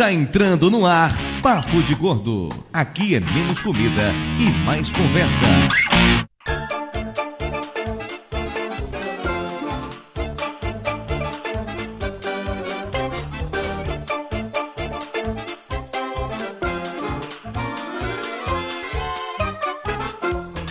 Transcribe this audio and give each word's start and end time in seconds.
Está 0.00 0.14
entrando 0.14 0.70
no 0.70 0.86
ar 0.86 1.14
Papo 1.42 1.82
de 1.82 1.94
Gordo. 1.94 2.48
Aqui 2.72 3.16
é 3.16 3.20
menos 3.20 3.60
comida 3.60 4.14
e 4.40 4.50
mais 4.64 4.90
conversa. 4.90 5.44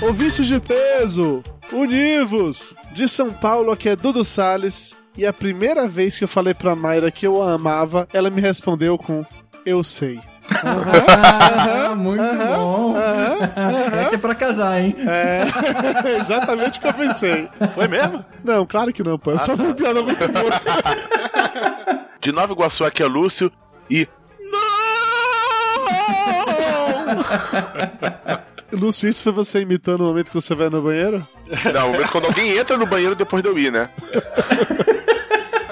Ouvintes 0.02 0.48
de 0.48 0.60
peso, 0.60 1.44
univos! 1.72 2.74
De 2.96 3.08
São 3.08 3.32
Paulo, 3.32 3.72
aqui 3.72 3.90
é 3.90 3.96
Dudu 3.96 4.26
Salles. 4.26 4.98
E 5.18 5.26
a 5.26 5.34
primeira 5.34 5.88
vez 5.88 6.18
que 6.18 6.24
eu 6.24 6.28
falei 6.28 6.54
pra 6.54 6.76
Mayra 6.76 7.12
que 7.12 7.28
eu 7.28 7.42
a 7.42 7.54
amava, 7.54 8.08
ela 8.14 8.30
me 8.30 8.42
respondeu 8.42 8.98
com 8.98 9.26
Eu 9.66 9.84
sei. 9.84 10.20
Ah, 10.52 11.94
muito 11.96 12.24
bom. 12.24 12.96
Essa 14.02 14.16
é 14.16 14.18
pra 14.18 14.34
casar, 14.34 14.82
hein? 14.82 14.96
É, 15.08 15.44
exatamente 16.20 16.80
o 16.80 16.82
que 16.82 16.88
eu 16.88 16.94
pensei. 16.94 17.50
Foi 17.74 17.88
mesmo? 17.88 18.26
Não, 18.44 18.66
claro 18.66 18.92
que 18.92 19.04
não, 19.04 19.18
pô. 19.20 19.32
É 19.32 19.38
só 19.38 19.54
uma 19.54 19.74
piada 19.74 20.02
muito 20.02 20.28
boa. 20.28 20.50
De 22.20 22.32
Nova 22.32 22.52
Iguaçu 22.52 22.84
aqui 22.84 23.04
é 23.04 23.06
Lúcio 23.06 23.52
e. 23.90 24.08
Lúcio, 28.74 29.10
isso 29.10 29.24
foi 29.24 29.32
você 29.32 29.62
imitando 29.62 30.02
o 30.02 30.06
momento 30.06 30.28
que 30.28 30.36
você 30.36 30.54
vai 30.54 30.70
no 30.70 30.82
banheiro? 30.82 31.26
Não, 31.74 31.92
mas 31.92 32.10
quando 32.10 32.26
alguém 32.26 32.56
entra 32.58 32.78
no 32.78 32.86
banheiro 32.86 33.16
depois 33.16 33.42
de 33.42 33.50
eu 33.50 33.58
ir, 33.58 33.72
né? 33.72 33.90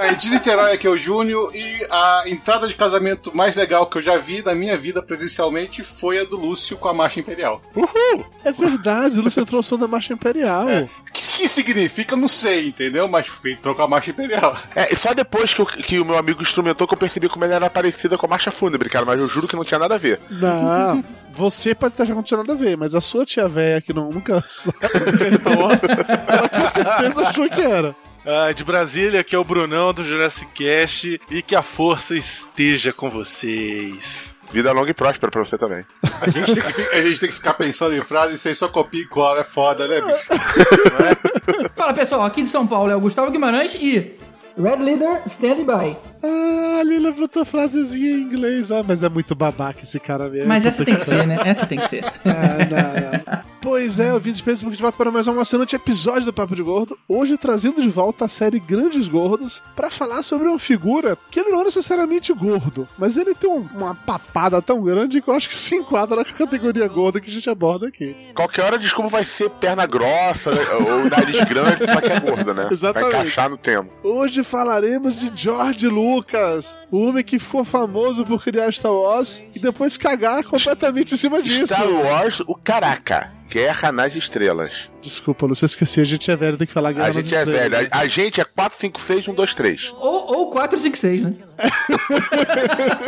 Aí, 0.07 0.15
de 0.15 0.29
Niterói 0.29 0.73
aqui 0.73 0.87
é 0.87 0.89
o 0.89 0.97
Júnior 0.97 1.51
e 1.55 1.87
a 1.89 2.23
entrada 2.27 2.67
de 2.67 2.75
casamento 2.75 3.35
mais 3.35 3.55
legal 3.55 3.85
que 3.87 3.97
eu 3.97 4.01
já 4.01 4.17
vi 4.17 4.41
na 4.43 4.55
minha 4.55 4.77
vida 4.77 5.01
presencialmente 5.01 5.83
foi 5.83 6.19
a 6.19 6.23
do 6.23 6.37
Lúcio 6.37 6.77
com 6.77 6.87
a 6.87 6.93
Marcha 6.93 7.19
Imperial. 7.19 7.61
Uhul! 7.75 8.25
É 8.43 8.51
verdade, 8.51 9.19
o 9.19 9.21
Lúcio 9.21 9.41
entrou 9.41 9.59
o 9.59 9.63
som 9.63 9.77
da 9.77 9.87
Marcha 9.87 10.13
Imperial. 10.13 10.67
É. 10.69 10.83
O 11.09 11.11
que, 11.13 11.27
que 11.41 11.49
significa, 11.49 12.15
não 12.15 12.27
sei, 12.27 12.67
entendeu? 12.67 13.07
Mas 13.07 13.31
entrou 13.45 13.75
com 13.75 13.81
a 13.81 13.87
Marcha 13.87 14.11
Imperial. 14.11 14.55
É, 14.75 14.91
e 14.93 14.95
só 14.95 15.13
depois 15.13 15.53
que, 15.53 15.61
eu- 15.61 15.65
que 15.65 15.99
o 15.99 16.05
meu 16.05 16.17
amigo 16.17 16.41
instrumentou 16.41 16.87
que 16.87 16.93
eu 16.93 16.97
percebi 16.97 17.27
como 17.29 17.43
ela 17.45 17.55
era 17.55 17.69
parecida 17.69 18.17
com 18.17 18.25
a 18.25 18.29
marcha 18.29 18.51
fúnebre, 18.51 18.89
cara, 18.89 19.05
mas 19.05 19.19
eu 19.19 19.27
juro 19.27 19.47
que 19.47 19.55
não 19.55 19.63
tinha 19.65 19.79
nada 19.79 19.95
a 19.95 19.97
ver. 19.97 20.19
Não, 20.29 21.03
você 21.33 21.75
pode 21.75 21.93
estar 21.93 22.03
achando 22.03 22.15
que 22.15 22.17
não 22.17 22.23
tinha 22.23 22.37
nada 22.37 22.53
a 22.53 22.55
ver, 22.55 22.77
mas 22.77 22.95
a 22.95 23.01
sua 23.01 23.25
tia 23.25 23.47
véia 23.47 23.81
que 23.81 23.93
não, 23.93 24.09
nunca 24.09 24.43
sabe 24.47 24.77
Wars, 25.57 25.83
ela 25.83 26.49
com 26.49 26.67
certeza 26.67 27.27
achou 27.27 27.49
que 27.49 27.61
era. 27.61 27.95
Ah, 28.29 28.51
de 28.51 28.61
Brasília, 28.61 29.23
que 29.23 29.33
é 29.33 29.39
o 29.39 29.43
Brunão 29.43 29.93
do 29.93 30.03
Jurassic 30.03 30.51
Cast 30.51 31.21
e 31.31 31.41
que 31.41 31.55
a 31.55 31.61
força 31.61 32.13
esteja 32.13 32.91
com 32.91 33.09
vocês. 33.09 34.35
Vida 34.51 34.73
longa 34.73 34.91
e 34.91 34.93
próspera 34.93 35.31
pra 35.31 35.45
você 35.45 35.57
também. 35.57 35.85
A 36.21 36.29
gente 36.29 36.53
tem 36.53 36.63
que, 36.73 36.81
a 36.81 37.01
gente 37.01 37.19
tem 37.21 37.29
que 37.29 37.35
ficar 37.35 37.53
pensando 37.53 37.95
em 37.95 38.01
frases 38.01 38.35
e 38.35 38.37
você 38.37 38.53
só 38.53 38.67
copia 38.67 39.01
e 39.01 39.05
cola, 39.05 39.39
é 39.39 39.43
foda, 39.45 39.87
né, 39.87 40.01
bicho? 40.01 41.71
Fala 41.73 41.93
pessoal, 41.93 42.23
aqui 42.23 42.43
de 42.43 42.49
São 42.49 42.67
Paulo 42.67 42.91
é 42.91 42.95
o 42.97 42.99
Gustavo 42.99 43.31
Guimarães 43.31 43.75
e. 43.75 44.13
Red 44.57 44.77
Leader, 44.83 45.21
stand 45.27 45.65
by. 45.65 45.95
Ah, 46.23 46.79
ali 46.79 46.97
levantou 46.97 47.43
a 47.43 47.45
frasezinha 47.45 48.09
em 48.11 48.21
inglês. 48.21 48.71
Ah, 48.71 48.83
mas 48.85 49.03
é 49.03 49.09
muito 49.09 49.35
babaca 49.35 49.83
esse 49.83 49.99
cara 49.99 50.27
mesmo. 50.29 50.47
Mas 50.47 50.65
essa 50.65 50.83
tem 50.83 50.95
que 50.95 51.03
ser, 51.05 51.27
né? 51.27 51.37
Essa 51.45 51.65
tem 51.67 51.77
que 51.77 51.87
ser. 51.87 52.03
Ah, 52.25 52.57
não, 52.69 53.35
não. 53.37 53.47
Pois 53.61 53.99
é, 53.99 54.13
ouvintes, 54.13 54.39
pensa 54.41 54.65
de 54.69 54.81
volta 54.81 54.97
para 54.97 55.11
mais 55.11 55.27
um 55.27 55.31
emocionante 55.33 55.75
episódio 55.75 56.25
do 56.25 56.31
Papo 56.33 56.55
de 56.55 56.63
Gordo. 56.63 56.97
Hoje 57.07 57.37
trazendo 57.37 57.81
de 57.81 57.89
volta 57.89 58.25
a 58.25 58.27
série 58.27 58.59
Grandes 58.59 59.07
Gordos 59.09 59.61
para 59.75 59.89
falar 59.89 60.23
sobre 60.23 60.47
uma 60.47 60.57
figura 60.59 61.17
que 61.29 61.39
ele 61.39 61.49
não 61.49 61.61
é 61.61 61.63
necessariamente 61.65 62.31
gordo, 62.33 62.87
mas 62.97 63.17
ele 63.17 63.35
tem 63.35 63.49
um- 63.49 63.67
uma 63.75 63.93
papada 63.93 64.61
tão 64.61 64.81
grande 64.81 65.21
que 65.21 65.29
eu 65.29 65.33
acho 65.33 65.49
que 65.49 65.55
se 65.55 65.75
enquadra 65.75 66.17
na 66.17 66.23
categoria 66.25 66.87
gorda 66.87 67.19
que 67.19 67.29
a 67.29 67.33
gente 67.33 67.49
aborda 67.49 67.87
aqui. 67.87 68.15
Qualquer 68.33 68.61
hora 68.63 68.75
a 68.75 68.79
desculpa 68.79 69.09
vai 69.09 69.25
ser 69.25 69.49
perna 69.49 69.85
grossa 69.85 70.51
né, 70.51 70.61
ou 70.89 71.09
nariz 71.09 71.43
grande, 71.43 71.85
só 71.93 71.99
que 72.01 72.11
é 72.11 72.19
gordo, 72.21 72.53
né? 72.53 72.69
Exatamente. 72.71 73.11
Vai 73.11 73.21
encaixar 73.21 73.49
no 73.49 73.57
tema. 73.57 73.87
Hoje 74.03 74.43
falaremos 74.47 75.19
de 75.19 75.31
George 75.35 75.87
Lucas, 75.87 76.75
o 76.89 77.05
homem 77.07 77.23
que 77.23 77.37
ficou 77.37 77.63
famoso 77.63 78.25
por 78.25 78.43
criar 78.43 78.71
Star 78.71 78.91
Wars 78.93 79.43
e 79.53 79.59
depois 79.59 79.97
cagar 79.97 80.43
completamente 80.43 81.13
em 81.13 81.17
cima 81.17 81.41
disso. 81.41 81.73
Star 81.73 81.89
Wars, 81.89 82.39
o 82.41 82.55
caraca. 82.55 83.31
Guerra 83.49 83.93
nas 83.93 84.13
Estrelas. 84.13 84.73
Desculpa, 85.01 85.45
Lúcio, 85.45 85.63
eu 85.63 85.67
esqueci, 85.67 86.01
a 86.01 86.03
gente 86.03 86.29
é 86.29 86.35
velho, 86.35 86.57
tem 86.57 86.67
que 86.67 86.73
falar 86.73 86.91
Guerra 86.91 87.05
A 87.05 87.13
nas 87.13 87.23
gente 87.25 87.33
é 87.35 87.39
Estrelas. 87.39 87.71
velho. 87.71 87.87
A, 87.91 87.97
a 87.99 88.07
gente 88.07 88.41
é 88.41 88.43
4, 88.43 88.77
5, 88.79 88.99
6, 89.01 89.27
1, 89.29 89.33
2, 89.33 89.55
3. 89.55 89.93
Ou, 89.99 90.37
ou 90.37 90.49
456, 90.49 91.21
né? 91.21 91.33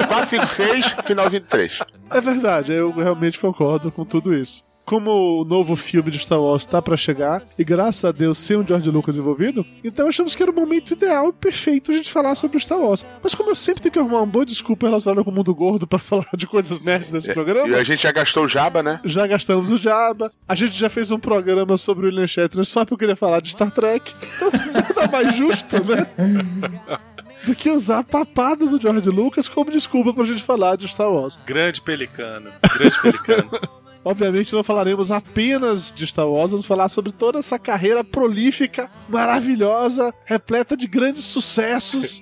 4, 0.08 0.30
5, 0.30 0.48
6, 0.48 0.96
finalzinho 1.06 1.42
do 1.42 1.48
3. 1.48 1.80
É 2.10 2.22
verdade, 2.22 2.72
eu 2.72 2.92
realmente 2.92 3.38
concordo 3.40 3.92
com 3.92 4.06
tudo 4.06 4.34
isso. 4.34 4.64
Como 4.90 5.42
o 5.42 5.46
novo 5.46 5.76
filme 5.76 6.10
de 6.10 6.18
Star 6.18 6.42
Wars 6.42 6.66
tá 6.66 6.82
pra 6.82 6.98
chegar, 6.98 7.44
e 7.60 7.64
graças 7.64 8.04
a 8.04 8.12
Deus 8.12 8.40
sem 8.40 8.58
o 8.58 8.66
George 8.68 8.90
Lucas 8.90 9.16
envolvido, 9.18 9.64
então 9.84 10.08
achamos 10.08 10.36
que 10.36 10.42
era 10.42 10.52
o 10.52 10.56
momento 10.56 10.94
ideal 10.94 11.30
e 11.30 11.34
perfeito 11.34 11.92
a 11.92 11.94
gente 11.94 12.12
falar 12.12 12.34
sobre 12.34 12.60
Star 12.60 12.80
Wars. 12.80 13.06
Mas 13.22 13.36
como 13.36 13.52
eu 13.52 13.56
sempre 13.56 13.84
tenho 13.84 13.94
que 13.94 14.00
arrumar 14.00 14.18
uma 14.18 14.26
boa 14.26 14.44
desculpa 14.44 14.88
relacionada 14.88 15.24
com 15.24 15.30
o 15.30 15.34
mundo 15.36 15.54
gordo 15.54 15.86
pra 15.86 16.00
falar 16.02 16.26
de 16.36 16.48
coisas 16.48 16.82
nerds 16.82 17.12
nesse 17.12 17.30
E 17.30 17.34
programa, 17.36 17.78
a 17.78 17.84
gente 17.84 18.02
já 18.02 18.12
gastou 18.12 18.46
o 18.46 18.48
jaba, 18.48 18.82
né? 18.82 19.00
já 19.06 19.28
gastamos 19.28 19.70
o 19.70 19.78
Jabba, 19.78 20.32
a 20.48 20.56
gente 20.56 20.74
já 20.74 20.90
fez 20.90 21.12
um 21.12 21.20
programa 21.20 21.78
sobre 21.78 22.08
o 22.08 22.10
William 22.10 22.26
Shatner 22.26 22.66
só 22.66 22.80
porque 22.84 22.94
eu 22.96 22.98
queria 22.98 23.16
falar 23.16 23.42
de 23.44 23.52
Star 23.52 23.70
Trek, 23.70 24.12
então 24.38 24.50
nada 24.74 25.08
mais 25.12 25.36
justo, 25.36 25.76
né? 25.86 26.08
Do 27.46 27.54
que 27.56 27.70
usar 27.70 28.00
a 28.00 28.04
papada 28.04 28.66
do 28.66 28.82
George 28.82 29.10
Lucas 29.10 29.48
como 29.48 29.72
desculpa 29.72 30.14
pra 30.14 30.26
gente 30.26 30.44
falar 30.44 30.76
de 30.76 30.88
Star 30.88 31.10
Wars. 31.10 31.40
Grande 31.46 31.80
pelicano. 31.80 32.52
Grande 32.76 33.02
pelicano. 33.02 33.50
Obviamente 34.04 34.54
não 34.54 34.64
falaremos 34.64 35.12
apenas 35.12 35.92
de 35.94 36.06
Star 36.06 36.28
Wars, 36.28 36.52
vamos 36.52 36.66
falar 36.66 36.90
sobre 36.90 37.12
toda 37.12 37.40
essa 37.40 37.60
carreira 37.60 38.04
prolífica, 38.04 38.90
maravilhosa, 39.08 40.14
repleta 40.26 40.76
de 40.76 40.88
grandes 40.88 41.26
sucessos. 41.26 42.22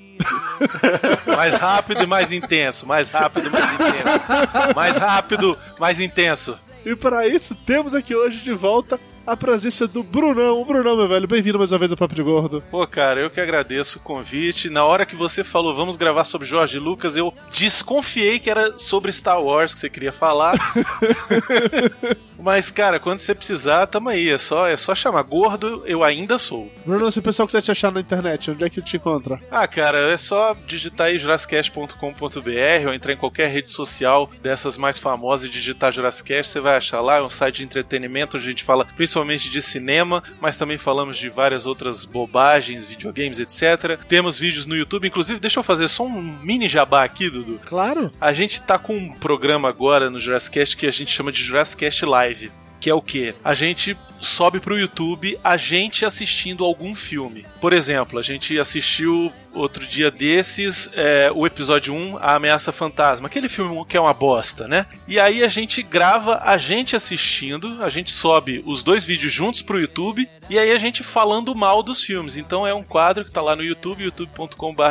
Mais 1.28 1.54
rápido 1.56 2.04
e 2.04 2.08
mais 2.08 2.32
intenso. 2.32 2.86
Mais 2.88 3.10
rápido, 3.10 3.52
mais 3.52 3.74
intenso. 3.74 4.76
Mais 4.76 4.98
rápido, 4.98 5.58
mais 5.80 6.00
intenso. 6.00 6.58
E 6.86 6.96
para 6.96 7.28
isso 7.28 7.54
temos 7.54 7.94
aqui 7.94 8.16
hoje 8.16 8.40
de 8.40 8.54
volta 8.54 9.00
a 9.28 9.36
presença 9.36 9.86
do 9.86 10.02
Brunão. 10.02 10.62
O 10.62 10.66
Brunão, 10.66 10.96
meu 10.96 11.08
velho, 11.08 11.28
bem-vindo 11.28 11.60
mais 11.60 11.74
uma 11.74 11.78
vez 11.78 11.92
ao 11.92 11.98
Papo 11.98 12.16
de 12.16 12.24
Gordo. 12.24 12.64
Pô, 12.72 12.88
cara, 12.88 13.20
eu 13.20 13.30
que 13.30 13.42
agradeço 13.42 14.00
o 14.00 14.02
convite. 14.02 14.70
Na 14.70 14.86
hora 14.86 15.06
que 15.06 15.18
você 15.18 15.44
falou, 15.44 15.76
vamos 15.76 15.98
gravar 15.98 16.24
sobre 16.24 16.48
Jorge 16.48 16.80
Lucas, 16.80 17.18
eu 17.18 17.34
desconfiei 17.52 18.40
que 18.40 18.50
era 18.50 18.78
sobre 18.78 19.12
Star 19.12 19.44
Wars 19.44 19.74
que 19.74 19.82
você 19.82 19.90
queria 19.90 20.14
falar. 20.14 20.54
Mas, 22.40 22.72
cara, 22.72 23.00
quando 23.00 23.18
você 23.18 23.36
precisar, 23.36 23.88
tamo 23.88 24.08
aí. 24.08 24.30
É 24.30 24.38
só, 24.38 24.66
é 24.66 24.78
só 24.78 24.96
chamar. 24.96 25.24
Gordo, 25.24 25.84
eu 25.86 26.04
ainda 26.04 26.38
sou. 26.38 26.72
Brunão, 26.86 27.12
se 27.12 27.20
o 27.20 27.22
pessoal 27.22 27.46
quiser 27.46 27.62
te 27.62 27.72
achar 27.72 27.92
na 27.92 28.00
internet, 28.00 28.52
onde 28.52 28.64
é 28.64 28.70
que 28.70 28.82
te 28.82 28.96
encontra? 28.96 29.42
Ah, 29.52 29.68
cara, 29.68 29.98
é 29.98 30.16
só 30.16 30.56
digitar 30.66 31.08
aí 31.08 31.20
jurassicast.com.br 31.20 32.88
ou 32.88 32.94
entrar 32.94 33.12
em 33.12 33.18
qualquer 33.18 33.50
rede 33.50 33.70
social 33.70 34.30
dessas 34.42 34.78
mais 34.78 34.98
famosas 34.98 35.50
e 35.50 35.52
digitar 35.52 35.92
Jurassicast, 35.92 36.54
você 36.54 36.60
vai 36.62 36.78
achar 36.78 37.02
lá, 37.02 37.18
é 37.18 37.22
um 37.22 37.30
site 37.30 37.58
de 37.58 37.64
entretenimento, 37.64 38.38
onde 38.38 38.46
a 38.46 38.50
gente 38.50 38.64
fala 38.64 38.86
principalmente 38.96 39.17
de 39.26 39.62
cinema, 39.62 40.24
mas 40.42 40.58
também 40.58 40.78
falamos 40.78 41.18
de 41.18 41.30
várias 41.30 41.66
outras 41.66 42.06
bobagens, 42.06 42.86
videogames, 42.86 43.40
etc. 43.40 44.00
Temos 44.08 44.38
vídeos 44.38 44.66
no 44.66 44.76
YouTube, 44.76 45.08
inclusive, 45.08 45.40
deixa 45.40 45.60
eu 45.60 45.64
fazer 45.64 45.88
só 45.88 46.06
um 46.06 46.22
mini 46.22 46.68
jabá 46.68 47.04
aqui, 47.04 47.30
Dudu. 47.30 47.60
Claro. 47.66 48.12
A 48.20 48.34
gente 48.34 48.62
tá 48.62 48.78
com 48.78 48.96
um 48.96 49.14
programa 49.14 49.70
agora 49.70 50.10
no 50.10 50.20
Jurassicast 50.20 50.76
que 50.76 50.88
a 50.88 50.92
gente 50.92 51.12
chama 51.12 51.32
de 51.32 51.44
Jurassicast 51.44 52.06
Live. 52.06 52.52
Que 52.80 52.90
é 52.90 52.94
o 52.94 53.02
que? 53.02 53.34
A 53.44 53.56
gente 53.56 53.98
sobe 54.22 54.60
pro 54.60 54.78
YouTube 54.78 55.38
a 55.44 55.58
gente 55.58 56.06
assistindo 56.06 56.64
algum 56.64 56.94
filme. 56.96 57.46
Por 57.60 57.74
exemplo, 57.74 58.20
a 58.20 58.22
gente 58.22 58.58
assistiu 58.60 59.32
outro 59.58 59.86
dia 59.86 60.12
desses 60.12 60.90
é, 60.94 61.32
o 61.34 61.46
episódio 61.46 61.94
1, 61.94 62.18
A 62.18 62.36
Ameaça 62.36 62.72
Fantasma, 62.72 63.28
aquele 63.28 63.50
filme 63.50 63.86
que 63.86 63.98
é 63.98 64.02
uma 64.02 64.14
bosta, 64.14 64.68
né? 64.68 64.86
E 65.08 65.20
aí 65.20 65.44
a 65.44 65.48
gente 65.48 65.82
grava 65.82 66.42
a 66.44 66.58
gente 66.58 66.96
assistindo, 66.96 67.84
a 67.84 67.90
gente 67.90 68.12
sobe 68.12 68.62
os 68.66 68.84
dois 68.84 69.06
vídeos 69.06 69.32
juntos 69.32 69.62
pro 69.62 69.80
YouTube 69.80 70.28
e 70.50 70.58
aí 70.58 70.72
a 70.72 70.78
gente 70.78 71.04
falando 71.04 71.54
mal 71.54 71.84
dos 71.84 72.02
filmes. 72.02 72.38
Então 72.38 72.66
é 72.66 72.74
um 72.74 72.84
quadro 72.84 73.26
que 73.26 73.32
tá 73.32 73.42
lá 73.42 73.56
no 73.56 73.64
YouTube, 73.64 74.04
youtube.com.br. 74.04 74.84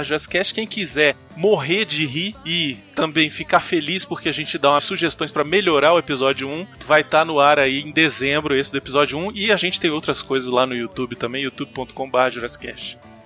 Quem 0.54 0.66
quiser 0.66 1.16
morrer 1.36 1.84
de 1.84 2.06
rir 2.06 2.34
e 2.44 2.76
também 2.94 3.28
ficar 3.28 3.60
feliz 3.60 4.04
porque 4.04 4.28
a 4.28 4.32
gente 4.32 4.58
dá 4.58 4.70
umas 4.70 4.84
sugestões 4.84 5.30
para 5.30 5.44
melhorar 5.44 5.92
o 5.92 5.98
episódio 5.98 6.48
1, 6.48 6.66
vai 6.86 7.02
estar 7.02 7.24
no 7.24 7.38
ar 7.38 7.58
aí 7.58 7.80
em 7.80 7.92
dezembro 7.92 8.56
esse 8.56 8.72
do 8.72 8.78
episódio 8.78 9.18
1 9.18 9.32
e 9.32 9.52
a 9.52 9.56
gente 9.56 9.80
tem 9.80 9.90
outras 9.90 10.22
coisas 10.22 10.48
lá 10.48 10.66
no 10.66 10.74
YouTube 10.74 11.16
também, 11.16 11.44
youtube.com.br. 11.44 12.40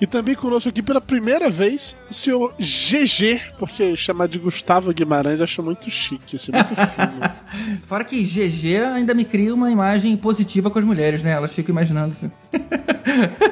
E 0.00 0.06
também 0.06 0.34
conosco 0.34 0.68
aqui 0.68 0.80
pela 0.82 1.00
primeira 1.00 1.50
vez 1.50 1.94
o 2.10 2.14
senhor 2.14 2.54
GG, 2.58 3.40
porque 3.58 3.94
chamar 3.94 4.28
de 4.28 4.38
Gustavo 4.38 4.92
Guimarães 4.94 5.42
acho 5.42 5.62
muito 5.62 5.90
chique, 5.90 6.36
assim, 6.36 6.52
muito 6.52 6.74
fino. 6.74 7.80
Fora 7.84 8.02
que 8.02 8.22
GG 8.22 8.82
ainda 8.94 9.12
me 9.12 9.26
cria 9.26 9.54
uma 9.54 9.70
imagem 9.70 10.16
positiva 10.16 10.70
com 10.70 10.78
as 10.78 10.84
mulheres, 10.84 11.22
né? 11.22 11.32
Elas 11.32 11.52
ficam 11.52 11.72
imaginando. 11.72 12.16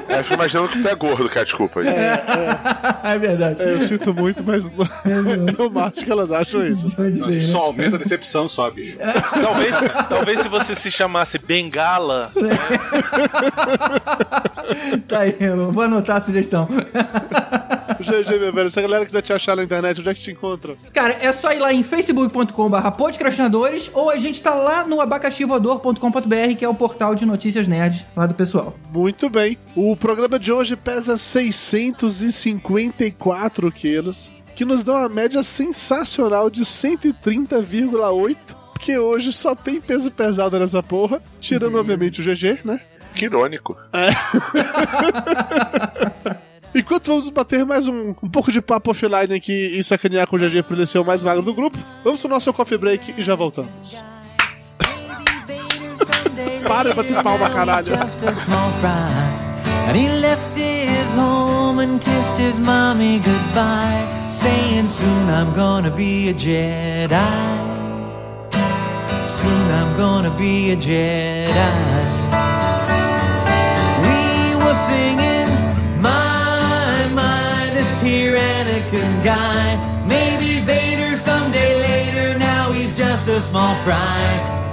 É, 0.07 0.19
eu 0.19 0.23
fico 0.23 0.33
imaginando 0.33 0.69
que 0.69 0.81
tu 0.81 0.87
é 0.87 0.95
gordo, 0.95 1.29
cara, 1.29 1.45
desculpa 1.45 1.81
aí. 1.81 1.87
É, 1.87 3.17
verdade. 3.19 3.61
É, 3.61 3.73
eu 3.73 3.81
sinto 3.81 4.11
muito, 4.13 4.43
mas 4.43 4.65
é 4.65 5.61
o 5.61 5.69
máximo 5.69 6.05
que 6.05 6.11
elas 6.11 6.31
acham 6.31 6.65
isso. 6.65 6.95
Pode 6.95 7.19
ver, 7.19 7.27
né? 7.27 7.39
Só 7.41 7.59
aumenta 7.59 7.95
a 7.95 7.99
decepção 7.99 8.47
só, 8.47 8.71
bicho. 8.71 8.97
Talvez, 9.39 9.75
talvez 10.09 10.39
se 10.39 10.47
você 10.47 10.73
se 10.73 10.89
chamasse 10.89 11.37
Bengala, 11.37 12.31
Tá 15.07 15.21
aí, 15.21 15.35
eu 15.39 15.71
vou 15.71 15.83
anotar 15.83 16.17
sugestão. 16.39 16.67
GG, 17.99 18.39
meu 18.39 18.53
velho, 18.53 18.71
se 18.71 18.79
a 18.79 18.81
galera 18.81 19.05
quiser 19.05 19.21
te 19.21 19.33
achar 19.33 19.55
na 19.55 19.63
internet, 19.63 19.99
onde 19.99 20.09
é 20.09 20.13
que 20.13 20.21
te 20.21 20.31
encontra? 20.31 20.75
Cara, 20.93 21.13
é 21.13 21.31
só 21.33 21.51
ir 21.51 21.59
lá 21.59 21.73
em 21.73 21.83
facebook.com.br 21.83 22.91
podcastinadores 22.97 23.91
ou 23.93 24.09
a 24.09 24.17
gente 24.17 24.41
tá 24.41 24.55
lá 24.55 24.87
no 24.87 24.99
abacaxivoador.com.br, 25.01 26.55
que 26.57 26.65
é 26.65 26.69
o 26.69 26.73
portal 26.73 27.13
de 27.13 27.25
notícias 27.25 27.67
nerds 27.67 28.07
lá 28.15 28.25
do 28.25 28.33
pessoal. 28.33 28.73
Muito 28.91 29.29
bem. 29.29 29.55
O 29.75 29.95
programa 29.95 30.39
de 30.39 30.51
hoje 30.51 30.75
pesa 30.75 31.15
654 31.17 33.71
quilos, 33.71 34.31
que 34.55 34.65
nos 34.65 34.83
dá 34.83 34.93
uma 34.93 35.09
média 35.09 35.43
sensacional 35.43 36.49
de 36.49 36.63
130,8, 36.63 38.37
porque 38.73 38.97
hoje 38.97 39.31
só 39.33 39.53
tem 39.55 39.79
peso 39.79 40.09
pesado 40.11 40.57
nessa 40.57 40.81
porra, 40.81 41.21
tirando 41.39 41.77
obviamente 41.77 42.21
o 42.21 42.23
GG, 42.23 42.61
né? 42.63 42.81
Que 43.15 43.25
irônico. 43.25 43.77
Enquanto 46.73 47.07
vamos 47.07 47.29
bater 47.29 47.65
mais 47.65 47.87
um, 47.87 48.13
um 48.21 48.29
pouco 48.29 48.51
de 48.51 48.61
papo 48.61 48.91
offline 48.91 49.33
aqui 49.33 49.77
e 49.77 49.83
sacanear 49.83 50.27
com 50.27 50.35
o 50.35 50.39
GG 50.39 50.63
por 50.63 50.77
ele 50.77 50.85
ser 50.85 50.99
o 50.99 51.05
mais 51.05 51.23
magro 51.23 51.41
do 51.41 51.53
grupo, 51.53 51.77
vamos 52.03 52.21
pro 52.21 52.29
nosso 52.29 52.53
coffee 52.53 52.77
break 52.77 53.15
e 53.17 53.23
já 53.23 53.35
voltamos. 53.35 54.03
Para 56.67 56.89
de 56.89 56.95
bater 56.95 57.23
palma, 57.23 57.49
caralho. 57.49 57.93
And 59.89 59.97
he 59.97 60.07
left 60.07 60.55
his 60.55 61.11
home 61.15 61.79
and 61.79 61.99
kissed 61.99 62.37
his 62.37 62.59
mommy 62.59 63.19
goodbye, 63.19 64.07
saying, 64.29 64.87
Soon 64.87 65.29
I'm 65.29 65.51
gonna 65.55 65.89
be 65.89 66.29
a 66.29 66.33
Jedi. 66.33 67.09
Soon 69.25 69.71
I'm 69.71 69.97
gonna 69.97 70.29
be 70.37 70.73
a 70.73 70.75
Jedi. 70.75 72.68
Anakin 78.89 79.23
guy. 79.23 80.05
Maybe 80.07 80.65
Vader 80.65 81.15
someday 81.17 81.79
later, 81.79 82.37
now 82.39 82.71
he's 82.71 82.97
just 82.97 83.27
a 83.27 83.41
small 83.41 83.75
fry. 83.83 84.19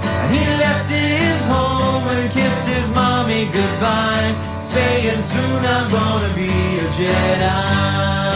And 0.02 0.32
he 0.34 0.44
left 0.58 0.90
his 0.90 1.44
home 1.46 2.08
and 2.08 2.30
kissed 2.30 2.68
his 2.68 2.94
mommy 2.94 3.46
goodbye, 3.46 4.34
saying, 4.62 5.20
Soon 5.22 5.64
I'm 5.64 5.90
gonna 5.90 6.34
be 6.34 6.48
a 6.48 6.88
Jedi. 6.96 8.35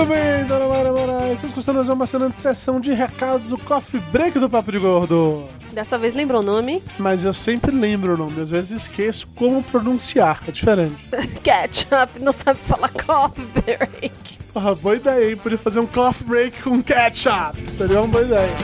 Muito 0.00 0.14
bem, 0.14 0.46
dona 0.46 0.66
Mara 0.66 0.90
Moraes. 0.90 1.40
Vocês 1.40 1.52
gostando 1.52 1.82
de 1.84 1.90
uma 1.90 1.94
emocionante 1.94 2.38
sessão 2.38 2.80
de 2.80 2.90
recados, 2.90 3.52
o 3.52 3.58
coffee 3.58 4.00
break 4.10 4.38
do 4.38 4.48
Papo 4.48 4.72
de 4.72 4.78
Gordo. 4.78 5.44
Dessa 5.74 5.98
vez 5.98 6.14
lembrou 6.14 6.40
o 6.40 6.42
nome? 6.42 6.82
Mas 6.98 7.22
eu 7.22 7.34
sempre 7.34 7.70
lembro 7.70 8.14
o 8.14 8.16
nome, 8.16 8.40
às 8.40 8.48
vezes 8.48 8.70
esqueço 8.70 9.28
como 9.36 9.62
pronunciar, 9.62 10.40
é 10.48 10.52
diferente. 10.52 10.96
Ketchup, 11.44 12.18
não 12.18 12.32
sabe 12.32 12.58
falar 12.60 12.88
coffee 12.88 13.44
break. 13.44 14.10
Ah, 14.54 14.74
boa 14.74 14.96
ideia, 14.96 15.32
hein? 15.32 15.36
Podia 15.36 15.58
fazer 15.58 15.80
um 15.80 15.86
coffee 15.86 16.26
break 16.26 16.62
com 16.62 16.82
ketchup. 16.82 17.70
Seria 17.70 18.00
uma 18.00 18.08
boa 18.08 18.24
ideia. 18.24 18.56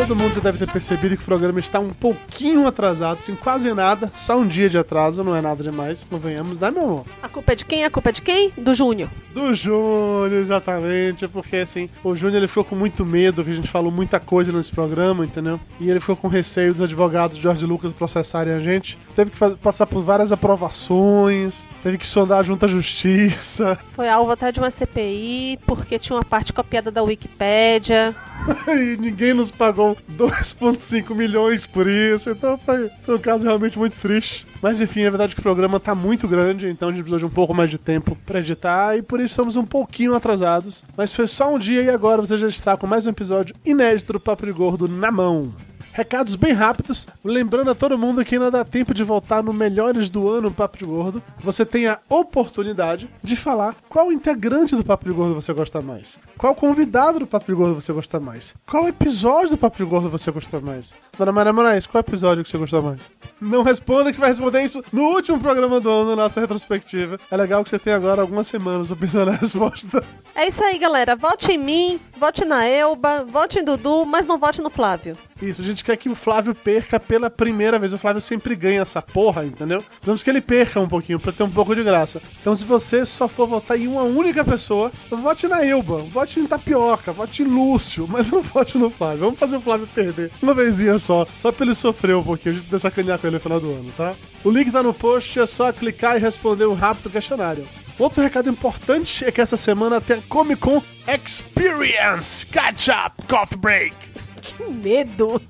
Todo 0.00 0.16
mundo 0.16 0.34
já 0.34 0.40
deve 0.40 0.58
ter 0.58 0.66
percebido 0.72 1.14
que 1.14 1.22
o 1.22 1.26
programa 1.26 1.60
está 1.60 1.78
um 1.78 1.90
pouquinho 1.90 2.66
atrasado, 2.66 3.18
assim, 3.18 3.34
quase 3.36 3.72
nada. 3.74 4.10
Só 4.16 4.38
um 4.38 4.46
dia 4.46 4.68
de 4.68 4.78
atraso, 4.78 5.22
não 5.22 5.36
é 5.36 5.42
nada 5.42 5.62
demais. 5.62 6.04
Convenhamos, 6.08 6.58
né, 6.58 6.70
meu 6.70 6.82
amor? 6.82 7.04
A 7.22 7.28
culpa 7.28 7.52
é 7.52 7.54
de 7.54 7.66
quem? 7.66 7.84
A 7.84 7.90
culpa 7.90 8.08
é 8.08 8.12
de 8.12 8.22
quem? 8.22 8.50
Do 8.56 8.72
Júnior. 8.74 9.10
Do 9.34 9.54
Júnior, 9.54 10.32
exatamente. 10.32 11.28
Porque, 11.28 11.56
assim, 11.56 11.88
o 12.02 12.16
Júnior 12.16 12.38
ele 12.38 12.48
ficou 12.48 12.64
com 12.64 12.74
muito 12.74 13.04
medo, 13.04 13.44
que 13.44 13.50
a 13.50 13.54
gente 13.54 13.68
falou 13.68 13.92
muita 13.92 14.18
coisa 14.18 14.50
nesse 14.50 14.72
programa, 14.72 15.24
entendeu? 15.24 15.60
E 15.78 15.90
ele 15.90 16.00
ficou 16.00 16.16
com 16.16 16.28
receio 16.28 16.72
dos 16.72 16.80
advogados 16.80 17.36
de 17.36 17.42
George 17.42 17.66
Lucas 17.66 17.92
processarem 17.92 18.54
a 18.54 18.58
gente. 18.58 18.98
Teve 19.14 19.30
que 19.30 19.36
faz- 19.36 19.54
passar 19.56 19.86
por 19.86 20.02
várias 20.02 20.32
aprovações, 20.32 21.54
teve 21.82 21.98
que 21.98 22.06
sondar 22.06 22.44
junto 22.44 22.64
à 22.64 22.68
justiça. 22.68 23.78
Foi 23.92 24.08
alvo 24.08 24.30
até 24.32 24.52
de 24.52 24.58
uma 24.58 24.70
CPI, 24.70 25.58
porque 25.66 25.98
tinha 25.98 26.16
uma 26.16 26.24
parte 26.24 26.52
copiada 26.52 26.90
da 26.90 27.02
Wikipédia. 27.02 28.14
e 28.68 28.96
ninguém 28.96 29.34
nos 29.34 29.50
pagou 29.50 29.96
2,5 30.16 31.14
milhões 31.14 31.66
por 31.66 31.86
isso. 31.86 32.30
Então 32.30 32.58
foi, 32.58 32.90
foi 33.02 33.16
um 33.16 33.18
caso 33.18 33.44
realmente 33.44 33.78
muito 33.78 33.98
triste. 33.98 34.46
Mas 34.62 34.80
enfim, 34.80 35.02
é 35.02 35.10
verdade 35.10 35.34
que 35.34 35.40
o 35.40 35.44
programa 35.44 35.80
tá 35.80 35.94
muito 35.94 36.28
grande, 36.28 36.68
então 36.68 36.88
a 36.88 36.92
gente 36.92 37.02
precisa 37.02 37.20
de 37.20 37.26
um 37.26 37.30
pouco 37.30 37.54
mais 37.54 37.70
de 37.70 37.78
tempo 37.78 38.16
pra 38.26 38.40
editar 38.40 38.96
e 38.96 39.02
por 39.02 39.20
isso 39.20 39.32
estamos 39.32 39.56
um 39.56 39.64
pouquinho 39.64 40.14
atrasados. 40.14 40.82
Mas 40.96 41.12
foi 41.12 41.26
só 41.26 41.54
um 41.54 41.58
dia 41.58 41.82
e 41.82 41.90
agora 41.90 42.20
você 42.20 42.36
já 42.36 42.48
está 42.48 42.76
com 42.76 42.86
mais 42.86 43.06
um 43.06 43.10
episódio 43.10 43.54
inédito 43.64 44.12
do 44.12 44.20
Papo 44.20 44.46
de 44.46 44.52
Gordo 44.52 44.88
na 44.88 45.10
mão. 45.10 45.52
Recados 45.92 46.36
bem 46.36 46.52
rápidos, 46.52 47.06
lembrando 47.24 47.70
a 47.70 47.74
todo 47.74 47.98
mundo 47.98 48.24
que 48.24 48.36
ainda 48.36 48.50
dá 48.50 48.64
tempo 48.64 48.94
de 48.94 49.02
voltar 49.02 49.42
no 49.42 49.52
Melhores 49.52 50.08
do 50.08 50.28
Ano 50.28 50.50
Papo 50.50 50.78
de 50.78 50.84
Gordo. 50.84 51.22
Você 51.40 51.66
tem 51.66 51.88
a 51.88 51.98
oportunidade 52.08 53.10
de 53.22 53.34
falar 53.34 53.74
qual 53.88 54.12
integrante 54.12 54.76
do 54.76 54.84
Papo 54.84 55.04
de 55.04 55.12
Gordo 55.12 55.34
você 55.34 55.52
gosta 55.52 55.80
mais. 55.80 56.18
Qual 56.38 56.54
convidado 56.54 57.18
do 57.18 57.26
Papo 57.26 57.46
de 57.46 57.54
Gordo 57.54 57.80
você 57.80 57.92
gosta 57.92 58.20
mais. 58.20 58.54
Qual 58.66 58.86
episódio 58.86 59.50
do 59.50 59.58
Papo 59.58 59.78
de 59.78 59.84
Gordo 59.84 60.08
você 60.08 60.30
gosta 60.30 60.60
mais. 60.60 60.94
Dona 61.20 61.32
Maria 61.32 61.52
Moraes, 61.52 61.86
qual 61.86 62.00
episódio 62.00 62.42
que 62.42 62.48
você 62.48 62.56
gostou 62.56 62.80
mais? 62.82 62.98
Não 63.38 63.62
responda 63.62 64.08
que 64.08 64.14
você 64.16 64.20
vai 64.22 64.30
responder 64.30 64.62
isso 64.62 64.82
no 64.90 65.02
último 65.02 65.38
programa 65.38 65.78
do 65.78 65.90
ano, 65.90 66.16
na 66.16 66.22
nossa 66.22 66.40
retrospectiva. 66.40 67.18
É 67.30 67.36
legal 67.36 67.62
que 67.62 67.68
você 67.68 67.78
tem 67.78 67.92
agora 67.92 68.22
algumas 68.22 68.46
semanas 68.46 68.86
pra 68.86 68.96
pensar 68.96 69.26
na 69.26 69.32
resposta. 69.36 70.02
É 70.34 70.48
isso 70.48 70.64
aí, 70.64 70.78
galera. 70.78 71.16
Vote 71.16 71.52
em 71.52 71.58
mim, 71.58 72.00
vote 72.18 72.46
na 72.46 72.64
Elba, 72.66 73.22
vote 73.28 73.58
em 73.58 73.64
Dudu, 73.64 74.06
mas 74.06 74.26
não 74.26 74.38
vote 74.38 74.62
no 74.62 74.70
Flávio. 74.70 75.14
Isso, 75.42 75.60
a 75.60 75.64
gente 75.64 75.84
quer 75.84 75.98
que 75.98 76.08
o 76.08 76.14
Flávio 76.14 76.54
perca 76.54 76.98
pela 76.98 77.28
primeira 77.28 77.78
vez. 77.78 77.92
O 77.92 77.98
Flávio 77.98 78.22
sempre 78.22 78.56
ganha 78.56 78.80
essa 78.80 79.02
porra, 79.02 79.44
entendeu? 79.44 79.84
Vamos 80.02 80.22
que 80.22 80.30
ele 80.30 80.40
perca 80.40 80.80
um 80.80 80.88
pouquinho, 80.88 81.20
pra 81.20 81.32
ter 81.32 81.42
um 81.42 81.50
pouco 81.50 81.74
de 81.74 81.82
graça. 81.82 82.22
Então, 82.40 82.56
se 82.56 82.64
você 82.64 83.04
só 83.04 83.28
for 83.28 83.46
votar 83.46 83.78
em 83.78 83.88
uma 83.88 84.02
única 84.04 84.42
pessoa, 84.42 84.90
vote 85.10 85.46
na 85.46 85.62
Elba, 85.66 85.98
vote 86.12 86.40
em 86.40 86.46
Tapioca, 86.46 87.12
vote 87.12 87.42
em 87.42 87.46
Lúcio, 87.46 88.06
mas 88.08 88.30
não 88.30 88.40
vote 88.40 88.78
no 88.78 88.88
Flávio. 88.88 89.20
Vamos 89.20 89.38
fazer 89.38 89.56
o 89.56 89.60
Flávio 89.60 89.86
perder 89.94 90.30
uma 90.42 90.54
vezinha 90.54 90.98
só, 90.98 91.09
só 91.36 91.52
pra 91.52 91.66
ele 91.66 91.74
sofrer 91.74 92.16
um 92.16 92.22
pouquinho, 92.22 92.54
a 92.54 92.58
gente 92.58 92.66
poder 92.66 92.80
sacanear 92.80 93.18
com 93.18 93.26
ele 93.26 93.34
no 93.36 93.40
final 93.40 93.60
do 93.60 93.70
ano, 93.70 93.92
tá? 93.96 94.14
O 94.44 94.50
link 94.50 94.70
tá 94.70 94.82
no 94.82 94.94
post, 94.94 95.38
é 95.38 95.46
só 95.46 95.72
clicar 95.72 96.16
e 96.16 96.20
responder 96.20 96.66
um 96.66 96.74
rápido 96.74 97.10
questionário. 97.10 97.66
Outro 97.98 98.22
recado 98.22 98.48
importante 98.48 99.24
é 99.24 99.30
que 99.30 99.40
essa 99.40 99.56
semana 99.56 100.00
tem 100.00 100.16
a 100.18 100.22
Comic 100.22 100.60
Con 100.60 100.82
Experience 101.06 102.46
Catch 102.46 102.88
Up 102.88 103.26
Coffee 103.26 103.58
Break. 103.58 103.94
Que 104.40 104.64
medo. 104.64 105.40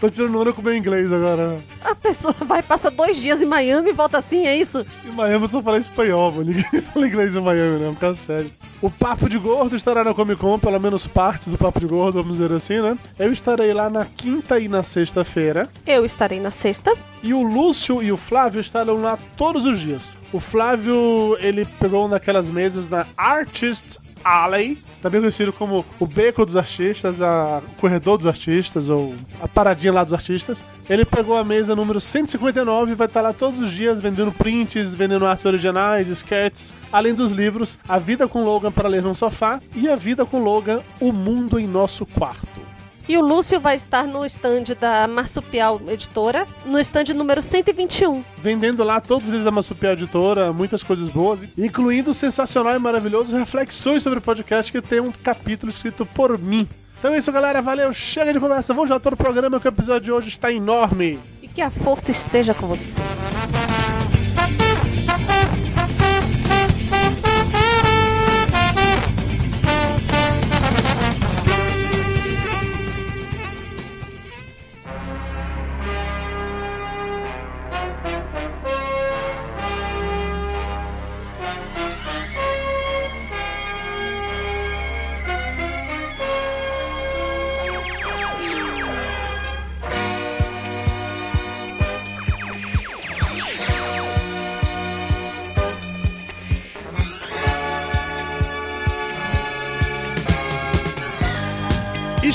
Tô 0.00 0.08
tirando 0.08 0.40
onda 0.40 0.52
com 0.52 0.60
o 0.60 0.64
meu 0.64 0.76
inglês 0.76 1.12
agora. 1.12 1.60
A 1.82 1.92
pessoa 1.94 2.32
vai 2.40 2.62
passar 2.62 2.90
dois 2.90 3.16
dias 3.16 3.42
em 3.42 3.46
Miami 3.46 3.90
e 3.90 3.92
volta 3.92 4.18
assim, 4.18 4.46
é 4.46 4.56
isso? 4.56 4.86
Em 5.04 5.10
Miami 5.10 5.42
eu 5.44 5.48
só 5.48 5.60
falo 5.60 5.76
espanhol, 5.76 6.30
mano. 6.30 6.44
Ninguém 6.44 6.80
fala 6.82 7.06
inglês 7.06 7.34
em 7.34 7.40
Miami, 7.40 7.78
né? 7.80 7.96
Caso 7.98 8.18
sério. 8.18 8.50
O 8.80 8.88
Papo 8.88 9.28
de 9.28 9.36
Gordo 9.36 9.74
estará 9.74 10.04
na 10.04 10.14
Comic 10.14 10.40
Con, 10.40 10.56
pelo 10.56 10.78
menos 10.78 11.04
parte 11.04 11.50
do 11.50 11.58
Papo 11.58 11.80
de 11.80 11.86
Gordo, 11.86 12.22
vamos 12.22 12.38
dizer 12.38 12.54
assim, 12.54 12.80
né? 12.80 12.96
Eu 13.18 13.32
estarei 13.32 13.74
lá 13.74 13.90
na 13.90 14.04
quinta 14.04 14.60
e 14.60 14.68
na 14.68 14.84
sexta-feira. 14.84 15.68
Eu 15.84 16.04
estarei 16.04 16.38
na 16.38 16.52
sexta. 16.52 16.94
E 17.20 17.34
o 17.34 17.42
Lúcio 17.42 18.00
e 18.00 18.12
o 18.12 18.16
Flávio 18.16 18.60
estarão 18.60 19.02
lá 19.02 19.18
todos 19.36 19.64
os 19.64 19.80
dias. 19.80 20.16
O 20.32 20.38
Flávio, 20.38 21.36
ele 21.40 21.66
pegou 21.80 22.02
uma 22.02 22.10
daquelas 22.10 22.48
mesas 22.48 22.88
na 22.88 23.04
Artist 23.16 23.98
Alley, 24.24 24.78
também 25.02 25.20
conhecido 25.20 25.52
como 25.52 25.84
o 25.98 26.06
Beco 26.06 26.44
dos 26.44 26.56
Artistas, 26.56 27.20
a 27.20 27.62
o 27.64 27.80
Corredor 27.80 28.18
dos 28.18 28.26
Artistas, 28.26 28.90
ou 28.90 29.14
a 29.40 29.48
paradinha 29.48 29.92
lá 29.92 30.04
dos 30.04 30.12
artistas. 30.12 30.64
Ele 30.88 31.04
pegou 31.04 31.36
a 31.36 31.44
mesa 31.44 31.76
número 31.76 32.00
159 32.00 32.92
e 32.92 32.94
vai 32.94 33.06
estar 33.06 33.20
lá 33.20 33.32
todos 33.32 33.60
os 33.60 33.70
dias 33.70 34.00
vendendo 34.00 34.32
prints, 34.32 34.94
vendendo 34.94 35.26
artes 35.26 35.44
originais, 35.44 36.08
sketches, 36.08 36.72
além 36.92 37.14
dos 37.14 37.32
livros 37.32 37.78
A 37.88 37.98
Vida 37.98 38.26
com 38.26 38.44
Logan 38.44 38.72
para 38.72 38.88
ler 38.88 39.02
no 39.02 39.14
sofá 39.14 39.60
e 39.74 39.88
A 39.88 39.96
Vida 39.96 40.24
com 40.24 40.42
Logan, 40.42 40.80
O 41.00 41.12
Mundo 41.12 41.58
em 41.58 41.66
Nosso 41.66 42.04
Quarto. 42.04 42.67
E 43.08 43.16
o 43.16 43.22
Lúcio 43.22 43.58
vai 43.58 43.74
estar 43.74 44.06
no 44.06 44.22
stand 44.26 44.64
da 44.78 45.08
Marsupial 45.08 45.80
Editora, 45.88 46.46
no 46.66 46.78
stand 46.78 47.14
número 47.14 47.40
121. 47.40 48.22
vendendo 48.36 48.84
lá 48.84 49.00
todos 49.00 49.24
os 49.24 49.30
livros 49.30 49.46
da 49.46 49.50
Massupial 49.50 49.94
Editora, 49.94 50.52
muitas 50.52 50.82
coisas 50.82 51.08
boas, 51.08 51.40
incluindo 51.56 52.10
o 52.10 52.14
sensacional 52.14 52.74
e 52.74 52.78
maravilhoso 52.78 53.34
Reflexões 53.34 54.02
sobre 54.02 54.18
o 54.18 54.22
Podcast, 54.22 54.70
que 54.70 54.82
tem 54.82 55.00
um 55.00 55.10
capítulo 55.10 55.70
escrito 55.70 56.04
por 56.04 56.38
mim. 56.38 56.68
Então 56.98 57.14
é 57.14 57.18
isso, 57.18 57.32
galera. 57.32 57.62
Valeu. 57.62 57.92
Chega 57.94 58.32
de 58.32 58.40
conversa. 58.40 58.74
Vamos 58.74 58.90
já 58.90 59.00
todo 59.00 59.14
o 59.14 59.16
programa, 59.16 59.58
que 59.58 59.66
o 59.66 59.70
episódio 59.70 60.02
de 60.02 60.12
hoje 60.12 60.28
está 60.28 60.52
enorme. 60.52 61.18
E 61.40 61.48
que 61.48 61.62
a 61.62 61.70
força 61.70 62.10
esteja 62.10 62.52
com 62.52 62.66
você. 62.66 62.92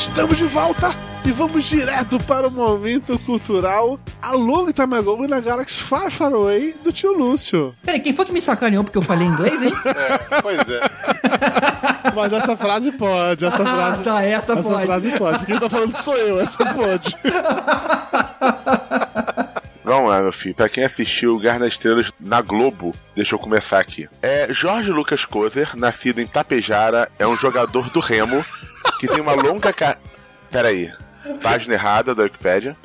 Estamos 0.03 0.37
de 0.37 0.43
volta 0.45 0.93
e 1.25 1.31
vamos 1.31 1.63
direto 1.63 2.19
para 2.25 2.45
o 2.47 2.51
momento 2.51 3.17
cultural 3.19 3.97
A 4.21 4.31
Long 4.33 4.69
Time 4.73 4.95
Ago 4.97 5.25
na 5.27 5.39
Galaxy 5.39 5.79
Far 5.79 6.11
Far 6.11 6.33
Away 6.33 6.75
do 6.83 6.91
tio 6.91 7.13
Lúcio. 7.13 7.73
Peraí, 7.83 8.01
quem 8.01 8.13
foi 8.13 8.25
que 8.25 8.33
me 8.33 8.41
sacaneou 8.41 8.83
porque 8.83 8.97
eu 8.97 9.01
falei 9.01 9.25
inglês, 9.25 9.61
hein? 9.61 9.71
É, 9.85 10.41
pois 10.41 10.59
é. 10.59 10.81
Mas 12.13 12.33
essa 12.33 12.57
frase 12.57 12.91
pode, 12.91 13.45
essa 13.45 13.63
Ah, 13.63 13.65
frase. 13.65 14.03
tá, 14.03 14.21
essa 14.23 14.57
pode. 14.57 14.85
frase 14.85 15.17
pode. 15.17 15.45
Quem 15.45 15.57
tá 15.57 15.69
falando 15.69 15.95
sou 15.95 16.17
eu, 16.17 16.39
essa 16.41 16.65
pode. 16.65 17.15
Vamos 19.85 20.09
lá, 20.09 20.21
meu 20.21 20.31
filho. 20.31 20.55
Pra 20.55 20.69
quem 20.69 20.83
assistiu 20.83 21.37
Guerra 21.37 21.59
nas 21.59 21.73
Estrelas 21.73 22.11
na 22.19 22.41
Globo, 22.41 22.93
deixa 23.15 23.35
eu 23.35 23.39
começar 23.39 23.79
aqui. 23.79 24.07
É, 24.21 24.47
Jorge 24.49 24.91
Lucas 24.91 25.23
Kozer, 25.25 25.75
nascido 25.75 26.19
em 26.19 26.27
Tapejara, 26.27 27.09
é 27.19 27.27
um 27.27 27.35
jogador 27.35 27.89
do 27.89 27.99
Remo 27.99 28.43
que 28.99 29.07
tem 29.07 29.21
uma 29.21 29.33
longa 29.33 29.71
ca... 29.73 29.97
Peraí. 30.51 30.91
Página 31.41 31.73
errada 31.75 32.13
da 32.13 32.23
Wikipédia. 32.23 32.75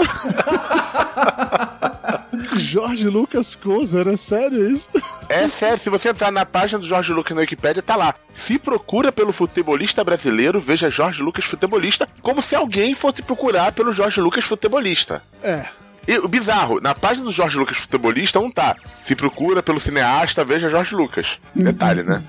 Jorge 2.56 3.08
Lucas 3.08 3.54
Kozer, 3.54 4.08
é 4.08 4.16
sério 4.16 4.70
isso? 4.70 4.90
É 5.28 5.48
sério, 5.48 5.78
se 5.78 5.90
você 5.90 6.10
entrar 6.10 6.30
na 6.30 6.46
página 6.46 6.78
do 6.78 6.86
Jorge 6.86 7.12
Lucas 7.12 7.34
na 7.34 7.40
Wikipédia, 7.42 7.82
tá 7.82 7.96
lá. 7.96 8.14
Se 8.32 8.58
procura 8.58 9.10
pelo 9.12 9.32
futebolista 9.32 10.04
brasileiro, 10.04 10.60
veja 10.60 10.90
Jorge 10.90 11.22
Lucas 11.22 11.44
futebolista, 11.44 12.08
como 12.22 12.40
se 12.40 12.54
alguém 12.54 12.94
fosse 12.94 13.22
procurar 13.22 13.72
pelo 13.72 13.92
Jorge 13.92 14.20
Lucas 14.20 14.44
futebolista. 14.44 15.22
É. 15.42 15.66
E 16.06 16.16
o 16.16 16.26
bizarro, 16.26 16.80
na 16.80 16.94
página 16.94 17.26
do 17.26 17.32
Jorge 17.32 17.58
Lucas 17.58 17.76
futebolista 17.76 18.40
não 18.40 18.50
tá. 18.50 18.76
Se 19.02 19.14
procura 19.14 19.62
pelo 19.62 19.78
cineasta, 19.78 20.44
veja 20.44 20.70
Jorge 20.70 20.94
Lucas. 20.94 21.38
Detalhe, 21.54 22.02
né? 22.02 22.22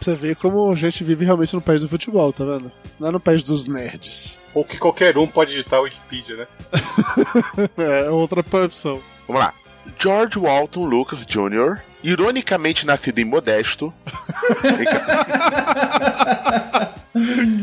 Pra 0.00 0.12
você 0.12 0.16
ver 0.16 0.36
como 0.36 0.70
a 0.70 0.76
gente 0.76 1.02
vive 1.02 1.24
realmente 1.24 1.54
no 1.54 1.60
país 1.60 1.82
do 1.82 1.88
futebol, 1.88 2.32
tá 2.32 2.44
vendo? 2.44 2.70
Não 3.00 3.08
é 3.08 3.10
no 3.10 3.18
país 3.20 3.42
dos 3.42 3.66
nerds. 3.66 4.40
Ou 4.54 4.64
que 4.64 4.78
qualquer 4.78 5.18
um 5.18 5.26
pode 5.26 5.54
editar 5.54 5.80
o 5.80 5.84
Wikipedia, 5.84 6.36
né? 6.36 6.46
É 8.06 8.08
outra 8.10 8.40
opção. 8.40 9.00
Vamos 9.26 9.42
lá. 9.42 9.52
George 9.98 10.38
Walton 10.38 10.84
Lucas 10.84 11.24
Jr., 11.26 11.78
ironicamente 12.04 12.86
nascido 12.86 13.18
em 13.18 13.24
Modesto. 13.24 13.92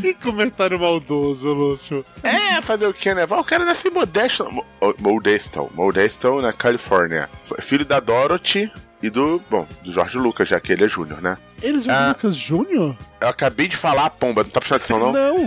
Que 0.02 0.12
comentário 0.14 0.78
maldoso, 0.78 1.52
Lúcio. 1.54 2.04
é, 2.22 2.60
fazer 2.60 2.86
o 2.86 2.92
que, 2.92 3.14
né? 3.14 3.24
O 3.24 3.44
cara 3.44 3.64
nasceu 3.64 3.90
em 3.90 3.94
Modesto. 3.94 4.50
Mo- 4.52 4.64
Modesto. 4.98 5.70
Modesto, 5.74 6.42
na 6.42 6.52
Califórnia. 6.52 7.28
Filho 7.60 7.84
da 7.84 7.98
Dorothy 8.00 8.70
e 9.06 9.10
do, 9.10 9.42
bom, 9.50 9.66
do 9.82 9.92
Jorge 9.92 10.18
Lucas, 10.18 10.48
já 10.48 10.60
que 10.60 10.72
ele 10.72 10.84
é 10.84 10.88
júnior, 10.88 11.20
né? 11.22 11.36
Ele 11.62 11.78
é 11.78 11.84
Jorge 11.84 11.90
Ah. 11.90 12.08
Lucas 12.08 12.36
Júnior? 12.36 12.96
Eu 13.20 13.28
acabei 13.28 13.68
de 13.68 13.76
falar, 13.76 14.10
pomba, 14.10 14.42
não 14.42 14.50
tá 14.50 14.60
prestando 14.60 14.82
atenção, 14.82 15.12
não? 15.12 15.14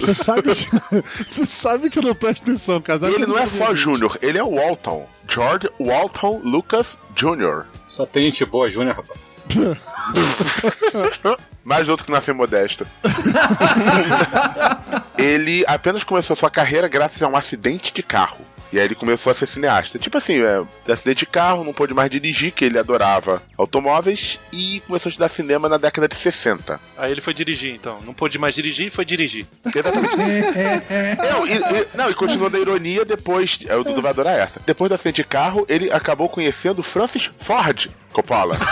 Você 0.00 0.14
sabe 0.14 0.54
que, 0.54 0.66
você 1.26 1.46
sabe 1.46 1.90
que 1.90 1.98
eu 1.98 2.02
não 2.02 2.14
presto 2.14 2.42
atenção, 2.42 2.80
casal. 2.80 3.10
Ele 3.10 3.26
não 3.26 3.38
é 3.38 3.46
só 3.46 3.74
Júnior, 3.74 4.18
ele 4.20 4.38
é 4.38 4.42
o 4.42 4.56
Walton. 4.56 5.08
George 5.28 5.68
Walton 5.78 6.40
Lucas 6.44 6.98
Jr. 7.14 7.64
Só 7.86 8.04
tem 8.06 8.24
gente 8.24 8.44
boa, 8.44 8.68
Júnior, 8.68 8.96
rapaz. 8.96 9.20
Mais 11.64 11.88
outro 11.88 12.04
que 12.04 12.10
nasceu 12.12 12.34
modesto. 12.34 12.86
ele 15.18 15.64
apenas 15.66 16.04
começou 16.04 16.36
sua 16.36 16.50
carreira 16.50 16.88
graças 16.88 17.22
a 17.22 17.28
um 17.28 17.36
acidente 17.36 17.92
de 17.92 18.02
carro. 18.02 18.44
E 18.76 18.78
aí 18.78 18.84
ele 18.84 18.94
começou 18.94 19.30
a 19.30 19.34
ser 19.34 19.46
cineasta. 19.46 19.98
Tipo 19.98 20.18
assim, 20.18 20.38
é, 20.42 20.62
de 20.84 20.92
acidente 20.92 21.20
de 21.20 21.26
carro, 21.26 21.64
não 21.64 21.72
pôde 21.72 21.94
mais 21.94 22.10
dirigir, 22.10 22.52
que 22.52 22.62
ele 22.62 22.78
adorava 22.78 23.42
automóveis, 23.56 24.38
e 24.52 24.82
começou 24.86 25.08
a 25.08 25.10
estudar 25.10 25.28
cinema 25.30 25.66
na 25.66 25.78
década 25.78 26.06
de 26.06 26.14
60. 26.14 26.78
Aí 26.98 27.10
ele 27.10 27.22
foi 27.22 27.32
dirigir, 27.32 27.74
então. 27.74 27.98
Não 28.04 28.12
pôde 28.12 28.38
mais 28.38 28.54
dirigir, 28.54 28.90
foi 28.90 29.06
dirigir. 29.06 29.46
Exatamente. 29.74 30.14
não, 30.14 31.46
e, 31.46 31.52
e- 31.54 31.86
não, 31.96 32.10
e 32.10 32.14
continuou 32.14 32.50
da 32.50 32.58
ironia 32.58 33.02
depois. 33.02 33.58
é, 33.66 33.74
O 33.76 33.82
Dudu 33.82 34.02
vai 34.02 34.10
adorar 34.10 34.38
essa. 34.38 34.60
Depois 34.66 34.90
do 34.90 34.94
acidente 34.94 35.22
de 35.22 35.24
carro, 35.24 35.64
ele 35.70 35.90
acabou 35.90 36.28
conhecendo 36.28 36.82
Francis 36.82 37.30
Ford 37.38 37.88
Coppola. 38.16 38.56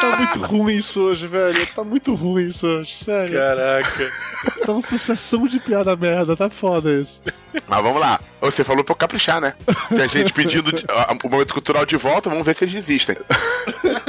Tá 0.00 0.16
muito 0.18 0.38
ruim 0.46 0.76
isso 0.76 1.00
hoje, 1.00 1.26
velho. 1.26 1.66
Tá 1.74 1.82
muito 1.82 2.14
ruim 2.14 2.48
isso 2.48 2.66
hoje, 2.66 2.96
sério. 2.96 3.34
Caraca. 3.34 4.12
Tá 4.64 4.72
uma 4.72 4.82
sucessão 4.82 5.46
de 5.46 5.58
piada 5.58 5.94
merda, 5.96 6.36
tá 6.36 6.48
foda 6.48 6.92
isso. 6.92 7.22
Mas 7.66 7.82
vamos 7.82 8.00
lá. 8.00 8.20
Você 8.40 8.62
falou 8.62 8.84
pra 8.84 8.92
eu 8.92 8.96
caprichar, 8.96 9.40
né? 9.40 9.54
Tem 9.88 10.02
a 10.02 10.06
gente 10.06 10.32
pedindo 10.32 10.70
o 11.24 11.28
momento 11.28 11.52
cultural 11.52 11.84
de 11.84 11.96
volta, 11.96 12.30
vamos 12.30 12.44
ver 12.44 12.54
se 12.54 12.64
eles 12.64 12.74
desistem. 12.74 13.16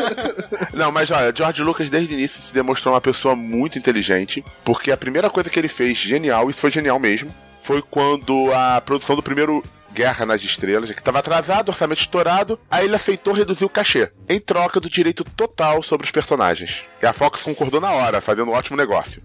Não, 0.73 0.91
mas 0.91 1.09
olha, 1.09 1.33
George 1.35 1.63
Lucas 1.63 1.89
desde 1.89 2.13
o 2.13 2.17
início 2.17 2.41
se 2.41 2.53
demonstrou 2.53 2.93
uma 2.93 3.01
pessoa 3.01 3.35
muito 3.35 3.79
inteligente, 3.79 4.43
porque 4.63 4.91
a 4.91 4.97
primeira 4.97 5.29
coisa 5.29 5.49
que 5.49 5.57
ele 5.57 5.67
fez 5.67 5.97
genial, 5.97 6.49
isso 6.49 6.61
foi 6.61 6.69
genial 6.71 6.99
mesmo, 6.99 7.33
foi 7.63 7.81
quando 7.81 8.51
a 8.53 8.79
produção 8.81 9.15
do 9.15 9.23
primeiro 9.23 9.63
Guerra 9.97 10.27
nas 10.27 10.43
Estrelas, 10.43 10.91
que 10.91 10.99
estava 10.99 11.17
atrasado, 11.17 11.69
orçamento 11.69 12.01
estourado, 12.01 12.59
aí 12.69 12.85
ele 12.85 12.95
aceitou 12.95 13.33
reduzir 13.33 13.65
o 13.65 13.69
cachê, 13.69 14.11
em 14.29 14.39
troca 14.39 14.79
do 14.79 14.87
direito 14.87 15.23
total 15.23 15.81
sobre 15.81 16.05
os 16.05 16.11
personagens. 16.11 16.81
E 17.01 17.05
a 17.07 17.13
Fox 17.13 17.41
concordou 17.41 17.81
na 17.81 17.91
hora, 17.91 18.21
fazendo 18.21 18.51
um 18.51 18.53
ótimo 18.53 18.77
negócio. 18.77 19.23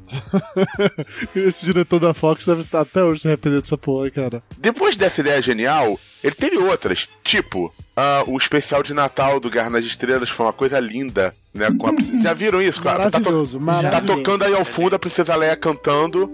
Esse 1.37 1.67
diretor 1.67 1.99
da 2.01 2.15
Fox 2.15 2.47
deve 2.47 2.63
estar 2.63 2.81
até 2.81 3.05
hoje 3.05 3.21
se 3.21 3.29
arrependendo 3.29 3.61
dessa 3.63 3.77
porra, 3.77 4.11
cara. 4.11 4.43
Depois 4.57 4.97
dessa 4.97 5.21
ideia 5.21 5.43
genial, 5.43 5.99
ele 6.25 6.35
teve 6.35 6.57
outras, 6.57 7.07
tipo 7.23 7.71
ah, 7.95 8.25
o 8.27 8.39
especial 8.39 8.83
de 8.83 8.95
Natal 8.95 9.39
do 9.39 9.51
Guerra 9.51 9.69
nas 9.69 9.85
Estrelas 9.85 10.31
foi 10.31 10.47
uma 10.47 10.53
coisa 10.55 10.81
linda, 10.81 11.35
né? 11.53 11.67
a- 11.67 11.73
Já 12.23 12.33
viram 12.33 12.63
isso? 12.63 12.81
cara? 12.83 13.11
Tá, 13.11 13.19
to- 13.19 13.25
Maravilhoso, 13.25 13.59
tá 13.59 13.65
maravilhoso. 13.65 14.07
tocando 14.07 14.45
aí 14.45 14.55
ao 14.55 14.65
fundo 14.65 14.97
a 14.97 14.99
Princesa 14.99 15.37
Leia 15.37 15.55
cantando 15.57 16.31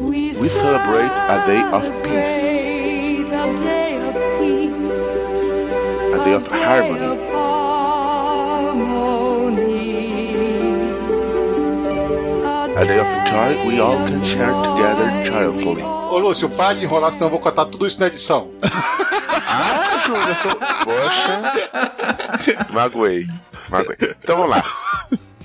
We 0.00 0.32
celebrate 0.32 1.12
a 1.12 1.38
day 1.46 1.62
of 1.72 1.86
peace, 2.02 2.49
a 6.12 6.24
day 6.24 6.34
of 6.34 6.46
harmony. 6.48 7.30
A 12.76 12.84
day 12.84 12.98
of 12.98 13.06
joy 13.28 13.66
we 13.66 13.80
all 13.80 13.96
can 13.96 14.22
share 14.24 14.52
together 14.52 15.24
joyfully. 15.24 15.82
Ô, 15.82 16.18
Lúcio, 16.18 16.48
para 16.50 16.74
de 16.74 16.84
enrolar, 16.84 17.12
senão 17.12 17.26
eu 17.26 17.30
vou 17.30 17.40
cortar 17.40 17.64
tudo 17.66 17.86
isso 17.86 17.98
na 18.00 18.06
edição. 18.08 18.50
Ah, 19.52 19.82
eu 20.28 20.34
sou... 20.36 20.54
Poxa. 20.84 22.66
Magoei. 22.70 23.26
Magoei. 23.68 23.96
Então 24.22 24.36
vamos 24.36 24.56
lá. 24.56 24.64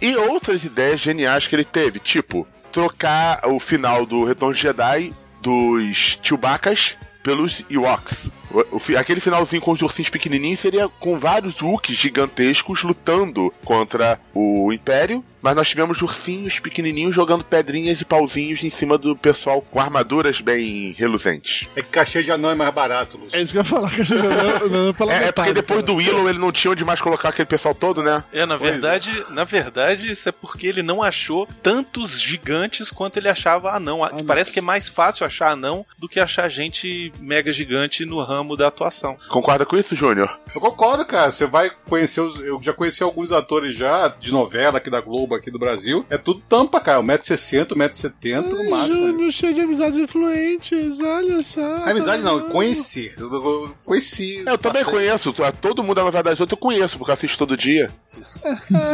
E 0.02 0.16
outras 0.16 0.64
ideias 0.64 1.00
geniais 1.00 1.48
que 1.48 1.56
ele 1.56 1.66
teve, 1.66 2.00
tipo, 2.00 2.48
trocar 2.72 3.48
o 3.48 3.60
final 3.60 4.06
do 4.06 4.24
Retorno 4.24 4.54
de 4.54 4.62
Jedi 4.62 5.14
dos 5.42 6.20
Chewbaccas 6.22 6.98
pelos 7.26 7.66
Ewoks. 7.70 8.30
O- 8.72 8.78
o 8.78 8.98
aquele 8.98 9.20
finalzinho 9.20 9.62
com 9.62 9.72
os 9.72 9.82
ursinhos 9.82 10.10
pequenininhos 10.10 10.60
seria 10.60 10.88
com 10.88 11.20
vários 11.20 11.62
Wookies 11.62 11.98
gigantescos 11.98 12.84
lutando 12.84 13.54
contra 13.64 14.20
o 14.34 14.72
Império, 14.72 15.24
mas 15.42 15.56
nós 15.56 15.68
tivemos 15.70 16.02
ursinhos 16.02 16.60
pequenininhos 16.60 17.14
jogando 17.14 17.44
pedrinhas 17.44 18.02
e 18.02 18.06
pauzinhos 18.06 18.64
em 18.64 18.70
cima 18.70 18.98
do 18.98 19.16
pessoal 19.16 19.62
com 19.62 19.80
armaduras 19.80 20.42
bem 20.42 20.96
reluzentes. 20.98 21.68
É 21.76 21.82
que 21.84 21.90
cachê 21.90 22.24
de 22.24 22.32
anão 22.32 22.50
é 22.50 22.56
mais 22.56 22.74
barato, 22.74 23.18
Lúcio. 23.18 23.38
É 23.38 23.42
isso 23.42 23.52
que 23.52 23.58
eu 23.58 23.62
ia 23.62 23.66
falar, 23.66 23.92
que 23.92 24.02
eu 24.02 24.06
já 24.06 24.16
não, 24.16 24.70
não, 24.86 24.94
pela 24.94 25.14
É, 25.14 25.16
é 25.18 25.20
metade, 25.20 25.34
porque 25.36 25.54
depois 25.54 25.82
cara. 25.82 25.86
do 25.94 25.96
Willow 25.96 26.30
ele 26.30 26.40
não 26.40 26.52
tinha 26.52 26.72
onde 26.72 26.84
mais 26.84 27.00
colocar 27.02 27.30
aquele 27.30 27.46
pessoal 27.46 27.76
todo, 27.76 28.02
né? 28.02 28.24
É, 28.34 28.46
na 28.46 28.56
é. 28.56 28.58
verdade, 28.58 29.26
na 29.30 29.44
verdade, 29.44 30.12
isso 30.12 30.28
é 30.28 30.32
porque 30.32 30.66
ele 30.68 30.82
não 30.82 31.04
achou 31.04 31.48
tantos 31.62 32.20
gigantes 32.20 32.90
quanto 32.92 33.18
ele 33.18 33.30
achava 33.30 33.72
anão. 33.76 34.04
Ah, 34.04 34.10
Que 34.10 34.24
Parece 34.24 34.52
que 34.52 34.60
é 34.60 34.62
mais 34.64 34.90
fácil 34.90 35.26
achar 35.26 35.52
anão 35.52 35.86
do 35.98 36.10
que 36.10 36.20
achar 36.20 36.50
gente 36.50 37.14
mega 37.20 37.52
gigante 37.52 38.04
no 38.06 38.22
ramo 38.24 38.45
da 38.58 38.68
atuação. 38.68 39.16
Concorda 39.30 39.66
com 39.66 39.78
isso, 39.78 39.96
Júnior? 39.96 40.38
Eu 40.54 40.60
concordo, 40.60 41.06
cara. 41.06 41.32
Você 41.32 41.46
vai 41.46 41.72
conhecer 41.88 42.20
os. 42.20 42.36
Eu 42.46 42.60
já 42.62 42.74
conheci 42.74 43.02
alguns 43.02 43.32
atores 43.32 43.74
já 43.74 44.10
de 44.10 44.34
novela 44.34 44.78
aqui 44.80 44.90
da 44.90 45.00
Globo, 45.00 45.36
aqui 45.36 45.50
do 45.50 45.58
Brasil. 45.58 46.06
É 46.10 46.18
tudo 46.18 46.42
tampa, 46.50 46.82
cara. 46.82 47.00
1,60m, 47.02 47.68
1,70m 47.76 48.42
no 48.50 48.70
máximo. 48.70 48.94
Júnior, 49.08 49.32
cheio 49.32 49.54
de 49.54 49.62
amizades 49.62 49.98
influentes, 49.98 51.00
olha 51.00 51.42
só. 51.44 51.62
Amizade 51.86 52.22
não, 52.24 52.42
conhecer. 52.50 53.14
Eu, 53.18 53.32
eu- 53.32 53.44
eu 53.46 53.76
conheci. 53.86 54.44
Eu 54.46 54.58
também 54.58 54.84
passei- 54.84 55.00
conheço. 55.00 55.34
Todo 55.62 55.82
mundo 55.84 55.96
da 55.96 56.04
novela 56.04 56.24
das 56.24 56.40
outras 56.42 56.58
eu 56.58 56.62
conheço, 56.62 56.98
porque 56.98 57.12
eu 57.12 57.14
assisto 57.14 57.38
todo 57.38 57.56
dia. 57.56 57.90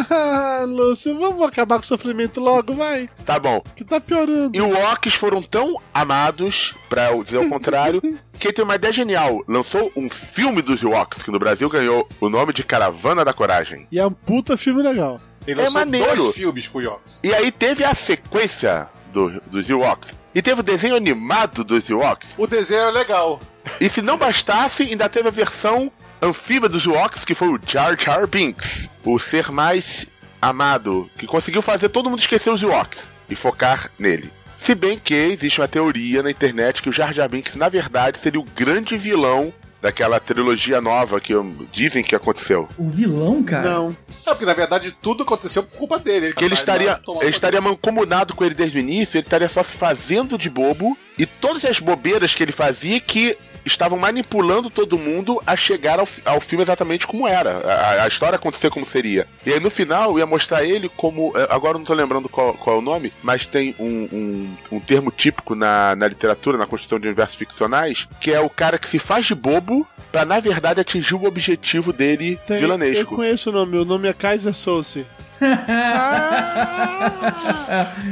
Ah, 0.10 0.63
Lúcio, 0.67 1.17
vamos 1.17 1.46
acabar 1.48 1.77
com 1.77 1.84
o 1.84 1.88
sofrimento 1.88 2.39
logo, 2.39 2.74
vai. 2.75 3.10
Tá 3.25 3.39
bom. 3.39 3.63
Que 3.75 3.84
tá 3.84 4.00
piorando. 4.00 4.55
E 4.58 4.62
os 4.62 4.72
Walks 4.74 5.13
foram 5.13 5.41
tão 5.41 5.79
amados, 5.93 6.74
pra 6.89 7.12
eu 7.12 7.24
dizer 7.24 7.38
o 7.38 7.50
contrário, 7.50 8.01
que 8.41 8.48
ele 8.48 8.53
tem 8.53 8.65
uma 8.65 8.75
ideia 8.75 8.91
genial. 8.91 9.43
Lançou 9.48 9.91
um 9.95 10.10
filme 10.10 10.62
dos 10.62 10.83
Walks, 10.83 11.21
que 11.24 11.31
no 11.31 11.39
Brasil 11.39 11.69
ganhou 11.69 12.10
o 12.19 12.27
nome 12.27 12.51
de 12.51 12.63
Caravana 12.63 13.24
da 13.24 13.31
Coragem. 13.33 13.88
E 13.91 14.00
é 14.00 14.05
um 14.05 14.12
puta 14.12 14.57
filme 14.57 14.81
legal. 14.81 15.21
Ele 15.48 15.60
É 15.60 15.63
lançou 15.63 15.79
maneiro. 15.79 16.15
dois 16.15 16.36
filmes 16.36 16.67
com 16.67 16.79
o 16.79 16.81
Yox. 16.81 17.19
E 17.24 17.33
aí 17.33 17.51
teve 17.51 17.83
a 17.83 17.93
sequência 17.95 18.89
do, 19.13 19.39
dos 19.48 19.69
Ewoks. 19.69 20.13
E 20.33 20.41
teve 20.41 20.62
o 20.62 20.63
desenho 20.63 20.95
animado 20.95 21.63
dos 21.63 21.89
Ewoks. 21.89 22.29
O 22.38 22.48
desenho 22.48 22.81
é 22.86 22.91
legal. 22.91 23.39
E 23.79 23.88
se 23.89 24.01
não 24.01 24.17
bastasse, 24.17 24.83
ainda 24.83 25.07
teve 25.10 25.27
a 25.27 25.31
versão 25.31 25.91
anfíbia 26.21 26.69
dos 26.69 26.86
Ewoks, 26.86 27.24
que 27.24 27.36
foi 27.36 27.50
o 27.50 27.60
Jar 27.65 27.95
Jar 28.00 28.25
Binks. 28.27 28.88
O 29.03 29.17
ser 29.19 29.51
mais 29.51 30.05
amado, 30.41 31.10
que 31.17 31.27
conseguiu 31.27 31.62
fazer 31.62 31.89
todo 31.89 32.10
mundo 32.10 32.19
esquecer 32.19 32.50
os 32.50 32.62
Ewoks 32.62 33.12
e 33.29 33.36
focar 33.36 33.91
nele. 34.00 34.31
Se 34.63 34.75
bem 34.75 35.00
que 35.00 35.15
existe 35.15 35.60
uma 35.60 35.68
teoria 35.68 36.22
na 36.22 36.30
internet 36.30 36.84
que 36.84 36.89
o 36.89 36.94
Jar 36.94 37.12
Jar 37.15 37.27
Binks, 37.27 37.56
na 37.56 37.68
verdade, 37.68 38.20
seria 38.20 38.39
o 38.39 38.44
grande 38.56 38.96
vilão 38.96 39.51
daquela 39.82 40.20
trilogia 40.20 40.80
nova 40.80 41.20
que 41.20 41.34
dizem 41.72 42.03
que 42.03 42.15
aconteceu. 42.15 42.70
O 42.77 42.88
vilão, 42.88 43.41
cara? 43.41 43.68
Não. 43.68 43.98
É, 44.24 44.30
porque 44.30 44.46
na 44.46 44.53
verdade 44.53 44.96
tudo 45.01 45.24
aconteceu 45.24 45.63
por 45.63 45.75
culpa 45.80 45.98
dele. 45.98 46.32
Que 46.32 46.46
ele 46.46 46.53
estaria, 46.53 46.89
tá- 46.94 46.98
ele 46.98 47.06
poder. 47.06 47.30
estaria 47.30 47.60
mancomunado 47.60 48.36
com 48.36 48.46
ele 48.46 48.53
desde 48.53 48.77
o 48.77 48.80
início, 48.80 49.18
ele 49.18 49.25
estaria 49.25 49.50
só 49.50 49.63
se 49.63 49.72
fazendo 49.72 50.38
de 50.38 50.48
bobo, 50.48 50.96
e 51.18 51.25
todas 51.25 51.65
as 51.65 51.80
bobeiras 51.80 52.36
que 52.36 52.44
ele 52.44 52.51
fazia 52.51 53.00
que 53.00 53.36
estavam 53.65 53.98
manipulando 53.98 54.70
todo 54.70 54.98
mundo 54.98 55.41
a 55.46 55.56
chegar 55.56 56.00
ao, 56.00 56.08
ao 56.25 56.41
filme 56.41 56.63
exatamente 56.63 57.08
como 57.08 57.27
era, 57.27 57.60
a, 57.65 58.03
a 58.03 58.08
história 58.08 58.36
acontecer 58.36 58.70
como 58.70 58.86
seria. 58.86 59.27
E 59.46 59.53
aí 59.53 59.60
no 59.60 59.70
final 59.70 60.18
ia 60.18 60.25
mostrar 60.25 60.63
ele 60.63 60.89
como, 60.89 61.34
eh, 61.36 61.48
agora 61.50 61.75
eu 61.75 61.80
não 61.80 61.86
tô 61.86 61.94
lembrando 61.94 62.27
qual, 62.30 62.53
qual 62.53 62.75
é 62.77 62.80
o 62.80 62.82
nome, 62.82 63.13
mas 63.22 63.46
tem 63.46 63.75
um, 63.80 64.08
um, 64.12 64.77
um 64.77 64.80
termo 64.80 65.12
típico 65.12 65.56
na, 65.56 65.96
na 65.96 66.08
literatura, 66.08 66.58
na 66.58 66.65
construção 66.68 67.00
de 67.00 67.08
universos 67.08 67.36
ficcionais, 67.36 68.08
que 68.20 68.32
é 68.32 68.39
o 68.39 68.50
cara 68.50 68.77
que 68.77 68.88
se 68.88 69.00
faz 69.00 69.25
de 69.25 69.36
bobo 69.36 69.88
pra 70.12 70.25
na 70.25 70.39
verdade 70.39 70.82
atingir 70.82 71.15
o 71.15 71.24
objetivo 71.25 71.94
dele 71.94 72.39
Tem, 72.46 72.58
eu 72.58 72.62
vilanesco. 72.63 73.15
conheço 73.15 73.50
o 73.50 73.53
nome, 73.53 73.77
o 73.77 73.86
nome 73.86 74.08
é 74.10 74.13
Kaiser 74.13 74.53
Souce. 74.53 75.06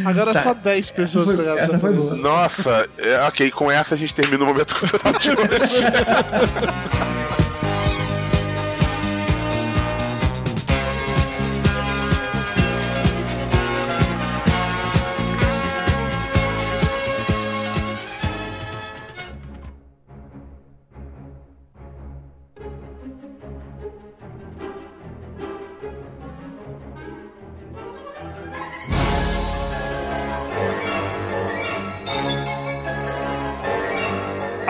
Agora 0.05 0.33
Tá. 0.33 0.39
só 0.41 0.53
10 0.53 0.91
pessoas 0.91 1.27
Essa 1.27 1.35
foi- 1.35 1.45
pegaram 1.45 1.63
essa 1.63 1.79
foi 1.79 1.93
boa. 1.93 2.15
Nossa, 2.15 2.87
é, 2.97 3.21
ok, 3.27 3.51
com 3.51 3.71
essa 3.71 3.95
a 3.95 3.97
gente 3.97 4.13
termina 4.13 4.43
o 4.43 4.47
momento 4.47 4.75
cultural 4.75 5.13
de 5.19 5.29
hoje. 5.31 5.85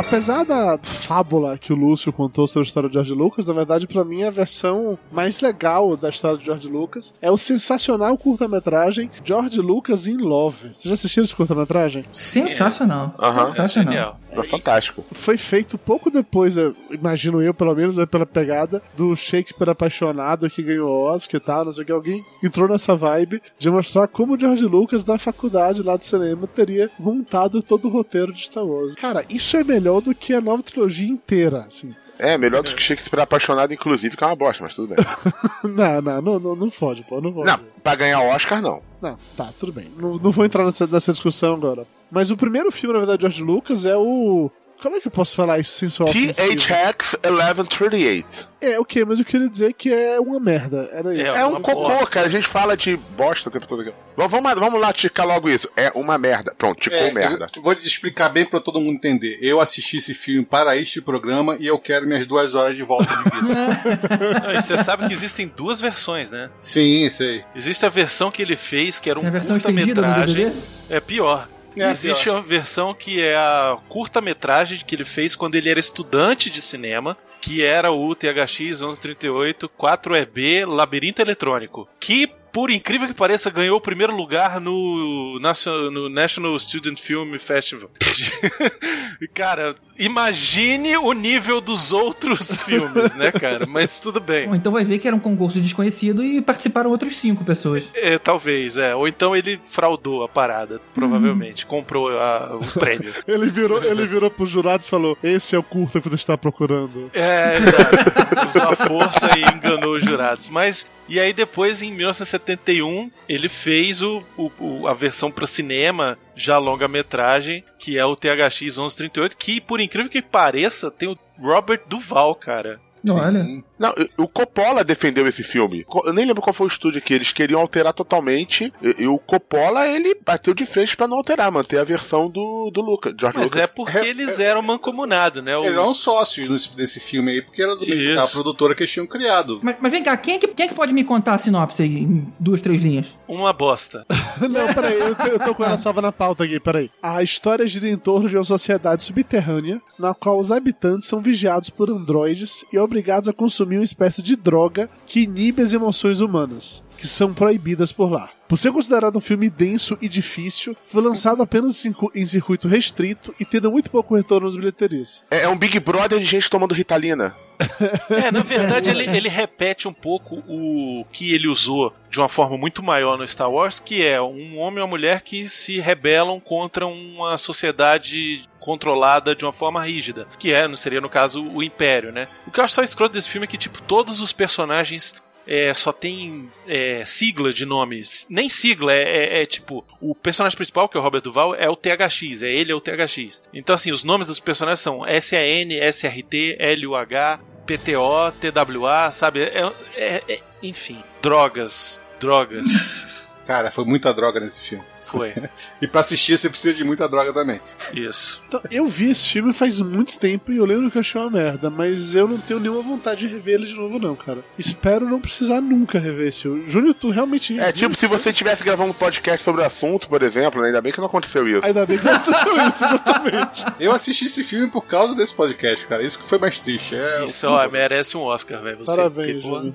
Apesar 0.10 0.44
da 0.44 0.80
fábula 0.82 1.56
que 1.56 1.72
o 1.72 1.76
Lúcio 1.76 2.12
contou 2.12 2.48
sobre 2.48 2.66
a 2.66 2.68
história 2.68 2.90
de 2.90 2.94
George 2.94 3.14
Lucas, 3.14 3.46
na 3.46 3.54
verdade, 3.54 3.86
pra 3.86 4.04
mim, 4.04 4.24
a 4.24 4.32
versão 4.32 4.98
mais 5.12 5.40
legal 5.40 5.96
da 5.96 6.10
história 6.10 6.36
de 6.36 6.46
George 6.46 6.68
Lucas 6.68 7.14
é 7.22 7.30
o 7.30 7.38
sensacional 7.38 8.18
curta-metragem 8.18 9.12
George 9.24 9.62
Lucas 9.62 10.08
in 10.08 10.18
Love. 10.18 10.70
Vocês 10.70 10.86
já 10.86 10.94
assistiram 10.96 11.26
esse 11.26 11.36
curta-metragem? 11.36 12.06
Sensacional. 12.12 13.14
Aham. 13.20 13.46
Sensacional. 13.46 14.20
É 14.32 14.44
fantástico. 14.44 15.06
Foi 15.12 15.38
feito 15.38 15.78
pouco 15.78 16.10
depois, 16.10 16.56
imagino 16.90 17.40
eu, 17.40 17.54
pelo 17.54 17.76
menos, 17.76 17.96
né, 17.96 18.08
pela 18.08 18.26
pegada 18.26 18.82
do 18.98 19.16
Shakespeare 19.16 19.70
apaixonado 19.70 20.50
que 20.50 20.64
ganhou 20.64 20.90
Oscar 20.90 21.40
e 21.40 21.44
tal, 21.44 21.66
não 21.66 21.72
sei 21.72 21.84
o 21.84 21.86
que. 21.86 21.92
Alguém 21.92 22.26
entrou 22.44 22.68
nessa 22.68 22.96
vibe 22.96 23.44
de 23.60 23.70
mostrar 23.70 24.08
como 24.08 24.34
o 24.34 24.40
George 24.40 24.66
Lucas, 24.66 25.04
da 25.04 25.20
faculdade 25.20 25.84
lá 25.84 25.98
de 25.98 26.06
cinema, 26.06 26.48
teria 26.48 26.90
montado 26.98 27.62
todo 27.62 27.88
o 27.88 27.92
roteiro 27.92 28.34
de 28.34 28.44
Star 28.44 28.66
Wars. 28.66 28.96
Cara, 28.96 29.24
isso 29.30 29.56
é 29.56 29.64
melhor 29.64 29.99
do 30.02 30.16
que 30.16 30.34
a 30.34 30.42
nova 30.42 30.64
trilogia 30.64 31.08
inteira, 31.08 31.60
assim. 31.60 31.96
É, 32.20 32.38
melhor 32.38 32.62
do 32.62 32.76
que 32.76 32.82
Shakespeare 32.82 33.22
apaixonado, 33.22 33.74
inclusive, 33.74 34.18
que 34.18 34.24
é 34.24 34.28
uma 34.28 34.36
bosta, 34.36 34.62
mas 34.62 34.74
tudo 34.74 34.94
bem. 34.94 34.98
não, 35.64 36.02
não, 36.02 36.22
não, 36.22 36.40
não, 36.40 36.56
não 36.56 36.70
fode, 36.70 37.02
pô, 37.04 37.22
não 37.22 37.34
fode. 37.34 37.48
Não, 37.48 37.60
pra 37.82 37.96
ganhar 37.96 38.20
Oscar, 38.22 38.62
não. 38.62 38.82
Não, 39.02 39.18
tá, 39.38 39.54
tudo 39.58 39.72
bem. 39.72 39.90
Não, 39.98 40.18
não 40.18 40.30
vou 40.30 40.44
entrar 40.44 40.66
nessa, 40.66 40.86
nessa 40.86 41.14
discussão 41.14 41.54
agora. 41.54 41.88
Mas 42.12 42.30
o 42.30 42.36
primeiro 42.36 42.72
filme, 42.74 42.92
na 42.92 43.00
verdade, 43.00 43.20
de 43.20 43.22
George 43.22 43.44
Lucas 43.44 43.86
é 43.86 43.96
o. 43.96 44.52
Como 44.82 44.96
é 44.96 45.00
que 45.00 45.08
eu 45.08 45.12
posso 45.12 45.36
falar 45.36 45.60
isso 45.60 45.74
sem 45.74 45.90
soar? 45.90 46.10
THX 46.12 47.16
1138. 47.26 48.50
É, 48.62 48.80
ok, 48.80 49.06
mas 49.06 49.20
eu 49.20 49.26
queria 49.26 49.50
dizer 49.50 49.74
que 49.74 49.92
é 49.94 50.20
uma 50.20 50.40
merda. 50.40 50.90
Era 50.92 51.14
isso. 51.14 51.34
É, 51.36 51.46
um 51.46 51.62
cocô, 51.62 52.06
cara. 52.08 52.28
A 52.28 52.30
gente 52.30 52.48
fala 52.48 52.76
de 52.76 52.96
bosta 52.96 53.50
o 53.50 53.52
tempo 53.52 53.66
todo 53.68 53.82
aqui. 53.82 53.94
Vamos, 54.18 54.32
vamos, 54.32 54.54
vamos 54.60 54.82
lá 54.82 54.92
ticar 54.92 55.26
logo 55.26 55.50
isso. 55.50 55.70
É 55.78 55.92
uma 55.96 56.18
merda. 56.18 56.54
Pronto, 56.58 56.80
ticou 56.80 56.98
É, 56.98 57.12
merda. 57.12 57.48
eu 57.56 57.62
vou 57.62 57.74
te 57.74 57.88
explicar 57.88 58.30
bem 58.30 58.46
pra 58.46 58.60
todo 58.60 58.80
mundo 58.82 58.96
entender. 58.96 59.38
Eu 59.42 59.60
assisti 59.62 59.98
esse 59.98 60.14
filme 60.14 60.46
para 60.46 60.76
este 60.76 61.02
programa 61.02 61.56
e 61.60 61.68
eu 61.68 61.78
quero 61.80 62.06
minhas 62.06 62.26
duas 62.26 62.54
horas 62.54 62.76
de 62.76 62.84
volta 62.84 63.06
de 63.06 63.24
vida. 63.42 64.50
E 64.60 64.62
você 64.62 64.78
sabe 64.78 65.08
que 65.08 65.14
existem 65.14 65.48
duas 65.48 65.80
versões, 65.80 66.30
né? 66.30 66.50
Sim, 66.60 67.10
sei. 67.10 67.44
Existe 67.56 67.86
a 67.86 67.90
versão 67.90 68.30
que 68.32 68.42
ele 68.42 68.56
fez, 68.56 69.00
que 69.00 69.10
era 69.10 69.20
um 69.20 69.22
Tem 69.22 69.30
a 69.30 69.34
versão 69.34 69.56
estendida 69.58 70.02
no. 70.02 70.26
DVD? 70.26 70.52
É 70.90 71.00
pior. 71.00 71.48
É, 71.76 71.92
Existe 71.92 72.26
pior. 72.26 72.36
uma 72.38 72.42
versão 72.42 72.94
que 72.94 73.22
é 73.22 73.36
a 73.36 73.78
curta-metragem 73.88 74.80
que 74.86 74.96
ele 74.96 75.06
fez 75.06 75.36
quando 75.36 75.56
ele 75.56 75.70
era 75.70 75.80
estudante 75.80 76.50
de 76.50 76.62
cinema, 76.62 77.18
que 77.42 77.64
era 77.64 77.92
o 77.92 78.14
THX 78.16 78.82
1138 78.82 79.70
4EB 79.78 80.66
Labirinto 80.68 81.22
Eletrônico, 81.22 81.88
que 82.00 82.30
por 82.52 82.70
incrível 82.72 83.08
que 83.08 83.14
pareça, 83.14 83.50
ganhou 83.50 83.78
o 83.78 83.82
primeiro 83.82 84.16
lugar 84.16 84.60
no, 84.60 85.40
National- 85.40 85.92
no 85.92 86.10
National 86.10 86.58
Student 86.60 87.00
Film 87.00 87.38
Festival. 87.38 87.90
cara, 89.34 89.76
imagine 89.98 90.98
o 90.98 91.12
nível 91.14 91.60
dos 91.62 91.92
outros 91.92 92.62
filmes, 92.64 93.16
né, 93.16 93.32
cara? 93.32 93.66
Mas 93.66 94.00
tudo 94.00 94.20
bem. 94.20 94.48
Ou 94.48 94.56
então 94.56 94.72
vai 94.72 94.84
ver 94.84 95.00
que 95.00 95.08
era 95.08 95.16
um 95.16 95.20
concurso 95.20 95.60
desconhecido 95.60 96.24
e 96.24 96.42
participaram 96.42 96.90
outros 96.90 97.16
cinco 97.16 97.44
pessoas. 97.44 97.92
É, 97.94 98.18
talvez, 98.18 98.78
é. 98.78 98.96
Ou 98.96 99.08
então 99.08 99.36
ele 99.36 99.60
fraudou 99.70 100.24
a 100.24 100.30
parada, 100.30 100.82
provavelmente. 100.94 101.66
Comprou 101.66 102.10
a- 102.18 102.56
o 102.60 102.66
prêmio. 102.80 103.14
Ele 103.28 103.50
virou, 103.50 103.84
ele 103.84 104.06
virou 104.06 104.30
pros 104.30 104.50
jurados 104.50 104.88
e 104.88 104.90
falou: 104.90 105.18
Esse 105.24 105.56
é 105.56 105.60
o 105.60 105.64
curta 105.64 106.00
que 106.02 106.10
você 106.10 106.16
está 106.16 106.38
procurando. 106.38 107.10
É, 107.14 107.58
exato. 107.58 108.48
Usou 108.48 108.62
a 108.64 108.76
força 108.76 109.30
e 109.38 109.56
enganou 109.56 109.96
os 109.96 110.04
jurados. 110.04 110.50
Mas 110.50 110.90
E 111.10 111.20
aí 111.20 111.34
depois, 111.34 111.82
em 111.82 111.92
1971, 111.92 113.12
ele 113.28 113.50
fez 113.50 114.02
o, 114.02 114.24
o- 114.38 114.52
o- 114.60 114.88
a 114.88 114.94
versão 114.94 115.32
para 115.32 115.48
cinema, 115.48 116.18
já 116.36 116.58
longa-metragem, 116.58 117.64
que 117.80 117.98
é 117.98 118.06
o 118.06 118.16
THX 118.16 118.62
1138, 118.78 119.36
que, 119.36 119.60
por 119.60 119.82
incrível 119.82 120.10
que 120.10 120.22
pareça, 120.22 120.92
tem 120.92 121.10
o 121.10 121.18
Robert 121.40 121.82
Duval, 121.88 122.36
cara. 122.36 122.80
Olha. 123.10 123.64
Não, 123.80 123.94
o 124.18 124.28
Coppola 124.28 124.84
defendeu 124.84 125.26
esse 125.26 125.42
filme. 125.44 125.86
Eu 126.06 126.14
nem 126.14 126.26
lembro 126.26 126.42
qual 126.42 126.54
foi 126.54 126.68
o 126.68 126.70
estúdio 126.70 127.02
que 127.02 127.14
eles 127.14 127.32
queriam 127.32 127.62
alterar 127.62 127.94
totalmente. 127.94 128.74
E, 128.82 129.04
e 129.04 129.08
o 129.08 129.18
Coppola, 129.18 129.88
ele 129.88 130.16
bateu 130.26 130.54
de 130.54 130.66
frente 130.66 130.98
pra 130.98 131.08
não 131.08 131.18
alterar, 131.18 131.50
manter 131.52 131.80
a 131.80 131.84
versão 131.84 132.30
do, 132.30 132.70
do 132.74 132.82
Lucas. 132.82 133.14
George 133.20 133.38
Mas 133.38 133.46
Lucas. 133.48 133.62
é 133.62 133.68
porque 133.68 133.98
eles 133.98 134.40
eram 134.40 134.62
mancomunados, 134.62 135.44
né? 135.44 135.56
O- 135.58 135.64
Eles 135.64 135.74
eram 135.78 135.94
sócios 135.94 136.50
nesse, 136.50 136.76
desse 136.76 137.00
filme 137.00 137.32
aí, 137.32 137.42
porque 137.42 137.62
era 137.62 137.76
do 137.76 137.88
mesmo 137.88 138.16
da 138.16 138.28
produtora 138.28 138.76
que 138.76 138.84
eles 138.84 138.92
tinham 138.92 139.08
criado. 139.08 139.60
Mas, 139.64 139.78
mas 139.80 139.92
vem 139.92 140.04
cá, 140.04 140.16
quem 140.18 140.36
é, 140.36 140.38
que, 140.40 140.48
quem 140.50 140.66
é 140.66 140.70
que 140.70 140.76
pode 140.76 140.94
me 140.94 141.04
contar 141.04 141.36
a 141.36 141.38
sinopse 141.38 141.82
aí 141.84 142.00
em 142.00 142.34
duas, 142.40 142.62
três 142.62 142.82
linhas? 142.82 143.18
Uma 143.28 143.54
bosta. 143.54 144.06
Não, 144.50 144.74
peraí, 144.74 145.00
eu, 145.00 145.16
tô- 145.16 145.24
eu 145.28 145.40
tô 145.40 145.56
com 145.56 145.64
ela 145.64 145.78
salva 145.78 146.02
na 146.02 146.12
pauta 146.12 146.44
aqui, 146.44 146.60
peraí. 146.60 146.90
A 147.02 147.24
história 147.24 147.66
gira 147.68 147.88
em 147.88 147.98
torno 147.98 148.28
de 148.28 148.36
uma 148.38 148.44
sociedade 148.44 149.04
subterrânea, 149.04 149.82
na 149.98 150.14
qual 150.14 150.40
os 150.40 150.52
habitantes 150.52 151.08
são 151.08 151.22
vigiados 151.22 151.70
por 151.70 151.90
androides 151.90 152.66
e 152.74 152.78
obrigados 152.78 153.30
a 153.30 153.34
consumir 153.34 153.69
uma 153.78 153.84
espécie 153.84 154.22
de 154.22 154.36
droga 154.36 154.90
que 155.06 155.22
inibe 155.22 155.62
as 155.62 155.74
emoções 155.74 156.20
humanas, 156.20 156.84
que 156.98 157.08
são 157.08 157.34
proibidas 157.34 157.92
por 157.92 158.12
lá. 158.12 158.30
Por 158.48 158.58
ser 158.58 158.72
considerado 158.72 159.16
um 159.16 159.22
filme 159.22 159.48
denso 159.48 159.96
e 160.02 160.10
difícil, 160.10 160.76
foi 160.84 161.04
lançado 161.04 161.44
apenas 161.44 161.86
em 162.16 162.26
circuito 162.26 162.68
restrito 162.68 163.34
e 163.40 163.46
tendo 163.46 163.72
muito 163.72 163.92
pouco 163.92 164.16
retorno 164.16 164.48
nas 164.48 164.56
bilheterias. 164.56 165.24
É, 165.30 165.42
é 165.42 165.48
um 165.48 165.58
Big 165.58 165.80
Brother 165.80 166.20
de 166.20 166.26
gente 166.26 166.50
tomando 166.50 166.74
Ritalina. 166.74 167.36
É, 168.10 168.32
na 168.32 168.42
verdade, 168.42 168.90
ele, 168.90 169.04
ele 169.04 169.30
repete 169.30 169.88
um 169.88 169.94
pouco 169.94 170.42
o 170.48 171.06
que 171.12 171.34
ele 171.34 171.48
usou 171.48 171.94
de 172.10 172.20
uma 172.20 172.30
forma 172.30 172.58
muito 172.58 172.82
maior 172.82 173.18
no 173.18 173.28
Star 173.28 173.52
Wars, 173.52 173.80
que 173.80 174.06
é 174.06 174.20
um 174.22 174.58
homem 174.58 174.80
e 174.80 174.82
uma 174.82 174.88
mulher 174.88 175.22
que 175.22 175.48
se 175.48 175.80
rebelam 175.80 176.40
contra 176.40 176.88
uma 176.88 177.38
sociedade 177.38 178.49
controlada 178.60 179.36
de 179.36 179.46
uma 179.46 179.54
forma 179.54 179.84
rígida, 179.86 180.28
que 180.38 180.54
é, 180.54 180.68
não 180.68 180.76
seria 180.76 181.02
no 181.02 181.10
caso 181.10 181.44
o 181.44 181.64
Império, 181.64 182.12
né? 182.12 182.28
O 182.46 182.52
que 182.52 182.60
eu 182.60 182.64
acho 182.64 182.74
só 182.76 182.84
escroto 182.84 183.14
desse 183.14 183.30
filme 183.30 183.46
é 183.46 183.48
que 183.48 183.58
tipo 183.58 183.82
todos 183.82 184.22
os 184.22 184.32
personagens 184.34 185.16
é, 185.48 185.74
só 185.74 185.92
tem 185.92 186.48
é, 186.68 187.04
sigla 187.06 187.52
de 187.52 187.66
nomes. 187.66 188.28
Nem 188.30 188.48
sigla, 188.50 188.94
é, 188.94 189.02
é- 189.40 189.42
é 189.42 189.46
tipo, 189.48 189.84
o 190.00 190.14
personagem 190.14 190.56
principal, 190.56 190.88
que 190.88 190.96
é 190.96 191.00
o 191.00 191.04
Robert 191.04 191.22
Duval, 191.22 191.56
é 191.56 191.68
o 191.68 191.76
THX, 191.76 192.44
é 192.44 192.52
ele 192.52 192.72
é 192.72 192.76
o 192.76 192.80
THX. 192.82 193.42
Então, 193.52 193.74
assim, 193.74 193.90
os 193.92 194.04
nomes 194.04 194.28
dos 194.28 194.40
personagens 194.40 194.80
são 194.82 195.00
SAN, 195.20 195.74
SRT, 195.92 196.58
LUH, 196.78 197.40
PTO, 197.66 198.32
TWA, 198.40 199.12
sabe? 199.12 199.42
É, 199.42 199.72
é- 199.96 200.24
é- 200.28 200.40
enfim, 200.62 201.02
drogas, 201.22 202.00
drogas. 202.20 203.30
Cara, 203.46 203.72
foi 203.72 203.86
muita 203.86 204.14
droga 204.14 204.40
nesse 204.40 204.62
filme. 204.62 204.84
Foi. 205.12 205.34
E 205.82 205.88
pra 205.88 206.02
assistir 206.02 206.38
você 206.38 206.50
precisa 206.50 206.74
de 206.74 206.84
muita 206.84 207.08
droga 207.08 207.34
também. 207.34 207.60
Isso. 207.94 208.40
Então, 208.48 208.62
eu 208.70 208.88
vi 208.88 209.12
esse 209.12 209.28
filme 209.30 209.54
faz 209.54 209.80
muito 209.80 210.20
tempo 210.20 210.52
e 210.52 210.58
eu 210.58 210.66
lembro 210.66 210.92
que 210.92 210.98
eu 210.98 211.00
achei 211.00 211.20
uma 211.20 211.30
merda, 211.30 211.70
mas 211.70 212.16
eu 212.16 212.28
não 212.28 212.38
tenho 212.38 212.60
nenhuma 212.60 212.82
vontade 212.82 213.28
de 213.28 213.34
rever 213.34 213.56
ele 213.56 213.66
de 213.68 213.76
novo, 213.76 213.98
não, 213.98 214.16
cara. 214.16 214.44
Espero 214.58 215.08
não 215.08 215.20
precisar 215.20 215.62
nunca 215.62 216.00
rever 216.00 216.28
esse 216.28 216.42
filme. 216.42 216.68
Júnior, 216.68 216.94
tu 216.94 217.10
realmente. 217.10 217.58
É 217.60 217.72
tipo 217.72 217.96
se 217.96 218.08
você 218.08 218.34
tivesse 218.34 218.64
gravando 218.64 218.92
um 218.92 218.94
podcast 218.94 219.44
sobre 219.44 219.62
o 219.62 219.66
assunto, 219.66 220.10
por 220.10 220.22
exemplo, 220.22 220.62
né? 220.62 220.68
ainda 220.68 220.82
bem 220.82 220.92
que 220.92 221.00
não 221.00 221.08
aconteceu 221.08 221.48
isso. 221.48 221.66
Ainda 221.66 221.86
bem 221.86 221.98
que 221.98 222.08
aconteceu 222.08 222.54
isso, 222.68 222.84
exatamente. 222.84 223.66
Eu 223.80 223.92
assisti 223.92 224.26
esse 224.26 224.44
filme 224.44 224.68
por 224.68 224.86
causa 224.86 225.16
desse 225.16 225.34
podcast, 225.34 225.86
cara. 225.86 226.04
Isso 226.04 226.20
que 226.20 226.26
foi 226.26 226.38
mais 226.38 226.60
triste. 226.60 226.96
É, 226.96 227.26
Isso, 227.26 227.48
ó, 227.48 227.70
merece 227.70 228.18
um 228.18 228.22
Oscar, 228.22 228.62
velho. 228.62 228.80
Você, 228.80 228.96
Parabéns, 228.96 229.44
Júnior. 229.44 229.74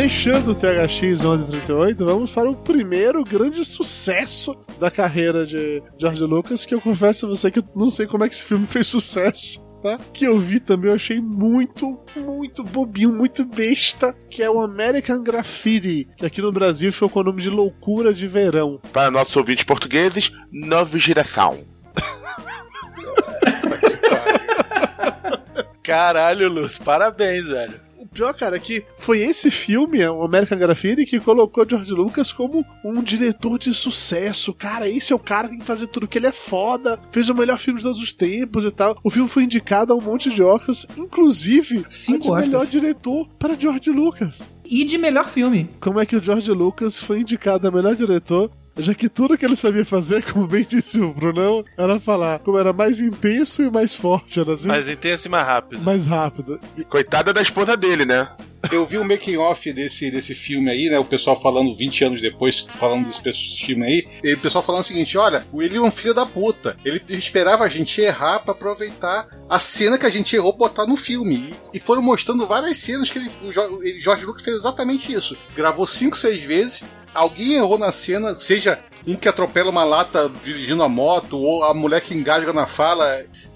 Deixando 0.00 0.52
o 0.52 0.54
THX 0.54 1.20
1138, 1.20 2.04
vamos 2.06 2.30
para 2.30 2.48
o 2.48 2.56
primeiro 2.56 3.22
grande 3.22 3.62
sucesso 3.66 4.56
da 4.78 4.90
carreira 4.90 5.44
de 5.44 5.82
George 5.98 6.24
Lucas, 6.24 6.64
que 6.64 6.74
eu 6.74 6.80
confesso 6.80 7.26
a 7.26 7.28
você 7.28 7.50
que 7.50 7.58
eu 7.58 7.64
não 7.76 7.90
sei 7.90 8.06
como 8.06 8.24
é 8.24 8.28
que 8.28 8.34
esse 8.34 8.44
filme 8.44 8.66
fez 8.66 8.86
sucesso. 8.86 9.62
Tá? 9.82 10.00
Que 10.10 10.24
eu 10.24 10.38
vi 10.38 10.58
também, 10.58 10.88
eu 10.88 10.94
achei 10.94 11.20
muito, 11.20 12.00
muito 12.16 12.64
bobinho, 12.64 13.12
muito 13.12 13.44
besta, 13.44 14.16
que 14.30 14.42
é 14.42 14.48
o 14.48 14.62
American 14.62 15.22
Graffiti, 15.22 16.08
que 16.16 16.24
aqui 16.24 16.40
no 16.40 16.50
Brasil 16.50 16.90
foi 16.90 17.10
com 17.10 17.20
o 17.20 17.24
nome 17.24 17.42
de 17.42 17.50
Loucura 17.50 18.14
de 18.14 18.26
Verão. 18.26 18.80
Para 18.94 19.10
nossos 19.10 19.36
ouvintes 19.36 19.64
portugueses, 19.64 20.32
nova 20.50 20.96
geração. 20.96 21.62
Caralho, 25.84 26.48
Luz, 26.48 26.78
parabéns, 26.78 27.48
velho. 27.48 27.89
Pior, 28.12 28.34
cara, 28.34 28.56
é 28.56 28.60
que 28.60 28.84
foi 28.96 29.20
esse 29.20 29.50
filme, 29.50 30.04
o 30.06 30.22
American 30.22 30.58
Graffiti, 30.58 31.06
que 31.06 31.20
colocou 31.20 31.68
George 31.68 31.92
Lucas 31.92 32.32
como 32.32 32.64
um 32.84 33.02
diretor 33.02 33.58
de 33.58 33.72
sucesso. 33.72 34.52
Cara, 34.52 34.88
esse 34.88 35.12
é 35.12 35.16
o 35.16 35.18
cara 35.18 35.44
que 35.44 35.54
tem 35.54 35.60
que 35.60 35.66
fazer 35.66 35.86
tudo, 35.86 36.08
que 36.08 36.18
ele 36.18 36.26
é 36.26 36.32
foda, 36.32 36.98
fez 37.12 37.28
o 37.28 37.34
melhor 37.34 37.58
filme 37.58 37.78
de 37.78 37.84
todos 37.84 38.00
os 38.00 38.12
tempos 38.12 38.64
e 38.64 38.70
tal. 38.70 38.98
O 39.04 39.10
filme 39.10 39.28
foi 39.28 39.44
indicado 39.44 39.92
a 39.92 39.96
um 39.96 40.00
monte 40.00 40.30
de 40.30 40.42
Oscars, 40.42 40.86
inclusive 40.96 41.84
Cinco 41.88 42.24
de 42.24 42.46
melhor 42.46 42.66
diretor 42.66 43.28
para 43.38 43.58
George 43.58 43.90
Lucas. 43.90 44.52
E 44.64 44.84
de 44.84 44.98
melhor 44.98 45.28
filme. 45.28 45.68
Como 45.80 45.98
é 45.98 46.06
que 46.06 46.14
o 46.14 46.22
George 46.22 46.50
Lucas 46.52 47.02
foi 47.02 47.20
indicado 47.20 47.66
a 47.66 47.70
melhor 47.72 47.96
diretor? 47.96 48.50
Já 48.76 48.94
que 48.94 49.08
tudo 49.08 49.36
que 49.36 49.44
ele 49.44 49.56
sabia 49.56 49.84
fazer, 49.84 50.22
como 50.32 50.46
bem 50.46 50.62
disse 50.62 51.00
o 51.00 51.12
Brunão, 51.12 51.64
era 51.76 51.98
falar 52.00 52.38
como 52.38 52.58
era 52.58 52.72
mais 52.72 53.00
intenso 53.00 53.62
e 53.62 53.70
mais 53.70 53.94
forte, 53.94 54.40
era 54.40 54.52
assim, 54.52 54.68
Mais 54.68 54.88
intenso 54.88 55.28
e 55.28 55.30
mais 55.30 55.46
rápido. 55.46 55.82
mais 55.82 56.06
rápido. 56.06 56.60
E- 56.78 56.84
Coitada 56.84 57.32
da 57.32 57.42
esposa 57.42 57.76
dele, 57.76 58.04
né? 58.04 58.28
Eu 58.70 58.84
vi 58.84 58.98
o 58.98 59.04
making 59.04 59.38
off 59.38 59.72
desse, 59.72 60.10
desse 60.10 60.34
filme 60.34 60.70
aí, 60.70 60.90
né? 60.90 60.98
O 60.98 61.04
pessoal 61.04 61.40
falando 61.40 61.74
20 61.74 62.04
anos 62.04 62.20
depois, 62.20 62.66
falando 62.76 63.08
desse 63.22 63.64
filme 63.64 63.86
aí, 63.86 64.06
e 64.22 64.34
o 64.34 64.38
pessoal 64.38 64.62
falando 64.62 64.82
o 64.82 64.86
seguinte: 64.86 65.16
olha, 65.16 65.46
o 65.50 65.56
William 65.58 65.78
é 65.80 65.82
um 65.84 65.90
filho 65.90 66.12
da 66.12 66.26
puta. 66.26 66.76
Ele 66.84 67.00
esperava 67.08 67.64
a 67.64 67.68
gente 67.68 67.98
errar 68.02 68.40
pra 68.40 68.52
aproveitar 68.52 69.26
a 69.48 69.58
cena 69.58 69.96
que 69.98 70.04
a 70.04 70.10
gente 70.10 70.36
errou 70.36 70.52
botar 70.54 70.86
no 70.86 70.96
filme. 70.96 71.54
E, 71.72 71.78
e 71.78 71.80
foram 71.80 72.02
mostrando 72.02 72.46
várias 72.46 72.76
cenas 72.76 73.08
que 73.08 73.18
ele, 73.18 73.30
o 73.42 73.50
Jo- 73.50 73.80
ele- 73.82 73.98
Jorge 73.98 74.26
Lucas 74.26 74.42
fez 74.42 74.56
exatamente 74.58 75.10
isso. 75.10 75.36
Gravou 75.56 75.86
5, 75.86 76.16
6 76.18 76.42
vezes. 76.44 76.84
Alguém 77.14 77.54
errou 77.54 77.78
na 77.78 77.92
cena, 77.92 78.34
seja 78.34 78.78
um 79.06 79.16
que 79.16 79.28
atropela 79.28 79.70
uma 79.70 79.84
lata 79.84 80.30
dirigindo 80.44 80.82
a 80.82 80.88
moto, 80.88 81.38
ou 81.38 81.64
a 81.64 81.74
mulher 81.74 82.00
que 82.00 82.14
engasga 82.14 82.52
na 82.52 82.66
fala. 82.66 83.04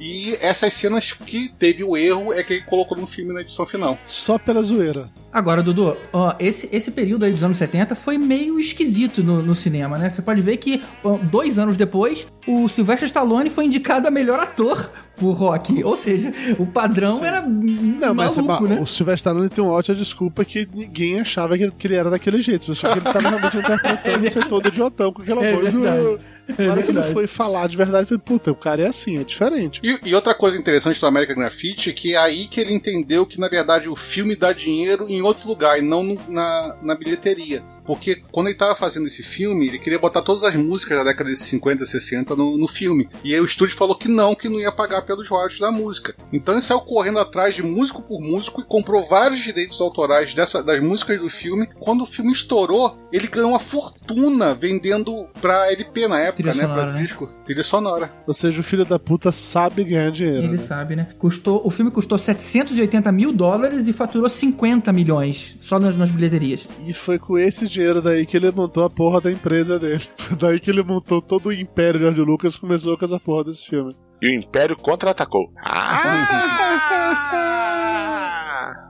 E 0.05 0.37
essas 0.39 0.75
cenas 0.75 1.13
que 1.13 1.49
teve 1.49 1.83
o 1.83 1.97
erro 1.97 2.31
é 2.35 2.43
que 2.43 2.53
ele 2.53 2.63
colocou 2.65 2.95
no 2.99 3.07
filme 3.07 3.33
na 3.33 3.41
edição 3.41 3.65
final. 3.65 3.97
Só 4.07 4.39
pela 4.39 4.61
zoeira. 4.63 5.09
Agora, 5.33 5.63
Dudu, 5.63 5.97
ó, 6.13 6.35
esse, 6.39 6.69
esse 6.71 6.91
período 6.91 7.25
aí 7.25 7.33
dos 7.33 7.43
anos 7.43 7.57
70 7.57 7.95
foi 7.97 8.19
meio 8.19 8.61
esquisito 8.61 9.25
no, 9.25 9.43
no 9.43 9.55
cinema, 9.55 9.97
né? 9.99 10.11
Você 10.11 10.21
pode 10.23 10.43
ver 10.43 10.59
que 10.59 10.83
ó, 11.03 11.17
dois 11.17 11.59
anos 11.59 11.77
depois, 11.77 12.27
o 12.47 12.69
Sylvester 12.69 13.07
Stallone 13.07 13.49
foi 13.49 13.65
indicado 13.65 14.07
a 14.07 14.11
melhor 14.11 14.39
ator 14.39 14.91
por 15.17 15.33
Rock. 15.33 15.83
Ou 15.83 15.97
seja, 15.97 16.33
o 16.59 16.67
padrão 16.67 17.25
era 17.25 17.41
Não, 17.41 18.15
mas 18.15 18.37
maluco, 18.37 18.67
eba, 18.67 18.75
né? 18.75 18.81
o 18.83 18.87
Sylvester 18.87 19.15
Stallone 19.31 19.49
tem 19.49 19.65
uma 19.65 19.73
ótima 19.73 19.97
desculpa 19.97 20.45
que 20.45 20.69
ninguém 20.73 21.19
achava 21.19 21.57
que 21.57 21.65
ele, 21.65 21.73
que 21.77 21.87
ele 21.87 21.95
era 21.97 22.11
daquele 22.11 22.41
jeito. 22.43 22.73
Só 22.75 22.93
que 22.93 22.99
ele 22.99 23.05
tava 23.07 23.29
realmente 23.31 23.57
interpretando 23.57 24.29
ser 24.31 24.45
todo 24.45 24.69
idiotão 24.69 25.13
com 25.13 25.23
aquela 25.23 25.43
É 25.45 25.53
voz. 25.55 25.73
verdade. 25.73 26.21
Na 26.49 26.73
hora 26.73 26.83
que 26.83 26.91
ele 26.91 26.95
verdade. 26.95 27.13
foi 27.13 27.27
falar 27.27 27.67
de 27.69 27.77
verdade, 27.77 28.03
eu 28.03 28.07
falei, 28.09 28.23
puta, 28.25 28.51
o 28.53 28.55
cara 28.55 28.83
é 28.83 28.87
assim, 28.87 29.19
é 29.19 29.25
diferente. 29.25 29.81
E, 29.83 30.11
e 30.11 30.15
outra 30.15 30.35
coisa 30.35 30.59
interessante 30.59 31.01
do 31.01 31.07
American 31.07 31.37
Graffiti 31.37 31.91
é 31.91 31.93
que 31.93 32.15
é 32.15 32.19
aí 32.19 32.47
que 32.47 32.61
ele 32.61 32.75
entendeu 32.75 33.27
que, 33.27 33.41
na 33.41 33.49
verdade, 33.49 33.89
o 33.89 33.97
filme 33.97 34.37
dá 34.37 34.53
dinheiro 34.53 35.07
em 35.09 35.23
outro 35.23 35.49
lugar 35.49 35.79
e 35.79 35.83
não 35.83 36.19
na, 36.29 36.77
na 36.83 36.95
bilheteria. 36.95 37.63
Porque 37.87 38.23
quando 38.33 38.47
ele 38.47 38.55
estava 38.55 38.75
fazendo 38.75 39.07
esse 39.07 39.23
filme, 39.23 39.69
ele 39.69 39.79
queria 39.79 39.99
botar 39.99 40.23
todas 40.23 40.43
as 40.43 40.55
músicas 40.55 40.99
da 40.99 41.05
década 41.05 41.31
de 41.31 41.37
50, 41.37 41.85
60 41.85 42.37
no, 42.37 42.57
no 42.57 42.69
filme. 42.69 43.09
E 43.23 43.35
aí 43.35 43.41
o 43.41 43.45
estúdio 43.45 43.77
falou 43.77 43.97
que 43.97 44.09
não, 44.09 44.35
que 44.35 44.49
não 44.49 44.59
ia 44.59 44.73
pagar 44.73 45.03
pelos 45.03 45.29
royalties 45.29 45.61
da 45.61 45.71
música. 45.71 46.15
Então 46.33 46.55
ele 46.55 46.63
saiu 46.63 46.81
correndo 46.81 47.19
atrás 47.19 47.55
de 47.55 47.63
músico 47.63 48.03
por 48.03 48.21
músico 48.21 48.61
e 48.61 48.65
comprou 48.65 49.03
vários 49.03 49.41
direitos 49.41 49.81
autorais 49.81 50.35
dessa, 50.35 50.63
das 50.63 50.81
músicas 50.83 51.21
do 51.21 51.29
filme. 51.29 51.69
Quando 51.79 52.03
o 52.03 52.07
filme 52.07 52.33
estourou, 52.33 52.97
ele 53.13 53.29
ganhou 53.29 53.51
uma 53.51 53.61
fortuna 53.61 54.55
vendendo 54.55 55.27
pra 55.41 55.71
LP 55.71 56.09
na 56.09 56.21
época, 56.21 56.43
Trilha 56.43 56.55
né? 56.55 56.63
sonora, 56.63 56.83
pra 56.83 56.93
né? 56.93 57.03
disco. 57.03 57.27
Trilha 57.45 57.65
sonora. 57.65 58.13
Ou 58.27 58.35
seja, 58.35 58.61
o 58.61 58.65
filho 58.65 58.85
da 58.85 58.99
puta 58.99 59.31
sabe 59.31 59.85
ganhar 59.85 60.11
dinheiro. 60.11 60.47
Ele 60.47 60.57
né? 60.57 60.59
sabe, 60.59 60.97
né? 60.97 61.09
Custou, 61.19 61.61
o 61.65 61.71
filme 61.71 61.91
custou 61.91 62.19
780 62.19 63.11
mil 63.13 63.33
dólares 63.33 63.87
e 63.89 63.93
faturou 63.93 64.29
50 64.29 64.93
milhões 64.93 65.57
só 65.61 65.79
nas, 65.79 65.97
nas 65.97 66.11
bilheterias. 66.11 66.69
E 66.87 66.93
foi 66.93 67.19
com 67.19 67.39
esse 67.39 67.67
dinheiro 67.75 68.01
daí 68.01 68.25
que 68.25 68.37
ele 68.37 68.51
montou 68.51 68.85
a 68.85 68.91
porra 68.91 69.21
da 69.21 69.31
empresa 69.31 69.79
dele. 69.79 70.03
Daí 70.39 70.59
que 70.59 70.71
ele 70.71 70.83
montou 70.83 71.21
todo 71.21 71.47
o 71.47 71.53
império 71.53 71.99
de 71.99 72.05
George 72.05 72.21
Lucas 72.21 72.57
começou 72.57 72.97
com 72.97 73.05
essa 73.05 73.21
porra 73.21 73.45
desse 73.45 73.67
filme. 73.67 73.95
E 74.23 74.29
o 74.29 74.41
Império 74.41 74.77
contra-atacou. 74.77 75.53
Ah! 75.59 77.51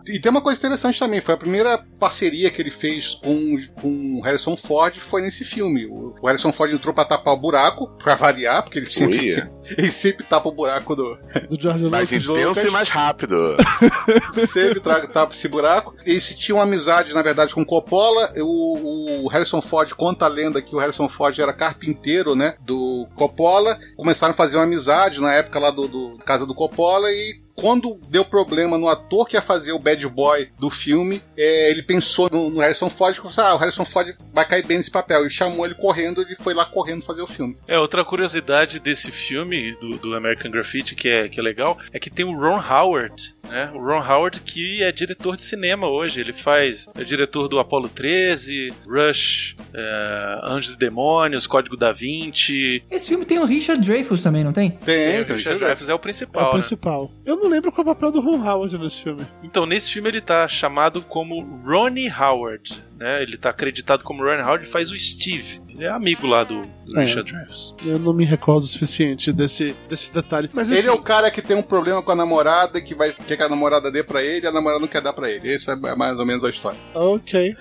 E 0.06 0.18
tem 0.18 0.30
uma 0.30 0.42
coisa 0.42 0.58
interessante 0.58 0.98
também, 0.98 1.20
foi 1.20 1.34
a 1.34 1.38
primeira 1.38 1.78
parceria 1.98 2.50
que 2.50 2.60
ele 2.60 2.70
fez 2.70 3.14
com, 3.14 3.56
com 3.80 4.18
o 4.18 4.20
Harrison 4.22 4.56
Ford 4.56 4.96
foi 4.98 5.22
nesse 5.22 5.44
filme. 5.44 5.86
O, 5.86 6.14
o 6.20 6.26
Harrison 6.26 6.52
Ford 6.52 6.72
entrou 6.72 6.94
pra 6.94 7.04
tapar 7.04 7.34
o 7.34 7.40
buraco, 7.40 7.88
pra 7.98 8.14
variar, 8.14 8.62
porque 8.62 8.78
ele 8.78 8.90
sempre, 8.90 9.42
ele 9.76 9.92
sempre 9.92 10.24
tapa 10.24 10.48
o 10.48 10.52
buraco 10.52 10.94
do, 10.94 11.18
Do 11.48 11.60
George 11.60 11.84
Mais 11.84 12.10
Lucas. 12.10 12.24
intenso 12.24 12.68
e 12.68 12.70
mais 12.70 12.88
rápido. 12.88 13.56
sempre 14.32 14.80
traga 14.80 15.08
tapa 15.08 15.34
esse 15.34 15.48
buraco. 15.48 15.94
Eles 16.04 16.28
tinham 16.36 16.58
uma 16.58 16.64
amizade, 16.64 17.14
na 17.14 17.22
verdade, 17.22 17.54
com 17.54 17.62
o 17.62 17.66
Coppola. 17.66 18.32
O, 18.38 19.24
o 19.24 19.28
Harrison 19.28 19.62
Ford 19.62 19.92
conta 19.94 20.26
a 20.26 20.28
lenda 20.28 20.60
que 20.60 20.74
o 20.74 20.78
Harrison 20.78 21.08
Ford 21.08 21.38
era 21.38 21.52
carpinteiro, 21.52 22.34
né? 22.34 22.56
Do 22.60 23.08
Coppola. 23.14 23.78
Começaram 23.96 24.32
a 24.32 24.36
fazer 24.36 24.56
uma 24.56 24.64
amizade 24.64 25.20
na 25.20 25.32
época 25.32 25.58
lá 25.58 25.70
do, 25.70 25.88
do 25.88 26.18
casa 26.24 26.46
do 26.46 26.54
Coppola 26.54 27.10
e 27.10 27.43
quando 27.54 27.98
deu 28.08 28.24
problema 28.24 28.76
no 28.76 28.88
ator 28.88 29.26
que 29.26 29.36
ia 29.36 29.42
fazer 29.42 29.72
o 29.72 29.78
bad 29.78 30.06
boy 30.08 30.48
do 30.58 30.70
filme, 30.70 31.22
é, 31.36 31.70
ele 31.70 31.82
pensou 31.82 32.28
no, 32.30 32.50
no 32.50 32.60
Harrison 32.60 32.90
Ford 32.90 33.12
e 33.14 33.16
falou 33.16 33.30
assim: 33.30 33.40
ah, 33.40 33.54
o 33.54 33.58
Harrison 33.58 33.84
Ford 33.84 34.14
vai 34.32 34.46
cair 34.46 34.66
bem 34.66 34.78
nesse 34.78 34.90
papel. 34.90 35.26
E 35.26 35.30
chamou 35.30 35.64
ele 35.64 35.74
correndo, 35.74 36.22
ele 36.22 36.34
foi 36.36 36.54
lá 36.54 36.64
correndo 36.64 37.02
fazer 37.02 37.22
o 37.22 37.26
filme. 37.26 37.56
É, 37.66 37.78
outra 37.78 38.04
curiosidade 38.04 38.80
desse 38.80 39.10
filme, 39.10 39.72
do, 39.80 39.96
do 39.98 40.14
American 40.14 40.50
Graffiti, 40.50 40.94
que 40.94 41.08
é, 41.08 41.28
que 41.28 41.38
é 41.38 41.42
legal, 41.42 41.78
é 41.92 41.98
que 41.98 42.10
tem 42.10 42.24
o 42.24 42.32
Ron 42.32 42.60
Howard, 42.60 43.34
né? 43.48 43.70
O 43.74 43.78
Ron 43.78 44.00
Howard, 44.00 44.40
que 44.40 44.82
é 44.82 44.90
diretor 44.90 45.36
de 45.36 45.42
cinema 45.42 45.88
hoje. 45.88 46.20
Ele 46.20 46.32
faz. 46.32 46.88
É 46.94 47.04
diretor 47.04 47.48
do 47.48 47.58
Apollo 47.58 47.88
13, 47.88 48.72
Rush, 48.86 49.56
é, 49.72 50.40
Anjos 50.42 50.74
e 50.74 50.78
Demônios, 50.78 51.46
Código 51.46 51.76
da 51.76 51.92
Vinci. 51.92 52.82
Esse 52.90 53.08
filme 53.08 53.24
tem 53.24 53.38
o 53.38 53.44
Richard 53.44 53.80
Dreyfuss 53.82 54.22
também, 54.22 54.42
não 54.42 54.52
tem? 54.52 54.70
Tem, 54.70 54.94
É, 54.94 55.24
tem, 55.24 55.34
o 55.34 55.36
Richard 55.36 55.58
tem. 55.58 55.66
Dreyfuss 55.66 55.88
é 55.88 55.92
o 55.92 55.94
É 55.94 55.96
o 55.96 55.98
principal, 55.98 56.44
né? 56.44 56.50
principal. 56.50 57.12
Eu 57.24 57.36
não 57.36 57.43
lembro 57.48 57.72
qual 57.72 57.86
é 57.86 57.90
o 57.90 57.94
papel 57.94 58.12
do 58.12 58.20
Ron 58.20 58.46
Howard 58.46 58.78
nesse 58.78 59.02
filme. 59.02 59.26
Então, 59.42 59.66
nesse 59.66 59.92
filme 59.92 60.08
ele 60.08 60.20
tá 60.20 60.46
chamado 60.48 61.02
como 61.02 61.40
Ronnie 61.64 62.10
Howard, 62.10 62.82
né? 62.96 63.22
Ele 63.22 63.36
tá 63.36 63.50
acreditado 63.50 64.04
como 64.04 64.22
Ronnie 64.22 64.42
Howard 64.42 64.66
e 64.66 64.70
faz 64.70 64.90
o 64.90 64.98
Steve. 64.98 65.60
Ele 65.74 65.84
é 65.84 65.90
amigo 65.90 66.26
lá 66.26 66.44
do, 66.44 66.62
do 66.62 66.98
É. 67.00 67.04
Richard 67.04 67.30
Dreyfuss. 67.32 67.74
Eu 67.84 67.98
não 67.98 68.12
me 68.12 68.24
recordo 68.24 68.62
o 68.62 68.66
suficiente 68.66 69.32
desse, 69.32 69.74
desse 69.88 70.12
detalhe. 70.12 70.48
Mas 70.52 70.70
Ele 70.70 70.80
assim, 70.80 70.88
é 70.88 70.92
o 70.92 70.98
cara 71.00 71.30
que 71.30 71.42
tem 71.42 71.56
um 71.56 71.62
problema 71.62 72.02
com 72.02 72.12
a 72.12 72.14
namorada, 72.16 72.80
que 72.80 72.94
vai 72.94 73.12
quer 73.12 73.36
que 73.36 73.42
a 73.42 73.48
namorada 73.48 73.90
dê 73.90 74.02
pra 74.04 74.22
ele, 74.22 74.44
e 74.46 74.48
a 74.48 74.52
namorada 74.52 74.80
não 74.80 74.88
quer 74.88 75.00
dar 75.00 75.12
pra 75.12 75.30
ele. 75.30 75.52
Essa 75.52 75.72
é 75.72 75.94
mais 75.96 76.18
ou 76.18 76.24
menos 76.26 76.44
a 76.44 76.50
história. 76.50 76.78
Ok. 76.94 77.56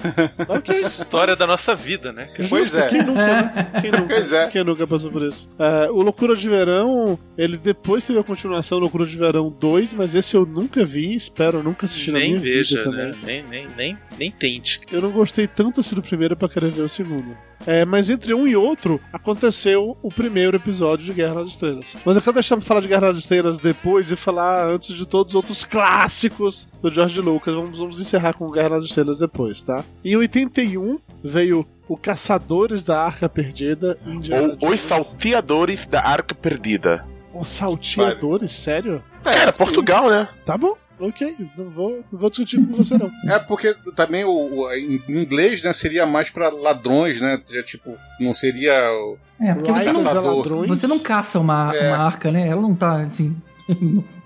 Ok. 0.47 0.75
História 0.83 1.35
da 1.35 1.47
nossa 1.47 1.73
vida, 1.75 2.11
né? 2.11 2.25
cara? 2.25 2.47
Pois 2.49 2.73
é. 2.75 2.89
Quem 2.89 3.03
nunca, 3.03 3.25
né? 3.27 3.71
Quem 3.81 3.91
nunca, 3.91 4.13
Pois 4.15 4.31
é. 4.31 4.47
Quem 4.47 4.63
nunca 4.63 4.85
passou 4.87 5.11
por 5.11 5.23
isso? 5.23 5.49
É, 5.57 5.89
o 5.89 6.01
Loucura 6.01 6.35
de 6.35 6.47
Verão, 6.47 7.17
ele 7.37 7.57
depois 7.57 8.05
teve 8.05 8.19
a 8.19 8.23
continuação 8.23 8.77
Loucura 8.79 9.05
de 9.05 9.17
Verão 9.17 9.49
2, 9.49 9.93
mas 9.93 10.13
esse 10.15 10.35
eu 10.35 10.45
nunca 10.45 10.85
vi, 10.85 11.15
espero 11.15 11.63
nunca 11.63 11.85
assistir 11.85 12.11
na 12.11 12.19
Nem 12.19 12.29
minha 12.31 12.41
veja, 12.41 12.77
vida 12.77 12.83
também. 12.91 13.11
né? 13.11 13.17
Nem, 13.23 13.43
nem, 13.43 13.67
nem, 13.75 13.97
nem 14.19 14.31
tente. 14.31 14.81
Eu 14.91 15.01
não 15.01 15.11
gostei 15.11 15.47
tanto 15.47 15.79
assim 15.79 15.95
do 15.95 16.01
primeiro 16.01 16.35
pra 16.37 16.47
querer 16.49 16.71
ver 16.71 16.81
o 16.81 16.89
segundo. 16.89 17.35
É, 17.65 17.85
mas 17.85 18.09
entre 18.09 18.33
um 18.33 18.47
e 18.47 18.55
outro, 18.55 18.99
aconteceu 19.11 19.97
o 20.01 20.11
primeiro 20.11 20.57
episódio 20.57 21.05
de 21.05 21.13
Guerra 21.13 21.35
nas 21.35 21.49
Estrelas. 21.49 21.95
Mas 22.05 22.15
eu 22.15 22.21
quero 22.21 22.33
deixar 22.33 22.57
pra 22.57 22.65
falar 22.65 22.81
de 22.81 22.87
Guerra 22.87 23.07
nas 23.07 23.17
Estrelas 23.17 23.59
depois 23.59 24.11
e 24.11 24.15
falar 24.15 24.67
antes 24.67 24.95
de 24.95 25.05
todos 25.05 25.31
os 25.31 25.35
outros 25.35 25.63
clássicos 25.65 26.67
do 26.81 26.91
George 26.91 27.19
Lucas. 27.21 27.53
Vamos, 27.53 27.79
vamos 27.79 27.99
encerrar 27.99 28.33
com 28.33 28.49
Guerra 28.51 28.69
nas 28.69 28.83
Estrelas 28.83 29.19
depois, 29.19 29.61
tá? 29.61 29.83
Em 30.03 30.15
81 30.15 30.99
veio 31.23 31.65
o 31.87 31.97
Caçadores 31.97 32.83
da 32.83 33.01
Arca 33.01 33.29
Perdida, 33.29 33.97
Indiana 34.05 34.57
Ou 34.61 34.71
Os. 34.71 34.79
Salteadores 34.79 35.85
da 35.87 36.03
Arca 36.03 36.33
Perdida. 36.35 37.05
Os 37.33 37.49
Salteadores? 37.49 38.51
Sério? 38.51 39.03
Era 39.25 39.53
sim. 39.53 39.63
Portugal, 39.63 40.09
né? 40.09 40.27
Tá 40.45 40.57
bom. 40.57 40.75
Ok, 41.05 41.35
não 41.57 41.69
vou, 41.69 42.03
não 42.11 42.17
vou 42.19 42.29
discutir 42.29 42.57
com 42.65 42.73
você 42.75 42.97
não. 42.97 43.11
É 43.27 43.37
porque 43.39 43.73
também 43.95 44.23
o, 44.23 44.29
o- 44.29 44.73
em 44.73 45.01
inglês, 45.09 45.61
né, 45.63 45.73
seria 45.73 46.05
mais 46.05 46.29
pra 46.29 46.49
ladrões, 46.49 47.19
né? 47.19 47.41
Já, 47.49 47.61
tipo, 47.61 47.97
não 48.19 48.33
seria. 48.33 48.73
o- 48.91 49.17
É, 49.41 49.53
porque 49.53 49.71
você 49.71 49.91
não, 49.91 50.01
ladrões. 50.37 50.67
você 50.69 50.87
não 50.87 50.99
caça 50.99 51.39
uma, 51.39 51.75
É. 51.75 51.89
uma 51.93 52.05
arca, 52.05 52.31
né? 52.31 52.47
Ela 52.47 52.61
não 52.61 52.73
tá, 52.73 53.01
assim, 53.01 53.35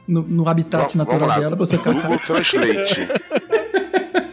no, 0.08 0.22
no- 0.22 0.48
habitat 0.48 0.96
natural 0.96 1.40
dela 1.40 1.58
pra 1.58 1.66
você 1.66 1.78
caçar. 1.80 2.04
Google 2.12 2.20
Translate. 2.20 3.08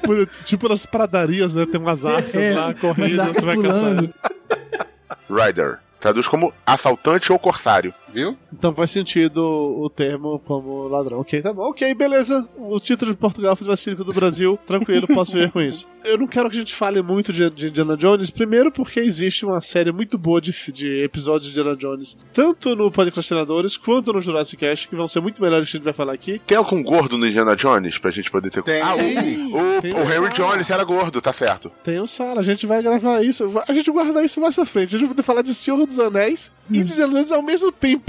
Por- 0.02 0.26
Tipo 0.44 0.68
nas 0.68 0.84
pradarias, 0.84 1.54
né? 1.54 1.64
Tem 1.64 1.80
umas 1.80 2.04
arcas 2.04 2.34
É, 2.34 2.52
lá 2.54 2.74
correndo, 2.74 3.24
você 3.32 3.40
vai 3.40 3.54
pulando. 3.56 4.12
caçar. 4.12 5.46
Rider. 5.46 5.78
Traduz 5.98 6.28
como 6.28 6.52
assaltante 6.66 7.32
ou 7.32 7.38
corsário. 7.38 7.94
Viu? 8.14 8.36
Então 8.52 8.72
faz 8.72 8.92
sentido 8.92 9.42
o 9.42 9.90
termo 9.90 10.38
como 10.38 10.86
ladrão. 10.86 11.18
Ok, 11.18 11.42
tá 11.42 11.52
bom. 11.52 11.62
Ok, 11.70 11.92
beleza. 11.94 12.48
O 12.56 12.78
título 12.78 13.10
de 13.10 13.16
Portugal 13.16 13.56
fez 13.56 13.66
mais 13.66 13.80
sentido 13.80 14.02
o 14.02 14.04
do 14.04 14.12
Brasil. 14.12 14.56
Tranquilo, 14.66 15.08
posso 15.08 15.32
ver 15.32 15.50
com 15.50 15.60
isso. 15.60 15.86
Eu 16.04 16.18
não 16.18 16.26
quero 16.26 16.48
que 16.48 16.56
a 16.56 16.58
gente 16.60 16.74
fale 16.74 17.02
muito 17.02 17.32
de, 17.32 17.50
de 17.50 17.68
Indiana 17.68 17.96
Jones. 17.96 18.30
Primeiro, 18.30 18.70
porque 18.70 19.00
existe 19.00 19.44
uma 19.44 19.60
série 19.60 19.90
muito 19.90 20.16
boa 20.16 20.40
de, 20.40 20.52
de 20.70 21.02
episódios 21.02 21.52
de 21.52 21.58
Indiana 21.58 21.76
Jones, 21.76 22.16
tanto 22.32 22.76
no 22.76 22.90
Podcastinadores 22.90 23.76
quanto 23.76 24.12
no 24.12 24.20
Jurassic 24.20 24.58
Cast, 24.60 24.86
que 24.86 24.94
vão 24.94 25.08
ser 25.08 25.20
muito 25.20 25.42
melhores 25.42 25.68
que 25.68 25.76
a 25.76 25.78
gente 25.78 25.84
vai 25.84 25.94
falar 25.94 26.12
aqui. 26.12 26.40
Tem 26.46 26.56
algum 26.58 26.82
gordo 26.82 27.18
no 27.18 27.26
Indiana 27.26 27.56
Jones 27.56 27.98
pra 27.98 28.10
gente 28.10 28.30
poder 28.30 28.50
ter. 28.50 28.62
Tem. 28.62 28.80
Ah, 28.80 28.94
o, 28.94 28.98
o, 28.98 29.82
Tem 29.82 29.94
o 29.94 30.00
Henry 30.00 30.36
só. 30.36 30.52
Jones 30.52 30.70
era 30.70 30.84
gordo, 30.84 31.20
tá 31.20 31.32
certo. 31.32 31.72
Tem 31.82 31.98
o 31.98 32.06
Sara, 32.06 32.40
a 32.40 32.44
gente 32.44 32.66
vai 32.66 32.82
gravar 32.82 33.22
isso. 33.24 33.50
A 33.66 33.72
gente 33.72 33.90
guarda 33.90 34.22
isso 34.22 34.40
mais 34.40 34.54
pra 34.54 34.66
frente. 34.66 34.94
A 34.94 34.98
gente 34.98 35.06
vai 35.08 35.16
poder 35.16 35.22
falar 35.22 35.42
de 35.42 35.54
Senhor 35.54 35.84
dos 35.86 35.98
Anéis 35.98 36.52
e 36.70 36.82
de 36.82 36.92
Indiana 36.92 37.14
Jones 37.14 37.32
ao 37.32 37.42
mesmo 37.42 37.72
tempo. 37.72 38.03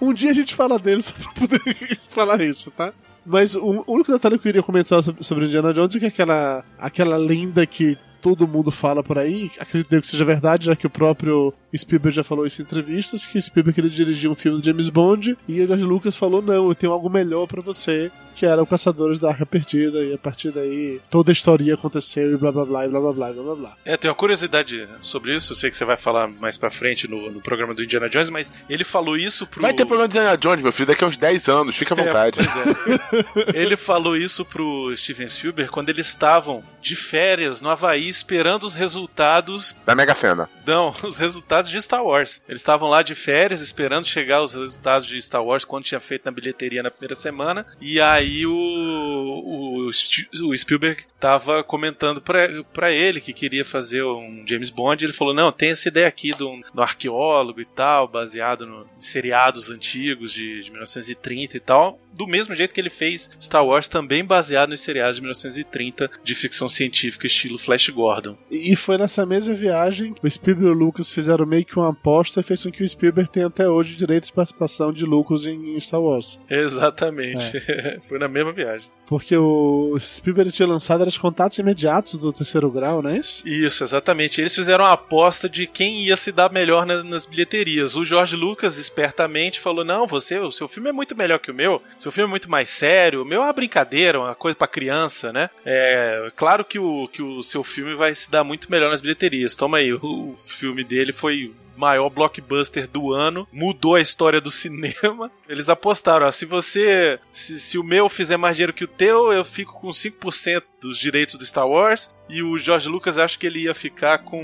Um 0.00 0.14
dia 0.14 0.30
a 0.30 0.34
gente 0.34 0.54
fala 0.54 0.78
dele 0.78 1.02
só 1.02 1.12
pra 1.14 1.32
poder 1.32 1.60
falar 2.08 2.40
isso, 2.40 2.70
tá? 2.70 2.92
Mas 3.26 3.54
o 3.54 3.84
único 3.86 4.10
detalhe 4.10 4.36
que 4.36 4.40
eu 4.40 4.52
queria 4.52 4.62
comentar 4.62 5.02
sobre, 5.02 5.44
Indiana 5.44 5.74
Jones 5.74 5.94
é 5.96 5.98
que 5.98 6.06
aquela, 6.06 6.64
aquela 6.78 7.16
lenda 7.16 7.66
que 7.66 7.96
todo 8.22 8.48
mundo 8.48 8.70
fala 8.70 9.02
por 9.02 9.18
aí, 9.18 9.50
acredito 9.58 10.00
que 10.00 10.06
seja 10.06 10.24
verdade, 10.24 10.66
já 10.66 10.76
que 10.76 10.86
o 10.86 10.90
próprio 10.90 11.52
Spielberg 11.76 12.14
já 12.16 12.24
falou 12.24 12.46
isso 12.46 12.60
em 12.60 12.64
entrevistas, 12.64 13.26
que 13.26 13.40
Spielberg 13.40 13.74
queria 13.74 13.90
dirigir 13.90 14.30
um 14.30 14.34
filme 14.34 14.60
do 14.60 14.64
James 14.64 14.88
Bond, 14.88 15.36
e 15.46 15.60
o 15.60 15.66
George 15.66 15.84
Lucas 15.84 16.16
falou, 16.16 16.40
não, 16.40 16.68
eu 16.68 16.74
tenho 16.74 16.92
algo 16.92 17.10
melhor 17.10 17.46
pra 17.46 17.60
você, 17.60 18.10
que 18.34 18.46
era 18.46 18.62
o 18.62 18.66
Caçadores 18.66 19.18
da 19.18 19.30
Arca 19.30 19.44
Perdida, 19.44 19.98
e 20.04 20.14
a 20.14 20.18
partir 20.18 20.50
daí 20.52 21.00
toda 21.10 21.30
a 21.30 21.32
história 21.32 21.74
aconteceu, 21.74 22.32
e 22.32 22.36
blá 22.36 22.52
blá 22.52 22.64
blá, 22.64 22.86
e 22.86 22.88
blá 22.88 23.00
blá 23.00 23.12
blá, 23.12 23.32
blá 23.32 23.42
blá 23.42 23.54
blá. 23.54 23.76
É, 23.84 23.96
tem 23.96 24.08
uma 24.08 24.14
curiosidade 24.14 24.88
sobre 25.00 25.34
isso, 25.34 25.52
eu 25.52 25.56
sei 25.56 25.70
que 25.70 25.76
você 25.76 25.84
vai 25.84 25.96
falar 25.96 26.28
mais 26.28 26.56
pra 26.56 26.70
frente 26.70 27.08
no, 27.08 27.30
no 27.30 27.40
programa 27.40 27.74
do 27.74 27.82
Indiana 27.82 28.08
Jones, 28.08 28.30
mas 28.30 28.52
ele 28.70 28.84
falou 28.84 29.16
isso 29.16 29.46
pro. 29.46 29.60
Vai 29.62 29.72
ter 29.74 29.84
problema 29.84 30.08
de 30.08 30.16
Indiana 30.16 30.36
Jones, 30.38 30.62
meu 30.62 30.72
filho, 30.72 30.86
daqui 30.86 31.02
a 31.04 31.08
uns 31.08 31.16
10 31.16 31.48
anos, 31.48 31.76
fica 31.76 31.94
à 31.94 31.98
É, 32.00 32.04
vontade. 32.04 32.38
pois 32.38 33.54
é. 33.54 33.58
ele 33.60 33.76
falou 33.76 34.16
isso 34.16 34.44
pro 34.44 34.94
Steven 34.96 35.28
Spielberg 35.28 35.70
quando 35.70 35.88
eles 35.88 36.06
estavam 36.06 36.62
de 36.80 36.94
férias 36.94 37.60
no 37.60 37.68
Havaí 37.68 38.08
esperando 38.08 38.62
os 38.64 38.74
resultados. 38.74 39.74
Da 39.84 39.94
Mega 39.96 40.14
Sena. 40.14 40.48
Não, 40.64 40.94
os 41.02 41.18
resultados 41.18 41.57
de 41.66 41.80
Star 41.82 42.04
Wars. 42.04 42.42
Eles 42.48 42.60
estavam 42.60 42.88
lá 42.88 43.02
de 43.02 43.14
férias 43.14 43.60
esperando 43.60 44.06
chegar 44.06 44.42
os 44.42 44.54
resultados 44.54 45.06
de 45.06 45.20
Star 45.20 45.44
Wars 45.44 45.64
quando 45.64 45.84
tinha 45.84 46.00
feito 46.00 46.24
na 46.24 46.30
bilheteria 46.30 46.82
na 46.82 46.90
primeira 46.90 47.14
semana. 47.14 47.66
E 47.80 48.00
aí 48.00 48.46
o, 48.46 48.52
o, 48.52 49.88
o 49.88 50.56
Spielberg 50.56 51.04
tava 51.18 51.64
comentando 51.64 52.20
pra 52.20 52.90
ele 52.90 53.20
que 53.20 53.32
queria 53.32 53.64
fazer 53.64 54.02
um 54.04 54.44
James 54.46 54.70
Bond. 54.70 55.04
Ele 55.04 55.12
falou: 55.12 55.34
Não, 55.34 55.50
tem 55.50 55.70
essa 55.70 55.88
ideia 55.88 56.06
aqui 56.06 56.30
do, 56.32 56.60
do 56.72 56.82
arqueólogo 56.82 57.60
e 57.60 57.64
tal, 57.64 58.06
baseado 58.06 58.66
no, 58.66 58.86
em 58.96 59.02
seriados 59.02 59.70
antigos 59.70 60.32
de, 60.32 60.62
de 60.62 60.70
1930 60.70 61.56
e 61.56 61.60
tal. 61.60 61.98
Do 62.18 62.26
mesmo 62.26 62.52
jeito 62.52 62.74
que 62.74 62.80
ele 62.80 62.90
fez 62.90 63.30
Star 63.40 63.64
Wars, 63.64 63.86
também 63.86 64.24
baseado 64.24 64.70
nos 64.70 64.80
seriados 64.80 65.16
de 65.16 65.22
1930 65.22 66.10
de 66.24 66.34
ficção 66.34 66.68
científica, 66.68 67.28
estilo 67.28 67.56
Flash 67.56 67.90
Gordon. 67.90 68.36
E 68.50 68.74
foi 68.74 68.98
nessa 68.98 69.24
mesma 69.24 69.54
viagem 69.54 70.12
que 70.12 70.26
o 70.26 70.28
Spielberg 70.28 70.68
e 70.68 70.72
o 70.72 70.76
Lucas 70.76 71.12
fizeram 71.12 71.46
meio 71.46 71.64
que 71.64 71.78
uma 71.78 71.90
aposta 71.90 72.40
e 72.40 72.42
fez 72.42 72.64
com 72.64 72.72
que 72.72 72.82
o 72.82 72.88
Spielberg 72.88 73.30
tenha 73.30 73.46
até 73.46 73.68
hoje 73.68 73.94
direito 73.94 74.26
de 74.26 74.32
participação 74.32 74.92
de 74.92 75.04
lucros 75.04 75.46
em 75.46 75.78
Star 75.78 76.02
Wars. 76.02 76.40
Exatamente. 76.50 77.52
Foi 78.02 78.18
na 78.18 78.26
mesma 78.26 78.52
viagem. 78.52 78.90
Porque 79.08 79.34
o 79.34 79.96
Spielberg 79.98 80.52
tinha 80.52 80.68
lançado 80.68 81.02
os 81.02 81.16
contatos 81.16 81.58
imediatos 81.58 82.18
do 82.18 82.30
terceiro 82.30 82.70
grau, 82.70 83.00
não 83.00 83.08
é 83.08 83.16
isso? 83.16 83.46
Isso, 83.48 83.82
exatamente. 83.82 84.38
Eles 84.38 84.54
fizeram 84.54 84.84
a 84.84 84.92
aposta 84.92 85.48
de 85.48 85.66
quem 85.66 86.04
ia 86.04 86.16
se 86.16 86.30
dar 86.30 86.52
melhor 86.52 86.84
nas, 86.84 87.02
nas 87.04 87.24
bilheterias. 87.24 87.96
O 87.96 88.04
George 88.04 88.36
Lucas, 88.36 88.76
espertamente, 88.76 89.60
falou: 89.60 89.82
Não, 89.82 90.06
você, 90.06 90.38
o 90.38 90.52
seu 90.52 90.68
filme 90.68 90.90
é 90.90 90.92
muito 90.92 91.16
melhor 91.16 91.38
que 91.38 91.50
o 91.50 91.54
meu. 91.54 91.80
Seu 91.98 92.07
filme 92.12 92.28
é 92.28 92.30
muito 92.30 92.50
mais 92.50 92.70
sério. 92.70 93.22
O 93.22 93.24
meu 93.24 93.42
é 93.42 93.44
uma 93.44 93.52
brincadeira, 93.52 94.20
uma 94.20 94.34
coisa 94.34 94.56
pra 94.56 94.66
criança, 94.66 95.32
né? 95.32 95.50
É 95.64 96.30
claro 96.36 96.64
que 96.64 96.78
o, 96.78 97.08
que 97.08 97.22
o 97.22 97.42
seu 97.42 97.62
filme 97.62 97.94
vai 97.94 98.14
se 98.14 98.30
dar 98.30 98.44
muito 98.44 98.70
melhor 98.70 98.90
nas 98.90 99.00
bilheterias. 99.00 99.56
Toma 99.56 99.78
aí, 99.78 99.92
o, 99.92 99.98
o 100.02 100.36
filme 100.36 100.84
dele 100.84 101.12
foi 101.12 101.52
maior 101.78 102.10
blockbuster 102.10 102.88
do 102.88 103.14
ano, 103.14 103.46
mudou 103.52 103.94
a 103.94 104.00
história 104.00 104.40
do 104.40 104.50
cinema. 104.50 105.30
Eles 105.48 105.68
apostaram, 105.68 106.26
ó, 106.26 106.32
se 106.32 106.44
você 106.44 107.18
se, 107.32 107.58
se 107.58 107.78
o 107.78 107.84
meu 107.84 108.08
fizer 108.08 108.36
mais 108.36 108.56
dinheiro 108.56 108.72
que 108.72 108.84
o 108.84 108.88
teu, 108.88 109.32
eu 109.32 109.44
fico 109.44 109.80
com 109.80 109.88
5% 109.88 110.62
dos 110.80 110.98
direitos 110.98 111.36
do 111.36 111.46
Star 111.46 111.68
Wars. 111.68 112.12
E 112.28 112.42
o 112.42 112.58
George 112.58 112.88
Lucas 112.88 113.18
acho 113.18 113.38
que 113.38 113.46
ele 113.46 113.60
ia 113.64 113.74
ficar 113.74 114.18
com. 114.18 114.38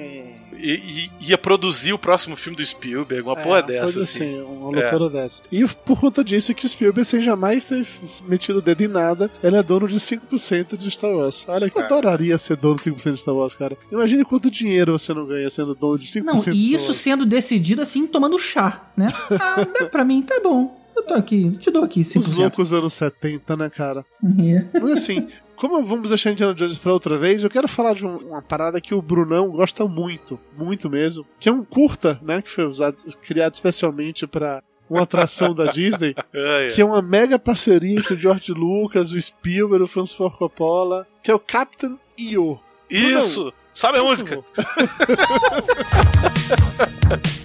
i- 0.57 1.09
i- 1.11 1.11
ia 1.29 1.37
produzir 1.37 1.93
o 1.93 1.99
próximo 1.99 2.37
filme 2.37 2.57
do 2.57 2.65
Spielberg, 2.65 3.23
uma 3.27 3.37
porra 3.37 3.59
É, 3.59 3.63
dessa. 3.63 3.83
Coisa 3.83 4.01
assim. 4.01 4.25
assim, 4.37 4.41
uma 4.43 4.71
loucura 4.81 5.11
dessa. 5.11 5.43
E 5.53 5.67
por 5.67 5.99
conta 6.01 6.23
disso 6.25 6.55
que 6.55 6.65
o 6.65 6.69
Spielberg, 6.69 7.07
sem 7.09 7.21
jamais 7.21 7.65
ter 7.65 7.87
metido 8.27 8.59
o 8.59 8.63
dedo 8.63 8.83
em 8.83 8.89
nada, 8.89 9.31
ele 9.43 9.57
é 9.57 9.63
dono 9.63 9.87
de 9.89 9.99
5% 10.01 10.77
de 10.77 10.91
Star 10.91 11.11
Wars. 11.11 11.45
Olha, 11.49 11.71
eu 11.75 11.81
É. 11.83 11.85
adoraria 11.85 12.39
ser 12.39 12.57
dono 12.57 12.77
de 12.77 12.85
5% 12.85 13.15
de 13.15 13.21
Star 13.21 13.35
Wars, 13.35 13.55
cara. 13.55 13.77
Imagine 13.93 14.25
quanto 14.25 14.51
dinheiro 14.51 14.99
você 14.99 15.13
não 15.13 15.27
ganha 15.27 15.51
sendo 15.51 15.75
dono 15.75 15.99
de 15.99 16.07
5% 16.07 16.25
Não, 16.25 16.35
de 16.37 16.41
Star 16.43 16.55
e 16.55 16.73
isso 16.75 16.87
Wars. 16.87 16.97
sendo 16.97 17.27
decidido 17.27 17.83
assim, 17.83 18.07
tomando 18.07 18.39
chá, 18.39 18.83
né? 18.97 19.07
Ah, 19.41 19.65
dá 19.81 19.87
pra 19.87 20.05
mim, 20.05 20.23
tá 20.23 20.41
bom. 20.43 20.84
Eu 20.97 21.03
tô 21.03 21.15
aqui, 21.15 21.51
te 21.59 21.71
dou 21.71 21.85
aqui 21.85 22.01
5%. 22.03 22.21
Os 22.21 22.37
loucos 22.37 22.73
anos 22.73 22.93
70, 22.95 23.57
né, 23.57 23.69
cara? 23.71 24.05
É. 24.41 24.65
Mas 24.81 24.91
assim, 24.93 25.29
como 25.57 25.83
vamos 25.85 26.09
deixar 26.09 26.31
Indiana 26.31 26.55
Jones 26.55 26.79
pra 26.79 26.93
outra 26.93 27.17
vez, 27.19 27.43
eu 27.43 27.51
quero 27.51 27.67
falar 27.69 27.95
de 27.95 28.07
um- 28.07 28.17
uma 28.19 28.43
parada 28.43 28.81
que 28.81 28.95
o 28.95 29.03
Brunão 29.03 29.51
gosta 29.51 29.87
muito, 29.87 30.39
muito 30.57 30.89
mesmo, 30.91 31.27
que 31.41 31.49
é 31.49 31.53
um 31.53 31.65
curta, 31.65 32.19
né, 32.23 32.41
que 32.43 32.51
foi 32.51 32.65
usado, 32.67 32.97
criado 33.23 33.55
especialmente 33.55 34.27
pra 34.27 34.63
uma 34.89 35.03
atração 35.03 35.55
da 35.55 35.67
Disney, 35.67 36.15
que 36.75 36.81
é 36.81 36.85
uma 36.85 37.03
mega 37.03 37.39
parceria 37.39 37.99
entre 37.99 38.15
o 38.15 38.19
George 38.19 38.53
Lucas, 38.53 39.13
o 39.13 39.21
Spielberg, 39.21 39.85
o 39.85 39.89
Francis 39.89 40.15
Ford 40.15 40.35
Coppola, 40.37 41.07
que 41.23 41.31
é 41.31 41.35
o 41.35 41.39
Captain 41.39 41.99
EO. 42.19 42.61
Isso! 42.89 43.53
Sobe 43.73 43.99
a 43.99 44.05
música! 44.05 44.45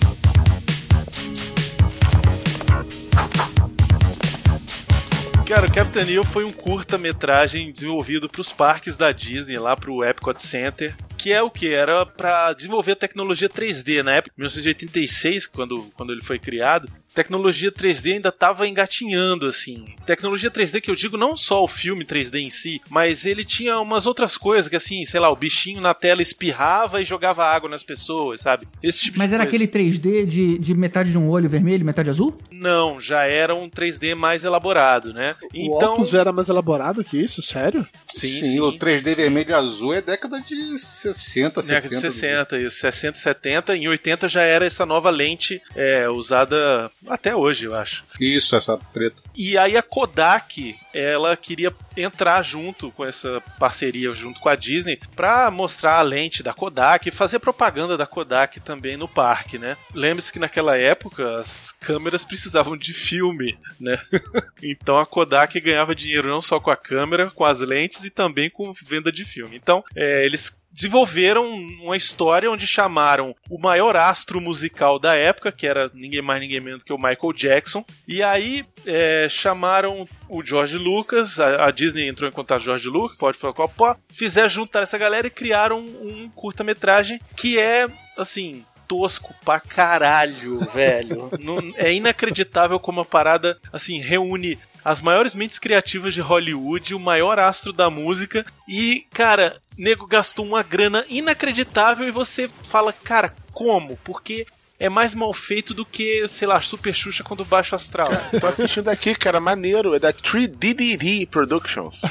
Cara, 5.49 5.65
o 5.65 5.73
Captain 5.73 6.07
EO 6.11 6.23
foi 6.23 6.45
um 6.45 6.51
curta-metragem 6.51 7.71
desenvolvido 7.71 8.29
para 8.29 8.39
os 8.39 8.51
parques 8.51 8.95
da 8.95 9.11
Disney, 9.11 9.57
lá 9.57 9.75
pro 9.75 10.03
Epcot 10.03 10.39
Center, 10.39 10.95
que 11.17 11.33
é 11.33 11.41
o 11.41 11.49
que? 11.49 11.73
Era 11.73 12.05
para 12.05 12.53
desenvolver 12.53 12.91
a 12.91 12.95
tecnologia 12.95 13.49
3D. 13.49 14.03
Na 14.03 14.13
época, 14.13 14.31
1986, 14.37 15.47
quando, 15.47 15.91
quando 15.95 16.13
ele 16.13 16.21
foi 16.21 16.37
criado, 16.37 16.87
tecnologia 17.23 17.69
3D 17.71 18.13
ainda 18.13 18.29
estava 18.29 18.65
engatinhando, 18.65 19.45
assim. 19.45 19.85
Tecnologia 20.05 20.49
3D 20.49 20.79
que 20.79 20.89
eu 20.89 20.95
digo 20.95 21.17
não 21.17 21.35
só 21.35 21.61
o 21.63 21.67
filme 21.67 22.05
3D 22.05 22.35
em 22.39 22.49
si, 22.49 22.81
mas 22.89 23.25
ele 23.25 23.43
tinha 23.43 23.77
umas 23.79 24.05
outras 24.05 24.37
coisas, 24.37 24.69
que 24.69 24.75
assim, 24.77 25.03
sei 25.03 25.19
lá, 25.19 25.29
o 25.29 25.35
bichinho 25.35 25.81
na 25.81 25.93
tela 25.93 26.21
espirrava 26.21 27.01
e 27.01 27.05
jogava 27.05 27.43
água 27.45 27.69
nas 27.69 27.83
pessoas, 27.83 28.39
sabe? 28.39 28.65
Esse 28.81 29.01
tipo 29.01 29.17
Mas 29.17 29.29
de 29.29 29.35
era 29.35 29.45
coisa. 29.45 29.63
aquele 29.65 29.67
3D 29.91 30.25
de, 30.25 30.57
de 30.57 30.73
metade 30.73 31.11
de 31.11 31.17
um 31.17 31.29
olho 31.29 31.49
vermelho 31.49 31.81
e 31.81 31.83
metade 31.83 32.09
azul? 32.09 32.37
Não, 32.49 32.99
já 33.01 33.23
era 33.25 33.53
um 33.53 33.69
3D 33.69 34.15
mais 34.15 34.43
elaborado, 34.45 35.13
né? 35.13 35.35
O 35.43 35.47
Então, 35.53 35.91
óculos 35.93 36.09
já 36.09 36.19
era 36.19 36.31
mais 36.31 36.47
elaborado 36.47 37.03
que 37.03 37.17
isso? 37.17 37.41
Sério? 37.41 37.85
sim, 38.09 38.27
Sim, 38.29 38.43
sim. 38.45 38.59
o 38.61 38.71
3D 38.71 39.13
vermelho 39.15 39.49
e 39.49 39.53
azul 39.53 39.93
é 39.93 40.01
década 40.01 40.39
de 40.39 40.55
60, 40.79 41.61
70. 41.61 41.61
Década 41.61 41.95
de 41.95 42.01
60, 42.01 42.59
isso, 42.59 42.77
60, 42.79 43.17
70. 43.17 43.75
Em 43.75 43.87
80 43.89 44.27
já 44.27 44.41
era 44.43 44.65
essa 44.65 44.85
nova 44.85 45.09
lente 45.09 45.61
é, 45.75 46.07
usada 46.09 46.89
até 47.09 47.35
hoje, 47.35 47.65
eu 47.65 47.75
acho. 47.75 48.05
Isso, 48.19 48.55
essa 48.55 48.77
preta. 48.77 49.21
E 49.35 49.57
aí 49.57 49.75
a 49.75 49.81
Kodak, 49.81 50.75
ela 50.93 51.35
queria 51.35 51.73
entrar 51.97 52.41
junto 52.41 52.91
com 52.91 53.05
essa 53.05 53.41
parceria 53.59 54.13
junto 54.13 54.39
com 54.39 54.49
a 54.49 54.55
Disney 54.55 54.99
pra 55.15 55.51
mostrar 55.51 55.97
a 55.97 56.01
lente 56.01 56.43
da 56.43 56.53
Kodak 56.53 57.07
e 57.07 57.11
fazer 57.11 57.39
propaganda 57.39 57.97
da 57.97 58.05
Kodak 58.05 58.59
também 58.59 58.95
no 58.95 59.07
parque, 59.07 59.57
né? 59.57 59.75
Lembre-se 59.93 60.31
que 60.31 60.39
naquela 60.39 60.77
época 60.77 61.39
as 61.39 61.71
câmeras 61.71 62.23
precisavam 62.23 62.77
de 62.77 62.93
filme, 62.93 63.57
né? 63.79 63.99
então 64.61 64.97
a 64.97 65.05
Kodak 65.05 65.59
ganhava 65.59 65.95
dinheiro 65.95 66.29
não 66.29 66.41
só 66.41 66.59
com 66.59 66.71
a 66.71 66.77
câmera, 66.77 67.29
com 67.31 67.43
as 67.43 67.61
lentes 67.61 68.05
e 68.05 68.09
também 68.09 68.49
com 68.49 68.73
venda 68.85 69.11
de 69.11 69.25
filme. 69.25 69.55
Então, 69.55 69.83
é, 69.95 70.25
eles 70.25 70.59
desenvolveram 70.71 71.45
uma 71.83 71.97
história 71.97 72.49
onde 72.49 72.65
chamaram 72.67 73.35
o 73.49 73.57
maior 73.59 73.95
astro 73.95 74.39
musical 74.39 74.99
da 74.99 75.15
época, 75.15 75.51
que 75.51 75.67
era 75.67 75.89
ninguém 75.93 76.21
mais 76.21 76.39
ninguém 76.41 76.59
menos 76.59 76.83
que 76.83 76.93
o 76.93 76.97
Michael 76.97 77.33
Jackson, 77.33 77.83
e 78.07 78.21
aí 78.23 78.65
é, 78.85 79.27
chamaram 79.29 80.07
o 80.27 80.43
George 80.43 80.77
Lucas, 80.77 81.39
a, 81.39 81.65
a 81.65 81.71
Disney 81.71 82.07
entrou 82.07 82.29
em 82.29 82.33
contato 82.33 82.59
com 82.59 82.63
o 82.63 82.65
George 82.65 82.87
Lucas, 82.89 83.17
Ford 83.17 83.35
falou 83.35 83.53
Coppola, 83.53 83.97
fizeram 84.11 84.49
juntar 84.49 84.81
essa 84.83 84.97
galera 84.97 85.27
e 85.27 85.31
criaram 85.31 85.79
um, 85.79 86.23
um 86.25 86.29
curta-metragem 86.29 87.19
que 87.35 87.57
é, 87.59 87.87
assim, 88.17 88.65
tosco 88.87 89.33
pra 89.45 89.59
caralho, 89.59 90.59
velho. 90.71 91.29
Não- 91.39 91.73
é 91.75 91.93
inacreditável 91.93 92.79
como 92.79 93.01
a 93.01 93.05
parada, 93.05 93.59
assim, 93.71 93.99
reúne 93.99 94.57
as 94.89 95.01
maiores 95.01 95.35
mentes 95.35 95.59
criativas 95.59 96.15
de 96.15 96.19
Hollywood, 96.19 96.95
o 96.95 96.99
maior 96.99 97.37
astro 97.37 97.71
da 97.71 97.91
música 97.91 98.43
e, 98.67 99.05
cara, 99.13 99.61
nego 99.77 100.07
gastou 100.07 100.43
uma 100.43 100.63
grana 100.63 101.05
inacreditável 101.07 102.07
e 102.07 102.11
você 102.11 102.47
fala, 102.47 102.91
cara, 102.91 103.35
como? 103.51 103.97
Porque 104.03 104.47
é 104.79 104.87
mais 104.87 105.13
mal 105.13 105.33
feito 105.33 105.73
do 105.73 105.85
que, 105.85 106.25
sei 106.27 106.47
lá, 106.47 106.61
Super 106.61 106.95
Xuxa 106.95 107.23
quando 107.23 107.43
baixa 107.43 107.75
astral. 107.75 108.09
Tô 108.39 108.47
assistindo 108.47 108.87
aqui, 108.87 109.13
cara, 109.13 109.39
maneiro. 109.39 109.93
É 109.93 109.99
da 109.99 110.13
3DDD 110.13 111.27
Productions. 111.27 112.01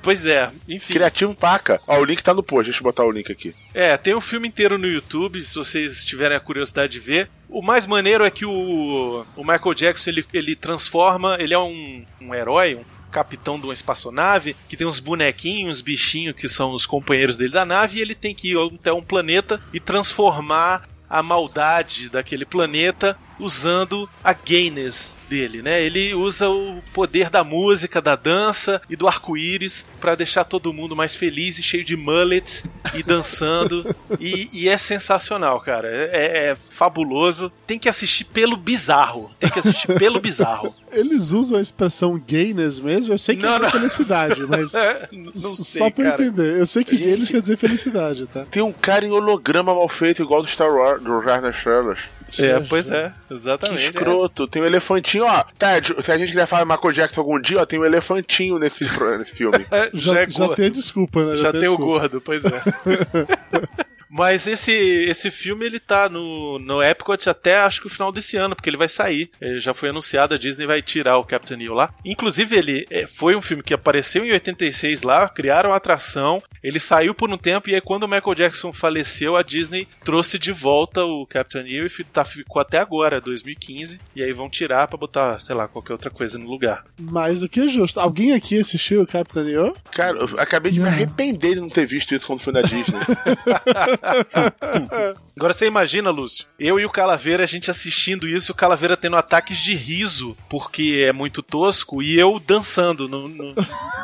pois 0.00 0.24
é, 0.24 0.50
enfim. 0.68 0.94
Criativo 0.94 1.34
paca. 1.34 1.80
Ó, 1.86 1.98
o 1.98 2.04
link 2.04 2.22
tá 2.22 2.32
no 2.32 2.42
post, 2.42 2.70
deixa 2.70 2.80
eu 2.80 2.84
botar 2.84 3.04
o 3.04 3.10
link 3.10 3.30
aqui. 3.30 3.54
É, 3.74 3.96
tem 3.96 4.14
o 4.14 4.20
filme 4.20 4.46
inteiro 4.46 4.78
no 4.78 4.86
YouTube, 4.86 5.42
se 5.42 5.54
vocês 5.54 6.04
tiverem 6.04 6.36
a 6.36 6.40
curiosidade 6.40 6.92
de 6.92 7.00
ver. 7.00 7.28
O 7.48 7.60
mais 7.60 7.86
maneiro 7.86 8.24
é 8.24 8.30
que 8.30 8.46
o, 8.46 9.26
o 9.36 9.44
Michael 9.44 9.74
Jackson 9.74 10.10
ele, 10.10 10.24
ele 10.32 10.54
transforma, 10.54 11.36
ele 11.40 11.52
é 11.52 11.58
um, 11.58 12.04
um 12.20 12.34
herói, 12.34 12.76
um 12.76 12.84
capitão 13.10 13.58
de 13.58 13.66
uma 13.66 13.74
espaçonave, 13.74 14.56
que 14.68 14.76
tem 14.76 14.86
uns 14.86 14.98
bonequinhos, 14.98 15.78
uns 15.78 15.80
bichinhos 15.82 16.34
que 16.34 16.48
são 16.48 16.72
os 16.72 16.86
companheiros 16.86 17.36
dele 17.36 17.52
da 17.52 17.66
nave, 17.66 17.98
e 17.98 18.00
ele 18.00 18.14
tem 18.14 18.34
que 18.34 18.52
ir 18.52 18.56
até 18.58 18.90
um 18.92 19.02
planeta 19.02 19.60
e 19.72 19.78
transformar 19.78 20.88
a 21.12 21.22
maldade 21.22 22.08
daquele 22.08 22.46
planeta 22.46 23.18
usando 23.38 24.08
a 24.22 24.32
gayness 24.32 25.16
dele, 25.28 25.62
né? 25.62 25.82
Ele 25.82 26.14
usa 26.14 26.48
o 26.50 26.82
poder 26.92 27.30
da 27.30 27.42
música, 27.42 28.02
da 28.02 28.14
dança 28.14 28.80
e 28.88 28.96
do 28.96 29.08
arco-íris 29.08 29.86
para 30.00 30.14
deixar 30.14 30.44
todo 30.44 30.72
mundo 30.72 30.94
mais 30.94 31.16
feliz 31.16 31.58
e 31.58 31.62
cheio 31.62 31.84
de 31.84 31.96
mullets 31.96 32.64
e 32.94 33.02
dançando. 33.02 33.94
e, 34.20 34.48
e 34.52 34.68
é 34.68 34.76
sensacional, 34.76 35.60
cara. 35.60 35.88
É, 35.88 36.50
é 36.50 36.56
fabuloso. 36.70 37.50
Tem 37.66 37.78
que 37.78 37.88
assistir 37.88 38.24
pelo 38.24 38.56
bizarro. 38.56 39.30
Tem 39.40 39.48
que 39.50 39.58
assistir 39.58 39.86
pelo 39.98 40.20
bizarro. 40.20 40.74
Eles 40.92 41.30
usam 41.32 41.58
a 41.58 41.62
expressão 41.62 42.18
gayness 42.18 42.78
mesmo? 42.78 43.14
Eu 43.14 43.18
sei 43.18 43.34
que 43.36 43.42
Não, 43.42 43.52
quer 43.52 43.56
dizer 43.60 43.64
não. 43.64 43.80
felicidade, 43.80 44.42
mas 44.46 44.74
É, 44.82 45.08
só 45.34 45.90
cara. 45.90 46.08
entender. 46.10 46.58
Eu 46.58 46.66
sei 46.66 46.84
que 46.84 46.96
gayness 46.96 47.28
quer 47.28 47.40
dizer 47.40 47.56
felicidade, 47.56 48.26
tá? 48.26 48.44
Tem 48.50 48.62
um 48.62 48.72
cara 48.72 49.06
em 49.06 49.10
holograma 49.10 49.74
mal 49.74 49.88
feito, 49.88 50.22
igual 50.22 50.42
do 50.42 50.48
Star 50.48 50.70
Wars, 50.70 51.02
do 51.02 51.18
Ragnar 51.20 51.54
Strelas. 51.56 51.98
É, 52.38 52.60
pois 52.60 52.90
é, 52.90 53.12
Que 53.32 53.38
exatamente. 53.38 53.84
escroto. 53.84 54.46
Tem 54.46 54.62
um 54.62 54.66
elefantinho, 54.66 55.24
ó. 55.24 55.44
Tá, 55.58 55.68
se 56.00 56.12
a 56.12 56.18
gente 56.18 56.30
quiser 56.30 56.46
falar 56.46 56.64
Michael 56.64 56.92
Jackson 56.92 57.20
algum 57.20 57.40
dia, 57.40 57.60
ó, 57.60 57.66
tem 57.66 57.78
um 57.78 57.84
elefantinho 57.84 58.58
nesse, 58.58 58.84
nesse 59.18 59.32
filme. 59.32 59.66
É, 59.72 59.90
Já, 59.94 60.20
é 60.20 60.26
já 60.26 60.38
gordo. 60.46 60.56
tem 60.56 60.66
a 60.66 60.70
desculpa, 60.70 61.24
né? 61.24 61.36
Já, 61.36 61.50
tem, 61.52 61.64
a 61.66 61.72
o 61.72 61.78
gordo, 61.78 62.20
pois 62.20 62.44
é. 62.44 62.50
Mas 64.12 64.46
esse, 64.46 64.70
esse 64.72 65.30
filme 65.30 65.64
ele 65.64 65.80
tá 65.80 66.06
no, 66.06 66.58
no 66.58 66.82
Epcot 66.82 67.30
até 67.30 67.56
acho 67.56 67.80
que 67.80 67.86
o 67.86 67.90
final 67.90 68.12
desse 68.12 68.36
ano, 68.36 68.54
porque 68.54 68.68
ele 68.68 68.76
vai 68.76 68.88
sair. 68.88 69.30
Ele 69.40 69.58
já 69.58 69.72
foi 69.72 69.88
anunciado, 69.88 70.34
a 70.34 70.38
Disney 70.38 70.66
vai 70.66 70.82
tirar 70.82 71.16
o 71.16 71.24
Captain 71.24 71.62
EO 71.62 71.72
lá. 71.72 71.94
Inclusive, 72.04 72.54
ele 72.54 72.86
é, 72.90 73.06
foi 73.06 73.34
um 73.34 73.40
filme 73.40 73.62
que 73.62 73.72
apareceu 73.72 74.22
em 74.22 74.30
86 74.30 75.00
lá, 75.00 75.26
criaram 75.30 75.72
a 75.72 75.76
atração, 75.76 76.42
ele 76.62 76.78
saiu 76.78 77.14
por 77.14 77.30
um 77.30 77.38
tempo, 77.38 77.70
e 77.70 77.74
aí 77.74 77.80
quando 77.80 78.02
o 78.02 78.08
Michael 78.08 78.34
Jackson 78.34 78.70
faleceu, 78.70 79.34
a 79.34 79.42
Disney 79.42 79.88
trouxe 80.04 80.38
de 80.38 80.52
volta 80.52 81.02
o 81.04 81.26
Captain 81.26 81.66
EO 81.66 81.86
e 81.86 82.04
tá, 82.04 82.22
ficou 82.22 82.60
até 82.60 82.78
agora, 82.78 83.18
2015. 83.18 83.98
E 84.14 84.22
aí 84.22 84.32
vão 84.34 84.50
tirar 84.50 84.88
pra 84.88 84.98
botar, 84.98 85.40
sei 85.40 85.54
lá, 85.54 85.66
qualquer 85.66 85.94
outra 85.94 86.10
coisa 86.10 86.38
no 86.38 86.50
lugar. 86.50 86.84
Mais 87.00 87.40
do 87.40 87.48
que 87.48 87.66
justo. 87.66 87.98
Alguém 87.98 88.34
aqui 88.34 88.60
assistiu 88.60 89.00
o 89.00 89.06
Captain 89.06 89.48
EO? 89.48 89.74
Cara, 89.90 90.18
eu 90.18 90.38
acabei 90.38 90.70
de 90.70 90.80
me 90.80 90.88
arrepender 90.88 91.54
de 91.54 91.60
não 91.60 91.70
ter 91.70 91.86
visto 91.86 92.14
isso 92.14 92.26
quando 92.26 92.40
fui 92.40 92.52
na 92.52 92.60
Disney. 92.60 93.00
Agora 95.36 95.52
você 95.54 95.66
imagina, 95.66 96.10
Lúcio, 96.10 96.44
eu 96.58 96.78
e 96.78 96.84
o 96.84 96.90
Calaveira, 96.90 97.42
a 97.42 97.46
gente 97.46 97.70
assistindo 97.70 98.28
isso, 98.28 98.50
e 98.50 98.52
o 98.52 98.56
Calaveira 98.56 98.96
tendo 98.96 99.16
ataques 99.16 99.58
de 99.58 99.74
riso, 99.74 100.36
porque 100.48 101.04
é 101.08 101.12
muito 101.12 101.42
tosco, 101.42 102.02
e 102.02 102.18
eu 102.18 102.38
dançando 102.38 103.08
no- 103.08 103.28
no- 103.28 103.54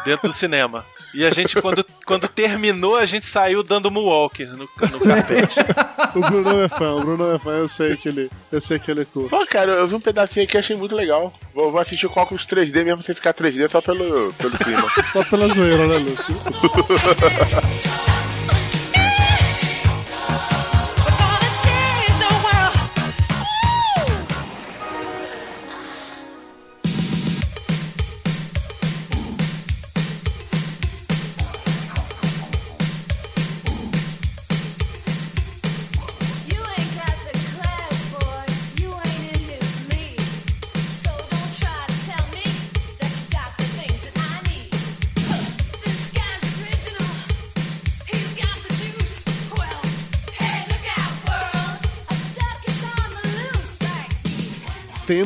dentro 0.04 0.28
do 0.28 0.32
cinema. 0.32 0.84
E 1.14 1.24
a 1.24 1.30
gente, 1.30 1.60
quando, 1.60 1.84
quando 2.04 2.28
terminou, 2.28 2.96
a 2.96 3.06
gente 3.06 3.26
saiu 3.26 3.62
dando 3.62 3.90
moonwalk 3.90 4.44
no, 4.44 4.56
no 4.58 4.68
carpete. 5.00 5.56
O 6.14 6.20
Bruno 6.20 6.60
é 6.62 6.68
fã, 6.68 6.90
o 6.92 7.00
Bruno 7.00 7.34
é 7.34 7.38
fã, 7.38 7.50
eu 7.52 7.68
sei 7.68 7.96
que 7.96 8.08
ele, 8.08 8.30
eu 8.52 8.60
sei 8.60 8.78
que 8.78 8.90
ele 8.90 9.04
curte. 9.06 9.30
Pô, 9.30 9.46
cara, 9.46 9.72
eu 9.72 9.86
vi 9.88 9.94
um 9.94 10.00
pedacinho 10.00 10.44
aqui 10.44 10.56
e 10.56 10.58
achei 10.58 10.76
muito 10.76 10.94
legal. 10.94 11.32
Vou, 11.54 11.70
vou 11.72 11.80
assistir 11.80 12.08
com 12.08 12.20
óculos 12.20 12.46
3D 12.46 12.84
mesmo 12.84 13.02
sem 13.02 13.14
ficar 13.14 13.32
3D 13.32 13.68
só 13.70 13.80
pelo, 13.80 14.32
pelo 14.34 14.56
clima. 14.58 14.90
Só 15.04 15.24
pela 15.24 15.48
zoeira, 15.48 15.86
né, 15.86 15.96
Lúcio? 15.98 16.34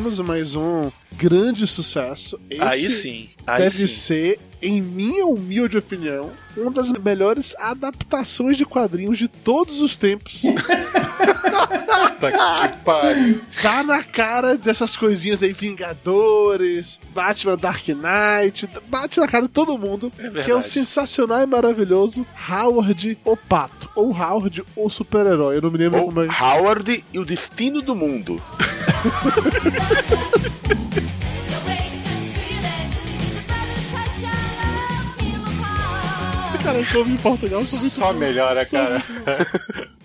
temos 0.02 0.18
mais 0.18 0.56
um 0.56 0.90
grande 1.12 1.64
sucesso. 1.64 2.40
Esse 2.50 2.62
Aí 2.62 2.90
sim, 2.90 3.28
aí 3.46 3.62
deve 3.62 3.86
sim. 3.86 3.86
ser, 3.86 4.40
em 4.60 4.82
minha 4.82 5.24
humilde 5.26 5.78
opinião, 5.78 6.32
uma 6.56 6.72
das 6.72 6.90
melhores 6.90 7.54
adaptações 7.56 8.56
de 8.56 8.66
quadrinhos 8.66 9.16
de 9.16 9.28
todos 9.28 9.80
os 9.80 9.94
tempos. 9.94 10.42
Puta 10.42 12.32
que 12.32 12.78
pariu. 12.84 13.40
Tá 13.62 13.84
na 13.84 14.02
cara 14.02 14.56
dessas 14.56 14.96
coisinhas 14.96 15.40
aí, 15.40 15.52
Vingadores, 15.52 16.98
Batman 17.14 17.56
Dark 17.56 17.86
Knight, 17.86 18.68
bate 18.88 19.20
na 19.20 19.28
cara 19.28 19.44
de 19.44 19.50
todo 19.50 19.78
mundo, 19.78 20.10
verdade. 20.16 20.44
que 20.44 20.50
é 20.50 20.54
o 20.56 20.62
sensacional 20.62 21.40
e 21.42 21.46
maravilhoso 21.46 22.26
Howard 22.50 23.16
o 23.24 23.36
Pato, 23.36 23.88
ou 23.94 24.10
Howard 24.10 24.64
o 24.74 24.90
Super-Herói, 24.90 25.58
eu 25.58 25.62
não 25.62 25.70
me 25.70 25.78
lembro 25.78 26.00
Ou 26.00 26.06
como 26.06 26.22
é. 26.22 26.28
Howard 26.28 27.04
e 27.12 27.18
o 27.20 27.24
Destino 27.24 27.80
do 27.80 27.94
Mundo. 27.94 28.42
Cara, 36.62 36.78
como 36.92 37.12
em 37.12 37.16
Portugal 37.16 37.60
Só 37.60 38.12
melhora, 38.12 38.64
São 38.64 38.78
cara. 38.78 39.02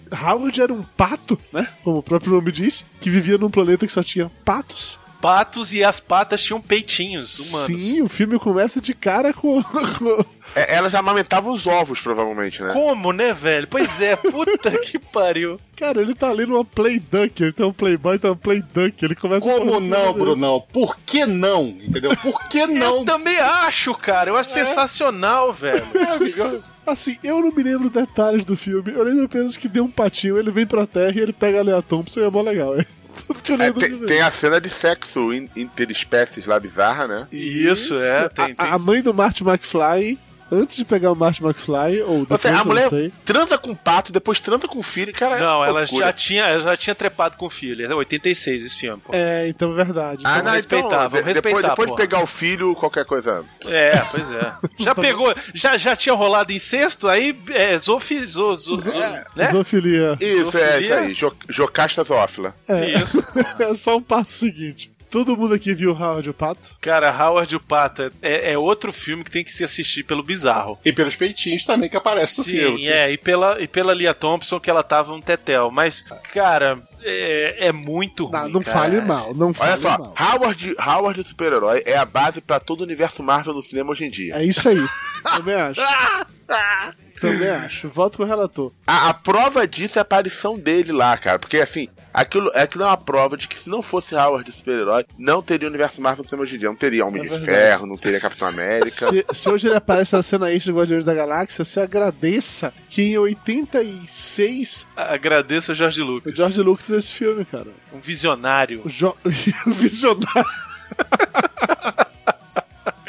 Howard 0.24 0.60
era 0.60 0.74
um 0.74 0.82
pato, 0.82 1.40
né? 1.54 1.68
Como 1.84 2.00
o 2.00 2.04
próprio 2.04 2.34
nome 2.34 2.52
diz, 2.52 2.84
que 3.00 3.10
vivia 3.10 3.38
num 3.38 3.52
planeta 3.52 3.86
que 3.86 3.94
só 3.94 4.02
tinha 4.02 4.32
patos. 4.44 4.98
Patos 5.22 5.74
e 5.74 5.84
as 5.84 6.00
patas 6.00 6.44
tinham 6.44 6.62
peitinhos 6.62 7.40
humanos. 7.40 7.82
Sim, 7.82 8.02
o 8.02 8.08
filme 8.08 8.38
começa 8.38 8.80
de 8.80 8.94
cara 8.94 9.34
com. 9.34 9.62
É, 10.56 10.76
ela 10.76 10.90
já 10.90 11.00
amamentava 11.00 11.52
os 11.52 11.68
ovos, 11.68 12.00
provavelmente, 12.00 12.64
né? 12.64 12.72
Como, 12.72 13.12
né, 13.12 13.34
velho? 13.34 13.68
Pois 13.68 14.00
é, 14.02 14.16
puta 14.16 14.72
que 14.80 14.98
pariu. 14.98 15.60
Cara, 15.76 16.02
ele 16.02 16.16
tá 16.16 16.30
ali 16.30 16.46
numa 16.46 16.64
Play 16.64 17.00
Duck, 17.00 17.44
ele 17.44 17.52
tem 17.52 17.66
um 17.66 17.74
Playboy, 17.74 18.18
tem 18.18 18.32
uma 18.32 18.36
Play 18.36 18.64
Duck, 18.74 19.04
ele 19.04 19.14
começa 19.14 19.48
a 19.48 19.54
Como 19.54 19.80
não, 19.80 20.14
Brunão? 20.14 20.64
Por 20.72 20.98
que 21.06 21.26
não? 21.26 21.68
Entendeu? 21.68 22.16
Por 22.18 22.48
que 22.48 22.66
não? 22.66 23.00
Eu 23.00 23.06
também 23.06 23.38
acho, 23.38 23.94
cara. 23.94 24.32
Eu 24.32 24.38
acho 24.38 24.50
sensacional, 24.50 25.52
velho. 25.52 25.86
Maravilhoso. 25.94 26.64
Assim, 26.86 27.18
eu 27.22 27.42
não 27.42 27.52
me 27.52 27.62
lembro 27.62 27.90
detalhes 27.90 28.46
do 28.46 28.56
filme. 28.56 28.94
Eu 28.94 29.04
lembro 29.04 29.26
apenas 29.26 29.58
que 29.58 29.68
deu 29.68 29.84
um 29.84 29.92
patinho, 29.92 30.40
ele 30.40 30.50
vem 30.50 30.66
pra 30.66 30.88
terra 30.88 31.14
e 31.14 31.20
ele 31.20 31.34
pega 31.34 31.60
a 31.60 31.64
Lea 31.64 31.82
Thompson 31.82 32.22
e 32.22 32.24
é 32.24 32.30
mó 32.30 32.42
legal. 32.42 32.80
É 32.80 32.86
tudo 33.26 33.42
que 33.42 33.52
eu 33.52 33.56
É, 33.56 33.60
lembro 33.60 33.80
tem, 33.80 33.98
tem 34.00 34.22
a 34.22 34.32
cena 34.32 34.60
de 34.62 34.70
sexo 34.70 35.34
in- 35.34 35.50
interespécies 35.56 36.46
lá 36.46 36.60
bizarra, 36.60 37.08
né? 37.08 37.28
Isso, 37.32 37.96
é. 37.96 38.30
Tem, 38.30 38.46
a, 38.46 38.48
tem- 38.48 38.56
a 38.58 38.78
mãe 38.80 39.02
do 39.02 39.14
Marty 39.14 39.44
McFly, 39.44 40.18
antes 40.52 40.78
de 40.78 40.86
pegar 40.86 41.12
o 41.12 41.16
Marty 41.16 41.44
McFly, 41.44 42.02
ou 42.02 42.26
depois, 42.26 42.46
a 42.46 42.64
mulher 42.64 42.90
transa 43.26 43.58
com 43.58 43.72
o 43.72 43.76
pato, 43.76 44.12
depois 44.12 44.40
transa 44.40 44.68
com 44.68 44.80
o 44.80 44.84
filho, 44.84 45.14
cara. 45.14 45.38
é 45.38 45.40
Não, 45.40 45.64
ela 45.64 45.86
já 45.86 46.12
tinha, 46.14 46.46
ela 46.46 46.62
já 46.62 46.78
tinha 46.78 46.96
trepado 46.96 47.38
com 47.38 47.46
o 47.46 47.50
filho. 47.50 47.86
É 47.86 47.94
86 47.94 48.64
esse 48.66 48.78
filme, 48.78 49.02
pô. 49.06 49.14
É, 49.14 49.48
então 49.48 49.72
é 49.72 49.76
verdade. 49.76 50.24
Ah, 50.26 50.38
Então, 50.38 50.46
não, 50.46 50.52
respeitar, 50.54 50.88
então, 50.88 51.10
vamos 51.10 51.26
respeitar, 51.26 51.42
Depois, 51.42 51.66
depois 51.66 51.90
de 51.90 51.96
pegar 51.96 52.24
o 52.24 52.28
filho, 52.28 52.76
qualquer 52.76 53.06
coisa. 53.06 53.44
É, 53.66 53.98
pois 54.12 54.32
é. 54.32 54.54
Já 54.80 54.94
pegou, 54.96 55.34
já, 55.54 55.78
já 55.78 55.96
tinha 55.96 56.16
rolado 56.16 56.52
incesto, 56.52 57.08
aí 57.08 57.38
é 57.50 57.78
zofi, 57.78 58.26
zo, 58.26 58.56
zo, 58.56 58.78
zo, 58.78 58.98
né? 59.36 59.46
Zoofilia. 59.52 60.18
Isso, 60.20 60.58
é, 60.58 60.82
isso 60.82 60.94
aí. 60.94 61.14
Jo, 61.14 61.34
Jocasta 61.50 62.04
zoófila. 62.04 62.56
É. 62.68 62.90
Isso. 62.90 63.24
é 63.60 63.74
só 63.76 63.98
um 63.98 64.02
passo 64.02 64.32
seguinte. 64.32 64.92
Todo 65.10 65.38
mundo 65.38 65.54
aqui 65.54 65.74
viu 65.74 65.92
Howard 65.92 66.30
o 66.30 66.34
Pato? 66.34 66.70
Cara, 66.82 67.10
Howard 67.12 67.56
o 67.56 67.60
Pato 67.60 68.02
é, 68.04 68.12
é, 68.22 68.52
é 68.54 68.58
outro 68.58 68.92
filme 68.92 69.24
que 69.24 69.32
tem 69.32 69.44
que 69.44 69.54
se 69.54 69.64
assistir 69.64 70.04
pelo 70.04 70.22
bizarro. 70.22 70.78
E 70.84 70.92
pelos 70.92 71.16
peitinhos 71.16 71.64
também 71.64 71.90
que 71.90 71.96
aparece 71.98 72.40
no 72.40 72.44
Sim, 72.44 72.52
filme. 72.52 72.88
é, 72.88 73.12
e 73.12 73.18
pela, 73.18 73.62
e 73.62 73.68
pela 73.68 73.94
Lia 73.94 74.14
Thompson 74.14 74.60
que 74.60 74.70
ela 74.70 74.84
tava 74.84 75.14
um 75.14 75.22
tetel. 75.22 75.72
Mas, 75.72 76.04
cara, 76.34 76.80
é, 77.02 77.68
é 77.68 77.72
muito 77.72 78.26
ruim. 78.26 78.34
Não, 78.34 78.50
não 78.50 78.62
cara. 78.62 78.80
fale 78.80 79.02
mal, 79.02 79.34
não 79.34 79.54
fale 79.54 79.72
Olha 79.72 79.82
só, 79.82 79.98
mal. 79.98 80.14
Howard, 80.20 80.76
Howard 80.78 81.22
o 81.22 81.26
super-herói 81.26 81.84
é 81.86 81.98
a 81.98 82.06
base 82.06 82.42
pra 82.42 82.60
todo 82.60 82.82
o 82.82 82.84
universo 82.84 83.24
Marvel 83.24 83.54
no 83.54 83.62
cinema 83.62 83.92
hoje 83.92 84.06
em 84.06 84.10
dia. 84.10 84.36
É 84.36 84.44
isso 84.44 84.68
aí. 84.68 84.86
Também 85.24 85.56
acho. 85.56 85.82
Também 87.20 87.50
acho. 87.50 87.90
Voto 87.90 88.18
com 88.18 88.24
o 88.24 88.28
relator. 88.28 88.72
A, 88.86 89.10
a 89.10 89.14
prova 89.14 89.68
disso 89.68 89.98
é 89.98 90.00
a 90.00 90.04
aparição 90.04 90.58
dele 90.58 90.92
lá, 90.92 91.18
cara. 91.18 91.40
Porque 91.40 91.58
assim, 91.58 91.88
aquilo, 92.14 92.52
aquilo 92.54 92.84
é 92.84 92.88
uma 92.88 92.98
prova 92.98 93.36
de 93.36 93.48
que 93.48 93.58
se 93.58 93.70
não 93.70 93.82
fosse 93.82 94.16
Howard 94.16 94.50
o 94.50 94.54
super-herói, 94.54 95.06
não 95.18 95.42
teria 95.42 95.68
o 95.68 95.70
universo 95.70 96.02
Marvel 96.02 96.24
no 96.24 96.30
cinema 96.30 96.44
hoje 96.44 96.56
em 96.56 96.60
dia. 96.60 96.70
Não 96.70 96.76
teria 96.76 97.06
Homem 97.06 97.22
É 97.22 97.26
de 97.26 97.30
verdade. 97.30 97.52
Ferro, 97.52 97.86
não 97.86 97.98
teria 97.98 98.20
Capitão 98.20 98.48
América. 98.48 99.10
Se, 99.10 99.26
se 99.32 99.50
hoje 99.50 99.68
ele 99.68 99.76
aparece 99.76 100.16
na 100.16 100.22
cena 100.22 100.52
extra 100.52 100.72
do 100.72 100.78
Guardiões 100.80 101.06
da 101.06 101.14
Galáxia, 101.14 101.66
você 101.66 101.80
agradeça 101.80 102.74
que 102.90 103.02
em 103.02 103.18
86 103.18 104.88
Agradeço 104.96 105.72
a 105.72 105.76
Jorge 105.76 106.02
o 106.02 106.06
Lucas. 106.06 106.36
George 106.36 106.62
Lucas 106.62 106.90
esse 106.90 107.14
filme, 107.14 107.46
cara. 107.46 107.68
Um 107.94 108.00
visionário. 108.00 108.82
O, 108.86 108.90
jo... 108.90 109.16
o 109.66 109.72
visionário. 109.72 110.46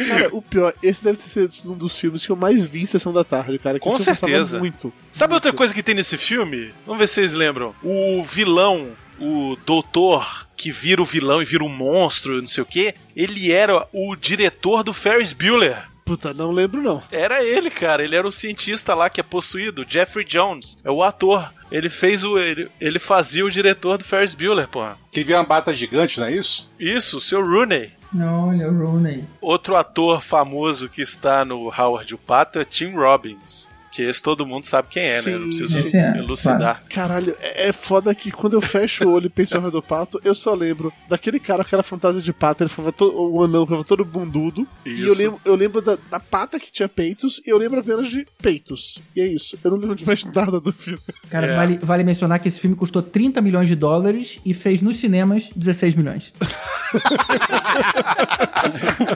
Cara, 0.06 0.28
o 0.32 0.40
pior, 0.40 0.72
esse 0.82 1.02
deve 1.02 1.18
ter 1.18 1.28
sido 1.50 1.72
um 1.72 1.76
dos 1.76 1.98
filmes 1.98 2.24
que 2.24 2.30
eu 2.30 2.36
mais 2.36 2.66
vi 2.66 2.82
em 2.82 2.86
Sessão 2.86 3.12
da 3.12 3.24
Tarde, 3.24 3.58
cara. 3.58 3.78
Que 3.78 3.84
Com 3.84 3.98
certeza. 3.98 4.58
muito. 4.58 4.92
Sabe 5.12 5.34
outra 5.34 5.52
coisa 5.52 5.74
que 5.74 5.82
tem 5.82 5.94
nesse 5.94 6.16
filme? 6.16 6.72
Vamos 6.86 7.00
ver 7.00 7.08
se 7.08 7.14
vocês 7.14 7.32
lembram. 7.32 7.74
O 7.82 8.22
vilão, 8.22 8.88
o 9.18 9.56
doutor 9.66 10.46
que 10.56 10.70
vira 10.70 11.00
o 11.00 11.04
vilão 11.04 11.40
e 11.40 11.44
vira 11.44 11.64
um 11.64 11.68
monstro, 11.68 12.40
não 12.40 12.48
sei 12.48 12.62
o 12.62 12.66
que, 12.66 12.94
ele 13.14 13.52
era 13.52 13.86
o 13.92 14.16
diretor 14.16 14.82
do 14.82 14.92
Ferris 14.92 15.32
Bueller. 15.32 15.76
Puta, 16.04 16.32
não 16.32 16.50
lembro 16.52 16.80
não. 16.80 17.02
Era 17.12 17.44
ele, 17.44 17.70
cara. 17.70 18.02
Ele 18.02 18.16
era 18.16 18.26
o 18.26 18.32
cientista 18.32 18.94
lá 18.94 19.10
que 19.10 19.20
é 19.20 19.22
possuído, 19.22 19.84
Jeffrey 19.86 20.24
Jones. 20.24 20.78
É 20.82 20.90
o 20.90 21.02
ator. 21.02 21.52
Ele 21.70 21.90
fez 21.90 22.24
o. 22.24 22.38
Ele, 22.38 22.66
ele 22.80 22.98
fazia 22.98 23.44
o 23.44 23.50
diretor 23.50 23.98
do 23.98 24.04
Ferris 24.04 24.32
Bueller, 24.32 24.66
porra. 24.68 24.96
Que 25.12 25.22
vira 25.22 25.38
uma 25.38 25.44
bata 25.44 25.74
gigante, 25.74 26.18
não 26.18 26.26
é 26.26 26.32
isso? 26.32 26.72
Isso, 26.80 27.18
o 27.18 27.20
seu 27.20 27.46
Rooney. 27.46 27.90
Olha, 28.14 28.70
o 28.70 28.78
Rooney. 28.78 29.24
Outro 29.40 29.76
ator 29.76 30.22
famoso 30.22 30.88
que 30.88 31.02
está 31.02 31.44
no 31.44 31.68
Howard 31.68 32.14
o 32.14 32.18
Pato 32.18 32.58
é 32.58 32.64
Tim 32.64 32.94
Robbins. 32.94 33.68
Que 33.98 34.04
esse 34.04 34.22
todo 34.22 34.46
mundo 34.46 34.64
sabe 34.64 34.86
quem 34.92 35.02
é, 35.02 35.22
né? 35.22 35.32
Eu 35.34 35.40
não 35.40 35.50
Sim. 35.50 35.58
preciso 35.66 35.96
é, 35.96 36.18
elucidar. 36.18 36.84
Caralho, 36.88 37.36
é 37.40 37.66
é 37.66 37.72
foda 37.72 38.14
que 38.14 38.30
quando 38.30 38.52
eu 38.52 38.60
fecho 38.60 39.02
o 39.04 39.10
olho 39.12 39.26
e 39.26 39.28
penso 39.28 39.54
em 39.56 39.58
Howard 39.58 39.72
do 39.76 39.82
Pato, 39.82 40.20
eu 40.24 40.36
só 40.36 40.54
lembro 40.54 40.92
daquele 41.08 41.40
cara 41.40 41.64
com 41.64 41.66
aquela 41.66 41.82
fantasia 41.82 42.22
de 42.22 42.32
pato, 42.32 42.62
ele 42.62 42.70
ficava 42.70 42.92
todo, 42.92 43.20
o 43.20 43.42
anão 43.42 43.66
ficava 43.66 43.82
todo 43.82 44.04
bundudo. 44.04 44.64
E 44.86 44.90
Isso. 44.90 45.02
eu 45.02 45.14
lembro, 45.14 45.40
eu 45.44 45.54
lembro 45.56 45.82
da, 45.82 45.98
da 46.08 46.20
pata 46.20 46.60
que 46.60 46.70
tinha 46.70 46.88
peitos, 46.88 47.42
e 47.44 47.50
eu 47.50 47.58
lembro 47.58 47.80
apenas 47.80 48.08
de 48.08 48.24
peitos. 48.40 49.02
E 49.16 49.20
é 49.20 49.26
isso. 49.26 49.58
Eu 49.64 49.72
não 49.72 49.78
lembro 49.78 49.96
de 49.96 50.06
mais 50.06 50.24
nada 50.26 50.60
do 50.60 50.72
filme. 50.72 51.00
Cara, 51.28 51.48
É. 51.48 51.56
vale, 51.56 51.78
vale 51.82 52.04
mencionar 52.04 52.38
que 52.38 52.46
esse 52.46 52.60
filme 52.60 52.76
custou 52.76 53.02
30 53.02 53.40
milhões 53.40 53.66
de 53.66 53.74
dólares 53.74 54.38
e 54.46 54.54
fez 54.54 54.80
nos 54.80 54.98
cinemas 54.98 55.50
16 55.56 55.96
milhões. 55.96 56.32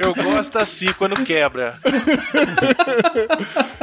Eu 0.04 0.14
gosto 0.14 0.58
assim 0.58 0.86
quando 0.98 1.22
quebra. 1.24 1.74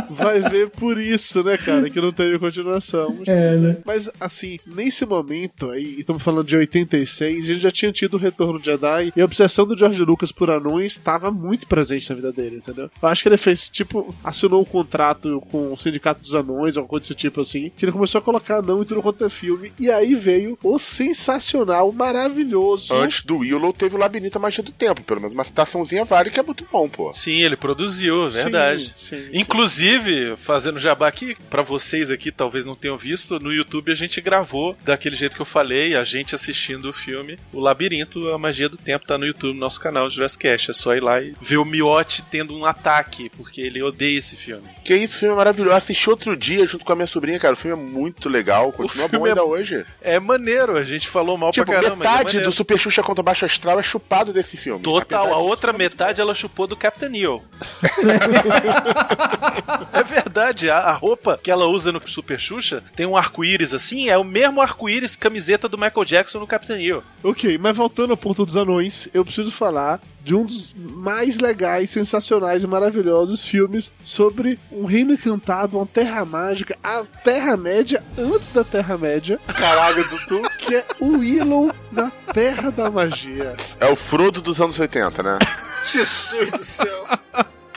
Vai 0.09 0.41
ver 0.41 0.69
por 0.69 0.88
isso, 0.97 1.43
né, 1.43 1.57
cara, 1.57 1.89
que 1.89 1.99
não 2.01 2.11
teve 2.11 2.39
continuação. 2.39 3.15
Mas, 3.19 3.27
É, 3.27 3.55
né? 3.57 3.77
mas, 3.85 4.09
assim, 4.19 4.59
nesse 4.65 5.05
momento 5.05 5.69
aí, 5.69 5.99
estamos 5.99 6.23
falando 6.23 6.47
de 6.47 6.55
86, 6.57 7.43
a 7.43 7.47
gente 7.53 7.59
já 7.59 7.71
tinha 7.71 7.91
tido 7.91 8.15
o 8.15 8.17
Retorno 8.17 8.59
de 8.59 8.65
Jedi 8.65 9.11
e 9.15 9.21
a 9.21 9.25
obsessão 9.25 9.65
do 9.65 9.77
George 9.77 10.03
Lucas 10.03 10.31
por 10.31 10.49
anões 10.49 10.93
estava 10.93 11.29
muito 11.31 11.67
presente 11.67 12.09
na 12.09 12.15
vida 12.15 12.31
dele, 12.31 12.57
entendeu? 12.57 12.89
Eu 13.01 13.09
acho 13.09 13.21
que 13.23 13.29
ele 13.29 13.37
fez, 13.37 13.69
tipo, 13.69 14.13
assinou 14.23 14.61
um 14.61 14.65
contrato 14.65 15.41
com 15.51 15.73
o 15.73 15.77
Sindicato 15.77 16.21
dos 16.21 16.33
Anões, 16.35 16.77
alguma 16.77 16.89
coisa 16.89 17.03
desse 17.03 17.15
tipo 17.15 17.41
assim, 17.41 17.71
que 17.77 17.85
ele 17.85 17.91
começou 17.91 18.19
a 18.19 18.21
colocar 18.21 18.57
anão 18.57 18.81
em 18.81 18.85
tudo 18.85 19.01
quanto 19.01 19.23
é 19.25 19.29
filme, 19.29 19.71
e 19.79 19.89
aí 19.91 20.15
veio 20.15 20.57
o 20.63 20.79
sensacional, 20.79 21.91
maravilhoso. 21.91 22.93
Antes 22.93 23.23
do 23.23 23.37
Willow 23.37 23.73
teve 23.73 23.95
o 23.95 23.99
Labirinto 23.99 24.33
da 24.33 24.39
Magia 24.39 24.63
do 24.63 24.71
Tempo, 24.71 25.03
pelo 25.03 25.21
menos 25.21 25.33
uma 25.35 25.43
citaçãozinha 25.43 26.05
vale 26.05 26.29
que 26.29 26.39
é 26.39 26.43
muito 26.43 26.65
bom, 26.71 26.87
pô. 26.87 27.11
Sim, 27.13 27.41
ele 27.41 27.55
produziu, 27.55 28.25
é 28.27 28.29
verdade. 28.29 28.93
Sim, 28.95 29.17
sim, 29.17 29.23
sim. 29.31 29.39
Inclusive, 29.39 30.35
fazendo 30.70 30.80
jabá 30.80 31.07
aqui, 31.07 31.36
pra 31.49 31.61
vocês 31.63 32.11
aqui 32.11 32.32
talvez 32.32 32.63
não 32.63 32.76
tenham 32.76 32.95
visto, 32.97 33.39
no 33.39 33.51
YouTube 33.51 33.91
a 33.91 33.95
gente 33.95 34.22
gravou 34.22 34.78
daquele 34.84 35.15
jeito 35.15 35.36
que 35.36 35.41
eu 35.41 35.45
falei, 35.45 35.95
a 35.95 36.03
gente 36.03 36.36
assistindo 36.36 36.89
o 36.89 36.93
filme 36.93 37.39
O 37.51 37.59
Labirinto, 37.59 38.32
a 38.32 38.38
Magia 38.38 38.70
do 38.70 38.78
Tempo, 38.78 39.05
tá 39.07 39.17
no 39.17 39.26
YouTube, 39.26 39.53
no 39.53 39.59
nosso 39.59 39.80
canal 39.82 40.09
Jurassic 40.09 40.43
Cast. 40.43 40.70
É 40.72 40.74
só 40.74 40.95
ir 40.95 41.01
lá 41.01 41.22
e 41.22 41.34
ver 41.41 41.57
o 41.57 41.65
Miotti 41.65 42.22
tendo 42.30 42.55
um 42.55 42.65
ataque, 42.65 43.30
porque 43.36 43.61
ele 43.61 43.82
odeia 43.82 44.17
esse 44.20 44.36
filme. 44.36 44.63
Que 44.86 44.95
isso, 44.95 45.17
filme 45.17 45.34
é 45.34 45.38
maravilhoso. 45.38 45.72
Eu 45.74 45.78
assisti 45.78 46.09
outro 46.09 46.36
dia 46.38 46.65
junto 46.65 46.86
com 46.86 46.93
a 46.93 46.95
minha 46.95 47.07
sobrinha, 47.07 47.39
cara. 47.39 47.53
O 47.53 47.57
filme 47.57 47.82
é 47.82 47.86
muito 47.86 48.30
legal, 48.30 48.72
continua 48.72 49.07
bom 49.07 49.11
filme 49.11 49.28
é- 49.28 49.32
ainda 49.32 49.43
hoje. 49.43 49.86
É 50.01 50.20
maneiro, 50.20 50.78
a 50.78 50.84
gente 50.84 51.07
falou 51.07 51.38
mal 51.38 51.51
Tipo, 51.51 51.65
pra 51.72 51.76
caramba. 51.82 51.93
é 52.05 52.07
metade 52.07 52.24
maneiro. 52.26 52.45
do 52.45 52.51
Super 52.51 52.78
Xuxa 52.78 53.01
contra 53.01 53.24
Baixo 53.24 53.45
Astral 53.45 53.80
é 53.80 53.84
chupado 53.84 54.32
desse 54.32 54.55
filme. 54.55 54.84
Total, 54.84 55.26
a 55.26 55.28
de- 55.30 55.34
outra 55.34 55.74
metade 55.74 56.22
ela 56.22 56.36
chupou 56.36 56.67
do 56.67 56.76
Captain 56.76 57.09
Neo. 57.09 57.43
é 59.93 60.03
verdade, 60.03 60.59
a, 60.68 60.78
a 60.78 60.93
roupa 60.93 61.39
que 61.41 61.51
ela 61.51 61.68
usa 61.68 61.91
no 61.91 62.01
Super 62.07 62.39
Xuxa 62.39 62.84
tem 62.95 63.05
um 63.05 63.16
arco-íris 63.16 63.76
assim, 63.76 64.10
é 64.10 64.18
o 64.18 64.24
mesmo 64.24 64.62
arco-íris 64.62 65.16
camiseta 65.16 65.70
do 65.70 65.78
Michael 65.78 66.05
Jackson 66.05 66.39
no 66.39 66.47
Captain 66.47 66.78
Neo. 66.78 67.03
Ok, 67.24 67.60
mas 67.60 67.78
voltando 67.78 68.12
ao 68.12 68.18
ponto 68.18 68.43
dos 68.45 68.57
anões, 68.57 69.07
eu 69.14 69.24
preciso 69.24 69.51
falar 69.51 70.01
de 70.24 70.36
um 70.36 70.45
dos 70.45 70.74
mais 70.76 71.39
legais, 71.39 71.89
sensacionais 71.89 72.64
e 72.64 72.68
maravilhosos 72.68 73.47
filmes 73.47 73.91
sobre 74.03 74.60
um 74.72 74.86
reino 74.86 75.14
encantado, 75.14 75.78
uma 75.78 75.86
terra 75.86 76.26
mágica, 76.26 76.78
a 76.84 77.03
Terra-média 77.24 78.03
antes 78.18 78.49
da 78.49 78.64
Terra-média. 78.64 79.39
Caralho, 79.47 80.07
Dudu. 80.07 80.49
Que 80.60 80.76
é 80.76 80.86
o 80.99 81.18
Willow 81.18 81.72
na 81.91 82.12
Terra 82.34 82.70
da 82.70 82.91
Magia. 82.91 83.55
É 83.80 83.88
o 83.88 83.95
Frodo 83.95 84.41
dos 84.41 84.60
anos 84.62 84.78
80, 84.78 85.24
né? 85.24 85.39
Jesus 85.91 86.51
do 86.51 86.64
céu. 86.64 87.07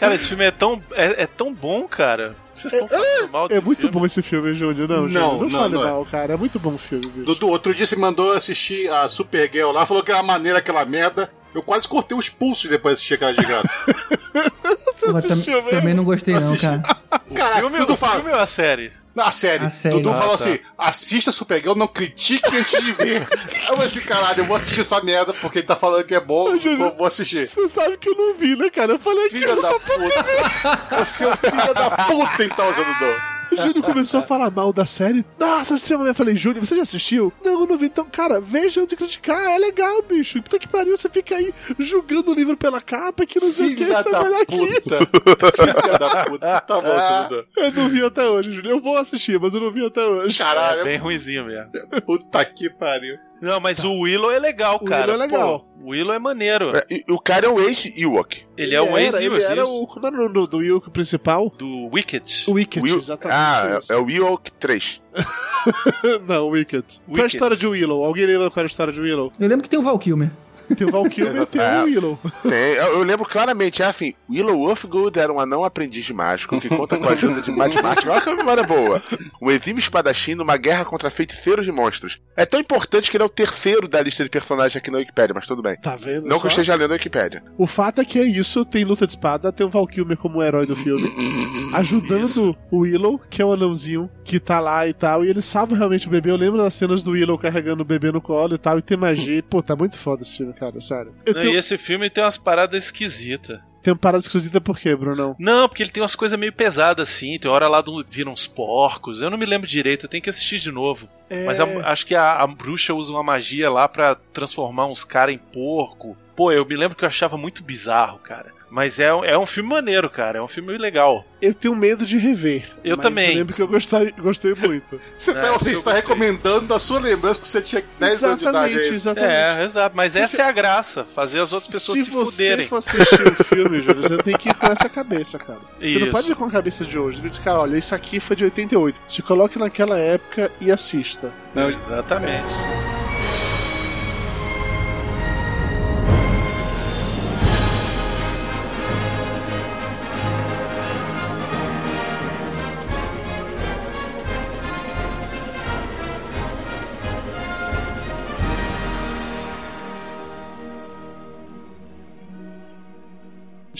Cara, 0.02 0.14
esse 0.16 0.28
filme 0.28 0.44
é 0.44 0.50
tão, 0.50 0.82
é, 0.94 1.22
é 1.22 1.26
tão 1.26 1.54
bom, 1.54 1.86
cara. 1.86 2.34
Vocês 2.52 2.72
estão 2.72 2.88
falando 2.88 3.30
mal 3.30 3.46
desse 3.48 3.60
É 3.60 3.64
muito 3.64 3.80
filme? 3.82 3.92
bom 3.94 4.04
esse 4.04 4.20
filme, 4.20 4.52
Júnior. 4.52 4.88
Não, 4.88 5.02
Não, 5.02 5.08
Júnior, 5.08 5.38
não, 5.38 5.48
não, 5.48 5.50
fale 5.60 5.74
não 5.74 5.82
é. 5.82 5.90
mal, 5.90 6.06
cara. 6.06 6.32
É 6.34 6.36
muito 6.36 6.58
bom 6.58 6.74
o 6.74 6.78
filme, 6.78 7.06
bicho. 7.06 7.24
Dudu, 7.24 7.48
outro 7.48 7.72
dia 7.72 7.86
você 7.86 7.94
mandou 7.94 8.32
assistir 8.32 8.90
a 8.92 9.08
Supergirl 9.08 9.70
lá, 9.70 9.86
falou 9.86 10.02
que 10.02 10.10
era 10.10 10.22
maneira 10.22 10.58
aquela 10.58 10.84
merda. 10.84 11.30
Eu 11.54 11.62
quase 11.62 11.86
cortei 11.86 12.16
os 12.16 12.28
pulsos 12.28 12.70
depois 12.70 12.94
de 12.94 12.96
assistir 12.98 13.14
aquela 13.14 13.32
de 13.34 13.44
graça. 13.44 13.68
Você 14.96 15.28
também 15.70 15.94
não 15.94 16.04
gostei, 16.04 16.34
não, 16.34 16.56
cara. 16.56 16.80
Caraca, 17.34 17.60
Filme, 17.60 17.78
Dudu 17.78 17.94
o 17.94 17.96
fala. 17.96 18.14
filme 18.16 18.30
ou 18.30 18.38
a 18.38 18.46
série? 18.46 18.92
Na 19.14 19.30
série, 19.30 19.66
A 19.66 19.70
série. 19.70 19.96
Dudu 19.96 20.10
Ah, 20.10 20.14
falou 20.16 20.38
tá. 20.38 20.44
assim: 20.44 20.58
assista 20.78 21.32
Supergirl, 21.32 21.74
não 21.74 21.86
critique 21.88 22.46
antes 22.56 22.82
de 22.82 22.92
ver. 22.92 23.20
Eu 23.68 23.74
falei 23.76 23.86
assim: 23.86 24.00
caralho, 24.00 24.40
eu 24.40 24.44
vou 24.44 24.56
assistir 24.56 24.80
essa 24.80 25.02
merda 25.02 25.32
porque 25.34 25.58
ele 25.58 25.66
tá 25.66 25.76
falando 25.76 26.04
que 26.04 26.14
é 26.14 26.20
bom, 26.20 26.56
vou, 26.58 26.96
vou 26.96 27.06
assistir. 27.06 27.46
Você 27.46 27.68
sabe 27.68 27.96
que 27.98 28.08
eu 28.08 28.14
não 28.16 28.34
vi, 28.34 28.54
né, 28.56 28.70
cara? 28.70 28.92
Eu 28.92 28.98
falei 28.98 29.24
que 29.28 29.38
Filha 29.38 29.50
eu 29.50 29.56
da 29.56 29.62
só 29.62 29.78
puta. 29.78 31.04
Você 31.04 31.24
é 31.24 31.28
um 31.28 31.36
filho 31.36 31.74
da 31.74 31.90
puta, 31.90 32.44
então, 32.44 32.72
Zé 32.72 32.84
Dudu. 32.84 33.31
O 33.52 33.56
Júnior 33.56 33.82
começou 33.84 34.20
a 34.20 34.22
falar 34.22 34.50
mal 34.50 34.72
da 34.72 34.86
série. 34.86 35.24
Nossa, 35.38 35.78
você 35.78 35.94
eu 35.94 36.14
falei, 36.14 36.34
Júnior, 36.34 36.64
você 36.64 36.76
já 36.76 36.82
assistiu? 36.82 37.32
Não, 37.44 37.60
eu 37.60 37.66
não 37.66 37.76
vi. 37.78 37.86
Então, 37.86 38.04
cara, 38.04 38.40
veja 38.40 38.80
antes 38.80 38.90
de 38.90 38.96
criticar. 38.96 39.50
É 39.50 39.58
legal, 39.58 40.02
bicho. 40.02 40.40
Puta 40.42 40.58
que 40.58 40.68
pariu, 40.68 40.96
você 40.96 41.08
fica 41.08 41.36
aí 41.36 41.52
julgando 41.78 42.30
o 42.30 42.34
livro 42.34 42.56
pela 42.56 42.80
capa, 42.80 43.26
que 43.26 43.40
não 43.40 43.50
sei 43.52 43.72
o 43.72 43.76
que. 43.76 43.84
Você 43.84 44.10
vai 44.10 44.24
olhar 44.24 44.46
puta. 44.46 44.64
aqui. 44.64 45.82
Filha 45.82 45.98
da 45.98 46.24
puta. 46.24 46.60
Tá 46.60 46.80
bom, 46.80 47.28
Dudu. 47.28 47.46
Eu 47.56 47.72
não 47.72 47.88
vi 47.88 48.04
até 48.04 48.24
hoje, 48.24 48.52
Júnior. 48.52 48.72
Eu 48.74 48.80
vou 48.80 48.96
assistir, 48.96 49.38
mas 49.38 49.54
eu 49.54 49.60
não 49.60 49.70
vi 49.70 49.84
até 49.84 50.04
hoje. 50.04 50.38
Caralho, 50.38 50.80
É 50.80 50.84
bem 50.84 50.98
ruimzinho 50.98 51.44
mesmo. 51.44 51.70
puta 52.06 52.44
que 52.44 52.70
pariu. 52.70 53.18
Não, 53.42 53.58
mas 53.58 53.82
o 53.82 53.92
Willow 54.02 54.30
é 54.30 54.38
legal, 54.38 54.76
O 54.76 54.84
cara. 54.84 55.12
Willow 55.12 55.24
é 55.24 55.26
legal. 55.26 55.60
Pô, 55.60 55.86
o 55.86 55.90
Willow 55.90 56.14
é 56.14 56.18
maneiro. 56.20 56.76
É, 56.76 56.86
e- 56.88 57.04
o 57.08 57.18
cara 57.18 57.46
é 57.46 57.48
o 57.48 57.58
ex-Ewok. 57.60 58.44
Ele, 58.56 58.72
é 58.74 58.80
um 58.80 58.96
Ele 58.96 59.42
era 59.42 59.66
o. 59.66 59.84
Como 59.86 60.06
era 60.06 60.14
o 60.14 60.18
nome 60.18 60.32
do, 60.32 60.46
do 60.46 60.62
Yuko 60.62 60.92
principal? 60.92 61.52
do 61.58 61.88
Wicked. 61.92 62.44
O 62.46 62.52
Wicked, 62.52 62.80
Will- 62.86 62.98
exatamente. 62.98 63.36
Ah, 63.36 63.78
isso. 63.80 63.92
é, 63.92 63.96
é 63.96 63.98
o 63.98 64.08
Ewok 64.08 64.52
3. 64.52 65.02
não, 66.26 66.48
Wicked. 66.50 66.84
Qual 67.06 67.18
é 67.18 67.22
a 67.22 67.26
história 67.26 67.56
de 67.56 67.66
Willow? 67.66 68.04
Alguém 68.04 68.26
lembra 68.26 68.48
qual 68.50 68.62
é 68.62 68.66
a 68.66 68.66
história 68.66 68.92
de 68.92 69.00
Willow? 69.00 69.32
Eu 69.40 69.48
lembro 69.48 69.64
que 69.64 69.68
tem 69.68 69.78
o 69.78 69.82
Val 69.82 69.98
Kilmer. 69.98 70.30
Tem 70.76 70.86
o 70.86 70.90
Val 70.90 71.04
Kilmer 71.08 71.42
e 71.42 71.46
tem 71.46 71.60
É. 71.60 71.80
o 71.82 71.84
Willow. 71.84 72.18
Tem, 72.42 72.52
eu, 72.74 72.92
eu 72.98 73.02
lembro 73.02 73.26
claramente, 73.26 73.82
é 73.82 73.86
assim, 73.86 74.14
Willow 74.30 74.56
Wolfgood 74.58 75.18
era 75.18 75.32
um 75.32 75.40
anão 75.40 75.64
aprendiz 75.64 76.04
de 76.04 76.12
mágico 76.12 76.60
que 76.60 76.68
conta 76.68 76.96
com 76.96 77.08
a 77.08 77.12
ajuda 77.12 77.40
de 77.42 77.50
matemática. 77.50 78.10
Olha 78.10 78.20
que 78.20 78.34
memória 78.34 78.62
boa. 78.62 79.02
Um 79.40 79.50
exímio 79.50 79.78
espadachim 79.80 80.34
numa 80.34 80.56
guerra 80.56 80.84
contra 80.84 81.10
feiticeiros 81.10 81.64
de 81.64 81.72
monstros. 81.72 82.18
É 82.36 82.46
tão 82.46 82.60
importante 82.60 83.10
que 83.10 83.16
ele 83.16 83.22
é 83.24 83.26
o 83.26 83.30
terceiro 83.30 83.86
da 83.88 84.00
lista 84.00 84.22
de 84.24 84.30
personagens 84.30 84.76
aqui 84.76 84.90
na 84.90 84.98
Wikipedia, 84.98 85.34
mas 85.34 85.46
tudo 85.46 85.62
bem. 85.62 85.76
Tá 85.76 85.96
vendo? 85.96 86.26
Não 86.26 86.36
que 86.36 86.42
só? 86.42 86.46
eu 86.46 86.50
esteja 86.50 86.74
lendo 86.74 86.90
a 86.92 86.94
Wikipedia. 86.94 87.42
O 87.58 87.66
fato 87.66 88.00
é 88.00 88.04
que 88.04 88.18
é 88.18 88.24
isso, 88.24 88.64
tem 88.64 88.84
luta 88.84 89.06
de 89.06 89.12
espada, 89.12 89.52
tem 89.52 89.66
o 89.66 89.70
Val 89.70 89.86
Kilmer 89.86 90.16
como 90.16 90.42
herói 90.42 90.66
do 90.66 90.74
filme, 90.76 91.02
ajudando 91.74 92.56
o 92.70 92.78
Willow, 92.80 93.18
que 93.30 93.40
é 93.42 93.44
o 93.44 93.52
anãozinho, 93.52 94.10
que 94.24 94.38
tá 94.40 94.60
lá 94.60 94.86
e 94.86 94.92
tal, 94.92 95.24
e 95.24 95.28
ele 95.28 95.42
salva 95.42 95.76
realmente 95.76 96.06
o 96.06 96.10
bebê. 96.10 96.30
Eu 96.30 96.36
lembro 96.36 96.58
das 96.62 96.74
cenas 96.74 97.02
do 97.02 97.12
Willow 97.12 97.38
carregando 97.38 97.82
o 97.82 97.86
bebê 97.86 98.10
no 98.12 98.20
colo 98.20 98.54
e 98.54 98.58
tal, 98.58 98.78
e 98.78 98.82
tem 98.82 98.96
magia. 98.96 99.42
Pô, 99.42 99.62
tá 99.62 99.74
muito 99.76 99.96
foda 99.98 100.22
esse 100.22 100.36
filme, 100.38 100.51
cara, 100.52 100.80
sério. 100.80 101.14
Não, 101.26 101.34
tenho, 101.34 101.54
E 101.54 101.56
esse 101.56 101.76
filme 101.78 102.08
tem 102.10 102.22
umas 102.22 102.36
paradas 102.38 102.84
esquisitas. 102.84 103.58
tenho 103.82 103.96
parada 103.96 104.22
esquisita 104.22 104.60
por 104.60 104.78
quê, 104.78 104.94
Brunão? 104.94 105.34
Não, 105.38 105.68
porque 105.68 105.82
ele 105.82 105.90
tem 105.90 106.02
umas 106.02 106.14
coisas 106.14 106.38
meio 106.38 106.52
pesadas 106.52 107.08
assim. 107.08 107.38
Tem 107.38 107.50
hora 107.50 107.66
lá 107.68 107.80
do 107.80 108.04
viram 108.08 108.32
uns 108.32 108.46
porcos. 108.46 109.20
Eu 109.22 109.30
não 109.30 109.38
me 109.38 109.46
lembro 109.46 109.66
direito, 109.66 110.06
eu 110.06 110.08
tenho 110.08 110.22
que 110.22 110.30
assistir 110.30 110.58
de 110.58 110.70
novo. 110.70 111.08
É... 111.28 111.44
Mas 111.46 111.58
a- 111.60 111.90
acho 111.90 112.06
que 112.06 112.14
a, 112.14 112.32
a 112.40 112.46
bruxa 112.46 112.94
usa 112.94 113.10
uma 113.12 113.22
magia 113.22 113.70
lá 113.70 113.88
pra 113.88 114.14
transformar 114.14 114.86
uns 114.86 115.04
caras 115.04 115.34
em 115.34 115.38
porco. 115.38 116.16
Pô, 116.36 116.50
eu 116.52 116.64
me 116.64 116.76
lembro 116.76 116.96
que 116.96 117.04
eu 117.04 117.08
achava 117.08 117.36
muito 117.36 117.62
bizarro, 117.62 118.18
cara. 118.18 118.52
Mas 118.74 118.98
é, 118.98 119.12
um- 119.12 119.22
é 119.22 119.36
um 119.38 119.44
filme 119.44 119.68
maneiro, 119.68 120.08
cara. 120.08 120.38
É 120.38 120.42
um 120.42 120.48
filme 120.48 120.78
legal. 120.78 121.26
Eu 121.42 121.52
tenho 121.52 121.76
medo 121.76 122.06
de 122.06 122.16
rever. 122.16 122.64
Eu 122.82 122.96
mas 122.96 123.02
também. 123.04 123.28
Eu 123.32 123.36
lembro 123.36 123.54
que 123.54 123.60
eu 123.60 123.68
gostei, 123.68 124.10
gostei 124.18 124.54
muito. 124.54 124.98
Você, 125.18 125.30
É, 125.32 125.34
tá, 125.34 125.52
você 125.52 125.68
eu 125.70 125.74
está 125.74 125.92
recomendando 125.92 126.66
da 126.68 126.78
sua 126.78 126.98
lembrança 126.98 127.38
que 127.38 127.46
você 127.46 127.60
tinha 127.60 127.84
10 127.98 128.24
anos 128.24 128.38
de 128.38 128.44
idade. 128.48 128.72
exatamente, 128.72 128.78
é 128.78 128.82
isso? 128.84 128.92
exatamente. 128.94 129.32
É, 129.60 129.64
exato. 129.64 129.94
Mas 129.96 130.16
essa 130.16 130.40
é 130.40 130.44
a 130.46 130.52
graça. 130.52 131.04
Fazer 131.04 131.40
as 131.40 131.52
outras 131.52 131.70
pessoas 131.70 131.98
se, 131.98 132.04
se 132.06 132.10
você 132.10 132.42
fuderem. 132.44 132.66
for 132.66 132.76
assistir 132.76 133.28
o 133.28 133.44
filme, 133.44 133.80
Júlio, 133.82 134.00
você 134.08 134.16
tem 134.22 134.38
que 134.38 134.48
ir 134.48 134.54
com 134.54 134.66
essa 134.66 134.88
cabeça, 134.88 135.38
cara. 135.38 135.58
Você 135.78 135.98
não 135.98 136.02
Isso. 136.06 136.10
pode 136.10 136.32
ir 136.32 136.34
com 136.34 136.44
a 136.46 136.50
cabeça 136.50 136.82
de 136.82 136.98
hoje. 136.98 137.18
Você 137.20 137.28
diz, 137.28 137.38
cara, 137.38 137.60
olha, 137.60 137.76
isso 137.76 137.94
aqui 137.94 138.18
foi 138.20 138.34
de 138.36 138.44
88. 138.44 139.00
Se 139.06 139.20
coloque 139.20 139.58
naquela 139.58 139.98
época 139.98 140.50
e 140.62 140.70
assista. 140.72 141.30
Não, 141.54 141.68
exatamente. 141.68 143.01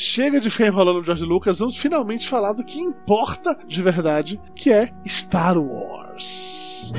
Chega 0.05 0.41
de 0.41 0.51
ficar 0.51 0.67
enrolando 0.67 0.99
o 0.99 1.05
George 1.05 1.23
Lucas, 1.23 1.61
vamos 1.61 1.77
finalmente 1.77 2.29
falar 2.29 2.53
do 2.55 2.65
que 2.65 2.81
importa 2.81 3.57
de 3.65 3.81
verdade, 3.81 4.41
que 4.53 4.73
é 4.73 4.93
Star 5.05 5.57
Wars. 5.57 6.93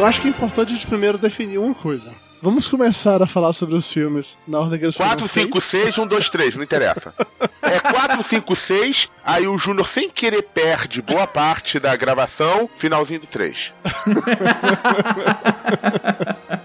Eu 0.00 0.06
acho 0.06 0.22
que 0.22 0.28
é 0.28 0.30
importante 0.30 0.72
a 0.72 0.74
gente 0.76 0.86
primeiro 0.86 1.18
definir 1.18 1.58
uma 1.58 1.74
coisa. 1.74 2.14
Vamos 2.42 2.68
começar 2.68 3.22
a 3.22 3.26
falar 3.26 3.52
sobre 3.52 3.76
os 3.76 3.92
filmes 3.92 4.38
na 4.48 4.60
ordem 4.60 4.78
que 4.78 4.86
eles 4.86 4.96
foram 4.96 5.10
4, 5.10 5.28
5, 5.28 5.60
feitos. 5.60 5.94
6, 5.94 5.98
1, 5.98 6.06
2, 6.06 6.30
3, 6.30 6.54
não 6.56 6.62
interessa. 6.62 7.12
É 7.60 7.78
4, 7.78 8.22
5, 8.22 8.56
6, 8.56 9.08
aí 9.22 9.46
o 9.46 9.58
Júnior 9.58 9.86
sem 9.86 10.08
querer 10.08 10.42
perde 10.42 11.02
boa 11.02 11.26
parte 11.26 11.78
da 11.78 11.94
gravação, 11.94 12.68
finalzinho 12.78 13.20
do 13.20 13.26
3. 13.26 13.74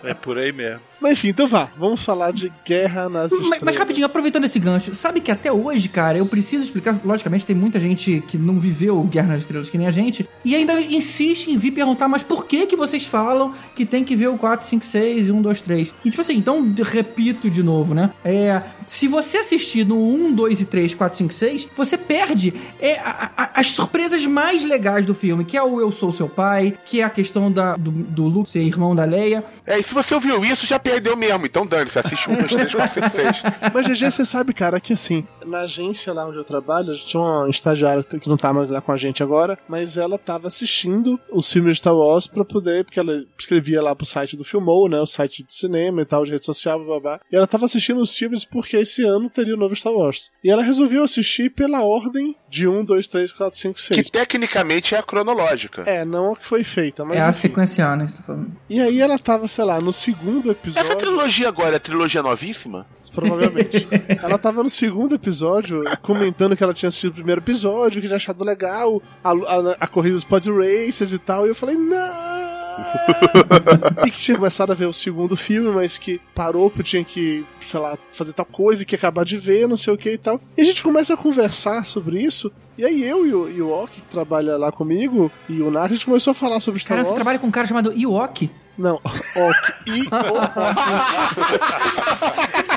É 0.04 0.14
por 0.14 0.38
aí 0.38 0.52
mesmo. 0.54 0.80
Mas 1.02 1.14
enfim, 1.14 1.30
então 1.30 1.48
vá. 1.48 1.68
Vamos 1.78 2.04
falar 2.04 2.32
de 2.32 2.52
Guerra 2.66 3.10
nas 3.10 3.32
Mas, 3.32 3.42
Estrelas. 3.42 3.64
mas 3.64 3.76
rapidinho, 3.76 4.06
aproveitando 4.06 4.46
esse 4.46 4.58
gancho, 4.60 4.96
sabe 4.96 5.20
que 5.20 5.30
até 5.32 5.52
hoje, 5.52 5.90
cara, 5.90 6.18
eu 6.18 6.26
preciso 6.26 6.64
explicar. 6.64 6.98
Logicamente, 7.04 7.46
tem 7.46 7.56
muita 7.56 7.80
gente 7.80 8.24
que 8.28 8.38
não 8.38 8.60
viveu 8.60 9.02
Guerra 9.04 9.30
nas 9.30 9.42
Estrelas 9.42 9.70
que 9.70 9.78
nem 9.78 9.88
a 9.88 9.92
gente, 9.92 10.28
e 10.44 10.56
ainda 10.56 10.80
insiste 10.80 11.48
em 11.48 11.58
vir 11.58 11.72
perguntar, 11.72 12.08
mas 12.08 12.24
por 12.24 12.46
que 12.46 12.66
que 12.66 12.76
vocês 12.76 13.06
falam 13.06 13.54
que 13.76 13.86
tem 13.86 14.04
que 14.04 14.16
ver 14.16 14.28
o 14.30 14.38
4, 14.38 14.66
5, 14.66 14.86
6 14.86 15.28
e 15.28 15.32
1, 15.32 15.42
2, 15.42 15.62
3? 15.62 15.65
E 16.04 16.10
tipo 16.10 16.22
assim, 16.22 16.36
então 16.38 16.74
repito 16.84 17.50
de 17.50 17.62
novo, 17.64 17.94
né? 17.94 18.12
É, 18.24 18.62
se 18.88 19.08
você 19.08 19.38
assistir 19.38 19.86
no 19.86 19.98
1, 19.98 20.34
2 20.34 20.62
e 20.62 20.66
3, 20.66 20.94
4, 20.94 21.18
5, 21.18 21.34
6, 21.34 21.68
você 21.76 21.98
perde 21.98 22.54
é, 22.80 23.00
a- 23.00 23.32
a- 23.36 23.52
as 23.56 23.72
surpresas 23.72 24.26
mais 24.26 24.64
legais 24.64 25.06
do 25.06 25.16
filme, 25.16 25.44
que 25.46 25.58
é 25.58 25.64
o 25.64 25.80
Eu 25.82 25.92
Sou 25.92 26.12
Seu 26.12 26.30
Pai, 26.30 26.78
que 26.86 27.02
é 27.02 27.04
a 27.04 27.10
questão 27.10 27.52
da, 27.52 27.76
do, 27.76 27.92
do 27.92 28.26
Luke 28.26 28.50
ser 28.50 28.62
irmão 28.62 28.96
da 28.96 29.06
Leia. 29.06 29.44
É, 29.66 29.80
e 29.80 29.84
se 29.84 29.94
você 29.94 30.14
ouviu 30.14 30.44
isso, 30.44 30.66
já 30.66 30.78
perdeu 30.80 31.16
mesmo. 31.16 31.46
Então 31.46 31.66
dane-se, 31.66 31.98
assiste 32.00 32.30
1, 32.30 32.36
2, 32.36 32.48
3, 32.52 32.74
4, 32.76 32.94
5, 32.94 33.10
6. 33.16 33.44
Mas, 33.74 33.88
GG, 33.88 34.12
você 34.12 34.26
sabe, 34.26 34.54
cara, 34.54 34.80
que 34.80 34.94
assim, 34.94 35.26
na 35.46 35.62
agência 35.62 36.14
lá 36.14 36.28
onde 36.28 36.38
eu 36.38 36.44
trabalho, 36.44 36.92
a 36.92 36.94
gente 36.94 37.08
tinha 37.08 37.22
uma 37.22 37.50
estagiária 37.50 38.04
que 38.04 38.30
não 38.30 38.38
tá 38.38 38.54
mais 38.54 38.70
lá 38.70 38.82
com 38.82 38.92
a 38.92 38.98
gente 38.98 39.24
agora, 39.24 39.58
mas 39.68 39.98
ela 39.98 40.18
tava 40.18 40.48
assistindo 40.48 41.20
os 41.32 41.52
filmes 41.52 41.76
de 41.76 41.80
Star 41.80 41.96
Wars 41.96 42.28
pra 42.28 42.44
poder, 42.46 42.84
porque 42.86 43.00
ela 43.00 43.14
escrevia 43.38 43.82
lá 43.82 43.96
pro 43.96 44.06
site 44.06 44.36
do 44.38 44.44
Filmou, 44.44 44.88
né, 44.90 45.00
o 45.00 45.06
site 45.08 45.44
de 45.44 45.54
cinema 45.56 46.02
e 46.02 46.06
tal, 46.06 46.24
de 46.24 46.32
rede 46.32 46.46
social, 46.46 46.78
blá, 46.78 46.88
blá, 46.88 47.00
blá. 47.00 47.20
E 47.32 47.36
ela 47.36 47.48
tava 47.48 47.66
assistindo 47.66 48.00
os 48.00 48.16
filmes 48.16 48.46
porque 48.46 48.76
que 48.76 48.82
esse 48.82 49.04
ano 49.04 49.30
teria 49.30 49.54
o 49.54 49.58
novo 49.58 49.76
Star 49.76 49.94
Wars. 49.94 50.30
E 50.44 50.50
ela 50.50 50.62
resolveu 50.62 51.04
assistir 51.04 51.50
pela 51.50 51.82
ordem 51.82 52.36
de 52.50 52.68
1, 52.68 52.84
2, 52.84 53.08
3, 53.08 53.32
4, 53.32 53.60
5, 53.60 53.82
6. 53.82 54.02
Que 54.02 54.12
tecnicamente 54.12 54.96
é 54.96 54.98
a 54.98 55.04
cronológica. 55.04 55.84
É, 55.86 56.04
não 56.04 56.34
a 56.34 56.38
que 56.38 56.46
foi 56.46 56.64
feita, 56.64 57.06
mas 57.06 57.18
é 57.18 57.22
a 57.22 57.30
enfim. 57.30 57.40
sequencial, 57.40 57.96
né? 57.96 58.08
tá. 58.26 58.38
E 58.70 58.82
aí 58.82 59.00
ela 59.00 59.18
tava, 59.18 59.48
sei 59.48 59.64
lá, 59.64 59.80
no 59.80 59.94
segundo 59.94 60.52
episódio. 60.52 60.88
Essa 60.88 60.98
trilogia 60.98 61.48
agora 61.48 61.74
é 61.74 61.78
a 61.78 61.80
trilogia 61.80 62.22
novíssima? 62.22 62.86
Provavelmente. 63.14 63.88
ela 64.22 64.38
tava 64.38 64.62
no 64.62 64.70
segundo 64.70 65.16
episódio 65.16 65.84
comentando 66.02 66.56
que 66.58 66.64
ela 66.64 66.74
tinha 66.74 66.90
assistido 66.90 67.12
o 67.12 67.16
primeiro 67.16 67.42
episódio, 67.42 68.02
que 68.02 68.08
tinha 68.08 68.18
achado 68.18 68.44
legal 68.44 69.02
a, 69.24 69.30
a, 69.30 69.76
a 69.82 69.88
corrida 69.88 70.16
dos 70.16 70.24
pod 70.24 70.50
races 70.52 71.14
e 71.14 71.20
tal. 71.20 71.46
E 71.46 71.50
eu 71.50 71.56
falei, 71.56 71.78
não! 71.78 72.35
e 74.06 74.12
que 74.12 74.18
tinha 74.20 74.38
começado 74.38 74.72
a 74.72 74.76
ver 74.76 74.86
o 74.86 74.94
segundo 74.94 75.36
filme, 75.36 75.70
mas 75.70 75.98
que 75.98 76.20
parou 76.34 76.70
porque 76.70 76.84
tinha 76.84 77.04
que, 77.04 77.46
sei 77.62 77.80
lá, 77.80 77.98
fazer 78.12 78.34
tal 78.34 78.46
coisa 78.46 78.84
e 78.84 78.86
que 78.86 78.96
acabar 78.96 79.26
de 79.26 79.38
ver, 79.38 79.68
não 79.68 79.78
sei 79.78 79.94
o 79.94 79.98
que 79.98 80.12
e 80.12 80.18
tal. 80.18 80.40
E 80.58 80.62
a 80.62 80.66
gente 80.66 80.84
começa 80.84 81.14
a 81.14 81.18
conversar 81.18 81.86
sobre 81.86 82.22
isso. 82.22 82.52
E 82.78 82.84
aí 82.84 83.04
eu 83.04 83.26
e 83.26 83.34
o, 83.34 83.50
e 83.50 83.62
o 83.62 83.70
Ok, 83.70 84.02
que 84.02 84.08
trabalha 84.10 84.58
lá 84.58 84.72
comigo, 84.72 85.32
e 85.48 85.62
o 85.62 85.72
Nar, 85.72 85.86
a 85.86 85.94
gente 85.94 86.06
começou 86.06 86.32
a 86.32 86.36
falar 86.36 86.60
sobre 86.60 86.80
Star 86.80 86.98
Cara, 86.98 87.06
você 87.06 87.12
Wars. 87.12 87.16
trabalha 87.16 87.40
com 87.40 87.48
um 87.48 87.52
cara 87.52 87.68
chamado 87.68 87.94
Iwok? 87.94 88.50
Não, 88.78 88.96
Ok. 89.06 89.74
E 89.88 90.06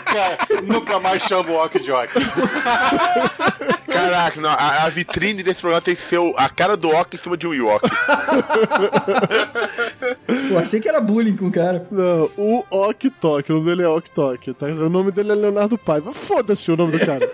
Cara, 0.08 0.38
nunca 0.62 0.98
mais 1.00 1.22
chamo 1.22 1.52
o 1.52 1.56
Ok 1.56 1.80
de 1.82 1.90
Ok. 1.92 2.22
Caraca, 3.88 4.40
não, 4.40 4.50
a, 4.50 4.84
a 4.84 4.88
vitrine 4.88 5.42
desse 5.42 5.60
programa 5.60 5.82
tem 5.82 5.94
que 5.94 6.00
ser 6.02 6.18
o- 6.18 6.34
a 6.36 6.48
cara 6.48 6.76
do 6.76 6.88
Ock 6.88 7.16
em 7.16 7.18
cima 7.18 7.36
de 7.36 7.46
um 7.46 7.54
York. 7.54 7.88
Pô, 10.50 10.58
achei 10.58 10.80
que 10.80 10.88
era 10.88 11.00
bullying 11.00 11.36
com 11.36 11.46
o 11.46 11.52
cara. 11.52 11.86
Não, 11.90 12.30
o 12.36 12.64
Ok 12.70 13.10
Tok, 13.20 13.50
o 13.50 13.56
nome 13.56 13.66
dele 13.66 13.82
é 13.82 13.88
Ok 13.88 14.10
Tok, 14.14 14.54
tá? 14.54 14.66
O 14.66 14.88
nome 14.88 15.10
dele 15.10 15.32
é 15.32 15.34
Leonardo 15.34 15.76
Paiva. 15.78 16.12
Foda-se 16.14 16.70
o 16.70 16.76
nome 16.76 16.92
do 16.92 17.04
cara. 17.04 17.28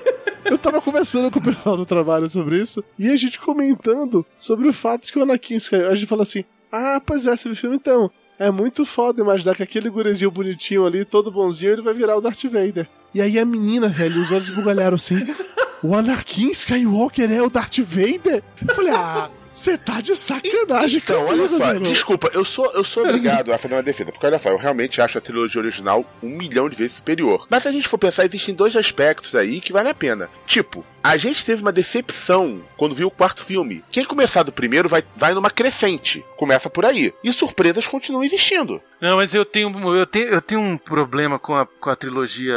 Eu 0.44 0.58
tava 0.58 0.80
conversando 0.80 1.30
com 1.30 1.38
o 1.38 1.42
pessoal 1.42 1.76
do 1.76 1.86
trabalho 1.86 2.28
sobre 2.28 2.58
isso 2.60 2.82
e 2.98 3.08
a 3.10 3.16
gente 3.16 3.38
comentando 3.40 4.26
sobre 4.38 4.68
o 4.68 4.72
fato 4.72 5.04
de 5.06 5.12
que 5.12 5.18
o 5.18 5.22
Anakin 5.22 5.56
Skywalker. 5.56 5.92
A 5.92 5.94
gente 5.94 6.08
falou 6.08 6.22
assim: 6.22 6.44
Ah, 6.70 7.00
pois 7.04 7.26
é, 7.26 7.36
você 7.36 7.44
viu 7.44 7.52
o 7.52 7.56
filme 7.56 7.76
então. 7.76 8.10
É 8.38 8.50
muito 8.50 8.84
foda 8.84 9.22
imaginar 9.22 9.54
que 9.54 9.62
aquele 9.62 9.88
gurezinho 9.88 10.30
bonitinho 10.30 10.86
ali, 10.86 11.04
todo 11.04 11.30
bonzinho, 11.30 11.72
ele 11.72 11.82
vai 11.82 11.94
virar 11.94 12.16
o 12.16 12.20
Darth 12.20 12.44
Vader. 12.44 12.88
E 13.14 13.20
aí 13.22 13.38
a 13.38 13.44
menina, 13.44 13.88
velho, 13.88 14.20
os 14.20 14.30
olhos 14.32 14.50
bugalharam 14.50 14.96
assim: 14.96 15.24
O 15.82 15.94
Anakin 15.94 16.50
Skywalker 16.50 17.30
é 17.30 17.40
o 17.42 17.48
Darth 17.50 17.78
Vader? 17.78 18.42
Eu 18.66 18.74
falei: 18.74 18.92
Ah, 18.92 19.30
você 19.52 19.78
tá 19.78 20.00
de 20.00 20.16
sacanagem, 20.16 21.00
Então, 21.04 21.26
comigo, 21.26 21.42
olha 21.42 21.48
só, 21.48 21.58
garoto." 21.58 21.84
desculpa, 21.84 22.30
eu 22.34 22.44
sou, 22.44 22.72
eu 22.72 22.82
sou 22.82 23.04
obrigado 23.04 23.52
a 23.52 23.58
fazer 23.58 23.74
uma 23.76 23.82
defesa, 23.84 24.10
porque 24.10 24.26
olha 24.26 24.38
só, 24.40 24.48
eu 24.48 24.56
realmente 24.56 25.00
acho 25.00 25.16
a 25.16 25.20
trilogia 25.20 25.60
original 25.60 26.04
um 26.20 26.30
milhão 26.30 26.68
de 26.68 26.74
vezes 26.74 26.96
superior. 26.96 27.46
Mas 27.48 27.62
se 27.62 27.68
a 27.68 27.72
gente 27.72 27.86
for 27.86 27.98
pensar, 27.98 28.24
existem 28.24 28.52
dois 28.52 28.74
aspectos 28.74 29.36
aí 29.36 29.60
que 29.60 29.72
vale 29.72 29.88
a 29.88 29.94
pena. 29.94 30.28
Tipo, 30.44 30.84
a 31.04 31.18
gente 31.18 31.44
teve 31.44 31.60
uma 31.60 31.70
decepção 31.70 32.62
quando 32.78 32.94
viu 32.94 33.08
o 33.08 33.10
quarto 33.10 33.44
filme. 33.44 33.84
Quem 33.90 34.06
começar 34.06 34.42
do 34.42 34.50
primeiro 34.50 34.88
vai, 34.88 35.04
vai 35.14 35.34
numa 35.34 35.50
crescente. 35.50 36.24
Começa 36.34 36.70
por 36.70 36.86
aí. 36.86 37.12
E 37.22 37.30
surpresas 37.30 37.86
continuam 37.86 38.24
existindo. 38.24 38.80
Não, 39.02 39.18
mas 39.18 39.34
eu 39.34 39.44
tenho, 39.44 39.70
eu 39.94 40.06
tenho, 40.06 40.28
eu 40.28 40.40
tenho 40.40 40.62
um 40.62 40.78
problema 40.78 41.38
com 41.38 41.54
a, 41.54 41.66
com 41.66 41.90
a 41.90 41.96
trilogia 41.96 42.56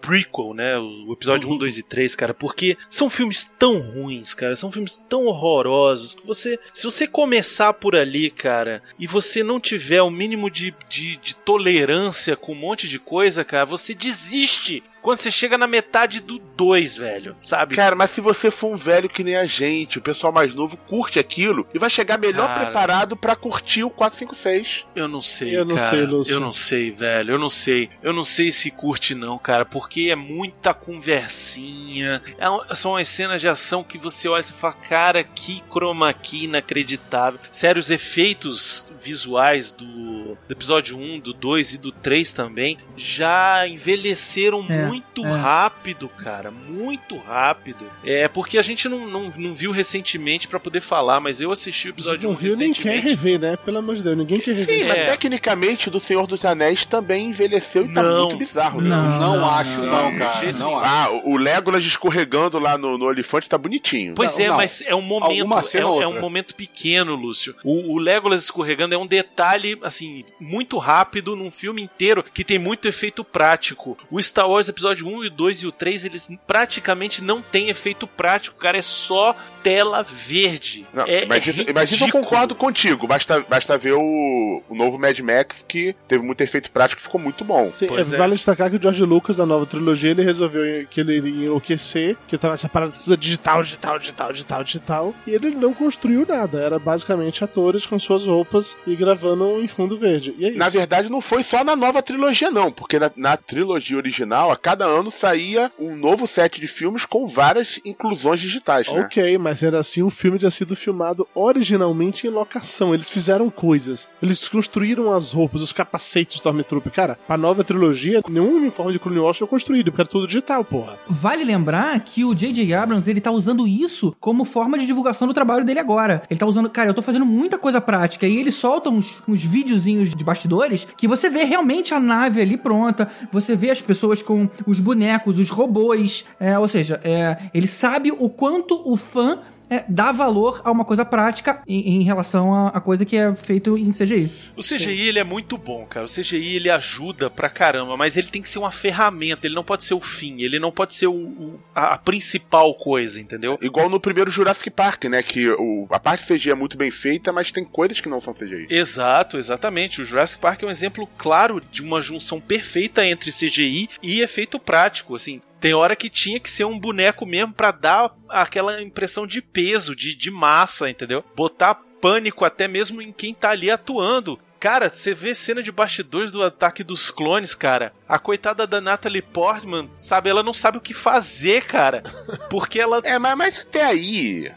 prequel, 0.00 0.54
né? 0.54 0.78
O 0.78 1.12
episódio 1.12 1.50
1, 1.50 1.58
2 1.58 1.78
e 1.78 1.82
3, 1.82 2.16
cara, 2.16 2.32
porque 2.32 2.78
são 2.88 3.10
filmes 3.10 3.44
tão 3.44 3.78
ruins, 3.78 4.32
cara. 4.32 4.56
São 4.56 4.72
filmes 4.72 4.96
tão 5.06 5.26
horrorosos 5.26 6.14
que 6.14 6.26
você. 6.26 6.58
Se 6.72 6.84
você 6.84 7.06
começar 7.06 7.74
por 7.74 7.94
ali, 7.94 8.30
cara, 8.30 8.82
e 8.98 9.06
você 9.06 9.42
não 9.42 9.60
tiver 9.60 10.00
o 10.00 10.10
mínimo 10.10 10.50
de, 10.50 10.74
de, 10.88 11.18
de 11.18 11.36
tolerância 11.36 12.36
com 12.36 12.52
um 12.52 12.58
monte 12.58 12.88
de 12.88 12.98
coisa, 12.98 13.44
cara, 13.44 13.66
você 13.66 13.92
desiste. 13.92 14.82
Quando 15.02 15.18
você 15.18 15.30
chega 15.30 15.58
na 15.58 15.66
metade 15.66 16.20
do 16.20 16.38
2, 16.38 16.96
velho, 16.96 17.34
sabe? 17.38 17.74
Cara, 17.74 17.96
mas 17.96 18.10
se 18.10 18.20
você 18.20 18.50
for 18.50 18.72
um 18.72 18.76
velho 18.76 19.08
que 19.08 19.24
nem 19.24 19.36
a 19.36 19.44
gente, 19.46 19.98
o 19.98 20.02
pessoal 20.02 20.32
mais 20.32 20.54
novo 20.54 20.76
curte 20.76 21.18
aquilo 21.18 21.66
e 21.74 21.78
vai 21.78 21.90
chegar 21.90 22.16
melhor 22.18 22.46
Cara. 22.46 22.60
preparado 22.66 23.16
pra 23.16 23.34
curtir 23.34 23.82
o 23.82 23.90
456. 23.90 24.86
Eu 24.94 25.08
não 25.08 25.20
sei, 25.20 25.56
Eu 25.56 25.64
não 25.64 25.76
cara. 25.76 25.90
sei, 25.90 26.06
Lúcio. 26.06 26.32
Eu 26.34 26.40
não 26.40 26.52
sei, 26.52 26.90
velho. 26.92 27.32
Eu 27.34 27.38
não 27.38 27.48
sei. 27.48 27.90
Eu 28.02 28.12
não 28.12 28.24
sei 28.24 28.52
se 28.52 28.70
curte 28.70 29.14
não, 29.14 29.38
cara, 29.38 29.64
porque 29.64 30.08
é 30.10 30.16
muita 30.16 30.72
conversinha. 30.72 32.22
É 32.38 32.48
um- 32.48 32.60
são 32.74 32.96
as 32.96 33.08
cenas 33.08 33.40
de 33.40 33.48
ação 33.48 33.82
que 33.82 33.98
você 33.98 34.28
olha 34.28 34.40
e 34.40 34.44
fala, 34.52 34.74
cara, 34.74 35.24
que 35.24 35.62
chroma 35.70 36.12
key 36.12 36.44
inacreditável. 36.44 37.40
Sério, 37.52 37.80
os 37.80 37.90
efeitos 37.90 38.86
visuais 39.02 39.72
do, 39.72 39.84
do 39.84 40.38
episódio 40.50 40.96
1, 40.98 41.20
do 41.20 41.32
2 41.32 41.74
e 41.74 41.78
do 41.78 41.90
3 41.92 42.32
também 42.32 42.78
já 42.96 43.66
envelheceram 43.68 44.64
É, 44.68 44.86
muito 44.86 45.24
é. 45.24 45.30
rápido, 45.30 46.08
cara. 46.08 46.50
Muito 46.50 47.16
rápido. 47.18 47.84
É 48.04 48.28
porque 48.28 48.58
a 48.58 48.62
gente 48.62 48.88
não, 48.88 49.08
não, 49.08 49.32
não 49.36 49.54
viu 49.54 49.70
recentemente 49.72 50.48
pra 50.48 50.58
poder 50.60 50.80
falar, 50.80 51.20
mas 51.20 51.40
eu 51.40 51.50
assisti 51.52 51.88
o 51.88 51.90
episódio 51.90 52.28
1 52.28 52.32
não 52.32 52.38
viu 52.38 52.56
nem 52.56 52.72
quer 52.72 52.90
recentemente. 52.96 53.08
rever, 53.08 53.38
né? 53.40 53.56
Pelo 53.56 53.78
amor 53.78 53.94
de 53.96 54.02
Deus, 54.02 54.16
ninguém 54.16 54.38
quer 54.40 54.54
rever. 54.54 54.78
Sim, 54.78 54.82
É. 54.84 54.88
mas 54.88 55.10
tecnicamente 55.10 55.90
do 55.90 56.00
Senhor 56.00 56.26
dos 56.26 56.44
Anéis 56.44 56.86
também 56.86 57.26
envelheceu 57.26 57.84
e 57.86 57.92
tá 57.94 58.02
Não. 58.02 58.26
muito 58.26 58.38
bizarro. 58.38 58.80
né? 58.80 58.88
Não, 58.88 59.02
Não, 59.18 59.36
não, 59.38 59.50
acho, 59.50 59.80
não, 59.82 60.12
de 60.12 60.18
cara. 60.18 60.40
jeito 60.40 60.58
Não 60.58 60.66
nenhum. 60.68 60.78
acho. 60.78 60.90
Ah, 60.92 61.20
o 61.24 61.36
Legolas 61.36 61.84
escorregando 61.84 62.58
lá 62.58 62.76
no, 62.78 62.96
no 62.98 63.04
olifante 63.06 63.48
tá 63.48 63.58
bonitinho. 63.58 64.14
Pois 64.14 64.36
Não, 64.36 64.44
é, 64.44 64.48
não. 64.48 64.56
mas 64.56 64.82
é 64.86 64.94
um 64.94 65.02
momento, 65.02 65.54
é, 65.54 65.62
cena 65.62 65.86
ou 65.88 66.02
é 66.02 66.06
um 66.06 66.20
momento 66.20 66.54
pequeno, 66.54 67.14
Lúcio. 67.14 67.54
O, 67.64 67.94
o 67.94 67.98
Legolas 67.98 68.42
escorregando 68.44 68.91
é 68.92 68.98
um 68.98 69.06
detalhe, 69.06 69.78
assim, 69.82 70.24
muito 70.40 70.78
rápido 70.78 71.36
num 71.36 71.50
filme 71.50 71.82
inteiro 71.82 72.24
que 72.32 72.44
tem 72.44 72.58
muito 72.58 72.88
efeito 72.88 73.24
prático. 73.24 73.96
O 74.10 74.22
Star 74.22 74.48
Wars 74.48 74.68
Episódio 74.68 75.06
1 75.06 75.24
e 75.24 75.26
o 75.28 75.30
2 75.30 75.58
e 75.62 75.66
o 75.66 75.72
3, 75.72 76.04
eles 76.04 76.28
praticamente 76.46 77.22
não 77.22 77.42
têm 77.42 77.68
efeito 77.68 78.06
prático, 78.06 78.56
cara, 78.56 78.78
é 78.78 78.82
só 78.82 79.34
tela 79.62 80.02
verde. 80.02 80.86
Não, 80.92 81.04
é, 81.06 81.24
mas, 81.24 81.46
é 81.46 81.84
isso 81.84 82.04
eu 82.04 82.10
concordo 82.10 82.54
contigo. 82.54 83.06
Basta, 83.06 83.40
basta 83.48 83.78
ver 83.78 83.92
o, 83.92 84.62
o 84.68 84.74
novo 84.74 84.98
Mad 84.98 85.18
Max 85.20 85.64
que 85.66 85.94
teve 86.08 86.24
muito 86.24 86.40
efeito 86.40 86.70
prático 86.70 87.00
e 87.00 87.04
ficou 87.04 87.20
muito 87.20 87.44
bom. 87.44 87.70
Sim, 87.72 87.86
Pois 87.86 88.12
é, 88.12 88.16
é. 88.16 88.18
Vale 88.18 88.34
destacar 88.34 88.70
que 88.70 88.76
o 88.76 88.82
George 88.82 89.02
Lucas, 89.04 89.36
da 89.36 89.46
nova 89.46 89.66
trilogia, 89.66 90.10
ele 90.10 90.22
resolveu 90.22 90.86
que 90.88 91.00
ele 91.00 91.16
iria 91.16 91.46
enlouquecer, 91.46 92.16
que 92.26 92.36
tava 92.38 92.54
essa 92.54 92.68
parada 92.68 92.92
toda 92.92 93.16
digital, 93.16 93.62
digital, 93.62 93.98
digital, 93.98 94.32
digital, 94.32 94.64
digital, 94.64 95.14
e 95.26 95.34
ele 95.34 95.50
não 95.50 95.72
construiu 95.72 96.26
nada. 96.26 96.60
Era 96.60 96.78
basicamente 96.78 97.44
atores 97.44 97.86
com 97.86 97.98
suas 97.98 98.26
roupas 98.26 98.76
e 98.86 98.94
gravando 98.96 99.62
em 99.62 99.68
fundo 99.68 99.98
verde. 99.98 100.34
E 100.38 100.44
é 100.44 100.48
isso. 100.50 100.58
Na 100.58 100.68
verdade, 100.68 101.10
não 101.10 101.20
foi 101.20 101.42
só 101.42 101.64
na 101.64 101.76
nova 101.76 102.02
trilogia, 102.02 102.50
não, 102.50 102.70
porque 102.72 102.98
na, 102.98 103.10
na 103.16 103.36
trilogia 103.36 103.96
original, 103.96 104.50
a 104.50 104.56
cada 104.56 104.84
ano 104.84 105.10
saía 105.10 105.70
um 105.78 105.94
novo 105.96 106.26
set 106.26 106.60
de 106.60 106.66
filmes 106.66 107.04
com 107.04 107.26
várias 107.26 107.80
inclusões 107.84 108.40
digitais, 108.40 108.88
né? 108.88 109.02
Ok, 109.02 109.38
mas 109.38 109.62
era 109.62 109.78
assim, 109.78 110.02
o 110.02 110.10
filme 110.10 110.38
tinha 110.38 110.50
sido 110.50 110.76
filmado 110.76 111.26
originalmente 111.34 112.26
em 112.26 112.30
locação. 112.30 112.94
Eles 112.94 113.10
fizeram 113.10 113.50
coisas. 113.50 114.08
Eles 114.22 114.48
construíram 114.48 115.12
as 115.12 115.32
roupas, 115.32 115.62
os 115.62 115.72
capacetes 115.72 116.34
do 116.34 116.38
Stormtrooper. 116.38 116.92
Cara, 116.92 117.18
pra 117.26 117.36
nova 117.36 117.64
trilogia, 117.64 118.22
nenhum 118.28 118.56
uniforme 118.56 118.92
de 118.92 118.98
Clone 118.98 119.18
Wars 119.18 119.38
foi 119.38 119.46
construído, 119.46 119.90
porque 119.90 120.02
era 120.02 120.10
tudo 120.10 120.26
digital, 120.26 120.64
porra. 120.64 120.98
Vale 121.06 121.44
lembrar 121.44 122.00
que 122.00 122.24
o 122.24 122.34
J.J. 122.34 122.74
Abrams, 122.74 123.08
ele 123.08 123.20
tá 123.20 123.30
usando 123.30 123.66
isso 123.66 124.14
como 124.20 124.44
forma 124.44 124.78
de 124.78 124.86
divulgação 124.86 125.26
do 125.28 125.34
trabalho 125.34 125.64
dele 125.64 125.80
agora. 125.80 126.22
Ele 126.30 126.38
tá 126.38 126.46
usando, 126.46 126.68
cara, 126.68 126.90
eu 126.90 126.94
tô 126.94 127.02
fazendo 127.02 127.26
muita 127.26 127.58
coisa 127.58 127.80
prática 127.80 128.26
e 128.26 128.38
ele 128.38 128.52
solta 128.72 128.88
uns, 128.88 129.22
uns 129.28 129.44
videozinhos 129.44 130.14
de 130.14 130.24
bastidores 130.24 130.86
que 130.96 131.06
você 131.06 131.28
vê 131.28 131.44
realmente 131.44 131.92
a 131.92 132.00
nave 132.00 132.40
ali 132.40 132.56
pronta, 132.56 133.06
você 133.30 133.54
vê 133.54 133.70
as 133.70 133.82
pessoas 133.82 134.22
com 134.22 134.48
os 134.66 134.80
bonecos, 134.80 135.38
os 135.38 135.50
robôs, 135.50 136.24
é, 136.40 136.58
ou 136.58 136.66
seja, 136.66 136.98
é, 137.04 137.50
ele 137.52 137.66
sabe 137.66 138.10
o 138.10 138.30
quanto 138.30 138.80
o 138.90 138.96
fã 138.96 139.40
é, 139.72 139.84
dá 139.88 140.12
valor 140.12 140.60
a 140.64 140.70
uma 140.70 140.84
coisa 140.84 141.04
prática 141.04 141.62
em, 141.66 142.00
em 142.00 142.02
relação 142.02 142.54
a, 142.54 142.68
a 142.68 142.80
coisa 142.80 143.04
que 143.04 143.16
é 143.16 143.34
feito 143.34 143.76
em 143.78 143.90
CGI. 143.90 144.30
O 144.56 144.62
CGI 144.62 145.08
ele 145.08 145.18
é 145.18 145.24
muito 145.24 145.56
bom, 145.56 145.84
cara. 145.86 146.06
O 146.06 146.08
CGI 146.08 146.56
ele 146.56 146.70
ajuda 146.70 147.30
pra 147.30 147.48
caramba, 147.48 147.96
mas 147.96 148.16
ele 148.16 148.28
tem 148.28 148.42
que 148.42 148.48
ser 148.50 148.58
uma 148.58 148.70
ferramenta, 148.70 149.46
ele 149.46 149.54
não 149.54 149.64
pode 149.64 149.84
ser 149.84 149.94
o 149.94 150.00
fim, 150.00 150.40
ele 150.42 150.58
não 150.58 150.70
pode 150.72 150.94
ser 150.94 151.06
o, 151.06 151.14
o- 151.14 151.60
a, 151.74 151.94
a 151.94 151.98
principal 151.98 152.74
coisa, 152.74 153.20
entendeu? 153.20 153.56
Igual 153.62 153.88
no 153.88 153.98
primeiro 154.00 154.30
Jurassic 154.30 154.70
Park, 154.70 155.04
né? 155.04 155.22
Que 155.22 155.48
o, 155.50 155.86
a 155.90 155.98
parte 155.98 156.26
CGI 156.26 156.50
é 156.50 156.54
muito 156.54 156.76
bem 156.76 156.90
feita, 156.90 157.32
mas 157.32 157.50
tem 157.50 157.64
coisas 157.64 158.00
que 158.00 158.08
não 158.08 158.20
são 158.20 158.34
CGI. 158.34 158.66
Exato, 158.70 159.38
exatamente. 159.38 160.00
O 160.02 160.04
Jurassic 160.04 160.40
Park 160.40 160.62
é 160.62 160.66
um 160.66 160.70
exemplo 160.70 161.08
claro 161.16 161.62
de 161.70 161.82
uma 161.82 162.00
junção 162.00 162.40
perfeita 162.40 163.06
entre 163.06 163.30
CGI 163.32 163.88
e 164.02 164.20
efeito 164.20 164.58
prático, 164.58 165.14
assim. 165.14 165.40
Tem 165.62 165.74
hora 165.74 165.94
que 165.94 166.10
tinha 166.10 166.40
que 166.40 166.50
ser 166.50 166.64
um 166.64 166.76
boneco 166.76 167.24
mesmo 167.24 167.52
pra 167.52 167.70
dar 167.70 168.12
aquela 168.28 168.82
impressão 168.82 169.28
de 169.28 169.40
peso, 169.40 169.94
de, 169.94 170.12
de 170.12 170.28
massa, 170.28 170.90
entendeu? 170.90 171.24
Botar 171.36 171.76
pânico 172.00 172.44
até 172.44 172.66
mesmo 172.66 173.00
em 173.00 173.12
quem 173.12 173.32
tá 173.32 173.50
ali 173.50 173.70
atuando. 173.70 174.40
Cara, 174.58 174.92
você 174.92 175.14
vê 175.14 175.36
cena 175.36 175.62
de 175.62 175.70
bastidores 175.70 176.32
do 176.32 176.42
ataque 176.42 176.82
dos 176.82 177.12
clones, 177.12 177.54
cara. 177.54 177.92
A 178.08 178.18
coitada 178.18 178.66
da 178.66 178.80
Natalie 178.80 179.22
Portman, 179.22 179.88
sabe, 179.94 180.30
ela 180.30 180.42
não 180.42 180.52
sabe 180.52 180.78
o 180.78 180.80
que 180.80 180.92
fazer, 180.92 181.64
cara. 181.64 182.02
Porque 182.50 182.80
ela. 182.80 183.00
É, 183.04 183.16
mas, 183.20 183.38
mas 183.38 183.60
até 183.60 183.84
aí. 183.84 184.50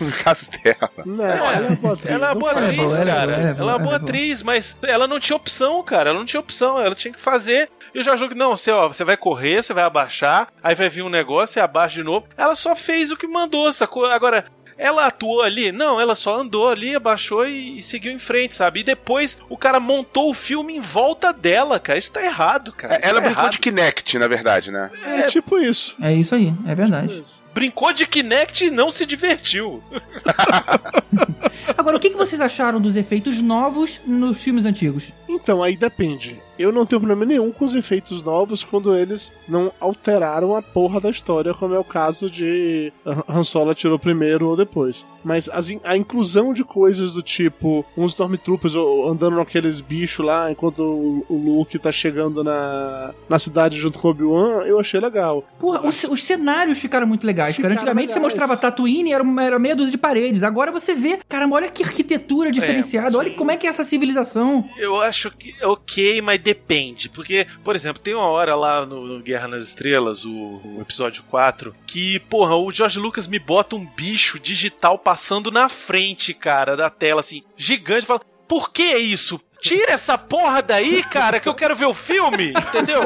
no 0.00 0.12
caso 0.12 0.46
dela. 0.62 0.90
Não, 1.06 1.24
ela 1.24 1.66
é 1.66 1.76
boa 1.76 1.94
atriz. 1.94 2.10
Ela 2.10 2.26
é 2.26 2.34
não 2.34 2.40
boa 2.40 2.52
atriz, 2.52 2.92
é 2.92 3.04
cara. 3.04 3.32
ela 3.32 3.42
é 3.42 3.52
é 3.52 3.54
ela 3.58 3.74
é 3.74 3.78
boa. 3.78 3.96
atriz, 3.96 4.42
mas 4.42 4.76
ela 4.82 5.06
não 5.06 5.18
tinha 5.18 5.36
opção, 5.36 5.82
cara. 5.82 6.10
Ela 6.10 6.18
não 6.18 6.26
tinha 6.26 6.40
opção. 6.40 6.78
Ela 6.80 6.94
tinha 6.94 7.14
que 7.14 7.20
fazer. 7.20 7.70
E 7.94 8.00
o 8.00 8.02
Jorge 8.02 8.22
Lucas, 8.22 8.38
não, 8.38 8.56
você, 8.56 8.70
ó, 8.70 8.88
você 8.88 9.04
vai 9.04 9.16
correr, 9.16 9.62
você 9.62 9.74
vai 9.74 9.84
abaixar, 9.84 10.48
aí 10.62 10.74
vai 10.74 10.88
vir 10.88 11.02
um 11.02 11.08
negócio, 11.10 11.54
você 11.54 11.60
abaixa 11.60 11.96
de 11.96 12.02
novo. 12.02 12.26
Ela 12.36 12.54
só 12.54 12.74
fez 12.74 13.10
o 13.12 13.16
que 13.16 13.26
mandou, 13.26 13.70
sacou? 13.72 14.06
Agora, 14.06 14.46
ela 14.78 15.06
atuou 15.06 15.42
ali? 15.42 15.70
Não, 15.70 16.00
ela 16.00 16.14
só 16.14 16.38
andou 16.38 16.68
ali, 16.68 16.94
abaixou 16.94 17.46
e, 17.46 17.78
e 17.78 17.82
seguiu 17.82 18.10
em 18.10 18.18
frente, 18.18 18.56
sabe? 18.56 18.80
E 18.80 18.84
depois 18.84 19.38
o 19.48 19.56
cara 19.56 19.78
montou 19.78 20.30
o 20.30 20.34
filme 20.34 20.74
em 20.76 20.80
volta 20.80 21.32
dela, 21.32 21.78
cara. 21.78 21.98
Isso 21.98 22.12
tá 22.12 22.22
errado, 22.24 22.72
cara. 22.72 22.96
Isso 22.96 23.04
Ela 23.04 23.20
tá 23.20 23.26
brincou 23.26 23.42
errado. 23.42 23.52
de 23.52 23.58
Kinect, 23.58 24.18
na 24.18 24.26
verdade, 24.28 24.70
né? 24.70 24.90
É 25.04 25.22
tipo 25.22 25.58
isso. 25.58 25.94
É 26.00 26.12
isso 26.12 26.34
aí, 26.34 26.52
é 26.66 26.74
verdade. 26.74 27.22
Brincou 27.52 27.92
de 27.92 28.06
Kinect 28.06 28.64
e 28.64 28.70
não 28.70 28.90
se 28.90 29.04
divertiu. 29.04 29.82
Agora, 31.76 31.96
o 31.96 32.00
que, 32.00 32.10
que 32.10 32.16
vocês 32.16 32.40
acharam 32.40 32.80
dos 32.80 32.96
efeitos 32.96 33.40
novos 33.40 34.00
nos 34.06 34.42
filmes 34.42 34.64
antigos? 34.64 35.12
Então, 35.28 35.62
aí 35.62 35.76
depende. 35.76 36.40
Eu 36.58 36.70
não 36.72 36.84
tenho 36.86 37.00
problema 37.00 37.24
nenhum 37.24 37.50
com 37.50 37.64
os 37.64 37.74
efeitos 37.74 38.22
novos 38.22 38.62
quando 38.64 38.94
eles 38.96 39.32
não 39.48 39.72
alteraram 39.80 40.54
a 40.54 40.62
porra 40.62 41.00
da 41.00 41.10
história, 41.10 41.54
como 41.54 41.74
é 41.74 41.78
o 41.78 41.84
caso 41.84 42.30
de 42.30 42.92
Han 43.28 43.42
Solo 43.42 43.70
atirou 43.70 43.98
primeiro 43.98 44.48
ou 44.48 44.56
depois. 44.56 45.04
Mas 45.24 45.48
as 45.48 45.70
in- 45.70 45.80
a 45.84 45.96
inclusão 45.96 46.52
de 46.52 46.64
coisas 46.64 47.12
do 47.14 47.22
tipo 47.22 47.84
uns 47.96 48.10
Stormtroopers 48.12 48.74
andando 49.08 49.36
naqueles 49.36 49.80
bichos 49.80 50.24
lá 50.24 50.50
enquanto 50.50 50.80
o, 50.82 51.24
o 51.28 51.36
Luke 51.36 51.78
tá 51.78 51.92
chegando 51.92 52.42
na, 52.42 53.14
na 53.28 53.38
cidade 53.38 53.78
junto 53.78 53.98
com 53.98 54.08
o 54.08 54.10
Obi-Wan, 54.10 54.62
eu 54.64 54.78
achei 54.80 54.98
legal. 55.00 55.44
Porra, 55.58 55.86
os, 55.86 56.02
os 56.04 56.22
cenários 56.22 56.78
ficaram 56.78 57.06
muito 57.06 57.24
legais, 57.26 57.56
cara. 57.56 57.68
Ficaram 57.70 57.74
Antigamente 57.76 58.12
você 58.12 58.18
legais. 58.18 58.34
mostrava 58.34 58.56
Tatooine 58.60 59.10
e 59.10 59.12
era, 59.12 59.22
uma- 59.22 59.42
era 59.44 59.58
meia 59.58 59.76
dúzia 59.76 59.92
de 59.92 59.98
paredes. 59.98 60.42
Agora 60.42 60.72
você 60.72 60.94
vê, 60.94 61.18
caramba, 61.28 61.56
olha 61.56 61.68
que 61.70 61.82
arquitetura 61.84 62.50
diferenciada. 62.50 63.16
olha 63.16 63.30
como 63.34 63.50
é 63.50 63.56
que 63.56 63.66
é 63.66 63.70
essa 63.70 63.84
civilização. 63.84 64.64
Eu 64.76 65.00
acho 65.00 65.30
que 65.30 65.54
é 65.60 65.66
ok, 65.66 66.20
mas 66.20 66.41
depende. 66.42 67.08
Porque, 67.08 67.46
por 67.64 67.74
exemplo, 67.74 68.02
tem 68.02 68.14
uma 68.14 68.26
hora 68.26 68.54
lá 68.54 68.84
no, 68.84 69.06
no 69.06 69.22
Guerra 69.22 69.48
nas 69.48 69.64
Estrelas, 69.64 70.24
o, 70.24 70.60
o 70.64 70.78
episódio 70.80 71.22
4, 71.24 71.74
que, 71.86 72.18
porra, 72.20 72.56
o 72.56 72.70
George 72.70 72.98
Lucas 72.98 73.26
me 73.26 73.38
bota 73.38 73.76
um 73.76 73.86
bicho 73.86 74.38
digital 74.38 74.98
passando 74.98 75.50
na 75.50 75.68
frente, 75.68 76.34
cara, 76.34 76.76
da 76.76 76.90
tela, 76.90 77.20
assim, 77.20 77.42
gigante, 77.56 78.06
fala. 78.06 78.20
Por 78.46 78.70
que 78.70 78.96
isso? 78.98 79.40
Tira 79.62 79.92
essa 79.92 80.18
porra 80.18 80.60
daí, 80.60 81.04
cara, 81.04 81.38
que 81.38 81.48
eu 81.48 81.54
quero 81.54 81.76
ver 81.76 81.86
o 81.86 81.94
filme, 81.94 82.50
entendeu? 82.50 83.00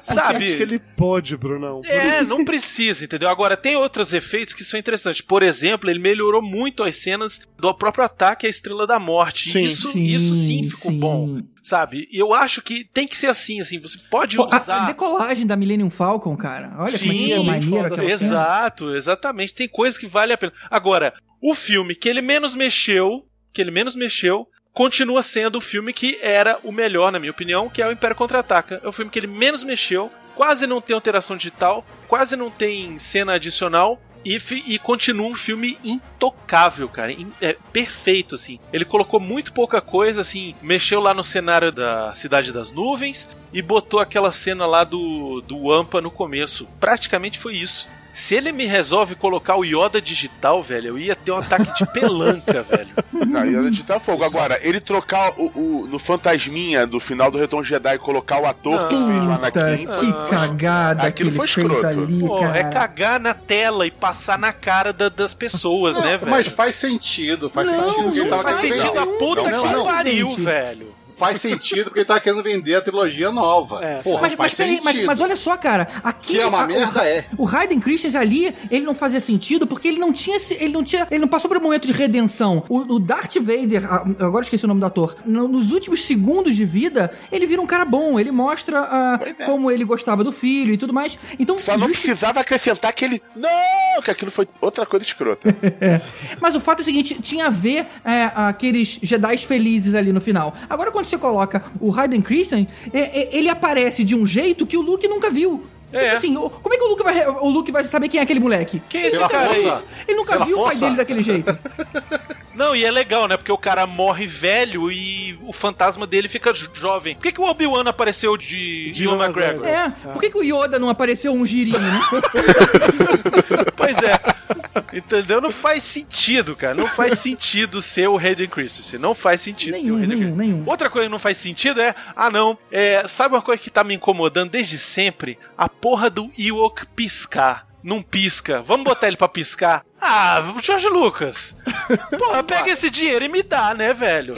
Sabe? 0.00 0.44
Isso 0.44 0.56
que 0.56 0.62
ele 0.62 0.78
pode, 0.78 1.36
Brunão. 1.36 1.80
É, 1.84 2.22
não 2.22 2.44
precisa, 2.44 3.04
entendeu? 3.04 3.28
Agora, 3.28 3.56
tem 3.56 3.74
outros 3.74 4.12
efeitos 4.12 4.54
que 4.54 4.62
são 4.62 4.78
interessantes. 4.78 5.20
Por 5.20 5.42
exemplo, 5.42 5.90
ele 5.90 5.98
melhorou 5.98 6.40
muito 6.40 6.84
as 6.84 6.98
cenas 6.98 7.40
do 7.58 7.74
próprio 7.74 8.04
ataque 8.04 8.46
à 8.46 8.48
Estrela 8.48 8.86
da 8.86 9.00
Morte. 9.00 9.50
Sim. 9.50 9.64
isso, 9.64 9.98
isso 9.98 10.34
sim 10.36 10.70
ficou 10.70 10.92
bom, 10.92 11.40
sabe? 11.62 12.08
E 12.12 12.18
eu 12.18 12.32
acho 12.32 12.62
que 12.62 12.84
tem 12.84 13.08
que 13.08 13.18
ser 13.18 13.26
assim, 13.26 13.60
assim. 13.60 13.80
Você 13.80 13.98
pode 14.08 14.36
Pô, 14.36 14.44
a, 14.44 14.56
a 14.56 14.60
usar... 14.60 14.86
decolagem 14.86 15.48
da 15.48 15.56
Millennium 15.56 15.90
Falcon, 15.90 16.36
cara. 16.36 16.68
Olha 16.78 16.96
como 16.96 17.12
é 17.12 17.16
que 17.16 17.34
Sim, 17.34 17.44
maneiro 17.44 17.86
aquela 17.86 17.98
cena. 17.98 18.12
exato, 18.12 18.94
exatamente. 18.94 19.52
Tem 19.52 19.68
coisas 19.68 19.98
que 19.98 20.06
vale 20.06 20.32
a 20.32 20.38
pena. 20.38 20.52
Agora, 20.70 21.12
o 21.42 21.54
filme 21.56 21.96
que 21.96 22.08
ele 22.08 22.22
menos 22.22 22.54
mexeu, 22.54 23.26
que 23.52 23.60
ele 23.60 23.72
menos 23.72 23.96
mexeu, 23.96 24.46
continua 24.72 25.22
sendo 25.22 25.56
o 25.56 25.60
filme 25.60 25.92
que 25.92 26.18
era 26.22 26.58
o 26.62 26.72
melhor, 26.72 27.10
na 27.12 27.18
minha 27.18 27.30
opinião, 27.32 27.68
que 27.68 27.82
é 27.82 27.86
o 27.86 27.92
Império 27.92 28.16
Contra-Ataca. 28.16 28.80
É 28.82 28.88
o 28.88 28.92
filme 28.92 29.10
que 29.10 29.18
ele 29.18 29.26
menos 29.26 29.64
mexeu, 29.64 30.10
quase 30.34 30.66
não 30.66 30.80
tem 30.80 30.94
alteração 30.94 31.36
digital, 31.36 31.84
quase 32.08 32.36
não 32.36 32.50
tem 32.50 32.98
cena 32.98 33.34
adicional. 33.34 34.00
E, 34.22 34.36
e 34.66 34.78
continua 34.78 35.26
um 35.28 35.34
filme 35.34 35.78
intocável, 35.82 36.86
cara. 36.90 37.10
In- 37.10 37.32
é 37.40 37.56
perfeito, 37.72 38.34
assim. 38.34 38.58
Ele 38.70 38.84
colocou 38.84 39.18
muito 39.18 39.50
pouca 39.50 39.80
coisa, 39.80 40.20
assim. 40.20 40.54
Mexeu 40.60 41.00
lá 41.00 41.14
no 41.14 41.24
cenário 41.24 41.72
da 41.72 42.14
Cidade 42.14 42.52
das 42.52 42.70
Nuvens 42.70 43.30
e 43.50 43.62
botou 43.62 43.98
aquela 43.98 44.30
cena 44.30 44.66
lá 44.66 44.84
do, 44.84 45.40
do 45.40 45.68
Wampa 45.68 46.02
no 46.02 46.10
começo. 46.10 46.68
Praticamente 46.78 47.38
foi 47.38 47.56
isso. 47.56 47.88
Se 48.12 48.34
ele 48.34 48.50
me 48.50 48.66
resolve 48.66 49.14
colocar 49.14 49.56
o 49.56 49.64
Yoda 49.64 50.00
digital, 50.02 50.60
velho, 50.62 50.88
eu 50.88 50.98
ia 50.98 51.14
ter 51.14 51.30
um 51.30 51.36
ataque 51.36 51.72
de 51.78 51.86
pelanca, 51.92 52.62
velho. 52.68 52.88
Não, 53.12 53.46
e 53.46 53.56
a 53.56 53.70
digitar 53.70 54.00
fogo. 54.00 54.24
Agora, 54.24 54.58
ele 54.62 54.80
trocar 54.80 55.32
o, 55.38 55.46
o- 55.54 55.86
no 55.88 55.98
fantasminha 55.98 56.86
do 56.86 56.98
final 56.98 57.30
do 57.30 57.38
Retorno 57.38 57.64
Jedi 57.64 57.94
e 57.94 57.98
colocar 57.98 58.40
o 58.42 58.46
ator 58.46 58.88
que 58.88 58.96
fez 58.96 59.06
o 59.06 59.40
Puta, 59.40 59.60
Anakin. 59.64 59.86
que 59.86 60.30
cagada 60.30 61.02
Aquilo 61.04 61.30
que 61.30 61.36
foi 61.36 61.44
ele 61.46 61.52
fez 61.54 61.66
escroto. 61.68 61.86
ali, 61.86 62.18
Pô, 62.20 62.40
cara. 62.40 62.58
é 62.58 62.64
cagar 62.64 63.20
na 63.20 63.32
tela 63.34 63.86
e 63.86 63.90
passar 63.90 64.38
na 64.38 64.52
cara 64.52 64.92
da- 64.92 65.08
das 65.08 65.32
pessoas, 65.32 65.96
né, 66.00 66.16
velho? 66.16 66.30
Mas 66.30 66.48
faz 66.48 66.74
sentido, 66.76 67.48
faz 67.48 67.70
Não, 67.70 67.94
sentido 67.94 68.24
não 68.24 68.30
tava 68.30 68.42
faz 68.42 68.56
sentido 68.56 68.98
a 68.98 69.06
puta 69.06 69.42
Não, 69.50 69.62
que 69.62 69.68
não, 69.72 69.84
pariu, 69.84 70.30
velho. 70.36 70.94
Faz 71.20 71.40
sentido 71.40 71.84
porque 71.84 72.00
ele 72.00 72.06
tava 72.06 72.20
querendo 72.20 72.42
vender 72.42 72.74
a 72.74 72.80
trilogia 72.80 73.30
nova. 73.30 73.80
Porra, 74.02 74.22
Mas, 74.22 74.34
mas, 74.36 74.54
peraí, 74.54 74.70
sentido. 74.76 74.84
mas, 74.84 75.04
mas 75.04 75.20
olha 75.20 75.36
só, 75.36 75.56
cara, 75.56 75.86
aqui 76.02 76.34
Que 76.34 76.40
é 76.40 76.46
uma 76.46 76.62
a- 76.62 76.66
merda, 76.66 77.00
o, 77.00 77.04
é. 77.04 77.24
O 77.38 77.48
Hayden 77.48 77.78
Christensen 77.80 78.20
ali, 78.20 78.54
ele 78.70 78.84
não 78.84 78.94
fazia 78.94 79.20
sentido 79.20 79.66
porque 79.66 79.86
ele 79.88 79.98
não 79.98 80.12
tinha, 80.12 80.36
esse- 80.36 80.54
ele 80.54 80.72
não 80.72 80.82
tinha, 80.82 81.06
ele 81.10 81.20
não 81.20 81.28
passou 81.28 81.48
por 81.48 81.56
um 81.58 81.60
momento 81.62 81.86
de 81.86 81.92
redenção. 81.92 82.64
O, 82.68 82.78
o 82.94 82.98
Darth 82.98 83.36
Vader, 83.36 83.84
eu 84.18 84.26
agora 84.26 84.44
esqueci 84.44 84.64
o 84.64 84.68
nome 84.68 84.80
do 84.80 84.86
ator, 84.86 85.14
no- 85.24 85.46
nos 85.48 85.72
últimos 85.72 86.02
segundos 86.04 86.56
de 86.56 86.64
vida, 86.64 87.10
ele 87.30 87.46
vira 87.46 87.60
um 87.60 87.66
cara 87.66 87.84
bom, 87.84 88.18
ele 88.18 88.30
mostra 88.30 88.80
ah, 88.80 89.20
como 89.46 89.70
ele 89.70 89.84
gostava 89.84 90.24
do 90.24 90.32
filho 90.32 90.72
e 90.72 90.76
tudo 90.76 90.92
mais. 90.92 91.18
Então, 91.38 91.58
Só 91.58 91.72
não 91.76 91.88
justi- 91.88 92.06
precisava 92.08 92.40
acrescentar 92.40 92.92
que 92.92 93.04
ele. 93.04 93.22
Não! 93.36 94.02
Que 94.02 94.10
aquilo 94.10 94.30
foi 94.30 94.48
outra 94.60 94.86
coisa 94.86 95.04
escrota. 95.04 95.54
Mas 96.40 96.54
o 96.54 96.60
fato 96.60 96.80
é 96.80 96.82
o 96.82 96.84
seguinte, 96.84 97.16
tinha 97.20 97.46
a 97.46 97.50
ver 97.50 97.86
é, 98.04 98.30
aqueles 98.34 98.98
Jedi 99.02 99.36
felizes 99.38 99.94
ali 99.94 100.12
no 100.12 100.20
final. 100.20 100.54
Agora 100.68 100.90
quando 100.90 101.04
você 101.10 101.18
coloca 101.18 101.62
o 101.80 101.92
Hayden 101.94 102.22
Christensen, 102.22 102.66
é, 102.92 103.00
é, 103.00 103.28
ele 103.36 103.48
aparece 103.48 104.02
de 104.04 104.14
um 104.14 104.26
jeito 104.26 104.66
que 104.66 104.76
o 104.76 104.80
Luke 104.80 105.06
nunca 105.08 105.30
viu. 105.30 105.64
É. 105.92 106.04
Tipo 106.04 106.16
assim, 106.16 106.34
como 106.34 106.72
é 106.74 106.78
que 106.78 106.84
o 106.84 106.88
Luke, 106.88 107.02
vai, 107.02 107.26
o 107.28 107.48
Luke 107.50 107.72
vai 107.72 107.82
saber 107.84 108.08
quem 108.08 108.20
é 108.20 108.22
aquele 108.22 108.38
moleque? 108.38 108.80
Quem 108.88 109.02
é 109.02 109.06
esse 109.08 109.16
Pela 109.16 109.28
cara 109.28 109.50
aí? 109.50 109.62
força. 109.62 109.84
Ele 110.06 110.16
nunca 110.16 110.32
Pela 110.34 110.44
viu 110.44 110.56
o 110.56 110.62
pai 110.62 110.66
força. 110.70 110.84
dele 110.84 110.96
daquele 110.96 111.22
jeito. 111.22 111.58
Não, 112.54 112.76
e 112.76 112.84
é 112.84 112.90
legal, 112.90 113.26
né? 113.26 113.36
Porque 113.38 113.50
o 113.50 113.56
cara 113.56 113.86
morre 113.86 114.26
velho 114.26 114.90
e 114.92 115.38
o 115.46 115.52
fantasma 115.52 116.06
dele 116.06 116.28
fica 116.28 116.52
jo- 116.52 116.68
jovem. 116.74 117.14
Por 117.14 117.22
que, 117.22 117.32
que 117.32 117.40
o 117.40 117.44
Obi-Wan 117.44 117.84
apareceu 117.88 118.36
de, 118.36 118.90
de 118.92 119.04
Ewan 119.04 119.24
McGregor? 119.24 119.66
É, 119.66 119.88
por 120.12 120.20
que, 120.20 120.28
que 120.30 120.38
o 120.38 120.42
Yoda 120.44 120.78
não 120.78 120.90
apareceu 120.90 121.32
um 121.32 121.46
girinho, 121.46 121.78
né? 121.80 122.00
Pois 123.76 123.96
é. 124.02 124.12
Entendeu? 124.92 125.40
Não 125.40 125.50
faz 125.50 125.82
sentido, 125.82 126.56
cara. 126.56 126.74
Não 126.74 126.86
faz 126.86 127.18
sentido 127.18 127.80
ser 127.80 128.08
o 128.08 128.18
Hayden 128.18 128.48
Christensen. 128.48 128.98
Não 128.98 129.14
faz 129.14 129.40
sentido 129.40 129.72
ser 129.72 129.78
o 129.78 129.82
nenhum, 129.82 129.96
Hayden 129.96 130.08
nenhum, 130.08 130.20
Christensen. 130.34 130.54
nenhum. 130.54 130.70
Outra 130.70 130.90
coisa 130.90 131.06
que 131.06 131.12
não 131.12 131.18
faz 131.18 131.36
sentido 131.36 131.80
é, 131.80 131.94
ah 132.16 132.30
não, 132.30 132.58
é, 132.70 133.06
sabe 133.06 133.34
uma 133.34 133.42
coisa 133.42 133.62
que 133.62 133.70
tá 133.70 133.84
me 133.84 133.94
incomodando 133.94 134.50
desde 134.50 134.78
sempre? 134.78 135.38
A 135.56 135.68
porra 135.68 136.10
do 136.10 136.30
Ewok 136.38 136.86
piscar. 136.94 137.66
Não 137.82 138.02
pisca. 138.02 138.60
Vamos 138.60 138.84
botar 138.84 139.08
ele 139.08 139.16
pra 139.16 139.28
piscar? 139.28 139.84
Ah, 140.00 140.54
Jorge 140.62 140.88
Lucas. 140.88 141.54
Porra, 142.18 142.42
pega 142.42 142.70
esse 142.70 142.88
dinheiro 142.90 143.24
e 143.24 143.28
me 143.28 143.42
dá, 143.42 143.74
né, 143.74 143.92
velho? 143.92 144.36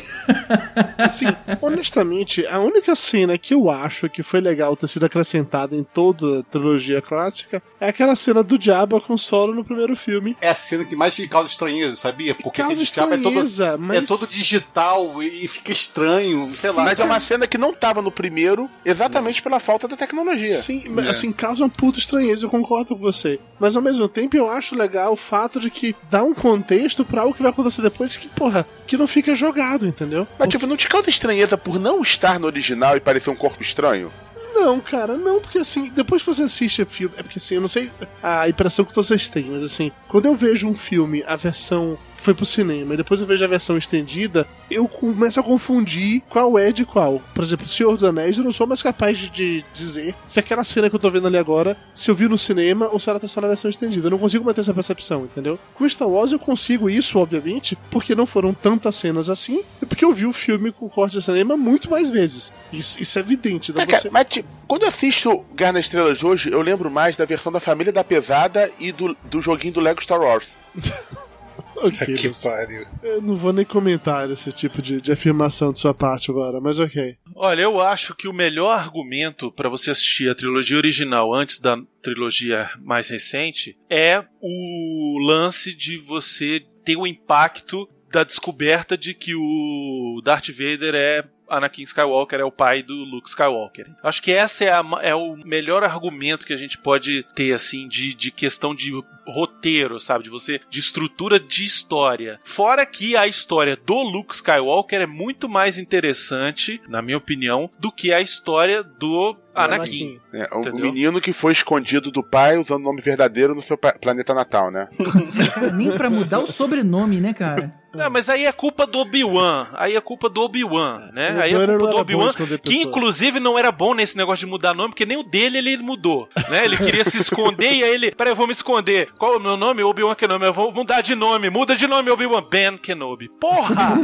Assim, 0.99 1.27
honestamente, 1.61 2.47
a 2.47 2.59
única 2.59 2.95
cena 2.97 3.37
que 3.39 3.55
eu 3.55 3.71
acho 3.71 4.09
que 4.09 4.23
foi 4.23 4.41
legal 4.41 4.77
ter 4.77 4.89
sido 4.89 5.05
acrescentada 5.07 5.77
em 5.77 5.83
toda 5.85 6.41
a 6.41 6.43
trilogia 6.43 7.01
clássica 7.03 7.63
é 7.81 7.89
aquela 7.89 8.17
cena 8.17 8.43
do 8.43 8.61
Jabba 8.61 9.01
com 9.01 9.15
o 9.15 9.19
Solo 9.19 9.55
no 9.55 9.65
primeiro 9.65 9.95
filme. 9.97 10.37
É 10.41 10.49
a 10.51 10.55
cena 10.55 10.85
que 10.85 10.97
mais 10.97 11.17
causa 11.29 11.49
estranheza, 11.49 11.97
sabia? 11.97 12.35
Porque 12.35 12.63
Causa 12.63 12.75
diabo 12.85 13.13
é 13.13 13.17
estranheza, 13.17 13.71
todo, 13.73 13.81
mas- 13.83 14.03
é 14.03 14.07
todo 14.07 14.27
digital 14.27 15.23
e 15.23 15.47
fica 15.49 15.73
estranho, 15.73 16.51
sei 16.57 16.71
lá. 16.71 16.85
Mas 16.85 16.99
é 16.99 17.05
uma 17.05 17.21
cena 17.21 17.47
que 17.47 17.59
não 17.59 17.73
tava 17.73 18.01
no 18.03 18.11
primeiro, 18.11 18.69
exatamente 18.85 19.43
pela 19.43 19.61
falta 19.61 19.87
da 19.87 19.97
tecnologia. 19.97 20.57
Sim, 20.57 20.85
mas, 20.91 21.07
assim, 21.09 21.33
causa 21.33 21.65
um 21.65 21.69
puto 21.69 21.99
estranheza, 21.99 22.47
eu 22.47 22.51
concordo 22.51 22.97
com 22.97 23.03
você. 23.03 23.39
Mas 23.61 23.77
ao 23.77 23.83
mesmo 23.83 24.09
tempo 24.09 24.37
eu 24.37 24.51
acho 24.51 24.75
legal 24.75 25.13
o 25.13 25.17
fato 25.17 25.52
de 25.61 25.71
que 25.71 25.95
dá 26.11 26.23
um 26.23 26.35
contexto 26.35 27.05
pra 27.05 27.23
algo 27.23 27.35
que 27.35 27.43
vai 27.43 27.51
acontecer 27.51 27.83
depois 27.83 28.17
que, 28.17 28.29
porra, 28.29 28.67
que 28.87 28.97
não 28.97 29.07
fica 29.07 29.35
jogado, 29.35 29.87
entendeu? 29.87 30.27
Mas, 30.39 30.49
tipo, 30.49 30.67
não 30.67 30.77
te 30.77 30.89
causa 30.89 31.11
estranheza 31.11 31.57
por 31.57 31.79
não 31.79 32.03
estar 32.03 32.39
no 32.39 32.47
original 32.47 32.97
e 32.97 33.01
parecer 33.01 33.31
um 33.31 33.37
corpo 33.37 33.63
estranho? 33.63 34.13
Não, 34.55 34.79
cara, 34.81 35.17
não, 35.17 35.41
porque 35.41 35.59
assim, 35.59 35.91
depois 35.95 36.23
que 36.23 36.33
você 36.33 36.43
assiste 36.43 36.83
o 36.83 36.87
filme, 36.87 37.15
é 37.17 37.23
porque 37.23 37.39
assim, 37.39 37.55
eu 37.55 37.61
não 37.61 37.69
sei 37.69 37.91
a 38.23 38.49
impressão 38.49 38.85
que 38.85 38.95
vocês 38.95 39.29
têm, 39.29 39.45
mas 39.45 39.63
assim, 39.63 39.91
quando 40.09 40.27
eu 40.27 40.37
vejo 40.37 40.69
um 40.69 40.75
filme, 40.75 41.25
a 41.27 41.37
versão 41.37 41.99
foi 42.23 42.35
pro 42.35 42.47
cinema, 42.47 42.95
e 42.95 42.97
depois 42.97 43.21
eu 43.21 43.27
vejo 43.27 43.45
a 43.45 43.49
versão 43.49 43.77
estendida, 43.77 44.47
eu 44.71 44.87
começo 44.89 45.41
a 45.41 45.43
confundir 45.43 46.23
qual 46.29 46.59
é 46.59 46.73
de 46.73 46.85
qual. 46.85 47.21
Por 47.35 47.45
exemplo, 47.45 47.67
Senhor 47.67 47.95
dos 47.95 48.05
Anéis, 48.05 48.39
eu 48.39 48.45
não 48.45 48.53
sou 48.53 48.67
mais 48.67 48.83
capaz 48.83 49.19
de, 49.19 49.31
de 49.31 49.65
dizer 49.75 50.15
se 50.27 50.39
aquela 50.39 50.65
cena 50.65 50.89
que 50.89 50.97
eu 50.97 51.01
tô 51.01 51.11
vendo 51.11 51.27
ali 51.27 51.37
agora, 51.37 51.77
se 51.95 52.11
eu 52.11 52.15
vi 52.15 52.29
no 52.29 52.39
cinema 52.39 52.89
ou 52.89 52.99
se 52.99 53.11
ela 53.11 53.21
tá 53.21 53.27
só 53.27 53.41
na 53.41 53.49
versão 53.49 53.71
estendida. 53.71 54.07
Eu 54.07 54.11
não 54.11 54.19
consigo 54.19 54.45
manter 54.45 54.61
essa 54.61 54.73
percepção, 54.73 55.25
entendeu? 55.25 55.59
Com 55.75 55.89
Star 55.89 56.09
Wars 56.09 56.33
eu 56.33 56.39
consigo 56.39 56.89
isso, 56.89 57.19
obviamente, 57.19 57.77
porque 57.91 58.15
não 58.15 58.27
foram 58.27 58.55
tantas 58.55 58.95
cenas 58.95 59.29
assim, 59.29 59.63
e 59.83 59.87
porque 59.87 60.05
eu 60.05 60.13
vi 60.13 60.27
o 60.27 60.33
filme 60.33 60.73
com 60.73 60.89
corte 60.89 61.19
de 61.19 61.23
cinema 61.23 61.57
muito 61.57 61.91
mais 61.91 62.11
vezes. 62.11 62.53
Isso, 62.73 63.03
isso 63.03 63.19
é 63.19 63.23
evidente. 63.23 63.71
Então 63.71 63.87
cara, 63.87 63.99
você... 63.99 64.11
mas, 64.11 64.27
tipo, 64.29 64.49
quando 64.67 64.83
eu 64.83 64.89
assisto 64.89 65.45
Guerra 65.55 65.73
nas 65.73 65.87
Estrelas 65.87 66.23
hoje, 66.23 66.51
eu 66.51 66.63
lembro 66.63 66.91
mais 66.91 67.17
da 67.17 67.25
versão 67.25 67.51
da 67.51 67.61
Família 67.61 67.93
da 67.93 68.05
Pesada 68.05 68.71
e 68.79 68.93
do, 68.93 69.17
do 69.25 69.41
joguinho 69.41 69.75
do 69.75 69.81
Lego 69.81 70.03
Star 70.03 70.21
Wars. 70.21 70.47
Ok, 71.77 72.15
que 72.15 72.31
pariu. 72.43 72.87
Eu 73.03 73.23
não 73.23 73.37
vou 73.37 73.53
nem 73.53 73.65
comentar 73.65 74.31
esse 74.31 74.53
tipo 74.53 74.81
de, 74.81 75.01
de 75.01 75.13
afirmação 75.13 75.73
de 75.73 75.79
sua 75.79 75.95
parte 75.95 76.31
agora, 76.31 76.61
mas 76.61 76.79
ok. 76.79 77.17
Olha, 77.35 77.63
eu 77.63 77.81
acho 77.81 78.15
que 78.15 78.29
o 78.29 78.33
melhor 78.33 78.79
argumento 78.79 79.51
pra 79.51 79.69
você 79.69 79.91
assistir 79.91 80.31
a 80.31 80.35
trilogia 80.35 80.77
original 80.77 81.35
antes 81.35 81.59
da 81.59 81.77
trilogia 82.03 82.71
mais 82.81 83.09
recente 83.09 83.77
é 83.91 84.25
o 84.41 85.19
lance 85.25 85.75
de 85.75 85.99
você 85.99 86.65
ter 86.85 86.97
o 86.97 87.07
impacto 87.07 87.89
da 88.11 88.25
descoberta 88.25 88.97
de 88.97 89.15
que 89.15 89.35
o 89.35 90.21
Darth 90.23 90.49
Vader 90.49 90.95
é 90.95 91.25
Anakin 91.49 91.83
Skywalker, 91.83 92.41
é 92.41 92.45
o 92.45 92.51
pai 92.51 92.83
do 92.83 92.95
Luke 92.95 93.29
Skywalker. 93.29 93.87
Acho 94.03 94.23
que 94.23 94.33
essa 94.33 94.65
é, 94.65 94.73
a 94.73 94.83
é 95.03 95.15
o 95.15 95.37
melhor 95.37 95.85
argumento 95.85 96.47
que 96.47 96.53
a 96.53 96.57
gente 96.57 96.79
pode 96.79 97.25
ter, 97.35 97.53
assim, 97.53 97.87
de, 97.87 98.15
de 98.15 98.31
questão 98.31 98.75
de 98.75 98.93
roteiro, 99.27 99.99
sabe? 99.99 100.25
De 100.25 100.31
você, 100.31 100.61
de 100.69 100.81
estrutura 100.81 101.39
de 101.39 101.65
história. 101.65 102.41
Fora 102.45 102.85
que 102.85 103.17
a 103.17 103.27
história 103.27 103.77
do 103.77 104.01
Luke 104.03 104.35
Skywalker 104.35 105.01
é 105.01 105.07
muito 105.07 105.49
mais 105.49 105.79
interessante, 105.79 106.81
na 106.89 107.03
minha 107.03 107.19
opinião, 107.19 107.71
do 107.79 107.93
que 107.93 108.13
a 108.13 108.21
história 108.21 108.83
do 108.83 109.37
Anakin. 109.55 110.19
É, 110.33 110.49
o 110.55 110.61
Entendeu? 110.61 110.85
menino 110.85 111.21
que 111.21 111.33
foi 111.33 111.53
escondido 111.53 112.11
do 112.11 112.23
pai 112.23 112.57
usando 112.57 112.83
o 112.83 112.85
nome 112.85 113.01
verdadeiro 113.01 113.55
no 113.55 113.63
seu 113.63 113.77
planeta 113.77 114.35
natal, 114.35 114.71
né? 114.71 114.89
Nem 115.75 115.93
pra 115.93 116.09
mudar 116.11 116.39
o 116.39 116.47
sobrenome, 116.47 117.21
né, 117.21 117.33
cara? 117.33 117.83
Não, 117.95 118.09
mas 118.09 118.29
aí 118.31 118.47
é 118.47 118.53
culpa 118.53 118.87
do 118.87 119.01
Obi-Wan. 119.01 119.69
Aí 119.75 119.95
é 119.95 120.01
culpa 120.01 120.29
do 120.31 120.41
Obi-Wan, 120.41 121.11
né? 121.13 121.37
O 121.37 121.41
Aí 121.43 121.53
é 121.53 121.57
Obi-Wan 121.57 121.79
culpa 121.79 121.93
do 121.93 121.99
Obi-Wan, 121.99 122.33
que 122.63 122.77
inclusive 122.77 123.39
não 123.39 123.59
era 123.59 123.71
bom 123.71 123.93
nesse 123.93 124.17
negócio 124.17 124.47
de 124.47 124.51
mudar 124.51 124.73
nome, 124.73 124.91
porque 124.91 125.05
nem 125.05 125.19
o 125.19 125.23
dele 125.23 125.59
ele 125.59 125.77
mudou, 125.77 126.27
né? 126.49 126.65
Ele 126.65 126.79
queria 126.79 127.05
se 127.05 127.19
esconder 127.19 127.71
e 127.71 127.85
aí 127.85 127.93
ele, 127.93 128.11
peraí, 128.13 128.33
eu 128.33 128.37
vou 128.37 128.47
me 128.47 128.53
esconder. 128.55 129.11
Qual 129.19 129.35
é 129.35 129.37
o 129.37 129.41
meu 129.41 129.59
nome? 129.59 129.83
Obi-Wan 129.83 130.15
Kenobi. 130.15 130.47
Eu 130.47 130.55
vou 130.55 130.73
mudar 130.73 131.03
de 131.03 131.15
nome. 131.15 131.51
Muda 131.51 131.77
de 131.77 131.87
nome, 131.87 132.11
Obi-Wan. 132.11 132.43
Ben 132.51 132.79
Kenobi. 132.79 133.29
Porra! 133.39 133.93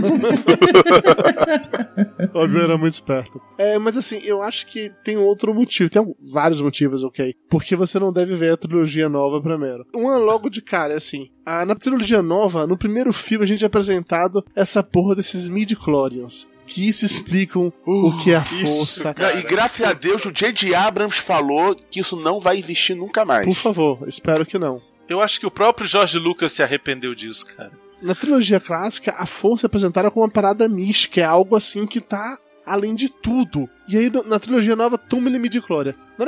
O 2.35 2.41
Obi 2.45 2.61
era 2.61 2.77
muito 2.77 2.95
esperto. 2.95 3.41
É, 3.57 3.79
mas 3.79 3.97
assim, 3.97 4.21
eu 4.25 4.43
acho 4.43 4.67
que 4.67 4.91
tem 5.05 5.17
outro 5.17 5.38
motivo. 5.47 5.91
Tem 5.91 6.15
vários 6.21 6.61
motivos, 6.61 7.03
ok? 7.05 7.35
Porque 7.49 7.75
você 7.77 7.99
não 7.99 8.13
deve 8.13 8.35
ver 8.37 8.53
a 8.53 8.57
trilogia 8.57 9.09
nova 9.09 9.41
primeiro. 9.41 9.87
Uma 9.95 10.17
logo 10.17 10.49
de 10.51 10.61
cara, 10.63 10.95
é 10.95 10.97
assim. 10.97 11.29
a- 11.47 11.65
na 11.65 11.75
trilogia 11.75 12.21
nova, 12.23 12.67
no 12.67 12.77
primeiro 12.77 13.13
filme, 13.13 13.45
a 13.45 13.49
gente 13.49 13.65
é 13.65 13.67
apresentado 13.67 14.45
essa 14.55 14.83
porra 14.83 15.15
desses 15.15 15.49
midi-chlorians. 15.49 16.47
Que 16.67 16.87
isso 16.87 17.07
explicam 17.07 17.73
o 17.87 18.15
que 18.19 18.33
é 18.33 18.37
a 18.37 18.43
Isso, 18.43 18.67
força. 18.77 19.15
cara. 19.15 19.39
E 19.39 19.43
graças 19.43 19.87
a 19.87 19.95
Deus 19.95 20.25
o 20.27 20.31
J.J. 20.31 20.75
Abrams 20.75 21.19
falou 21.19 21.75
que 21.75 22.01
isso 22.01 22.15
não 22.15 22.41
vai 22.41 22.59
existir 22.59 22.95
nunca 22.95 23.25
mais. 23.25 23.47
Por 23.47 23.55
favor, 23.55 24.01
espero 24.07 24.45
que 24.45 24.59
não. 24.59 24.79
Eu 25.09 25.23
acho 25.23 25.41
que 25.41 25.47
o 25.47 25.51
próprio 25.51 25.87
Jorge 25.87 26.19
Lucas 26.19 26.53
se 26.53 26.63
arrependeu 26.63 27.15
disso, 27.15 27.47
cara. 27.47 27.73
Na 28.03 28.15
trilogia 28.15 28.61
clássica, 28.61 29.15
a 29.17 29.25
força 29.25 29.65
é 29.65 29.69
apresentada 29.69 30.11
como 30.11 30.27
uma 30.27 30.31
parada 30.31 30.69
mística, 30.69 31.23
é 31.23 31.25
algo 31.25 31.57
assim 31.57 31.87
que 31.87 32.01
tá 32.03 32.37
além 32.71 32.95
de 32.95 33.09
tudo. 33.09 33.69
E 33.89 33.97
aí, 33.97 34.11
na 34.27 34.39
trilogia 34.39 34.77
nova, 34.77 34.97
toma 34.99 35.29
ele 35.29 35.39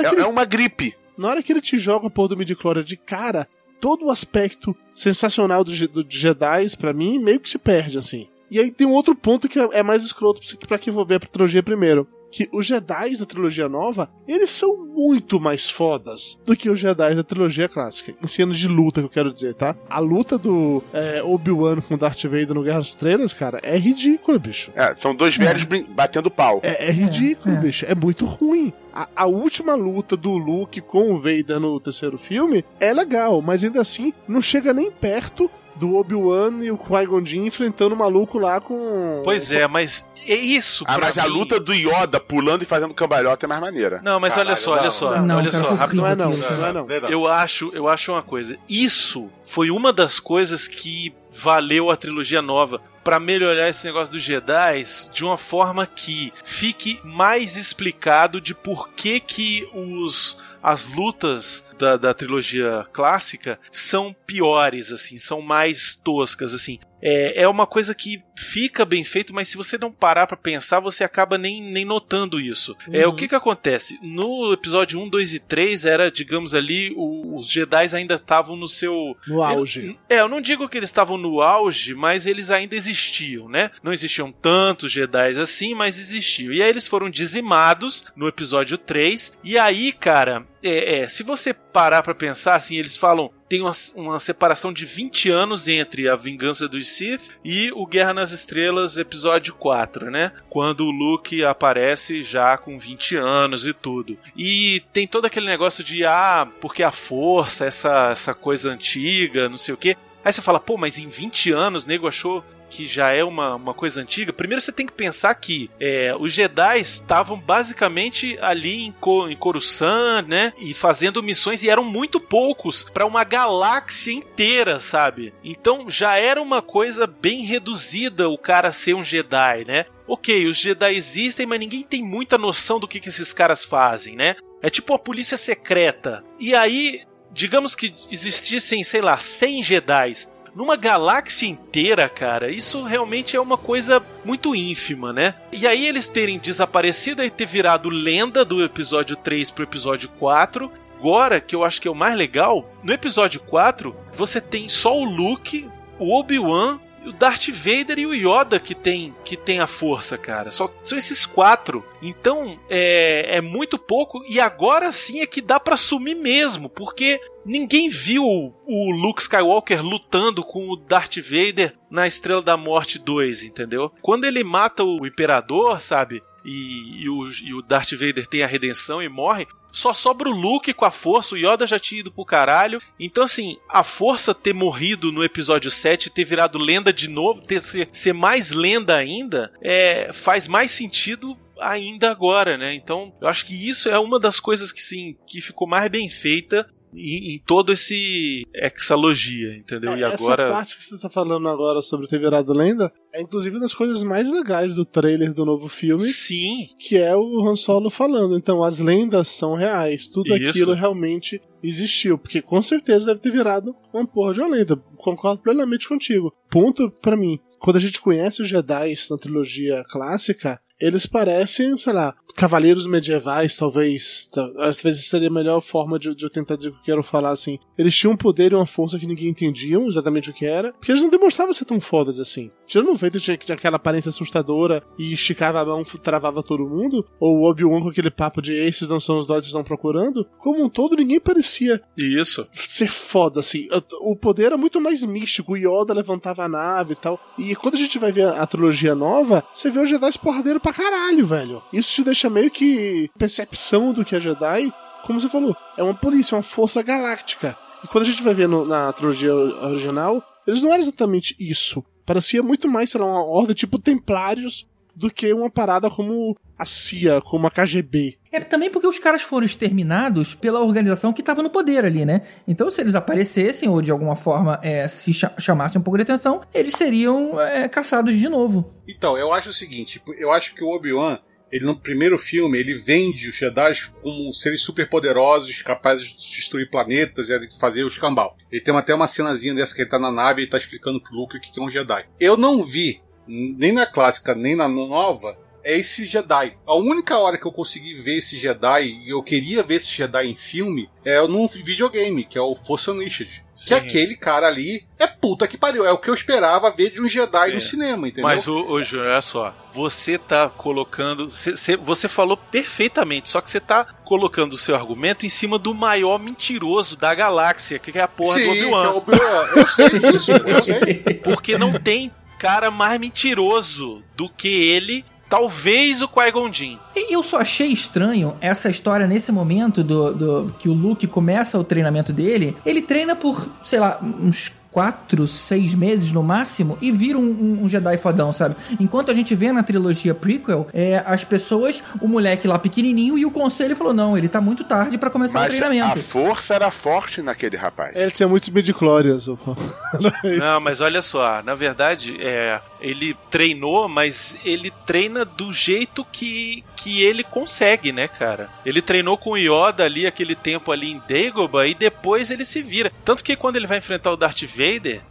que 0.03 0.09
É, 0.11 0.13
ele 0.13 0.23
é 0.23 0.27
uma 0.27 0.45
gripe. 0.45 0.95
Na 1.17 1.29
hora 1.29 1.43
que 1.43 1.53
ele 1.53 1.61
te 1.61 1.79
joga 1.79 2.07
a 2.07 2.11
porra 2.11 2.29
do 2.29 2.37
midi-chlorian 2.37 2.83
de 2.85 2.97
cara, 2.97 3.47
todo 3.81 4.07
o 4.07 4.11
aspecto 4.11 4.75
sensacional 4.95 5.63
do, 5.65 5.73
Je- 5.75 5.87
do 5.87 6.05
Jedi, 6.09 6.77
pra 6.79 6.93
mim, 6.93 7.19
meio 7.19 7.41
que 7.41 7.51
se 7.51 7.59
perde, 7.59 7.99
assim. 7.99 8.29
E 8.51 8.59
aí 8.59 8.71
tem 8.71 8.87
um 8.87 8.93
outro 8.93 9.15
ponto 9.15 9.49
que 9.49 9.59
é 9.59 9.69
é 9.73 9.83
mais 9.83 10.03
escroto 10.03 10.41
pra- 10.67 10.79
for 10.93 11.07
ver 11.07 11.17
a 11.17 11.21
trilogia 11.21 11.63
primeiro. 11.63 12.07
Que 12.31 12.49
os 12.53 12.67
Jedi 12.67 13.17
na 13.19 13.27
trilogia 13.27 13.69
nova, 13.69 14.09
eles 14.27 14.51
são 14.51 14.77
muito 14.87 15.41
mais 15.41 15.69
fodas 15.69 16.41
do 16.47 16.55
que 16.57 16.71
os 16.71 16.79
Jedi 16.79 17.15
da 17.15 17.25
trilogia 17.25 17.69
clássica. 17.69 18.15
Em 18.23 18.27
cenas 18.27 18.57
de 18.59 18.69
luta, 18.69 19.01
que 19.01 19.07
eu 19.07 19.11
quero 19.11 19.33
dizer, 19.33 19.55
tá? 19.55 19.75
A 19.89 19.99
luta 19.99 20.39
do 20.39 20.83
é, 20.93 21.23
Obi-Wan 21.23 21.81
com 21.81 21.97
Darth 21.99 22.23
Vader 22.25 22.55
no 22.55 22.63
Guerra 22.63 22.79
das 22.79 22.89
Estrelas, 22.89 23.33
cara, 23.35 23.59
é 23.63 23.77
ridícula, 23.77 24.39
bicho. 24.39 24.71
É, 24.77 24.95
são 24.99 25.15
dois 25.15 25.37
velhos 25.37 25.65
brin- 25.65 25.87
batendo 25.91 26.31
pau. 26.31 26.61
É, 26.63 26.87
é 26.89 26.91
ridículo, 26.93 27.57
bicho. 27.57 27.85
É 27.89 27.95
muito 27.95 28.25
ruim. 28.25 28.73
A, 28.93 29.09
a 29.15 29.27
última 29.27 29.75
luta 29.75 30.17
do 30.17 30.31
Luke 30.37 30.81
com 30.81 31.13
o 31.13 31.17
Vader 31.17 31.61
no 31.61 31.79
terceiro 31.81 32.19
filme 32.19 32.65
é 32.81 32.93
legal, 32.93 33.41
mas 33.41 33.63
ainda 33.63 33.81
assim 33.81 34.13
não 34.27 34.41
chega 34.41 34.73
nem 34.75 34.91
perto 34.91 35.49
do 35.81 35.97
Obi-Wan 35.97 36.63
e 36.63 36.71
o 36.71 36.77
Qui-Gon 36.77 37.25
Jinn 37.25 37.47
enfrentando 37.47 37.95
o 37.95 37.99
maluco 37.99 38.39
lá 38.39 38.61
com... 38.61 39.23
Pois 39.25 39.51
é, 39.51 39.67
mas 39.67 40.05
é 40.29 40.35
isso 40.35 40.85
Ah, 40.87 40.99
mas 40.99 41.17
a 41.17 41.23
mim- 41.25 41.31
luta 41.31 41.59
do 41.59 41.73
Yoda 41.73 42.21
pulando 42.21 42.63
e 42.63 42.67
fazendo 42.67 42.93
cambalhota 42.93 43.47
é 43.47 43.49
mais 43.49 43.61
maneira. 43.61 44.01
Não, 44.05 44.21
mas 44.21 44.35
olha 44.35 44.55
Caralho, 44.55 44.57
só, 44.61 44.73
olha 44.73 44.83
não, 44.83 44.93
só, 44.93 45.21
não, 45.23 45.37
olha 45.39 45.53
só, 45.53 45.75
rapidinho. 45.75 46.03
Não 46.03 46.09
é 46.11 46.15
não, 46.15 46.31
Não, 46.31 46.67
é 46.67 47.01
não. 47.01 47.09
Eu 47.09 47.27
acho, 47.27 47.71
eu 47.75 47.89
acho 47.89 48.13
uma 48.13 48.23
coisa. 48.23 48.59
Isso 48.69 49.31
foi 49.43 49.71
uma 49.71 49.93
das 49.93 50.21
coisas 50.21 50.69
que 50.69 51.15
valeu 51.35 51.91
a 51.91 51.97
trilogia 51.97 52.43
nova 52.43 52.81
Pra 53.03 53.19
melhorar 53.19 53.67
esse 53.71 53.87
negócio 53.87 54.13
dos 54.13 54.23
Jedi 54.23 54.85
de 55.11 55.25
uma 55.25 55.39
forma 55.39 55.87
que 55.87 56.35
fique 56.45 57.01
mais 57.03 57.57
explicado 57.57 58.43
de 58.43 58.55
por 58.55 58.91
que 58.91 59.19
que 59.19 59.67
os 59.73 60.37
as 60.63 60.87
lutas 60.95 61.65
da, 61.81 61.97
da 61.97 62.15
trilogia 62.15 62.85
clássica 62.93 63.59
são 63.73 64.15
piores, 64.27 64.93
assim, 64.93 65.19
são 65.19 65.41
mais 65.41 65.97
toscas, 65.97 66.53
assim. 66.55 66.79
É, 67.03 67.45
é 67.45 67.49
uma 67.49 67.67
coisa 67.67 67.95
que 67.95 68.23
fica 68.37 68.85
bem 68.85 69.03
feito, 69.03 69.33
mas 69.33 69.49
se 69.49 69.57
você 69.57 69.79
não 69.79 69.91
parar 69.91 70.27
pra 70.27 70.37
pensar, 70.37 70.81
você 70.81 71.03
acaba 71.03 71.39
nem, 71.39 71.63
nem 71.63 71.83
notando 71.83 72.39
isso. 72.39 72.77
É, 72.93 73.07
o 73.07 73.15
que 73.15 73.27
que 73.27 73.35
acontece? 73.35 73.99
No 74.03 74.53
episódio 74.53 75.01
1, 75.01 75.09
2 75.09 75.35
e 75.35 75.41
3 75.41 75.87
era, 75.87 76.11
digamos 76.11 76.55
ali, 76.55 76.93
o- 76.95 77.39
os 77.39 77.49
Jedi 77.49 77.97
ainda 77.97 78.17
estavam 78.17 78.55
no 78.55 78.69
seu... 78.69 79.17
No 79.27 79.43
auge. 79.43 79.99
É, 80.11 80.21
eu 80.21 80.29
não 80.29 80.43
digo 80.43 80.69
que 80.69 80.77
eles 80.77 80.91
estavam 80.91 81.17
no 81.17 81.41
auge, 81.41 81.95
mas 81.95 82.27
eles 82.27 82.51
ainda 82.51 82.77
existiam, 82.77 83.49
né? 83.49 83.71
Não 83.83 83.95
existiam 83.95 84.31
tantos 84.31 84.93
Jedi 84.93 85.41
assim, 85.41 85.75
mas 85.75 85.99
existiam. 85.99 86.53
E 86.53 86.63
aí 86.63 86.69
eles 86.69 86.87
foram 86.87 87.09
dizimados 87.09 88.05
no 88.15 88.29
episódio 88.29 88.77
3. 88.77 89.33
E 89.43 89.57
aí, 89.59 89.91
cara, 89.91 90.47
é, 90.63 91.01
é, 91.01 91.09
se 91.09 91.23
você 91.23 91.55
parar 91.55 92.03
pra 92.03 92.15
pensar, 92.15 92.55
assim, 92.55 92.77
eles 92.77 92.97
falam. 92.97 93.31
Tem 93.49 93.61
uma, 93.61 93.73
uma 93.97 94.21
separação 94.21 94.73
de 94.73 94.87
20 94.87 95.29
anos 95.29 95.67
entre 95.67 96.09
a 96.09 96.15
Vingança 96.15 96.69
dos 96.69 96.87
Sith 96.87 97.31
e 97.45 97.73
o 97.73 97.85
Guerra 97.85 98.15
nas 98.15 98.31
Estrelas, 98.31 98.97
episódio 98.97 99.55
4, 99.55 100.09
né? 100.09 100.31
Quando 100.49 100.85
o 100.87 100.91
Luke 100.93 101.45
aparece 101.45 102.23
já 102.23 102.57
com 102.57 102.79
20 102.79 103.17
anos 103.17 103.67
e 103.67 103.73
tudo. 103.73 104.17
E 104.37 104.85
tem 104.93 105.05
todo 105.05 105.25
aquele 105.25 105.47
negócio 105.47 105.83
de, 105.83 106.05
ah, 106.05 106.47
porque 106.61 106.85
a 106.85 106.93
força, 106.93 107.65
essa, 107.65 108.11
essa 108.11 108.35
coisa 108.35 108.71
antiga, 108.71 109.49
não 109.49 109.59
sei 109.59 109.75
o 109.75 109.79
quê. 109.79 109.97
Aí 110.25 110.33
você 110.33 110.41
fala, 110.41 110.61
pô, 110.61 110.77
mas 110.77 110.99
em 110.99 111.09
20 111.09 111.51
anos, 111.51 111.87
nego 111.87 112.07
achou 112.07 112.45
que 112.71 112.87
já 112.87 113.13
é 113.13 113.25
uma, 113.25 113.57
uma 113.57 113.75
coisa 113.75 114.01
antiga. 114.01 114.33
Primeiro 114.33 114.63
você 114.63 114.73
tem 114.73 114.87
que 114.87 114.93
pensar 114.93 115.35
que 115.35 115.69
é, 115.81 116.15
os 116.19 116.33
Jedi 116.33 116.81
estavam 116.81 117.39
basicamente 117.39 118.39
ali 118.41 118.85
em, 118.87 118.93
Co 118.93 119.29
em 119.29 119.37
Coruscant, 119.37 120.27
né? 120.27 120.53
E 120.59 120.73
fazendo 120.73 121.23
missões, 121.23 121.63
e 121.63 121.69
eram 121.69 121.85
muito 121.85 122.21
poucos 122.21 122.85
para 122.85 123.05
uma 123.05 123.25
galáxia 123.25 124.13
inteira, 124.13 124.81
sabe? 124.81 125.35
Então 125.43 125.91
já 125.91 126.17
era 126.17 126.41
uma 126.41 126.63
coisa 126.63 127.07
bem 127.07 127.43
reduzida 127.45 128.29
o 128.29 128.39
cara 128.39 128.73
ser 128.73 128.95
um 128.95 129.05
Jedi, 129.05 129.65
né? 129.67 129.87
Ok, 130.07 130.47
os 130.47 130.57
Jedi 130.57 130.95
existem, 130.95 131.47
mas 131.47 131.61
ninguém 131.61 131.83
tem 131.83 132.03
muita 132.03 132.39
noção 132.39 132.79
do 132.79 132.89
que, 132.89 133.01
que 133.01 133.09
esses 133.09 133.33
caras 133.33 133.65
fazem, 133.65 134.15
né? 134.15 134.37
É 134.63 134.71
tipo 134.71 134.95
a 134.95 134.99
polícia 134.99 135.37
secreta. 135.37 136.23
E 136.39 136.55
aí, 136.55 137.03
digamos 137.33 137.75
que 137.75 137.95
existissem, 138.11 138.85
sei 138.85 139.01
lá, 139.01 139.19
100 139.19 139.63
Jedi 139.63 140.15
numa 140.55 140.77
galáxia 140.77 141.47
inteira, 141.47 142.09
cara, 142.09 142.51
isso 142.51 142.83
realmente 142.83 143.37
é 143.37 143.41
uma 143.41 143.57
coisa 143.57 144.03
muito 144.25 144.55
ínfima, 144.55 145.13
né? 145.13 145.35
E 145.53 145.67
aí 145.67 145.87
eles 145.87 146.09
terem 146.09 146.39
desaparecido 146.39 147.23
e 147.23 147.31
ter 147.31 147.47
virado 147.47 147.89
lenda 147.89 148.45
do 148.45 148.63
episódio 148.65 149.17
3 149.17 149.51
pro 149.51 149.65
episódio 149.65 150.09
4. 150.19 150.71
Agora, 150.99 151.41
que 151.41 151.55
eu 151.55 151.65
acho 151.65 151.81
que 151.81 151.89
é 151.89 151.91
o 151.91 151.95
mais 151.95 152.15
legal, 152.17 152.71
no 152.83 152.93
episódio 152.93 153.41
4, 153.41 153.97
você 154.13 154.41
tem 154.41 154.69
só 154.69 154.99
o 154.99 155.05
Luke, 155.05 155.67
o 155.99 156.15
Obi-Wan 156.19 156.79
o 157.07 157.13
Darth 157.13 157.49
Vader 157.49 157.99
e 157.99 158.07
o 158.07 158.15
Yoda 158.15 158.59
que 158.61 158.75
tem, 158.75 159.15
que 159.25 159.37
tem 159.37 159.61
a 159.61 159.67
força, 159.67 160.19
cara. 160.19 160.51
Só 160.51 160.69
são 160.83 160.99
esses 160.99 161.25
quatro. 161.25 161.85
Então 162.03 162.59
é, 162.69 163.37
é 163.37 163.41
muito 163.41 163.79
pouco. 163.79 164.23
E 164.29 164.41
agora 164.41 164.93
sim 164.93 165.21
é 165.21 165.27
que 165.27 165.41
dá 165.41 165.59
pra 165.59 165.77
sumir 165.77 166.17
mesmo. 166.17 166.69
Porque 166.69 167.21
ninguém 167.45 167.89
viu 167.89 168.25
o 168.25 168.91
Luke 168.91 169.23
Skywalker 169.23 169.83
lutando 169.83 170.45
com 170.45 170.69
o 170.69 170.77
Darth 170.77 171.17
Vader 171.17 171.75
na 171.91 172.07
Estrela 172.07 172.43
da 172.43 172.57
Morte 172.57 172.99
2, 172.99 173.45
entendeu? 173.45 173.91
Quando 174.03 174.25
ele 174.25 174.45
mata 174.45 174.85
o 174.85 175.07
Imperador, 175.07 175.81
sabe? 175.81 176.23
E, 176.45 177.03
e, 177.05 177.09
o, 177.09 177.31
e 177.31 177.55
o 177.55 177.63
Darth 177.63 177.93
Vader 177.93 178.27
tem 178.27 178.43
a 178.43 178.47
redenção 178.47 179.03
e 179.03 179.09
morre, 179.09 179.47
só 179.73 179.95
sobra 179.95 180.29
o 180.29 180.33
Luke 180.33 180.73
com 180.73 180.85
a 180.85 180.91
força, 180.91 181.35
o 181.35 181.39
Yoda 181.39 181.67
já 181.67 181.79
tinha 181.79 182.01
ido 182.01 182.11
pro 182.11 182.25
caralho. 182.25 182.81
Então, 182.99 183.25
assim, 183.25 183.57
a 183.69 183.83
força 183.83 184.35
ter 184.35 184.53
morrido 184.53 185.13
no 185.13 185.25
episódio 185.25 185.71
7, 185.71 186.11
ter 186.11 186.25
virado 186.25 186.59
lenda 186.59 186.93
de 186.93 187.09
novo, 187.09 187.43
ter 187.43 187.63
ser, 187.63 187.89
ser 187.93 188.13
mais 188.13 188.51
lenda 188.51 188.97
ainda, 188.97 189.53
é, 189.63 190.13
faz 190.13 190.49
mais 190.49 190.71
sentido 190.71 191.37
ainda 191.61 192.11
agora, 192.11 192.57
né? 192.57 192.75
Então, 192.75 193.15
eu 193.21 193.29
acho 193.29 193.47
que 193.47 193.69
isso 193.69 193.89
é 193.89 193.99
uma 193.99 194.19
das 194.19 194.41
coisas 194.41 194.73
que 194.73 194.83
sim, 194.83 195.17
que 195.27 195.41
ficou 195.41 195.69
mais 195.69 195.89
bem 195.89 196.09
feita 196.09 196.69
em, 196.95 197.35
em 197.35 197.39
todo 197.39 197.73
esse 197.73 198.47
exalogia, 198.55 199.57
entendeu? 199.57 199.97
e 199.97 200.03
Essa 200.03 200.15
agora. 200.15 200.51
parte 200.51 200.77
que 200.77 200.85
você 200.85 200.99
tá 200.99 201.09
falando 201.11 201.49
agora 201.49 201.83
sobre 201.83 202.07
ter 202.07 202.19
virado 202.19 202.53
lenda 202.53 202.93
é 203.13 203.21
inclusive 203.21 203.57
uma 203.57 203.63
das 203.63 203.75
coisas 203.75 204.03
mais 204.03 204.31
legais 204.33 204.77
do 204.77 204.85
trailer 204.85 205.33
do 205.33 205.45
novo 205.45 205.69
filme. 205.69 206.05
Sim. 206.05 206.69
Que 206.79 206.97
é 206.97 207.17
o 207.17 207.47
Han 207.47 207.57
Solo 207.57 207.91
falando. 207.91 208.37
Então, 208.37 208.63
as 208.63 208.79
lendas 208.79 209.29
são 209.29 209.55
reais. 209.55 210.09
Tudo 210.09 210.35
Isso. 210.37 210.49
aquilo 210.49 210.75
realmente 210.75 211.41
existiu. 211.63 212.17
Porque 212.17 212.41
com 212.41 212.63
certeza 212.63 213.07
deve 213.07 213.21
ter 213.21 213.33
virado 213.33 213.75
uma 213.93 214.07
porra 214.07 214.35
de 214.35 214.41
uma 214.41 214.49
lenda. 214.49 214.77
Concordo 214.97 215.43
plenamente 215.43 215.89
contigo. 215.89 216.33
Ponto 216.51 216.91
pra 216.91 217.17
mim. 217.17 217.41
Quando 217.59 217.77
a 217.77 217.81
gente 217.81 218.01
conhece 218.01 218.43
os 218.43 218.49
Jedi 218.49 218.95
na 219.11 219.19
trilogia 219.19 219.85
clássica, 219.91 220.61
eles 220.81 221.07
parecem, 221.07 221.77
sei 221.77 221.93
lá, 221.93 222.15
cavaleiros 222.37 222.87
medievais, 222.87 223.55
talvez. 223.57 224.29
ta- 224.33 224.51
Às 224.59 224.81
vezes 224.81 225.07
seria 225.07 225.29
a 225.29 225.33
melhor 225.33 225.61
forma 225.61 225.99
de, 225.99 226.15
de 226.15 226.25
eu 226.25 226.31
tentar 226.31 226.57
dizer 226.57 226.69
o 226.71 226.73
que 226.73 226.79
eu 226.79 226.85
quero 226.85 227.03
falar 227.03 227.31
assim. 227.31 227.59
Eles 227.77 227.95
tinham 227.95 228.13
um 228.13 228.17
poder 228.17 228.53
e 228.53 228.55
uma 228.55 228.67
força 228.67 228.99
que 228.99 229.07
ninguém 229.07 229.29
entendia 229.29 229.79
exatamente 229.81 230.31
o 230.31 230.33
que 230.35 230.45
era, 230.47 230.73
porque 230.73 230.91
eles 230.93 231.03
não 231.03 231.11
demonstravam 231.11 231.53
ser 231.53 231.65
tão 231.65 231.81
fodas 231.81 232.19
assim. 232.19 232.51
Tirando 232.67 232.91
o 232.93 232.97
Vader 232.97 233.21
tinha, 233.21 233.37
tinha 233.37 233.55
aquela 233.57 233.77
aparência 233.77 234.09
assustadora 234.09 234.83
e 234.99 235.13
esticava 235.13 235.61
a 235.61 235.65
mão, 235.65 235.83
travava 235.85 236.43
todo 236.43 236.67
mundo, 236.69 237.07
ou 237.19 237.39
o 237.39 237.51
Obi-Wan 237.51 237.83
com 237.83 237.89
aquele 237.89 238.11
papo 238.11 238.41
de 238.41 238.53
esses 238.53 238.89
não 238.89 239.01
são 239.01 239.19
os 239.19 239.27
dólares 239.27 239.47
que 239.47 239.51
estão 239.51 239.65
procurando, 239.65 240.27
como 240.39 240.63
um 240.65 240.69
todo 240.69 240.97
ninguém 240.97 241.21
parecia 241.21 241.81
Isso. 241.97 242.47
ser 242.53 242.89
foda, 242.91 243.41
assim. 243.41 243.69
O 244.01 244.17
poder 244.17 244.45
era 244.47 244.57
muito 244.57 244.81
mais 244.81 245.05
místico. 245.05 245.53
O 245.53 245.57
Yoda 245.57 245.93
levantava 245.95 246.45
a 246.45 246.49
nave 246.49 246.93
e 246.93 246.97
tal. 246.97 247.19
E 247.39 247.55
quando 247.55 247.75
a 247.75 247.79
gente 247.79 247.99
vai 247.99 248.13
ver 248.13 248.29
a, 248.29 248.43
a 248.43 248.47
trilogia 248.47 248.95
nova, 248.95 249.45
você 249.53 249.71
vê 249.71 249.79
o 249.81 249.87
Jedi 249.87 250.11
porradeiro 250.19 250.61
pra 250.61 250.70
caralho, 250.73 251.25
velho. 251.27 251.63
Isso 251.73 251.93
te 251.95 252.05
deixa 252.05 252.29
meio 252.31 252.51
que 252.51 253.09
percepção 253.19 253.93
do 253.93 254.05
que 254.05 254.15
é 254.17 254.21
Jedi. 254.21 254.73
Como 255.07 255.19
você 255.21 255.29
falou, 255.29 255.57
é 255.77 255.83
uma 255.83 255.95
polícia, 255.95 256.37
uma 256.37 256.43
força 256.43 256.83
galáctica. 256.83 257.57
E 257.83 257.89
quando 257.89 258.05
a 258.05 258.07
gente 258.07 258.23
vai 258.23 258.35
ver 258.35 258.49
no- 258.49 258.65
na 258.67 258.93
trilogia 258.93 259.35
original, 259.35 260.23
eles 260.47 260.61
não 260.63 260.71
eram 260.71 260.81
exatamente 260.83 261.35
isso. 261.41 261.83
Parecia 262.05 262.43
muito 262.43 262.69
mais, 262.69 262.91
sei 262.91 263.01
lá, 263.01 263.07
uma 263.07 263.25
ordem 263.25 263.55
tipo 263.55 263.79
Templários 263.79 264.67
do 264.95 265.11
que 265.11 265.33
uma 265.33 265.51
parada 265.51 265.89
como 265.91 266.37
a 266.59 266.65
CIA, 266.65 267.21
como 267.21 267.47
a 267.47 267.51
KGB. 267.51 268.19
É 268.33 268.41
também 268.41 268.71
porque 268.71 268.87
os 268.87 268.99
caras 268.99 269.23
foram 269.23 269.45
exterminados 269.47 270.35
pela 270.35 270.61
organização 270.61 271.13
que 271.13 271.21
estava 271.21 271.43
no 271.43 271.51
poder 271.51 271.85
ali, 271.85 272.05
né? 272.05 272.23
Então, 272.47 272.71
se 272.71 272.81
eles 272.81 272.95
aparecessem 272.95 273.69
ou 273.69 273.81
de 273.83 273.91
alguma 273.91 274.15
forma 274.15 274.61
é, 274.63 274.87
se 274.87 275.13
cha- 275.13 275.35
chamassem 275.39 275.81
um 275.81 275.85
pouco 275.85 275.97
de 275.97 276.03
atenção, 276.03 276.41
eles 276.55 276.75
seriam 276.75 277.41
é, 277.41 277.69
caçados 277.69 278.15
de 278.17 278.29
novo. 278.29 278.73
Então, 278.89 279.17
eu 279.19 279.33
acho 279.33 279.49
o 279.51 279.53
seguinte, 279.53 280.01
eu 280.19 280.31
acho 280.31 280.55
que 280.55 280.63
o 280.63 280.69
Obi-Wan, 280.69 281.19
ele 281.51 281.65
no 281.65 281.75
primeiro 281.77 282.17
filme, 282.17 282.57
ele 282.59 282.75
vende 282.75 283.29
os 283.29 283.35
Jedi 283.37 283.73
como 284.03 284.33
seres 284.33 284.61
superpoderosos, 284.61 285.63
capazes 285.63 286.09
de 286.09 286.31
destruir 286.37 286.71
planetas 286.71 287.29
e 287.29 287.39
de 287.49 287.59
fazer 287.59 287.83
o 287.83 287.89
escambau. 287.89 288.37
Ele 288.53 288.61
tem 288.61 288.77
até 288.77 288.95
uma 288.95 289.09
cenazinha 289.09 289.55
dessa 289.55 289.75
que 289.75 289.81
ele 289.83 289.91
tá 289.91 289.99
na 289.99 290.13
nave 290.13 290.43
e 290.43 290.47
tá 290.47 290.59
explicando 290.59 291.01
pro 291.01 291.15
Luke 291.15 291.37
o 291.37 291.41
que 291.41 291.59
é 291.59 291.63
um 291.63 291.71
Jedi. 291.71 292.05
Eu 292.21 292.37
não 292.37 292.63
vi, 292.63 293.01
nem 293.31 293.73
na 293.73 293.87
clássica, 293.87 294.35
nem 294.35 294.57
na 294.57 294.67
nova, 294.69 295.39
é 295.63 295.77
esse 295.79 296.07
Jedi. 296.07 296.57
A 296.67 296.75
única 296.75 297.19
hora 297.19 297.37
que 297.39 297.47
eu 297.47 297.53
consegui 297.53 297.95
ver 297.95 298.17
esse 298.17 298.37
Jedi, 298.39 298.99
e 299.05 299.11
eu 299.11 299.23
queria 299.23 299.63
ver 299.63 299.75
esse 299.75 299.89
Jedi 299.95 300.27
em 300.27 300.35
filme, 300.37 300.89
é 301.05 301.21
num 301.29 301.47
videogame, 301.47 302.25
que 302.25 302.39
é 302.39 302.41
o 302.41 302.57
Force 302.57 302.91
Unleashed. 302.91 303.45
Que 303.67 303.75
aquele 303.75 304.17
cara 304.17 304.47
ali 304.47 304.87
é 304.99 305.07
puta 305.07 305.47
que 305.47 305.59
pariu. 305.59 305.85
É 305.85 305.93
o 305.93 305.99
que 305.99 306.09
eu 306.09 306.15
esperava 306.15 306.71
ver 306.75 306.89
de 306.93 306.99
um 307.03 307.07
Jedi 307.07 307.49
Sim. 307.51 307.55
no 307.57 307.61
cinema, 307.61 308.09
entendeu? 308.09 308.23
Mas, 308.23 308.49
ô, 308.49 308.57
ô 308.67 308.83
Júnior, 308.83 309.09
olha 309.11 309.21
só. 309.21 309.55
Você 309.75 310.17
tá 310.17 310.49
colocando. 310.49 311.29
cê- 311.29 311.55
cê- 311.59 311.77
você 311.77 312.09
falou 312.09 312.39
perfeitamente, 312.39 313.29
só 313.29 313.43
que 313.43 313.51
você 313.51 313.61
tá 313.61 313.85
colocando 314.03 314.55
o 314.55 314.59
seu 314.59 314.75
argumento 314.75 315.27
em 315.27 315.29
cima 315.29 315.59
do 315.59 315.75
maior 315.75 316.19
mentiroso 316.19 316.97
da 316.97 317.15
galáxia, 317.15 317.79
que 317.79 317.97
é 317.99 318.01
a 318.01 318.09
porra 318.09 318.39
Sim, 318.39 318.45
do 318.47 318.49
é 318.49 318.61
Obi-Wan. 318.63 318.91
Obi-Wan. 318.93 319.47
Eu 319.57 319.67
sei 319.67 319.89
disso, 319.91 320.33
eu 320.33 320.63
sei. 320.63 320.95
Porque 321.23 321.59
não 321.59 321.75
tem 321.79 322.11
cara 322.41 322.71
mais 322.71 322.99
mentiroso 322.99 324.03
do 324.17 324.27
que 324.27 324.49
ele, 324.49 325.05
talvez 325.29 326.01
o 326.01 326.09
Qui-Gon 326.09 326.51
Jinn. 326.51 326.79
Eu 327.11 327.23
só 327.23 327.41
achei 327.41 327.69
estranho 327.69 328.35
essa 328.41 328.71
história 328.71 329.07
nesse 329.07 329.31
momento 329.31 329.85
do, 329.85 330.15
do 330.15 330.55
que 330.59 330.67
o 330.67 330.73
Luke 330.73 331.07
começa 331.07 331.59
o 331.59 331.63
treinamento 331.63 332.15
dele. 332.15 332.57
Ele 332.65 332.81
treina 332.81 333.15
por, 333.15 333.47
sei 333.63 333.79
lá, 333.79 333.99
uns 334.03 334.51
quatro, 334.71 335.27
seis 335.27 335.75
meses 335.75 336.13
no 336.13 336.23
máximo 336.23 336.79
e 336.81 336.91
vira 336.93 337.19
um, 337.19 337.23
um- 337.23 337.65
um 337.65 337.69
Jedi 337.69 337.97
fodão, 337.99 338.33
sabe? 338.33 338.55
Enquanto 338.79 339.11
a 339.11 339.15
gente 339.15 339.35
vê 339.35 339.53
na 339.53 339.63
trilogia 339.63 340.15
prequel, 340.15 340.69
é, 340.73 341.03
as 341.07 341.25
pessoas, 341.25 341.83
o 342.01 342.07
moleque 342.09 342.47
lá 342.47 342.59
pequenininho 342.59 343.19
e 343.19 343.27
o 343.27 343.31
conselho 343.31 343.75
falou: 343.77 343.93
não, 343.93 344.17
ele 344.17 344.29
tá 344.29 344.41
muito 344.41 344.65
tarde 344.65 344.97
pra 344.99 345.11
começar 345.11 345.39
o 345.39 345.43
Mas 345.43 345.57
treinamento. 345.57 345.99
a 345.99 346.03
força 346.03 346.55
era 346.55 346.71
forte 346.71 347.21
naquele 347.23 347.57
rapaz. 347.57 347.95
Ele 347.97 348.11
tinha 348.11 348.29
muitos 348.29 348.49
midichlorians. 348.49 349.29
opa. 349.29 349.57
Era 350.25 350.39
Não, 350.55 350.61
mas 350.61 350.81
olha 350.81 351.03
só, 351.03 351.43
na 351.43 351.55
verdade, 351.55 352.17
é, 352.21 352.61
ele 352.81 353.17
treinou, 353.31 353.89
mas 353.89 354.37
ele 354.45 354.73
treina 354.87 355.25
do 355.25 355.53
jeito 355.53 356.05
que, 356.13 356.63
que 356.77 357.03
ele 357.03 357.25
consegue, 357.25 357.91
né, 357.93 358.07
cara? 358.09 358.49
Ele 358.65 358.81
treinou 358.81 359.19
com 359.19 359.31
o 359.31 359.37
Yoda 359.37 359.85
ali 359.85 360.07
aquele 360.07 360.35
tempo 360.35 360.71
ali 360.71 360.91
em 360.93 361.03
Dagobah 361.09 361.67
e 361.67 361.75
depois 361.75 362.31
ele 362.31 362.45
se 362.45 362.63
vira. 362.63 362.93
Tanto 363.05 363.25
que 363.25 363.35
quando 363.37 363.57
ele 363.57 363.67
vai 363.67 363.79
enfrentar 363.79 364.13
o 364.13 364.17
Darth 364.17 364.43
Vader, 364.43 364.60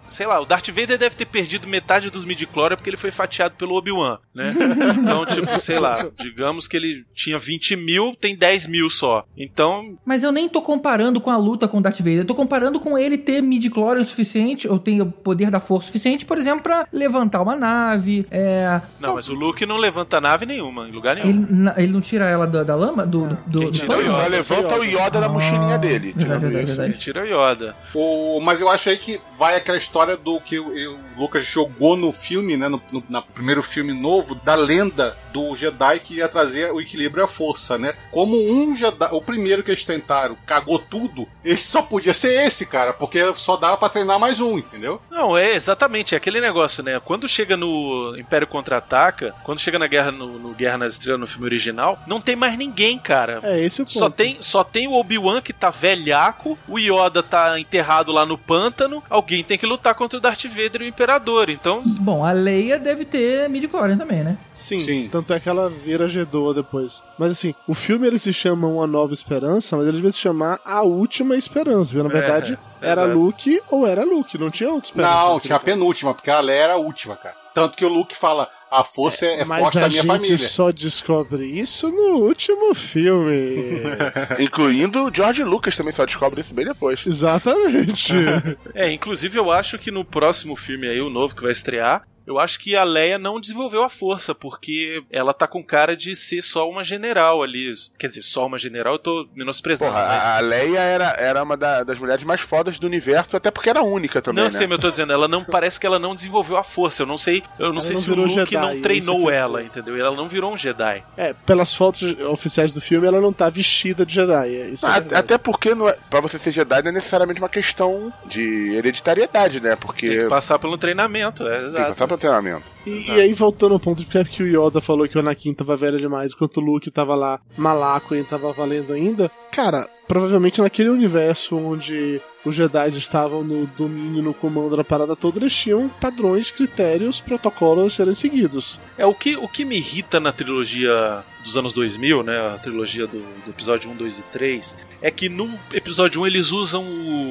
sei 0.06 0.26
lá, 0.26 0.40
o 0.40 0.46
Darth 0.46 0.68
Vader 0.70 0.98
deve 0.98 1.16
ter 1.16 1.26
perdido 1.26 1.68
metade 1.68 2.10
dos 2.10 2.26
midichlorians 2.26 2.78
porque 2.78 2.90
ele 2.90 2.98
foi 2.98 3.12
fatiado 3.12 3.56
pelo 3.56 3.76
Obi-Wan, 3.76 4.18
né? 4.34 4.54
Então, 5.00 5.26
tipo, 5.26 5.60
sei 5.60 5.80
lá, 5.80 6.06
digamos 6.20 6.68
que 6.68 6.76
ele 6.78 7.06
tinha 7.16 7.38
20 7.40 7.76
mil, 7.76 8.16
tem 8.20 8.36
10 8.36 8.68
mil 8.68 8.90
só. 8.90 9.24
Então, 9.38 9.98
Mas 10.06 10.24
eu 10.24 10.32
nem 10.32 10.48
tô 10.48 10.62
comparando 10.62 11.20
com 11.22 11.30
a 11.32 11.38
luta 11.38 11.68
com 11.68 11.78
o 11.78 11.82
Darth 11.82 11.98
Vader. 12.00 12.20
Eu 12.20 12.26
tô 12.26 12.36
comparando 12.36 12.80
com 12.80 12.98
ele 12.98 13.18
ter 13.18 13.42
midi-chlorian 13.42 14.02
o 14.02 14.06
suficiente, 14.06 14.68
ou 14.68 14.78
ter 14.80 15.02
o 15.02 15.06
poder 15.12 15.50
da 15.52 15.60
força 15.60 15.88
suficiente, 15.88 16.26
por 16.26 16.38
exemplo, 16.38 16.62
pra 16.64 16.88
levantar 16.92 17.42
uma 17.42 17.56
nave. 17.56 18.26
É, 18.32 18.80
não, 19.00 19.16
mas 19.16 19.30
o 19.30 19.34
Luke 19.34 19.66
não 19.66 19.78
levanta 19.78 20.20
nave 20.22 20.46
nenhuma, 20.46 20.88
em 20.88 20.92
lugar 20.92 21.16
nenhum. 21.16 21.30
ele, 21.30 21.48
na- 21.50 21.74
ele 21.78 21.92
não 21.92 22.02
tira 22.02 22.26
ela 22.26 22.46
da, 22.46 22.64
da 22.64 22.76
lama? 22.76 23.06
Do, 23.06 23.28
do, 23.28 23.36
do, 23.48 23.60
Quem 23.60 23.72
do 23.72 23.72
tira 23.72 23.88
pano? 23.88 24.02
o 24.02 24.06
Só 24.06 24.18
Yoda. 24.20 24.28
levanta 24.30 24.76
o 24.80 24.84
Yoda 24.84 25.22
da 25.22 25.30
mochilinha 25.30 25.78
dele. 25.78 26.12
Verdade, 26.12 26.20
Tirando 26.20 26.42
verdade, 26.42 26.58
isso. 26.58 26.68
verdade. 26.68 26.90
Ele 26.92 26.98
tira 27.00 27.24
o 27.24 27.26
Yoda. 27.26 27.76
O, 27.94 28.40
mas 28.42 28.62
eu 28.62 28.70
acho 28.70 28.90
aí 28.90 28.98
que 28.98 29.20
vai 29.40 29.56
aquela 29.56 29.78
história 29.78 30.18
do 30.18 30.40
que 30.42 30.60
o, 30.60 30.68
o 30.68 31.00
Lucas 31.18 31.46
jogou 31.46 31.96
no 31.96 32.12
filme, 32.12 32.58
né? 32.58 32.68
No, 32.68 32.82
no 32.92 33.02
na 33.10 33.22
primeiro 33.22 33.64
filme 33.64 33.94
novo, 33.94 34.36
da 34.36 34.54
lenda 34.54 35.18
do 35.32 35.56
Jedi 35.56 36.00
que 36.00 36.16
ia 36.16 36.28
trazer 36.28 36.72
o 36.74 36.82
equilíbrio 36.82 37.22
e 37.22 37.26
a 37.26 37.28
força, 37.28 37.78
né? 37.78 37.94
Como 38.12 38.36
um 38.38 38.76
Jedi, 38.76 39.08
o 39.12 39.22
primeiro 39.22 39.64
que 39.64 39.72
eles 39.72 39.86
tentaram, 39.86 40.36
cagou 40.46 40.78
tudo, 40.78 41.28
esse 41.44 41.64
só 41.64 41.82
podia 41.82 42.14
ser 42.14 42.46
esse, 42.46 42.66
cara, 42.66 42.92
porque 42.92 43.34
só 43.36 43.56
dava 43.56 43.78
pra 43.78 43.90
treinar 43.90 44.20
mais 44.20 44.42
um, 44.42 44.58
entendeu? 44.58 45.02
Não, 45.10 45.38
é 45.38 45.54
exatamente, 45.54 46.14
é 46.14 46.18
aquele 46.18 46.42
negócio, 46.42 46.84
né? 46.84 47.00
Quando 47.00 47.28
chega 47.28 47.56
no 47.56 48.16
Império 48.18 48.48
Contra-Ataca, 48.48 49.34
quando 49.44 49.60
chega 49.60 49.80
na 49.80 49.88
Guerra 49.88 50.12
no, 50.12 50.38
no 50.38 50.54
Guerra 50.54 50.80
nas 50.80 50.94
Estrelas, 50.94 51.22
no 51.22 51.28
filme 51.28 51.46
original, 51.46 52.00
não 52.06 52.20
tem 52.20 52.36
mais 52.36 52.58
ninguém, 52.58 53.00
cara. 53.00 53.40
É 53.44 53.64
esse 53.64 53.82
o 53.82 53.86
ponto. 53.86 53.98
Só 53.98 54.10
tem, 54.10 54.38
só 54.42 54.64
tem 54.64 54.88
o 54.88 54.94
Obi-Wan 54.94 55.42
que 55.42 55.54
tá 55.54 55.70
velhaco, 55.70 56.58
o 56.68 56.78
Yoda 56.78 57.24
tá 57.24 57.60
enterrado 57.60 58.12
lá 58.12 58.26
no 58.26 58.38
pântano, 58.38 59.04
alguém 59.10 59.29
tem 59.44 59.58
que 59.58 59.66
lutar 59.66 59.94
contra 59.96 60.18
o 60.18 60.22
Darth 60.22 60.46
Vader 60.46 60.82
e 60.82 60.86
o 60.86 60.88
Imperador. 60.88 61.50
Então, 61.50 61.82
Bom, 61.86 62.26
a 62.26 62.32
Leia 62.32 62.78
deve 62.80 63.06
ter 63.06 63.48
midi-chlorian 63.50 63.98
também, 63.98 64.24
né? 64.24 64.38
Sim, 64.54 64.80
Sim. 64.80 65.10
tanto 65.12 65.34
é 65.34 65.40
que 65.40 65.48
ela 65.48 65.70
vira 65.70 66.10
Gedoa 66.10 66.54
depois. 66.54 67.02
Mas 67.18 67.32
assim, 67.32 67.54
o 67.68 67.74
filme 67.74 68.08
ele 68.08 68.20
se 68.20 68.34
chama 68.34 68.68
Uma 68.68 68.88
Nova 68.88 69.14
Esperança, 69.14 69.78
mas 69.78 69.86
ele 69.88 69.98
devia 69.98 70.12
se 70.12 70.20
chamar 70.20 70.60
A 70.66 70.82
Última 70.82 71.36
Esperança, 71.36 71.94
viu? 71.94 72.04
Na 72.04 72.10
É, 72.10 72.14
verdade, 72.14 72.58
era 72.82 73.04
exato. 73.04 73.18
Luke 73.18 73.62
ou 73.70 73.86
era 73.88 74.04
Luke, 74.04 74.38
não 74.38 74.50
tinha 74.50 74.70
outra 74.72 74.90
esperança. 74.90 75.14
Não, 75.14 75.40
tinha 75.40 75.56
a 75.56 75.60
penúltima, 75.60 76.14
porque 76.14 76.30
a 76.32 76.40
Leia 76.40 76.60
era 76.64 76.74
a 76.74 76.78
última, 76.78 77.16
cara. 77.16 77.36
Tanto 77.54 77.76
que 77.76 77.86
o 77.86 77.90
Luke 77.90 78.16
fala, 78.16 78.50
a 78.72 78.84
força 78.84 79.26
é, 79.26 79.42
é 79.42 79.46
Mas 79.46 79.60
forte 79.60 79.78
a 79.78 79.82
da 79.82 79.88
minha 79.90 80.02
gente 80.02 80.12
família. 80.12 80.38
só 80.38 80.72
descobre 80.72 81.46
isso 81.46 81.90
no 81.92 82.20
último 82.20 82.74
filme. 82.76 83.82
Incluindo 84.40 85.06
o 85.06 85.14
George 85.14 85.44
Lucas 85.44 85.76
também 85.76 85.94
só 85.94 86.06
descobre 86.06 86.42
isso 86.42 86.54
bem 86.54 86.66
depois. 86.66 87.02
Exatamente. 87.06 88.14
é, 88.74 88.92
inclusive 88.92 89.38
eu 89.38 89.52
acho 89.52 89.78
que 89.78 89.92
no 89.92 90.06
próximo 90.06 90.56
filme 90.56 90.88
aí, 90.88 91.02
o 91.02 91.10
novo 91.10 91.36
que 91.36 91.44
vai 91.44 91.52
estrear, 91.52 92.04
eu 92.30 92.40
acho 92.40 92.60
que 92.60 92.76
a 92.76 92.84
Leia 92.84 93.18
não 93.18 93.40
desenvolveu 93.40 93.84
a 93.84 93.90
força, 93.90 94.34
porque 94.36 95.04
ela 95.12 95.34
tá 95.34 95.48
com 95.48 95.64
cara 95.64 95.98
de 95.98 96.16
ser 96.16 96.42
só 96.42 96.70
uma 96.70 96.84
general 96.84 97.42
ali. 97.44 97.74
Quer 97.98 98.08
dizer, 98.08 98.22
só 98.22 98.46
uma 98.46 98.58
general, 98.58 98.94
eu 98.94 99.00
tô 99.00 99.28
menosprezando. 99.36 99.92
Porra, 99.92 100.06
mas... 100.06 100.24
a 100.26 100.40
Leia 100.40 100.80
era, 100.80 101.06
era 101.18 101.44
uma 101.44 101.58
da- 101.58 101.84
das 101.84 102.00
mulheres 102.00 102.24
mais 102.24 102.42
fodas 102.42 102.80
do 102.80 102.88
universo, 102.88 103.36
até 103.36 103.50
porque 103.52 103.70
era 103.70 103.82
única 103.84 104.22
também, 104.22 104.44
Não 104.44 104.52
né? 104.52 104.58
sei, 104.58 104.68
mas 104.68 104.78
eu 104.78 104.82
tô 104.82 104.90
dizendo, 104.90 105.12
ela 105.12 105.28
não 105.28 105.44
parece 105.44 105.80
que 105.80 105.86
ela 105.86 106.00
não 106.00 106.14
desenvolveu 106.16 106.56
a 106.58 106.64
força. 106.64 107.04
Eu 107.04 107.08
não 107.08 107.18
sei, 107.18 107.44
eu 107.58 107.68
não 107.74 107.76
Ela 107.76 107.84
sei 107.84 107.94
não 107.96 108.02
se 108.02 108.12
o 108.12 108.16
Luke 108.16 108.34
Jedi, 108.34 108.56
não 108.58 108.82
treinou 108.82 109.30
ela, 109.32 109.64
entendeu? 109.64 109.96
Ela 109.98 110.16
não 110.16 110.30
virou 110.30 110.54
um 110.54 110.58
Jedi. 110.58 111.04
é, 111.18 111.34
pelas 111.34 111.74
fotos 111.74 112.04
oficiais 112.30 112.74
do 112.74 112.80
filme, 112.82 113.08
ela 113.08 113.20
não 113.20 113.34
tá 113.34 113.50
vestida 113.50 114.06
de 114.06 114.14
Jedi. 114.16 114.56
é- 114.56 114.70
Isso 114.70 114.86
é 114.86 114.90
Ah, 114.90 115.20
até 115.20 115.38
porque 115.38 115.74
não 115.74 115.90
é, 115.90 115.98
pra 116.10 116.20
você 116.22 116.38
ser 116.38 116.52
Jedi 116.52 116.82
não 116.84 116.90
é 116.90 116.94
necessariamente 116.94 117.40
uma 117.40 117.50
questão 117.50 118.14
de 118.26 118.74
hereditariedade, 118.76 119.60
né? 119.60 119.76
Porque 119.76 120.08
Tem 120.08 120.18
que 120.24 120.30
passar 120.30 120.60
pelo 120.60 120.78
treinamento, 120.78 121.48
é 121.48 121.60
tem 121.62 121.72
que 121.72 121.78
passar 121.90 122.08
pelo 122.08 122.19
treinamento. 122.20 122.64
E, 122.86 123.08
e 123.08 123.22
aí, 123.22 123.34
voltando 123.34 123.74
ao 123.74 123.80
ponto 123.80 124.00
de 124.00 124.06
porque 124.06 124.24
que 124.26 124.44
o 124.44 124.48
Yoda 124.48 124.82
falou 124.82 125.08
que 125.08 125.18
o 125.18 125.20
Anakin 125.20 125.54
tava 125.54 125.76
velho 125.76 125.98
demais, 125.98 126.34
enquanto 126.34 126.58
o 126.58 126.62
Luke 126.62 126.90
tava 126.90 127.16
lá 127.16 127.40
malaco 127.58 128.16
e 128.16 128.24
tava 128.24 128.52
valendo 128.52 128.94
ainda. 128.94 129.30
Cara, 129.52 129.90
provavelmente 130.08 130.62
naquele 130.62 130.90
universo 130.90 131.56
onde 131.56 132.20
os 132.44 132.56
Jedi 132.56 132.88
estavam 132.90 133.44
no 133.44 133.68
domínio, 133.78 134.24
no 134.24 134.34
comando 134.34 134.76
da 134.76 134.84
parada 134.84 135.16
toda, 135.16 135.40
eles 135.40 135.54
tinham 135.54 135.88
padrões, 135.88 136.50
critérios, 136.50 137.20
protocolos 137.20 137.94
a 137.94 137.96
serem 137.96 138.14
seguidos. 138.14 138.80
É, 138.98 139.06
o 139.06 139.14
que, 139.14 139.36
o 139.36 139.48
que 139.48 139.66
me 139.66 139.78
irrita 139.78 140.20
na 140.20 140.32
trilogia 140.32 141.24
dos 141.44 141.58
anos 141.58 141.74
2000, 141.74 142.24
né, 142.24 142.38
a 142.56 142.58
trilogia 142.58 143.06
do, 143.06 143.20
do 143.20 143.50
episódio 143.50 143.92
1, 143.92 143.96
2 143.96 144.20
e 144.20 144.24
3, 144.24 144.78
é 145.02 145.12
que 145.12 145.30
no 145.30 145.54
episódio 145.74 146.22
1 146.22 146.28
eles 146.28 146.52
usam 146.52 146.86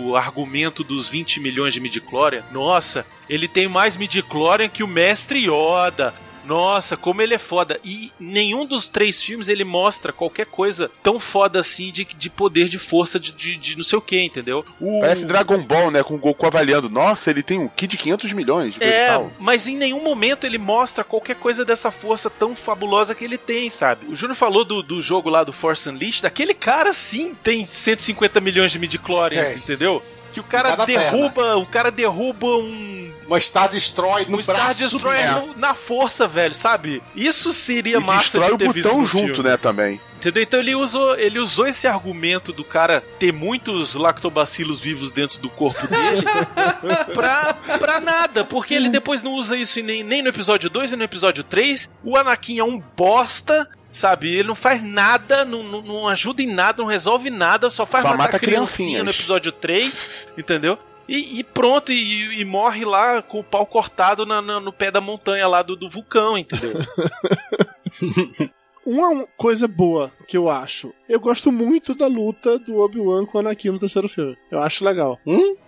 o 0.06 0.14
argumento 0.14 0.84
dos 0.84 1.08
20 1.08 1.40
milhões 1.40 1.74
de 1.74 1.80
midichlorian. 1.80 2.44
Nossa, 2.52 3.04
ele 3.28 3.48
tem 3.48 3.68
mais 3.68 3.96
midichlorian 3.96 4.68
que 4.68 4.82
o 4.82 4.88
mestre 4.88 5.40
Yoda. 5.48 6.14
Nossa, 6.44 6.96
como 6.96 7.20
ele 7.20 7.34
é 7.34 7.38
foda. 7.38 7.78
E 7.84 8.10
nenhum 8.18 8.64
dos 8.64 8.88
três 8.88 9.22
filmes 9.22 9.48
ele 9.48 9.64
mostra 9.64 10.14
qualquer 10.14 10.46
coisa 10.46 10.90
tão 11.02 11.20
foda 11.20 11.60
assim 11.60 11.92
de, 11.92 12.04
de 12.06 12.30
poder, 12.30 12.70
de 12.70 12.78
força, 12.78 13.20
de, 13.20 13.32
de, 13.32 13.54
de 13.58 13.76
não 13.76 13.84
sei 13.84 13.98
o 13.98 14.00
que, 14.00 14.18
entendeu? 14.18 14.64
O... 14.80 15.00
Parece 15.00 15.26
Dragon 15.26 15.58
Ball, 15.58 15.90
né? 15.90 16.02
Com 16.02 16.14
o 16.14 16.18
Goku 16.18 16.46
avaliando. 16.46 16.88
Nossa, 16.88 17.28
ele 17.28 17.42
tem 17.42 17.58
um 17.58 17.68
Ki 17.68 17.86
de 17.86 17.98
500 17.98 18.32
milhões. 18.32 18.72
de 18.74 18.82
É, 18.82 19.08
tal. 19.08 19.30
mas 19.38 19.68
em 19.68 19.76
nenhum 19.76 20.02
momento 20.02 20.46
ele 20.46 20.56
mostra 20.56 21.04
qualquer 21.04 21.36
coisa 21.36 21.66
dessa 21.66 21.90
força 21.90 22.30
tão 22.30 22.56
fabulosa 22.56 23.14
que 23.14 23.26
ele 23.26 23.36
tem, 23.36 23.68
sabe? 23.68 24.06
O 24.06 24.16
Júnior 24.16 24.34
falou 24.36 24.64
do, 24.64 24.82
do 24.82 25.02
jogo 25.02 25.28
lá 25.28 25.44
do 25.44 25.52
Force 25.52 25.86
Unleashed, 25.86 26.24
aquele 26.24 26.54
cara 26.54 26.94
sim 26.94 27.34
tem 27.44 27.66
150 27.66 28.40
milhões 28.40 28.72
de 28.72 28.78
midichlorians, 28.78 29.48
Tem. 29.48 29.58
entendeu? 29.58 30.02
Que 30.32 30.40
o 30.40 30.44
cara 30.44 30.76
derruba, 30.86 31.58
o 31.58 31.66
cara 31.66 31.90
derruba 31.90 32.46
um 32.56 33.12
Uma 33.28 33.38
Star 33.40 33.68
Destroy 33.68 34.24
no 34.26 34.38
um 34.38 34.42
Star 34.42 34.56
braço. 34.56 34.80
Destroyer 34.80 35.20
É. 35.28 35.40
no- 35.40 35.54
na 35.56 35.74
força, 35.74 36.26
velho, 36.26 36.54
sabe? 36.54 37.00
Isso 37.14 37.52
seria 37.52 37.98
E 37.98 38.00
massa 38.00 38.22
destrói 38.22 38.48
de 38.48 38.54
o 38.54 38.58
ter 38.58 38.72
visto 38.72 38.88
botão 38.88 39.00
no 39.02 39.06
junto, 39.06 39.34
filme. 39.34 39.48
né, 39.50 39.56
também. 39.56 40.00
Entendeu? 40.16 40.42
Então 40.42 40.58
ele 40.58 40.74
usou, 40.74 41.16
ele 41.16 41.38
usou 41.38 41.66
esse 41.68 41.86
argumento 41.86 42.52
do 42.52 42.64
cara 42.64 43.00
ter 43.20 43.32
muitos 43.32 43.94
lactobacilos 43.94 44.80
vivos 44.80 45.12
dentro 45.12 45.38
do 45.40 45.48
corpo 45.48 45.86
dele 45.86 46.24
pra, 47.14 47.54
pra 47.78 48.00
nada, 48.00 48.44
porque 48.44 48.74
ele 48.74 48.88
depois 48.88 49.22
não 49.22 49.34
usa 49.34 49.56
isso 49.56 49.80
nem, 49.80 50.02
nem 50.02 50.20
no 50.22 50.28
episódio 50.30 50.68
2 50.68 50.90
nem 50.90 50.98
no 50.98 51.04
episódio 51.04 51.44
3. 51.44 51.88
O 52.02 52.16
Anakin 52.16 52.58
é 52.58 52.64
um 52.64 52.82
bosta. 52.96 53.68
Sabe, 53.90 54.28
ele 54.34 54.46
não 54.48 54.54
faz 54.54 54.82
nada, 54.82 55.44
não, 55.46 55.62
não, 55.62 55.80
não 55.82 56.08
ajuda 56.08 56.42
em 56.42 56.46
nada, 56.46 56.82
não 56.82 56.88
resolve 56.90 57.30
nada, 57.30 57.70
só 57.70 57.86
faz 57.86 58.02
Só 58.02 58.10
matar 58.10 58.22
mata 58.24 58.38
criancinha 58.38 58.66
criancinhas. 59.00 59.04
no 59.04 59.10
episódio 59.10 59.50
3, 59.50 60.06
entendeu? 60.36 60.78
E, 61.08 61.38
e 61.40 61.44
pronto, 61.44 61.90
e, 61.90 62.40
e 62.40 62.44
morre 62.44 62.84
lá 62.84 63.22
com 63.22 63.40
o 63.40 63.44
pau 63.44 63.64
cortado 63.66 64.26
na- 64.26 64.42
na- 64.42 64.60
no 64.60 64.72
pé 64.72 64.90
da 64.90 65.00
montanha 65.00 65.46
lá 65.48 65.62
do, 65.62 65.74
do 65.74 65.88
vulcão, 65.88 66.36
entendeu? 66.36 66.74
Uma 68.90 69.26
coisa 69.36 69.68
boa 69.68 70.10
que 70.26 70.34
eu 70.34 70.48
acho. 70.50 70.94
Eu 71.06 71.20
gosto 71.20 71.52
muito 71.52 71.94
da 71.94 72.06
luta 72.06 72.58
do 72.58 72.78
Obi-Wan 72.78 73.26
com 73.26 73.36
o 73.36 73.40
Anakin 73.42 73.68
no 73.70 73.78
terceiro 73.78 74.08
filme. 74.08 74.36
Eu 74.50 74.60
acho 74.62 74.82
legal. 74.84 75.18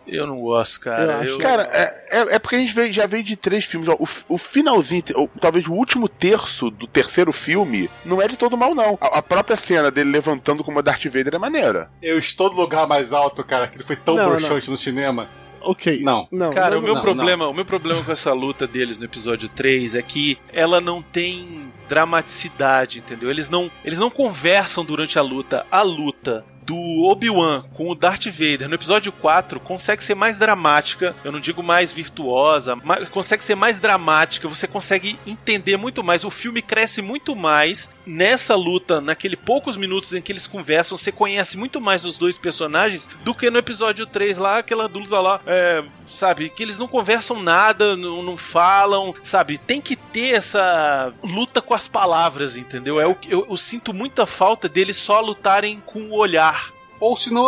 Eu 0.07 0.27
não 0.27 0.41
gosto, 0.41 0.81
cara. 0.81 1.03
Eu 1.05 1.11
acho 1.21 1.29
Eu- 1.35 1.39
Cara, 1.39 1.63
é, 1.73 2.19
é, 2.19 2.21
é 2.37 2.39
porque 2.39 2.57
a 2.57 2.59
gente 2.59 2.75
veio- 2.75 2.93
já 2.93 3.07
veio 3.07 3.23
de 3.23 3.37
três 3.37 3.65
filmes. 3.67 3.89
O, 3.89 4.09
o 4.35 4.39
finalzinho, 4.39 5.03
ou 5.15 5.29
talvez 5.39 5.67
o 5.67 5.73
último 5.73 6.09
terço 6.09 6.71
do 6.71 6.87
terceiro 6.87 7.31
filme, 7.33 7.91
não 8.07 8.23
é 8.23 8.27
de 8.27 8.39
todo 8.39 8.57
mal, 8.57 8.75
não. 8.75 8.97
A, 9.01 9.19
a 9.19 9.23
própria 9.23 9.55
cena 9.57 9.91
dele 9.91 10.11
levantando 10.11 10.65
como 10.65 10.83
Darth 10.83 11.05
Vader 11.05 11.35
é 11.35 11.39
maneira. 11.39 11.91
Eu 12.03 12.19
estou 12.19 12.51
no 12.51 12.57
lugar 12.61 12.87
mais 12.89 13.13
alto, 13.13 13.45
cara, 13.45 13.69
que 13.69 13.77
ele 13.77 13.85
foi 13.85 13.97
tão 13.97 14.17
Não, 14.17 14.31
broxante 14.31 14.71
no 14.71 14.77
cinema. 14.79 15.29
Ok. 15.61 16.01
Não. 16.03 16.29
Não. 16.31 16.53
Cara, 16.53 16.77
não, 16.77 16.81
o 16.81 16.83
meu 16.83 16.95
não. 16.95 17.03
problema, 17.03 17.49
o 17.49 17.55
meu 17.55 17.65
problema 17.65 18.03
com 18.03 18.13
essa 18.13 18.33
luta 18.33 18.67
deles 18.67 18.99
no 18.99 19.05
episódio 19.05 19.49
3 19.49 19.95
é 19.95 20.03
que 20.03 20.39
ela 20.53 20.81
não 20.81 21.03
tem 21.03 21.71
dramaticidade, 21.89 22.99
entendeu? 22.99 23.31
Eles 23.31 23.49
não, 23.49 23.71
eles 23.85 23.99
não 23.99 24.11
conversam 24.11 24.85
durante 24.85 25.19
a 25.19 25.23
luta. 25.23 25.67
A 25.71 25.83
luta 25.83 26.45
do 26.71 27.03
Obi-Wan 27.05 27.65
com 27.75 27.91
o 27.91 27.97
Darth 27.97 28.27
Vader 28.27 28.69
no 28.69 28.77
episódio 28.77 29.11
4 29.11 29.59
consegue 29.59 30.05
ser 30.05 30.15
mais 30.15 30.39
dramática, 30.39 31.17
eu 31.25 31.33
não 31.33 31.41
digo 31.41 31.65
mais 31.65 31.93
virtuosa, 31.93 32.77
mas 32.77 33.09
consegue 33.09 33.43
ser 33.43 33.57
mais 33.57 33.81
dramática, 33.81 34.49
você 34.49 34.69
consegue 34.69 35.19
entender 35.27 35.77
muito 35.77 36.05
mais, 36.05 36.23
o 36.23 36.31
filme 36.31 36.63
cresce 36.63 37.03
muito 37.03 37.35
mais 37.35 37.89
nessa 38.11 38.55
luta, 38.55 39.01
naquele 39.01 39.37
poucos 39.37 39.77
minutos 39.77 40.13
em 40.13 40.21
que 40.21 40.33
eles 40.33 40.47
conversam, 40.47 40.99
você 40.99 41.13
conhece 41.13 41.57
muito 41.57 41.81
mais 41.81 42.03
dos 42.03 42.19
dois 42.19 42.37
personagens 42.37 43.09
do 43.23 43.35
que 43.35 43.51
no 43.51 43.59
episódio 43.59 44.07
3 44.07 44.39
lá, 44.39 44.59
aquela 44.59 44.87
luta 44.87 45.21
lá, 45.21 45.41
é, 45.47 45.85
sabe, 46.07 46.51
que 46.51 46.63
eles 46.63 46.77
não 46.77 46.89
conversam 46.89 47.43
nada, 47.43 47.97
não, 47.97 48.23
não 48.23 48.37
falam, 48.37 49.15
sabe, 49.23 49.59
tem 49.59 49.81
que 49.81 49.95
ter 49.95 50.35
essa 50.35 51.13
luta 51.23 51.63
com 51.63 51.75
as 51.75 51.87
palavras, 51.87 52.57
entendeu? 52.57 53.01
É 53.01 53.07
o 53.07 53.17
eu, 53.29 53.47
eu 53.49 53.57
sinto 53.57 53.93
muita 53.93 54.27
falta 54.27 54.69
deles 54.69 54.97
só 54.97 55.21
lutarem 55.21 55.81
com 55.85 56.01
o 56.11 56.17
olhar. 56.17 56.73
Ou 56.99 57.17
se 57.17 57.33
não, 57.33 57.45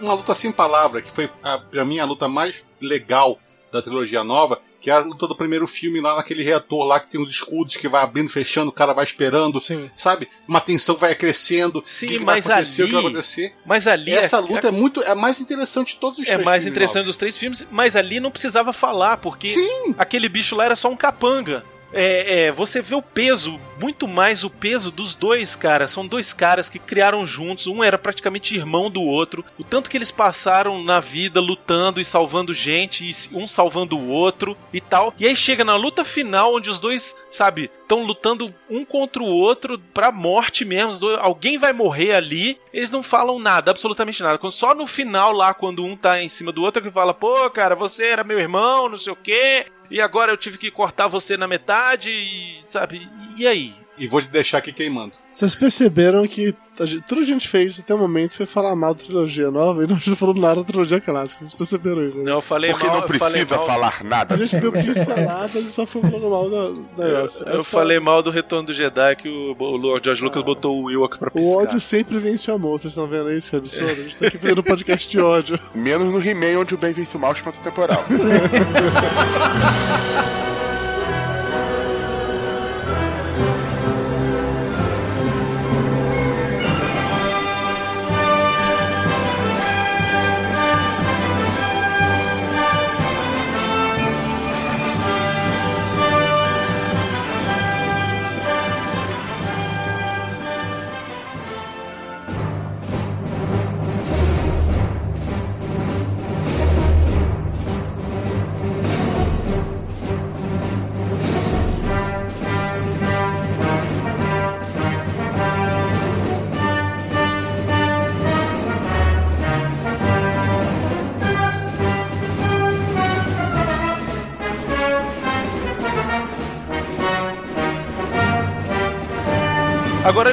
uma 0.00 0.14
luta 0.14 0.34
sem 0.34 0.52
palavra, 0.52 1.02
que 1.02 1.10
foi 1.10 1.30
a, 1.42 1.58
pra 1.58 1.84
mim 1.84 1.98
a 1.98 2.04
luta 2.04 2.28
mais 2.28 2.64
legal 2.80 3.38
da 3.72 3.82
trilogia 3.82 4.22
nova, 4.22 4.60
que 4.86 4.90
é 4.90 4.92
a 4.94 5.00
luta 5.00 5.26
do 5.26 5.34
primeiro 5.34 5.66
filme 5.66 6.00
lá 6.00 6.14
naquele 6.14 6.44
reator 6.44 6.84
lá 6.84 7.00
que 7.00 7.10
tem 7.10 7.20
os 7.20 7.28
escudos 7.28 7.76
que 7.76 7.88
vai 7.88 8.04
abrindo, 8.04 8.28
fechando, 8.28 8.68
o 8.68 8.72
cara 8.72 8.92
vai 8.92 9.02
esperando, 9.04 9.58
Sim. 9.58 9.90
sabe? 9.96 10.28
Uma 10.46 10.60
tensão 10.60 10.94
vai 10.96 11.12
crescendo. 11.12 11.82
Sim, 11.84 12.06
que, 12.06 12.18
que 12.18 12.24
mas 12.24 12.44
vai 12.44 12.54
acontecer, 12.60 12.82
o 12.84 12.86
que 12.86 12.92
vai 12.92 13.00
ali- 13.00 13.08
acontecer. 13.08 13.54
Mas 13.66 13.86
ali 13.88 14.12
Essa 14.12 14.36
é- 14.36 14.40
luta 14.40 14.68
é 14.68 14.70
muito 14.70 15.02
é 15.02 15.12
mais 15.12 15.40
interessante 15.40 15.94
de 15.94 15.98
todos 16.00 16.20
os 16.20 16.28
É 16.28 16.34
três 16.34 16.44
mais 16.44 16.62
filmes 16.62 16.76
interessante 16.76 16.94
novos. 16.98 17.06
dos 17.08 17.16
três 17.16 17.36
filmes, 17.36 17.66
mas 17.68 17.96
ali 17.96 18.20
não 18.20 18.30
precisava 18.30 18.72
falar, 18.72 19.16
porque 19.16 19.52
aquele 19.98 20.28
bicho 20.28 20.54
lá 20.54 20.66
era 20.66 20.76
só 20.76 20.88
um 20.88 20.96
capanga. 20.96 21.64
É, 21.92 22.46
é, 22.46 22.52
você 22.52 22.82
vê 22.82 22.94
o 22.94 23.02
peso, 23.02 23.58
muito 23.80 24.06
mais 24.08 24.44
o 24.44 24.50
peso 24.50 24.90
dos 24.90 25.14
dois 25.14 25.54
caras. 25.56 25.90
São 25.90 26.06
dois 26.06 26.32
caras 26.32 26.68
que 26.68 26.78
criaram 26.78 27.26
juntos. 27.26 27.66
Um 27.66 27.82
era 27.82 27.96
praticamente 27.96 28.54
irmão 28.56 28.90
do 28.90 29.02
outro. 29.02 29.44
O 29.58 29.64
tanto 29.64 29.88
que 29.88 29.96
eles 29.96 30.10
passaram 30.10 30.82
na 30.82 31.00
vida 31.00 31.40
lutando 31.40 32.00
e 32.00 32.04
salvando 32.04 32.52
gente, 32.52 33.04
e 33.08 33.34
um 33.36 33.46
salvando 33.48 33.96
o 33.98 34.08
outro 34.08 34.56
e 34.72 34.80
tal. 34.80 35.14
E 35.18 35.26
aí 35.26 35.36
chega 35.36 35.64
na 35.64 35.76
luta 35.76 36.04
final, 36.04 36.54
onde 36.54 36.70
os 36.70 36.80
dois, 36.80 37.16
sabe, 37.30 37.70
estão 37.82 38.02
lutando 38.02 38.52
um 38.68 38.84
contra 38.84 39.22
o 39.22 39.26
outro 39.26 39.78
pra 39.94 40.10
morte 40.12 40.64
mesmo. 40.64 40.98
Dois- 40.98 41.18
alguém 41.20 41.56
vai 41.58 41.72
morrer 41.72 42.14
ali. 42.14 42.58
Eles 42.72 42.90
não 42.90 43.02
falam 43.02 43.38
nada, 43.38 43.70
absolutamente 43.70 44.22
nada. 44.22 44.38
Só 44.50 44.74
no 44.74 44.86
final 44.86 45.32
lá, 45.32 45.54
quando 45.54 45.84
um 45.84 45.96
tá 45.96 46.20
em 46.22 46.28
cima 46.28 46.52
do 46.52 46.62
outro, 46.62 46.82
que 46.82 46.90
fala: 46.90 47.14
pô, 47.14 47.48
cara, 47.50 47.74
você 47.74 48.06
era 48.06 48.24
meu 48.24 48.38
irmão, 48.38 48.88
não 48.88 48.98
sei 48.98 49.12
o 49.12 49.16
quê. 49.16 49.66
E 49.90 50.00
agora 50.00 50.32
eu 50.32 50.36
tive 50.36 50.58
que 50.58 50.70
cortar 50.70 51.08
você 51.08 51.36
na 51.36 51.46
metade, 51.46 52.10
e, 52.10 52.60
sabe? 52.64 53.08
E 53.36 53.46
aí? 53.46 53.85
E 53.98 54.06
vou 54.06 54.20
te 54.20 54.28
deixar 54.28 54.58
aqui 54.58 54.72
queimando. 54.72 55.12
Vocês 55.32 55.54
perceberam 55.54 56.26
que 56.26 56.54
a 56.78 56.84
gente- 56.86 57.02
tudo 57.02 57.18
que 57.18 57.24
a 57.30 57.32
gente 57.32 57.48
fez 57.48 57.80
até 57.80 57.94
o 57.94 57.98
momento 57.98 58.32
foi 58.32 58.44
falar 58.46 58.74
mal 58.76 58.94
da 58.94 59.02
trilogia 59.02 59.50
nova 59.50 59.84
e 59.84 59.86
não 59.86 59.98
falando 60.16 60.40
nada 60.40 60.56
da 60.56 60.64
trilogia 60.64 61.00
clássica. 61.00 61.40
Vocês 61.40 61.54
perceberam 61.54 62.02
isso? 62.06 62.18
Né? 62.18 62.24
Não, 62.24 62.32
eu 62.34 62.40
falei 62.42 62.70
Porque 62.72 62.86
mal. 62.86 62.96
não 62.96 63.02
eu 63.06 63.18
falei 63.18 63.40
precisa 63.44 63.56
mal- 63.56 63.66
falar 63.66 64.04
nada. 64.04 64.34
A 64.34 64.38
gente 64.38 64.56
deu 64.58 64.72
pinceladas 64.72 65.54
e 65.54 65.72
só 65.72 65.86
foi 65.86 66.02
falando 66.02 66.28
mal 66.30 66.50
da 66.50 67.04
negócio. 67.04 67.46
Eu 67.48 67.60
É 67.60 67.64
falei 67.64 67.98
mal 68.00 68.22
do 68.22 68.30
Retorno 68.30 68.66
do 68.66 68.72
Jedi 68.74 69.16
que 69.16 69.28
o, 69.28 69.56
o 69.58 69.76
Lord 69.76 70.04
George 70.04 70.22
Lucas 70.22 70.42
botou 70.42 70.78
o 70.78 70.84
Will 70.84 71.04
aqui 71.04 71.18
pra 71.18 71.28
O 71.28 71.32
piscar. 71.32 71.56
ódio 71.62 71.80
sempre 71.80 72.18
vence 72.18 72.50
o 72.50 72.54
amor, 72.54 72.78
vocês 72.78 72.92
estão 72.92 73.06
vendo 73.06 73.30
isso? 73.30 73.54
É 73.54 73.58
absurdo. 73.58 73.90
A 73.90 73.94
gente 73.94 74.18
tá 74.18 74.26
aqui 74.28 74.38
fazendo 74.38 74.60
um 74.60 74.64
podcast 74.64 75.10
de 75.10 75.20
ódio. 75.20 75.58
Menos 75.74 76.08
no 76.12 76.22
He-Man, 76.22 76.60
onde 76.60 76.74
o 76.74 76.78
bem 76.78 76.92
vence 76.92 77.16
o 77.16 77.20
mal 77.20 77.32
espaço 77.32 77.58
temporal. 77.64 78.04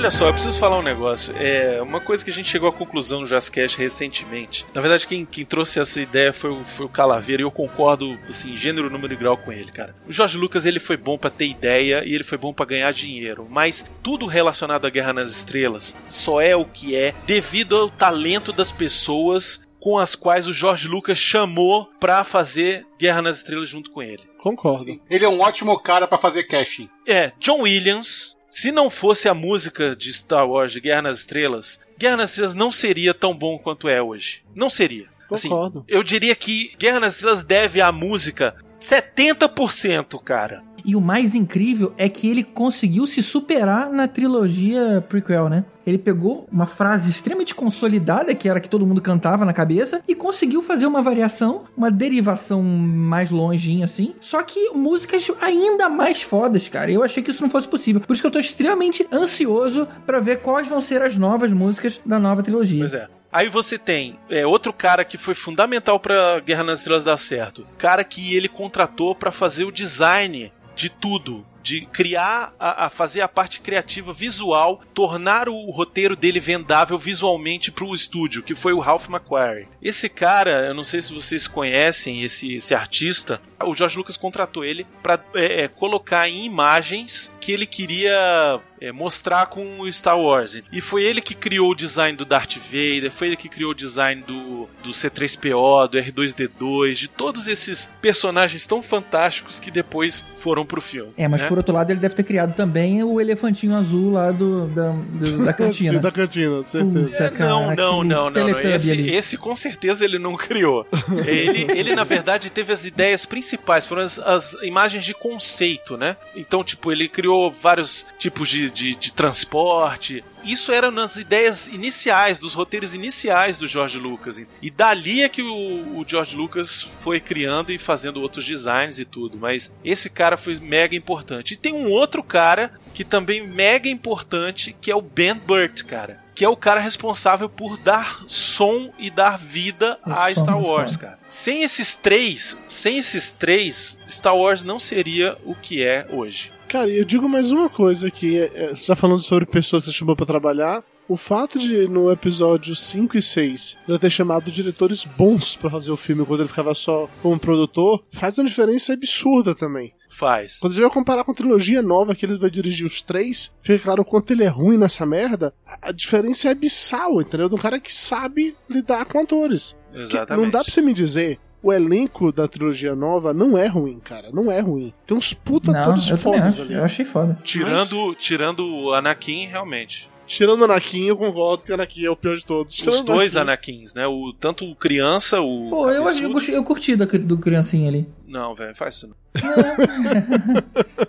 olha 0.04 0.12
só, 0.12 0.28
eu 0.28 0.34
preciso 0.34 0.60
falar 0.60 0.80
um 0.80 0.84
negócio. 0.84 1.34
É 1.40 1.82
uma 1.82 2.02
coisa 2.02 2.26
que 2.26 2.30
a 2.30 2.34
gente 2.34 2.50
chegou 2.50 2.68
à 2.68 2.74
conclusão 2.74 3.22
no 3.22 3.28
Jazzcast 3.28 3.78
recentemente. 3.78 4.66
Na 4.74 4.82
verdade, 4.82 5.08
quem, 5.08 5.26
quem 5.26 5.46
trouxe 5.46 5.80
essa 5.80 6.02
ideia 6.02 6.34
foi 6.34 6.50
o, 6.50 6.62
foi 6.66 6.86
o 6.86 6.90
Calaveira 6.90 7.42
e 7.42 7.46
eu 7.46 7.52
concordo, 7.52 8.20
assim, 8.28 8.54
gênero, 8.58 8.90
número 8.90 9.14
e 9.14 9.16
grau 9.16 9.38
com 9.38 9.50
ele, 9.50 9.72
cara. 9.72 9.96
O 10.06 10.12
Jorge 10.12 10.38
Lucas, 10.38 10.66
ele 10.66 10.82
foi 10.82 10.98
bom 10.98 11.18
pra 11.18 11.30
ter 11.30 11.48
ideia 11.48 12.04
e 12.04 12.14
ele 12.14 12.26
foi 12.26 12.38
bom 12.38 12.52
pra 12.52 12.66
ganhar 12.66 12.92
dinheiro. 12.92 13.48
Mas 13.50 13.86
tudo 14.04 14.26
relacionado 14.26 14.86
à 14.86 14.90
Guerra 14.90 15.14
nas 15.14 15.32
Estrelas 15.32 15.96
só 16.10 16.42
é 16.42 16.54
o 16.54 16.66
que 16.66 16.98
é 16.98 17.14
devido 17.26 17.78
ao 17.78 17.90
talento 17.90 18.52
das 18.52 18.74
pessoas 18.74 19.66
com 19.80 19.98
as 19.98 20.16
quais 20.16 20.50
o 20.50 20.54
Jorge 20.54 20.86
Lucas 20.86 21.18
chamou 21.18 21.90
pra 21.98 22.26
fazer 22.26 22.86
Guerra 23.00 23.22
nas 23.22 23.38
Estrelas 23.38 23.70
junto 23.70 23.90
com 23.90 24.04
ele. 24.04 24.24
Concordo. 24.38 25.00
Ele 25.10 25.24
é 25.24 25.30
um 25.30 25.40
ótimo 25.40 25.80
cara 25.80 26.06
pra 26.08 26.18
fazer 26.18 26.44
casting. 26.44 26.90
É, 27.08 27.32
John 27.40 27.62
Williams, 27.62 28.36
se 28.54 28.72
não 28.72 28.88
fosse 28.88 29.28
a 29.28 29.34
música 29.34 29.96
de 29.96 30.14
Star 30.14 30.48
Wars 30.48 30.72
de 30.72 30.80
Guerra 30.80 31.02
nas 31.02 31.18
Estrelas, 31.18 31.80
Guerra 31.98 32.18
nas 32.18 32.30
Estrelas 32.30 32.54
não 32.54 32.72
seria 32.72 33.12
tão 33.12 33.36
bom 33.36 33.58
quanto 33.58 33.90
é 33.90 34.00
hoje. 34.00 34.44
Não 34.54 34.70
seria. 34.70 35.08
Assim, 35.32 35.50
Concordo. 35.50 35.84
eu 35.88 36.04
diria 36.04 36.36
que 36.36 36.72
Guerra 36.78 37.00
nas 37.00 37.14
Estrelas 37.14 37.44
deve 37.44 37.82
à 37.82 37.92
música 37.92 38.56
70%, 38.80 40.22
cara. 40.24 40.64
E 40.86 40.96
o 40.96 41.02
mais 41.02 41.34
incrível 41.34 41.96
é 41.98 42.08
que 42.08 42.30
ele 42.30 42.44
conseguiu 42.44 43.08
se 43.08 43.24
superar 43.24 43.90
na 43.90 44.08
trilogia 44.08 45.04
prequel, 45.10 45.50
né? 45.50 45.66
Ele 45.86 45.98
pegou 45.98 46.48
uma 46.52 46.66
frase 46.66 47.10
extremamente 47.10 47.54
consolidada, 47.54 48.34
que 48.34 48.48
era 48.48 48.60
que 48.60 48.70
todo 48.70 48.86
mundo 48.86 49.02
cantava 49.02 49.46
na 49.46 49.54
cabeça, 49.54 50.02
e 50.08 50.16
conseguiu 50.16 50.62
fazer 50.62 50.86
uma 50.86 51.02
variação, 51.02 51.64
uma 51.76 51.92
derivação 51.92 52.62
mais 52.62 53.32
longinha 53.32 53.86
assim, 53.86 54.14
só 54.20 54.42
que 54.44 54.70
músicas 54.72 55.30
ainda 55.42 55.90
mais 55.90 56.22
fodas, 56.22 56.70
cara. 56.70 56.92
Eu 56.92 57.04
achei 57.04 57.22
que 57.22 57.32
isso 57.32 57.44
não 57.44 57.50
fosse 57.50 57.68
possível. 57.68 58.02
Por 58.02 58.14
isso 58.14 58.22
que 58.22 58.28
eu 58.28 58.32
tô 58.32 58.40
extremamente 58.40 59.08
ansioso 59.12 59.88
pra 60.06 60.20
ver 60.20 60.42
quais 60.42 60.68
vão 60.68 60.82
ser 60.82 61.02
as 61.02 61.18
novas 61.18 61.52
músicas 61.52 62.00
da 62.06 62.20
nova 62.20 62.44
trilogia. 62.44 62.80
Pois 62.80 62.94
é. 62.94 63.08
Aí 63.32 63.50
você 63.50 63.80
tem 63.80 64.20
é, 64.30 64.46
outro 64.46 64.72
cara 64.72 65.04
que 65.04 65.18
foi 65.18 65.34
fundamental 65.34 66.00
pra 66.00 66.40
Guerra 66.40 66.64
nas 66.64 66.80
Estrelas 66.80 67.04
dar 67.04 67.18
certo. 67.18 67.66
Cara 67.80 68.04
que 68.04 68.36
ele 68.36 68.48
contratou 68.48 69.16
pra 69.16 69.32
fazer 69.32 69.64
o 69.64 69.72
design 69.72 70.54
de 70.76 70.90
tudo. 70.90 71.44
De 71.64 71.86
criar, 71.88 72.54
a, 72.60 72.86
a 72.86 72.90
fazer 72.90 73.22
a 73.22 73.28
parte 73.28 73.62
criativa 73.62 74.12
visual, 74.12 74.82
tornar 74.94 75.48
o 75.48 75.72
roteiro 75.72 76.16
dele 76.16 76.40
vendável 76.40 76.98
visualmente 76.98 77.72
pro 77.72 77.96
estúdio, 77.96 78.44
que 78.44 78.54
foi 78.54 78.74
o 78.74 78.80
Ralph 78.80 79.08
McQuarrie. 79.08 79.68
Esse 79.82 80.10
cara, 80.10 80.68
eu 80.68 80.74
não 80.74 80.84
sei 80.84 81.02
se 81.02 81.14
vocês 81.14 81.48
conhecem 81.48 82.22
esse, 82.22 82.56
esse 82.56 82.76
artista, 82.76 83.42
o 83.64 83.74
George 83.74 83.98
Lucas 83.98 84.18
contratou 84.18 84.64
ele 84.64 84.86
para 85.02 85.24
é, 85.34 85.64
é, 85.64 85.68
colocar 85.68 86.28
em 86.28 86.46
imagens 86.46 87.32
que 87.44 87.52
ele 87.52 87.66
queria 87.66 88.60
é, 88.80 88.92
mostrar 88.92 89.48
com 89.48 89.82
o 89.82 89.92
Star 89.92 90.18
Wars. 90.20 90.62
E 90.72 90.80
foi 90.82 91.04
ele 91.04 91.22
que 91.22 91.36
criou 91.36 91.72
o 91.72 91.76
design 91.76 92.18
do 92.18 92.24
Darth 92.26 92.56
Vader, 92.58 93.12
foi 93.12 93.28
ele 93.28 93.36
que 93.38 93.50
criou 93.50 93.72
o 93.72 93.76
design 93.76 94.24
do, 94.26 94.68
do 94.84 94.92
C3PO, 94.92 95.90
do 95.90 95.98
R2D2, 95.98 96.94
de 96.94 97.08
todos 97.08 97.48
esses 97.48 97.90
personagens 98.02 98.66
tão 98.66 98.82
fantásticos 98.82 99.60
que 99.60 99.70
depois 99.70 100.26
foram 100.38 100.66
pro 100.66 100.82
filme. 100.82 101.12
É, 101.18 101.28
mas 101.28 101.42
né? 101.42 101.48
por 101.48 101.58
outro 101.58 101.74
lado, 101.74 101.92
ele 101.92 102.00
deve 102.00 102.16
ter 102.16 102.24
criado 102.24 102.56
também 102.56 103.04
o 103.04 103.20
elefantinho 103.20 103.76
azul 103.76 104.12
lá 104.12 104.32
do, 104.32 104.68
da, 104.68 104.92
do- 104.92 105.46
da 105.46 105.52
cantina. 105.54 105.94
Sim, 105.94 106.00
da 106.02 106.12
cantina, 106.12 106.64
certeza. 106.64 107.08
Puta, 107.10 107.30
cara, 107.32 107.50
Não, 107.50 107.76
não, 107.76 108.04
não, 108.04 108.30
não, 108.30 108.48
não. 108.48 108.60
Esse, 108.60 108.92
ali. 108.92 109.14
esse 109.14 109.38
com 109.38 109.56
certeza 109.56 110.06
ele 110.06 110.18
não 110.18 110.36
criou. 110.38 110.86
Ele, 111.26 111.72
ele, 111.78 111.96
na 111.96 112.04
verdade, 112.04 112.50
teve 112.50 112.72
as 112.72 112.86
ideias 112.86 113.26
principais, 113.26 113.86
foram 113.86 114.02
as, 114.04 114.18
as 114.20 114.54
imagens 114.64 115.04
de 115.06 115.14
conceito, 115.14 115.98
né? 115.98 116.16
Então, 116.36 116.64
tipo, 116.64 116.92
ele 116.92 117.08
criou 117.08 117.33
vários 117.52 118.06
tipos 118.18 118.50
de, 118.50 118.70
de, 118.70 118.96
de 118.96 119.12
transporte. 119.12 120.24
Isso 120.44 120.72
era 120.72 120.92
nas 120.92 121.16
ideias 121.16 121.68
iniciais, 121.68 122.38
dos 122.38 122.54
roteiros 122.54 122.94
iniciais 122.94 123.58
do 123.58 123.66
George 123.66 123.98
Lucas. 123.98 124.42
E 124.62 124.70
dali 124.70 125.24
é 125.24 125.30
que 125.30 125.42
o, 125.42 126.00
o 126.00 126.06
George 126.06 126.36
Lucas 126.36 126.82
foi 127.02 127.20
criando 127.20 127.72
e 127.72 127.78
fazendo 127.78 128.22
outros 128.22 128.46
designs 128.46 129.00
e 129.00 129.06
tudo. 129.06 129.38
Mas 129.38 129.74
esse 129.84 130.10
cara 130.10 130.36
foi 130.36 130.60
mega 130.60 130.96
importante. 130.96 131.54
E 131.54 131.58
tem 131.58 131.74
um 131.74 131.90
outro 131.90 132.22
cara 132.22 132.74
que 132.94 133.06
também 133.06 133.40
é 133.40 133.48
mega 133.48 133.88
importante, 133.88 134.76
que 134.82 134.92
é 134.92 134.96
o 134.96 135.02
Ben 135.02 135.36
Burt, 135.36 135.84
cara 135.84 136.24
que 136.36 136.44
é 136.44 136.50
o 136.50 136.58
cara 136.58 136.80
responsável 136.80 137.48
por 137.48 137.78
dar 137.78 138.24
som 138.28 138.92
e 138.98 139.10
dar 139.10 139.38
vida 139.38 140.00
O 140.06 140.12
a 140.12 140.34
Star 140.34 140.60
Wars, 140.60 140.98
cara. 140.98 141.20
Sem 141.30 141.64
esses 141.64 141.96
três, 141.96 142.58
sem 142.68 142.98
esses 142.98 143.32
três, 143.32 144.00
Star 144.10 144.36
Wars 144.36 144.64
não 144.64 144.80
seria 144.80 145.38
o 145.46 145.54
que 145.54 145.84
é 145.84 146.08
hoje. 146.10 146.52
Cara, 146.74 146.90
e 146.90 146.98
eu 146.98 147.06
digo 147.06 147.30
mais 147.30 147.52
uma 147.52 147.70
coisa 147.70 148.08
aqui. 148.08 148.36
é, 148.36 148.50
é, 148.56 148.70
Você 148.70 148.88
tá 148.88 148.96
falando 148.96 149.22
sobre 149.22 149.46
pessoas 149.46 149.84
que 149.84 149.92
você 149.92 149.96
chamou 149.96 150.16
pra 150.16 150.26
trabalhar. 150.26 150.84
O 151.08 151.16
fato 151.16 151.60
de, 151.60 151.88
no 151.88 152.12
episódio 152.12 152.76
5 152.76 153.16
e 153.16 153.22
6, 153.22 153.78
ele 153.88 154.00
ter 154.00 154.10
chamado 154.10 154.50
diretores 154.50 155.06
bons 155.06 155.56
pra 155.56 155.70
fazer 155.70 155.92
o 155.92 155.98
filme 155.98 156.26
quando 156.26 156.40
ele 156.40 156.50
ficava 156.50 156.74
só 156.74 157.08
como 157.22 157.38
produtor, 157.38 158.04
faz 158.12 158.40
uma 158.40 158.46
diferença 158.46 158.94
absurda 158.94 159.54
também. 159.54 159.94
Faz. 160.10 160.58
Quando 160.58 160.72
a 160.72 160.76
gente 160.76 160.84
vai 160.84 160.92
comparar 160.92 161.24
com 161.24 161.32
a 161.32 161.36
trilogia 161.36 161.84
nova, 161.84 162.16
que 162.16 162.26
ele 162.26 162.40
vai 162.40 162.50
dirigir 162.50 162.88
os 162.88 163.04
três, 163.04 163.54
fica 163.62 163.78
claro 163.78 164.02
o 164.02 164.06
quanto 164.06 164.32
ele 164.32 164.44
é 164.44 164.48
ruim 164.48 164.78
nessa 164.78 165.06
merda. 165.06 165.54
A 165.80 165.92
diferença 165.92 166.48
é 166.48 166.52
abissal, 166.52 167.22
entendeu? 167.22 167.50
De 167.50 167.54
um 167.54 167.60
cara 167.60 167.80
que 167.80 167.94
sabe 167.94 168.56
lidar 168.68 169.06
com 169.06 169.20
atores. 169.20 169.78
Exatamente. 169.94 170.44
não 170.44 170.50
dá 170.50 170.64
pra 170.64 170.74
você 170.74 170.82
me 170.82 170.94
dizer. 170.94 171.40
O 171.64 171.72
elenco 171.72 172.30
da 172.30 172.46
trilogia 172.46 172.94
nova 172.94 173.34
não 173.34 173.58
é 173.58 173.68
ruim, 173.68 173.98
cara. 173.98 174.30
Não 174.34 174.52
é 174.52 174.60
ruim. 174.60 174.94
Tem 175.08 175.16
uns 175.16 175.34
puta 175.34 175.72
Não, 175.72 175.82
também 175.82 176.18
fodas 176.18 176.60
ali. 176.60 176.74
Eu 176.74 176.84
achei 176.84 177.06
foda. 177.06 177.40
Tirando, 177.42 178.14
tirando 178.16 178.66
o 178.68 178.94
Anakin, 178.94 179.46
realmente. 179.48 180.10
Tirando 180.28 180.62
o 180.62 180.64
Anakin, 180.66 181.06
eu 181.06 181.16
concordo 181.16 181.64
que 181.64 181.72
o 181.72 181.76
Anakin 181.76 182.06
é 182.06 182.10
o 182.10 182.18
pior 182.18 182.36
de 182.36 182.46
todos. 182.46 182.74
Os 182.74 182.80
Tirando 182.80 183.00
o 183.00 183.04
dois 183.04 183.38
Anakin, 183.38 183.72
Anakins, 183.76 183.94
né? 183.94 184.06
O, 184.06 184.34
tanto 184.38 184.70
o 184.70 184.76
criança, 184.76 185.40
o. 185.40 185.70
Pô, 185.70 185.90
eu, 185.90 186.06
eu, 186.06 186.40
eu 186.50 186.64
curti 186.64 186.96
do, 186.98 187.06
do 187.06 187.38
criancinha 187.38 187.90
ali. 187.90 188.10
Não, 188.28 188.54
velho, 188.54 188.76
faz 188.76 188.96
isso 188.96 189.08
não. 189.08 189.23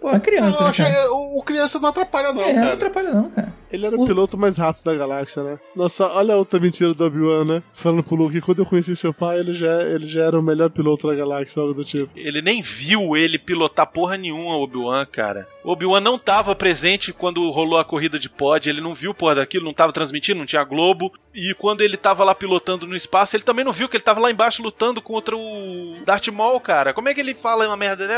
Pô, 0.01 0.11
é 0.11 0.21
criança, 0.21 0.63
eu 0.63 0.67
achei, 0.67 0.87
o, 1.11 1.39
o 1.39 1.43
criança 1.43 1.79
não 1.79 1.89
atrapalha, 1.91 2.33
não, 2.33 2.43
É, 2.43 2.53
não 2.53 2.63
cara. 2.63 2.73
atrapalha 2.75 3.13
não, 3.15 3.31
cara. 3.31 3.53
Ele 3.71 3.87
era 3.87 3.97
o 3.97 4.07
piloto 4.07 4.39
mais 4.39 4.57
rápido 4.57 4.85
da 4.85 4.95
galáxia, 4.95 5.43
né? 5.43 5.59
Nossa, 5.75 6.07
olha 6.13 6.35
a 6.35 6.37
outra 6.37 6.61
mentira 6.61 6.95
do 6.95 7.05
Obi-Wan, 7.05 7.45
né? 7.45 7.63
Falando 7.75 8.05
pro 8.05 8.15
Luke, 8.15 8.41
quando 8.41 8.61
eu 8.61 8.67
conheci 8.67 8.95
seu 8.95 9.13
pai, 9.13 9.41
ele 9.41 9.53
já, 9.53 9.83
ele 9.83 10.07
já 10.07 10.25
era 10.25 10.39
o 10.39 10.43
melhor 10.43 10.71
piloto 10.71 11.09
da 11.09 11.15
galáxia, 11.15 11.61
algo 11.61 11.75
do 11.75 11.85
tipo. 11.85 12.11
Ele 12.17 12.41
nem 12.41 12.63
viu 12.63 13.17
ele 13.17 13.37
pilotar 13.39 13.87
porra 13.89 14.17
nenhuma, 14.17 14.57
Obi-Wan, 14.59 15.05
cara. 15.07 15.49
Obi-Wan 15.65 16.01
não 16.01 16.19
tava 16.19 16.55
presente 16.55 17.13
quando 17.13 17.49
rolou 17.51 17.79
a 17.79 17.85
corrida 17.85 18.19
de 18.19 18.29
pod, 18.29 18.69
ele 18.69 18.81
não 18.81 18.95
viu 18.95 19.13
porra 19.15 19.37
daquilo, 19.37 19.65
não 19.65 19.73
tava 19.73 19.93
transmitindo, 19.93 20.39
não 20.39 20.47
tinha 20.47 20.63
Globo. 20.63 21.13
E 21.35 21.53
quando 21.55 21.81
ele 21.81 21.97
tava 21.97 22.23
lá 22.23 22.33
pilotando 22.35 22.87
no 22.87 22.95
espaço, 22.95 23.35
ele 23.35 23.43
também 23.43 23.65
não 23.65 23.73
viu 23.73 23.89
que 23.89 23.97
ele 23.97 24.05
tava 24.05 24.21
lá 24.21 24.31
embaixo 24.31 24.63
lutando 24.63 25.03
contra 25.03 25.37
o 25.37 25.97
Darth 26.05 26.29
Maul, 26.29 26.61
cara. 26.61 26.93
Como 26.95 27.09
é 27.09 27.15
que 27.15 27.21
ele 27.21 27.35
fala 27.35 27.67
uma 27.67 27.77
merda 27.77 28.07
dessa? 28.07 28.14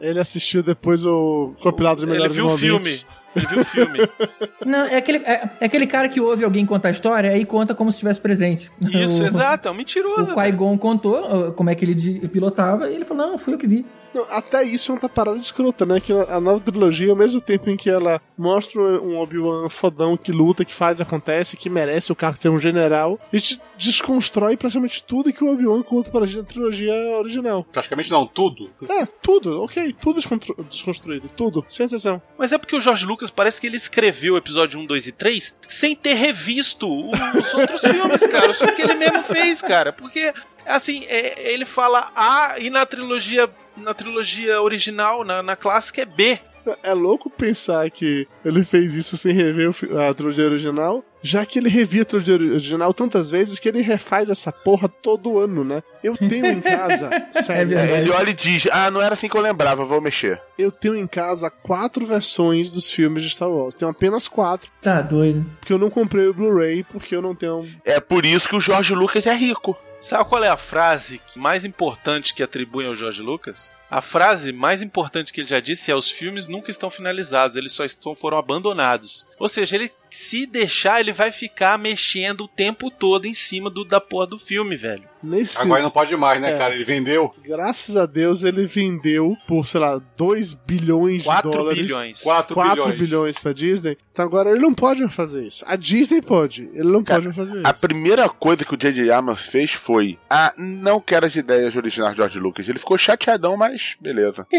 Ele 0.00 0.18
assistiu 0.18 0.62
depois 0.62 1.04
o 1.04 1.54
compilado 1.62 2.00
de 2.00 2.06
Ele 2.06 2.12
melhores 2.12 2.34
viu 2.34 2.46
o 2.46 2.56
filme. 2.56 2.72
momentos. 2.78 3.06
Ele 3.36 3.46
viu 3.46 3.60
o 3.60 3.64
filme. 3.64 3.98
Não, 4.66 4.84
é 4.86 4.96
aquele, 4.96 5.18
é, 5.18 5.50
é 5.60 5.64
aquele 5.66 5.86
cara 5.86 6.08
que 6.08 6.20
ouve 6.20 6.44
alguém 6.44 6.66
contar 6.66 6.88
a 6.88 6.90
história 6.92 7.36
e 7.38 7.44
conta 7.44 7.74
como 7.74 7.90
se 7.90 7.96
estivesse 7.96 8.20
presente. 8.20 8.70
Isso, 8.92 9.22
O- 9.22 9.26
exato, 9.26 9.68
é 9.68 9.70
um 9.70 9.74
O 9.74 9.76
mentiroso. 9.76 10.34
Qui-Gon 10.34 10.76
contou 10.78 11.48
uh, 11.48 11.52
como 11.52 11.70
é 11.70 11.74
que 11.74 11.84
ele 11.84 12.26
pilotava 12.28 12.88
e 12.90 12.94
ele 12.96 13.04
falou, 13.04 13.26
não, 13.28 13.38
fui 13.38 13.54
eu 13.54 13.58
que 13.58 13.66
vi. 13.66 13.86
Não, 14.14 14.26
até 14.30 14.62
isso 14.64 14.92
é 14.92 14.94
uma 14.96 15.08
parada 15.08 15.36
escrota, 15.36 15.86
né? 15.86 16.00
Que 16.00 16.12
a 16.12 16.40
nova 16.40 16.60
trilogia, 16.60 17.10
ao 17.10 17.16
mesmo 17.16 17.40
tempo 17.40 17.70
em 17.70 17.76
que 17.76 17.88
ela 17.88 18.20
mostra 18.36 18.80
um 18.80 19.18
Obi-Wan 19.18 19.68
fodão 19.68 20.16
que 20.16 20.32
luta, 20.32 20.64
que 20.64 20.72
faz, 20.74 21.00
acontece, 21.00 21.56
que 21.56 21.70
merece 21.70 22.10
o 22.10 22.16
cargo 22.16 22.36
de 22.36 22.42
ser 22.42 22.48
um 22.48 22.58
general, 22.58 23.18
a 23.32 23.36
gente 23.36 23.60
desconstrói 23.78 24.56
praticamente 24.56 25.02
tudo 25.04 25.32
que 25.32 25.44
o 25.44 25.52
Obi-Wan 25.52 25.82
conta 25.82 26.10
pra 26.10 26.26
gente 26.26 26.38
na 26.38 26.44
trilogia 26.44 26.92
original. 27.18 27.64
Praticamente 27.70 28.10
não, 28.10 28.26
tudo. 28.26 28.70
É, 28.88 29.06
tudo, 29.22 29.62
ok, 29.62 29.94
tudo 30.00 30.20
desconstruído, 30.68 31.28
tudo, 31.36 31.64
sem 31.68 31.86
exceção. 31.86 32.20
Mas 32.38 32.52
é 32.52 32.58
porque 32.58 32.76
o 32.76 32.80
George 32.80 33.04
Lucas 33.06 33.30
parece 33.30 33.60
que 33.60 33.66
ele 33.66 33.76
escreveu 33.76 34.34
o 34.34 34.38
episódio 34.38 34.78
1, 34.80 34.86
2 34.86 35.06
e 35.08 35.12
3 35.12 35.56
sem 35.68 35.94
ter 35.94 36.14
revisto 36.14 36.86
os 37.10 37.54
outros 37.54 37.80
filmes, 37.82 38.26
cara. 38.26 38.52
Só 38.54 38.66
que 38.72 38.82
ele 38.82 38.94
mesmo 38.94 39.22
fez, 39.22 39.62
cara. 39.62 39.92
Porque, 39.92 40.32
assim, 40.66 41.04
é- 41.06 41.52
ele 41.52 41.64
fala 41.64 42.10
A 42.14 42.54
e 42.58 42.70
na 42.70 42.84
trilogia, 42.86 43.48
na 43.76 43.94
trilogia 43.94 44.60
original, 44.60 45.24
na, 45.24 45.42
na 45.42 45.56
clássica, 45.56 46.02
é 46.02 46.06
B. 46.06 46.38
É 46.82 46.92
louco 46.92 47.30
pensar 47.30 47.90
que 47.90 48.28
ele 48.44 48.62
fez 48.66 48.92
isso 48.94 49.16
sem 49.16 49.32
rever 49.32 49.70
a 50.06 50.12
trilogia 50.12 50.44
original, 50.44 51.02
já 51.22 51.44
que 51.46 51.58
ele 51.58 51.70
revia 51.70 52.02
a 52.02 52.04
trilogia 52.04 52.34
original 52.34 52.92
tantas 52.92 53.30
vezes 53.30 53.58
que 53.58 53.66
ele 53.66 53.80
refaz 53.80 54.28
essa 54.28 54.52
porra 54.52 54.86
todo 54.86 55.38
ano, 55.38 55.64
né? 55.64 55.82
Eu 56.04 56.14
tenho 56.18 56.46
em 56.46 56.60
casa, 56.60 57.08
sério, 57.32 57.70
verdade. 57.78 58.02
Ele 58.02 58.10
olha 58.10 58.30
e 58.30 58.34
diz: 58.34 58.68
Ah, 58.70 58.90
não 58.90 59.00
era 59.00 59.14
assim 59.14 59.26
que 59.26 59.36
eu 59.36 59.40
lembrava, 59.40 59.86
vou 59.86 60.02
mexer. 60.02 60.38
eu 60.58 60.70
tenho 60.70 60.96
em 60.96 61.06
casa 61.06 61.48
quatro 61.50 62.04
versões 62.04 62.70
dos 62.70 62.90
filmes 62.90 63.22
de 63.22 63.30
Star 63.30 63.50
Wars. 63.50 63.74
Tenho 63.74 63.90
apenas 63.90 64.28
quatro, 64.28 64.70
Tá 64.82 65.00
doido. 65.00 65.46
porque 65.60 65.72
eu 65.72 65.78
não 65.78 65.88
comprei 65.88 66.26
o 66.28 66.34
Blu-ray, 66.34 66.84
porque 66.84 67.16
eu 67.16 67.22
não 67.22 67.34
tenho. 67.34 67.66
É 67.86 67.98
por 68.00 68.26
isso 68.26 68.46
que 68.46 68.54
o 68.56 68.60
Jorge 68.60 68.94
Lucas 68.94 69.26
é 69.26 69.34
rico. 69.34 69.74
Sabe 70.00 70.28
qual 70.30 70.42
é 70.42 70.48
a 70.48 70.56
frase 70.56 71.20
mais 71.36 71.62
importante 71.62 72.32
que 72.32 72.42
atribuem 72.42 72.88
ao 72.88 72.94
George 72.94 73.20
Lucas? 73.20 73.70
A 73.90 74.00
frase 74.00 74.50
mais 74.50 74.80
importante 74.80 75.30
que 75.30 75.42
ele 75.42 75.48
já 75.48 75.60
disse 75.60 75.90
é: 75.90 75.94
os 75.94 76.10
filmes 76.10 76.48
nunca 76.48 76.70
estão 76.70 76.88
finalizados, 76.88 77.54
eles 77.54 77.72
só 77.72 77.84
estão, 77.84 78.14
foram 78.14 78.38
abandonados. 78.38 79.26
Ou 79.38 79.46
seja, 79.46 79.76
ele 79.76 79.92
se 80.10 80.46
deixar, 80.46 81.00
ele 81.00 81.12
vai 81.12 81.30
ficar 81.30 81.78
mexendo 81.78 82.42
o 82.42 82.48
tempo 82.48 82.90
todo 82.90 83.26
em 83.26 83.34
cima 83.34 83.68
do, 83.68 83.84
da 83.84 84.00
porra 84.00 84.28
do 84.28 84.38
filme, 84.38 84.74
velho. 84.74 85.09
Nesse... 85.22 85.60
Agora 85.62 85.82
não 85.82 85.90
pode 85.90 86.16
mais, 86.16 86.40
né, 86.40 86.52
É. 86.54 86.58
cara? 86.58 86.74
Ele 86.74 86.84
vendeu. 86.84 87.34
Graças 87.44 87.96
a 87.96 88.06
Deus 88.06 88.42
ele 88.42 88.66
vendeu 88.66 89.36
por, 89.46 89.66
sei 89.66 89.80
lá, 89.80 90.00
2 90.16 90.54
bilhões 90.54 91.24
Quatro 91.24 91.50
de 91.50 91.56
dólares. 91.56 91.80
bilhões. 91.82 92.22
4 92.22 92.54
4 92.54 92.74
bilhões. 92.74 92.98
bilhões 92.98 93.38
pra 93.38 93.52
Disney. 93.52 93.98
Então 94.12 94.24
agora 94.24 94.50
ele 94.50 94.60
não 94.60 94.74
pode 94.74 95.00
mais 95.02 95.14
fazer 95.14 95.42
isso. 95.42 95.64
A 95.66 95.76
Disney 95.76 96.20
pode, 96.22 96.68
ele 96.74 96.90
não 96.90 97.02
pode 97.04 97.24
mais 97.26 97.36
fazer 97.36 97.66
A 97.66 97.70
isso. 97.70 97.80
primeira 97.80 98.28
coisa 98.28 98.64
que 98.64 98.74
o 98.74 98.76
J.J. 98.76 99.10
Abrams 99.10 99.42
fez 99.46 99.72
foi: 99.72 100.18
Ah, 100.28 100.52
não 100.56 101.00
quero 101.00 101.26
as 101.26 101.34
ideias 101.36 101.74
originais 101.76 102.12
de 102.12 102.16
George 102.18 102.38
Lucas. 102.38 102.68
Ele 102.68 102.78
ficou 102.78 102.96
chateadão, 102.98 103.56
mas 103.56 103.94
beleza. 104.00 104.46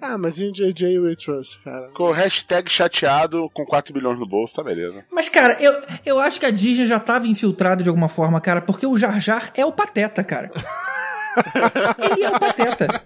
Ah, 0.00 0.18
mas 0.18 0.38
em 0.38 0.52
JJ 0.52 0.98
We 0.98 1.16
Trust, 1.16 1.58
cara. 1.64 1.88
Ficou 1.88 2.12
hashtag 2.12 2.70
chateado 2.70 3.48
com 3.52 3.64
4 3.64 3.92
bilhões 3.94 4.18
no 4.18 4.26
bolso, 4.26 4.54
tá 4.54 4.62
beleza. 4.62 5.04
Mas, 5.10 5.28
cara, 5.28 5.56
eu, 5.60 5.72
eu 6.04 6.20
acho 6.20 6.38
que 6.38 6.46
a 6.46 6.50
Disney 6.50 6.86
já 6.86 7.00
tava 7.00 7.26
infiltrada 7.26 7.82
de 7.82 7.88
alguma 7.88 8.08
forma, 8.08 8.40
cara, 8.40 8.60
porque 8.60 8.86
o 8.86 8.96
Jar 8.98 9.18
Jar 9.18 9.52
é 9.56 9.64
o 9.64 9.72
Pateta, 9.72 10.22
cara. 10.22 10.50
Ele 11.98 12.24
é 12.24 12.28
o 12.28 12.38
Pateta. 12.38 13.02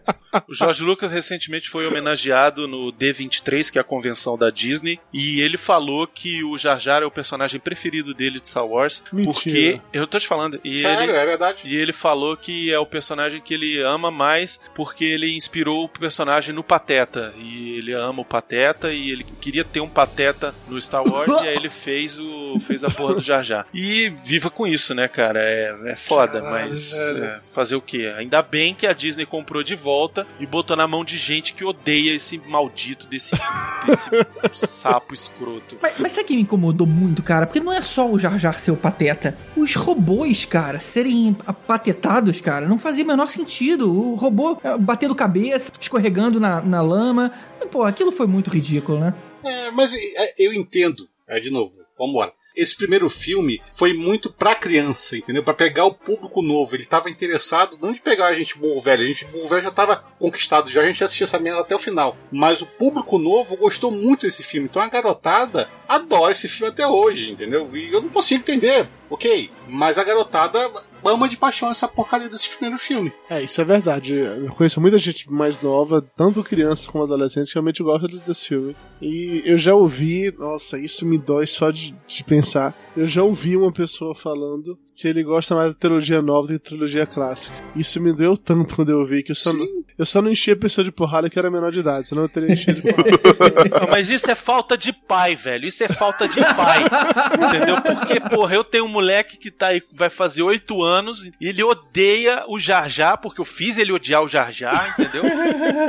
O 0.49 0.55
George 0.55 0.83
Lucas 0.83 1.11
recentemente 1.11 1.69
foi 1.69 1.87
homenageado 1.87 2.69
no 2.69 2.93
D23, 2.93 3.71
que 3.71 3.79
é 3.79 3.81
a 3.81 3.85
convenção 3.85 4.39
da 4.39 4.49
Disney, 4.49 5.01
e 5.13 5.41
ele 5.41 5.57
falou 5.57 6.07
que 6.07 6.45
o 6.45 6.57
Jar 6.57 6.79
Jar 6.79 7.03
é 7.03 7.07
o 7.07 7.11
personagem 7.11 7.59
preferido 7.59 8.15
dele 8.15 8.39
de 8.41 8.49
Star 8.49 8.65
Wars, 8.65 9.03
Mentira. 9.13 9.33
porque 9.33 9.81
eu 9.93 10.07
tô 10.07 10.21
te 10.21 10.29
falando, 10.29 10.61
e 10.63 10.83
Sério, 10.83 11.11
ele 11.11 11.19
é 11.19 11.27
verdade. 11.27 11.63
e 11.65 11.77
ele 11.77 11.93
falou 11.93 12.37
que 12.37 12.73
é 12.73 12.79
o 12.79 12.87
personagem 12.87 13.41
que 13.41 13.53
ele 13.53 13.81
ama 13.83 14.11
mais 14.11 14.61
porque 14.75 15.05
ele 15.05 15.35
inspirou 15.37 15.85
o 15.85 15.89
personagem 15.89 16.55
no 16.55 16.63
Pateta. 16.63 17.33
E 17.37 17.79
ele 17.79 17.93
ama 17.93 18.23
o 18.23 18.25
Pateta 18.25 18.93
e 18.93 19.11
ele 19.11 19.25
queria 19.41 19.65
ter 19.65 19.81
um 19.81 19.89
Pateta 19.89 20.55
no 20.69 20.81
Star 20.81 21.03
Wars 21.07 21.43
e 21.43 21.49
aí 21.49 21.57
ele 21.57 21.69
fez 21.69 22.19
o 22.19 22.59
fez 22.61 22.85
a 22.85 22.91
porra 22.91 23.15
do 23.15 23.23
Jar 23.23 23.43
Jar. 23.43 23.67
E 23.75 24.11
viva 24.25 24.51
com 24.51 24.67
isso, 24.67 24.95
né, 24.95 25.09
cara? 25.09 25.41
É, 25.41 25.75
é 25.87 25.97
foda, 25.97 26.41
Caralho, 26.41 26.69
mas 26.69 26.93
é, 26.93 27.41
fazer 27.53 27.75
o 27.75 27.81
quê? 27.81 28.13
Ainda 28.21 28.43
bem 28.43 28.75
que 28.75 28.87
a 28.87 28.93
Disney 28.93 29.25
comprou 29.25 29.63
de 29.63 29.75
volta 29.75 30.27
e 30.39 30.47
botou 30.47 30.77
na 30.77 30.87
mão 30.87 31.03
de 31.03 31.17
gente 31.17 31.55
que 31.55 31.65
odeia 31.65 32.15
esse 32.15 32.37
maldito 32.47 33.07
desse, 33.07 33.33
desse 33.87 34.11
sapo 34.67 35.15
escroto. 35.15 35.79
Mas, 35.81 35.95
mas 35.99 36.13
sabe 36.13 36.25
o 36.25 36.27
que 36.29 36.37
me 36.37 36.43
incomodou 36.43 36.87
muito, 36.87 37.23
cara? 37.23 37.47
Porque 37.47 37.61
não 37.61 37.73
é 37.73 37.81
só 37.81 38.11
o 38.11 38.19
Jar 38.19 38.39
Jar 38.39 38.61
ser 38.61 38.73
o 38.73 38.77
Pateta. 38.77 39.35
Os 39.57 39.75
robôs, 39.75 40.45
cara, 40.45 40.79
serem 40.79 41.35
apatetados, 41.47 42.43
cara, 42.43 42.69
não 42.69 42.79
fazia 42.79 43.05
o 43.05 43.07
menor 43.07 43.31
sentido. 43.31 43.91
O 43.91 44.17
robô 44.17 44.61
eh, 44.63 44.77
batendo 44.77 45.15
cabeça, 45.15 45.73
escorregando 45.81 46.39
na, 46.39 46.61
na 46.61 46.83
lama. 46.83 47.33
Pô, 47.71 47.85
aquilo 47.85 48.13
foi 48.13 48.27
muito 48.27 48.51
ridículo, 48.51 49.01
né? 49.01 49.15
É, 49.43 49.71
mas 49.71 49.95
é, 49.95 50.35
eu 50.39 50.53
entendo. 50.53 51.09
É, 51.27 51.41
de 51.41 51.49
novo, 51.49 51.73
vamos 51.97 52.13
embora. 52.13 52.33
Esse 52.57 52.77
primeiro 52.77 53.09
filme 53.09 53.61
foi 53.73 53.93
muito 53.93 54.31
pra 54.31 54.55
criança, 54.55 55.17
entendeu? 55.17 55.43
Pra 55.43 55.55
pegar 55.55 55.85
o 55.85 55.95
público 55.95 56.43
novo. 56.43 56.75
Ele 56.75 56.85
tava 56.85 57.11
interessado 57.11 57.79
não 57.81 57.93
de 57.93 58.01
pegar 58.01 58.27
a 58.27 58.39
gente 58.39 58.59
burro 58.59 58.81
velho. 58.81 59.05
A 59.05 59.07
gente 59.07 59.25
burro 59.27 59.49
velho 59.49 59.63
já 59.63 59.71
tava 59.71 59.97
conquistado, 60.19 60.69
já 60.69 60.81
a 60.81 60.87
gente 60.87 61.03
assistia 61.03 61.25
essa 61.25 61.39
merda 61.39 61.61
até 61.61 61.75
o 61.75 61.79
final. 61.79 62.17
Mas 62.31 62.61
o 62.61 62.67
público 62.67 63.19
novo 63.19 63.57
gostou 63.57 63.91
muito 63.91 64.27
desse 64.27 64.43
filme. 64.43 64.69
Então 64.69 64.83
a 64.83 64.89
garotada 64.89 65.69
adora 65.89 66.33
esse 66.33 66.49
filme 66.49 66.71
até 66.71 66.87
hoje, 66.87 67.31
entendeu? 67.31 67.69
E 67.75 67.93
eu 67.93 68.01
não 68.01 68.09
consigo 68.09 68.41
entender, 68.41 68.89
ok? 69.09 69.51
Mas 69.69 69.99
a 69.99 70.05
garotada 70.05 70.59
ama 71.05 71.29
de 71.29 71.37
paixão 71.37 71.71
essa 71.71 71.89
porcaria 71.89 72.29
desse 72.29 72.49
primeiro 72.51 72.79
filme. 72.79 73.13
É, 73.29 73.43
isso 73.43 73.61
é 73.61 73.65
verdade. 73.65 74.17
Eu 74.17 74.53
conheço 74.53 74.81
muita 74.81 74.99
gente 74.99 75.31
mais 75.31 75.61
nova, 75.61 76.05
tanto 76.17 76.45
crianças 76.45 76.87
como 76.87 77.05
adolescentes, 77.05 77.51
que 77.51 77.55
realmente 77.55 77.83
gosta 77.83 78.07
desse 78.09 78.47
filme. 78.49 78.77
E 79.01 79.43
eu 79.45 79.57
já 79.57 79.75
ouvi, 79.75 80.33
nossa, 80.39 80.79
isso 80.79 81.07
me 81.07 81.17
dói 81.19 81.47
só 81.47 81.71
de, 81.71 81.95
de 82.07 82.25
pensar. 82.25 82.77
Eu 82.97 83.09
já 83.09 83.23
ouvi 83.23 83.57
uma 83.57 83.73
pessoa 83.73 84.15
falando 84.15 84.79
que 85.01 85.09
ele 85.09 85.23
gosta 85.23 85.55
mais 85.55 85.69
da 85.69 85.75
trilogia 85.75 86.21
nova 86.21 86.43
do 86.43 86.49
que 86.49 86.59
da 86.59 86.59
trilogia 86.59 87.07
clássica. 87.07 87.55
Isso 87.75 87.99
me 87.99 88.13
doeu 88.13 88.37
tanto 88.37 88.75
quando 88.75 88.91
eu 88.91 88.99
ouvi 88.99 89.23
que 89.23 89.33
eu 89.33 89.37
só, 89.37 89.51
não, 89.51 89.67
eu 89.97 90.05
só 90.05 90.21
não 90.21 90.31
enchia 90.31 90.53
a 90.53 90.57
pessoa 90.57 90.85
de 90.85 90.93
porrada 90.93 91.31
que 91.31 91.39
era 91.39 91.51
menor 91.51 91.73
de 91.73 91.79
idade, 91.79 92.09
senão 92.09 92.23
eu 92.23 92.29
teria 92.29 92.53
enchido 92.53 92.83
de 92.83 92.93
porrada. 92.93 93.81
Não, 93.81 93.89
mas 93.91 94.11
isso 94.11 94.31
é 94.31 94.35
falta 94.35 94.77
de 94.77 94.93
pai, 94.93 95.35
velho. 95.35 95.67
Isso 95.67 95.83
é 95.83 95.89
falta 95.89 96.29
de 96.29 96.41
pai. 96.55 96.85
entendeu? 97.35 97.81
Porque, 97.81 98.21
porra, 98.21 98.55
eu 98.57 98.63
tenho 98.63 98.85
um 98.85 98.89
moleque 98.89 99.39
que 99.39 99.51
tá 99.51 99.69
aí, 99.69 99.83
vai 99.91 100.11
fazer 100.11 100.43
oito 100.43 100.83
anos, 100.83 101.25
e 101.25 101.49
ele 101.49 101.63
odeia 101.63 102.45
o 102.47 102.59
Jar 102.59 102.91
Jar, 102.91 103.17
porque 103.17 103.41
eu 103.41 103.45
fiz 103.47 103.79
ele 103.79 103.93
odiar 103.93 104.23
o 104.23 104.29
Jar 104.29 104.53
Jar, 104.53 104.95
entendeu? 104.99 105.23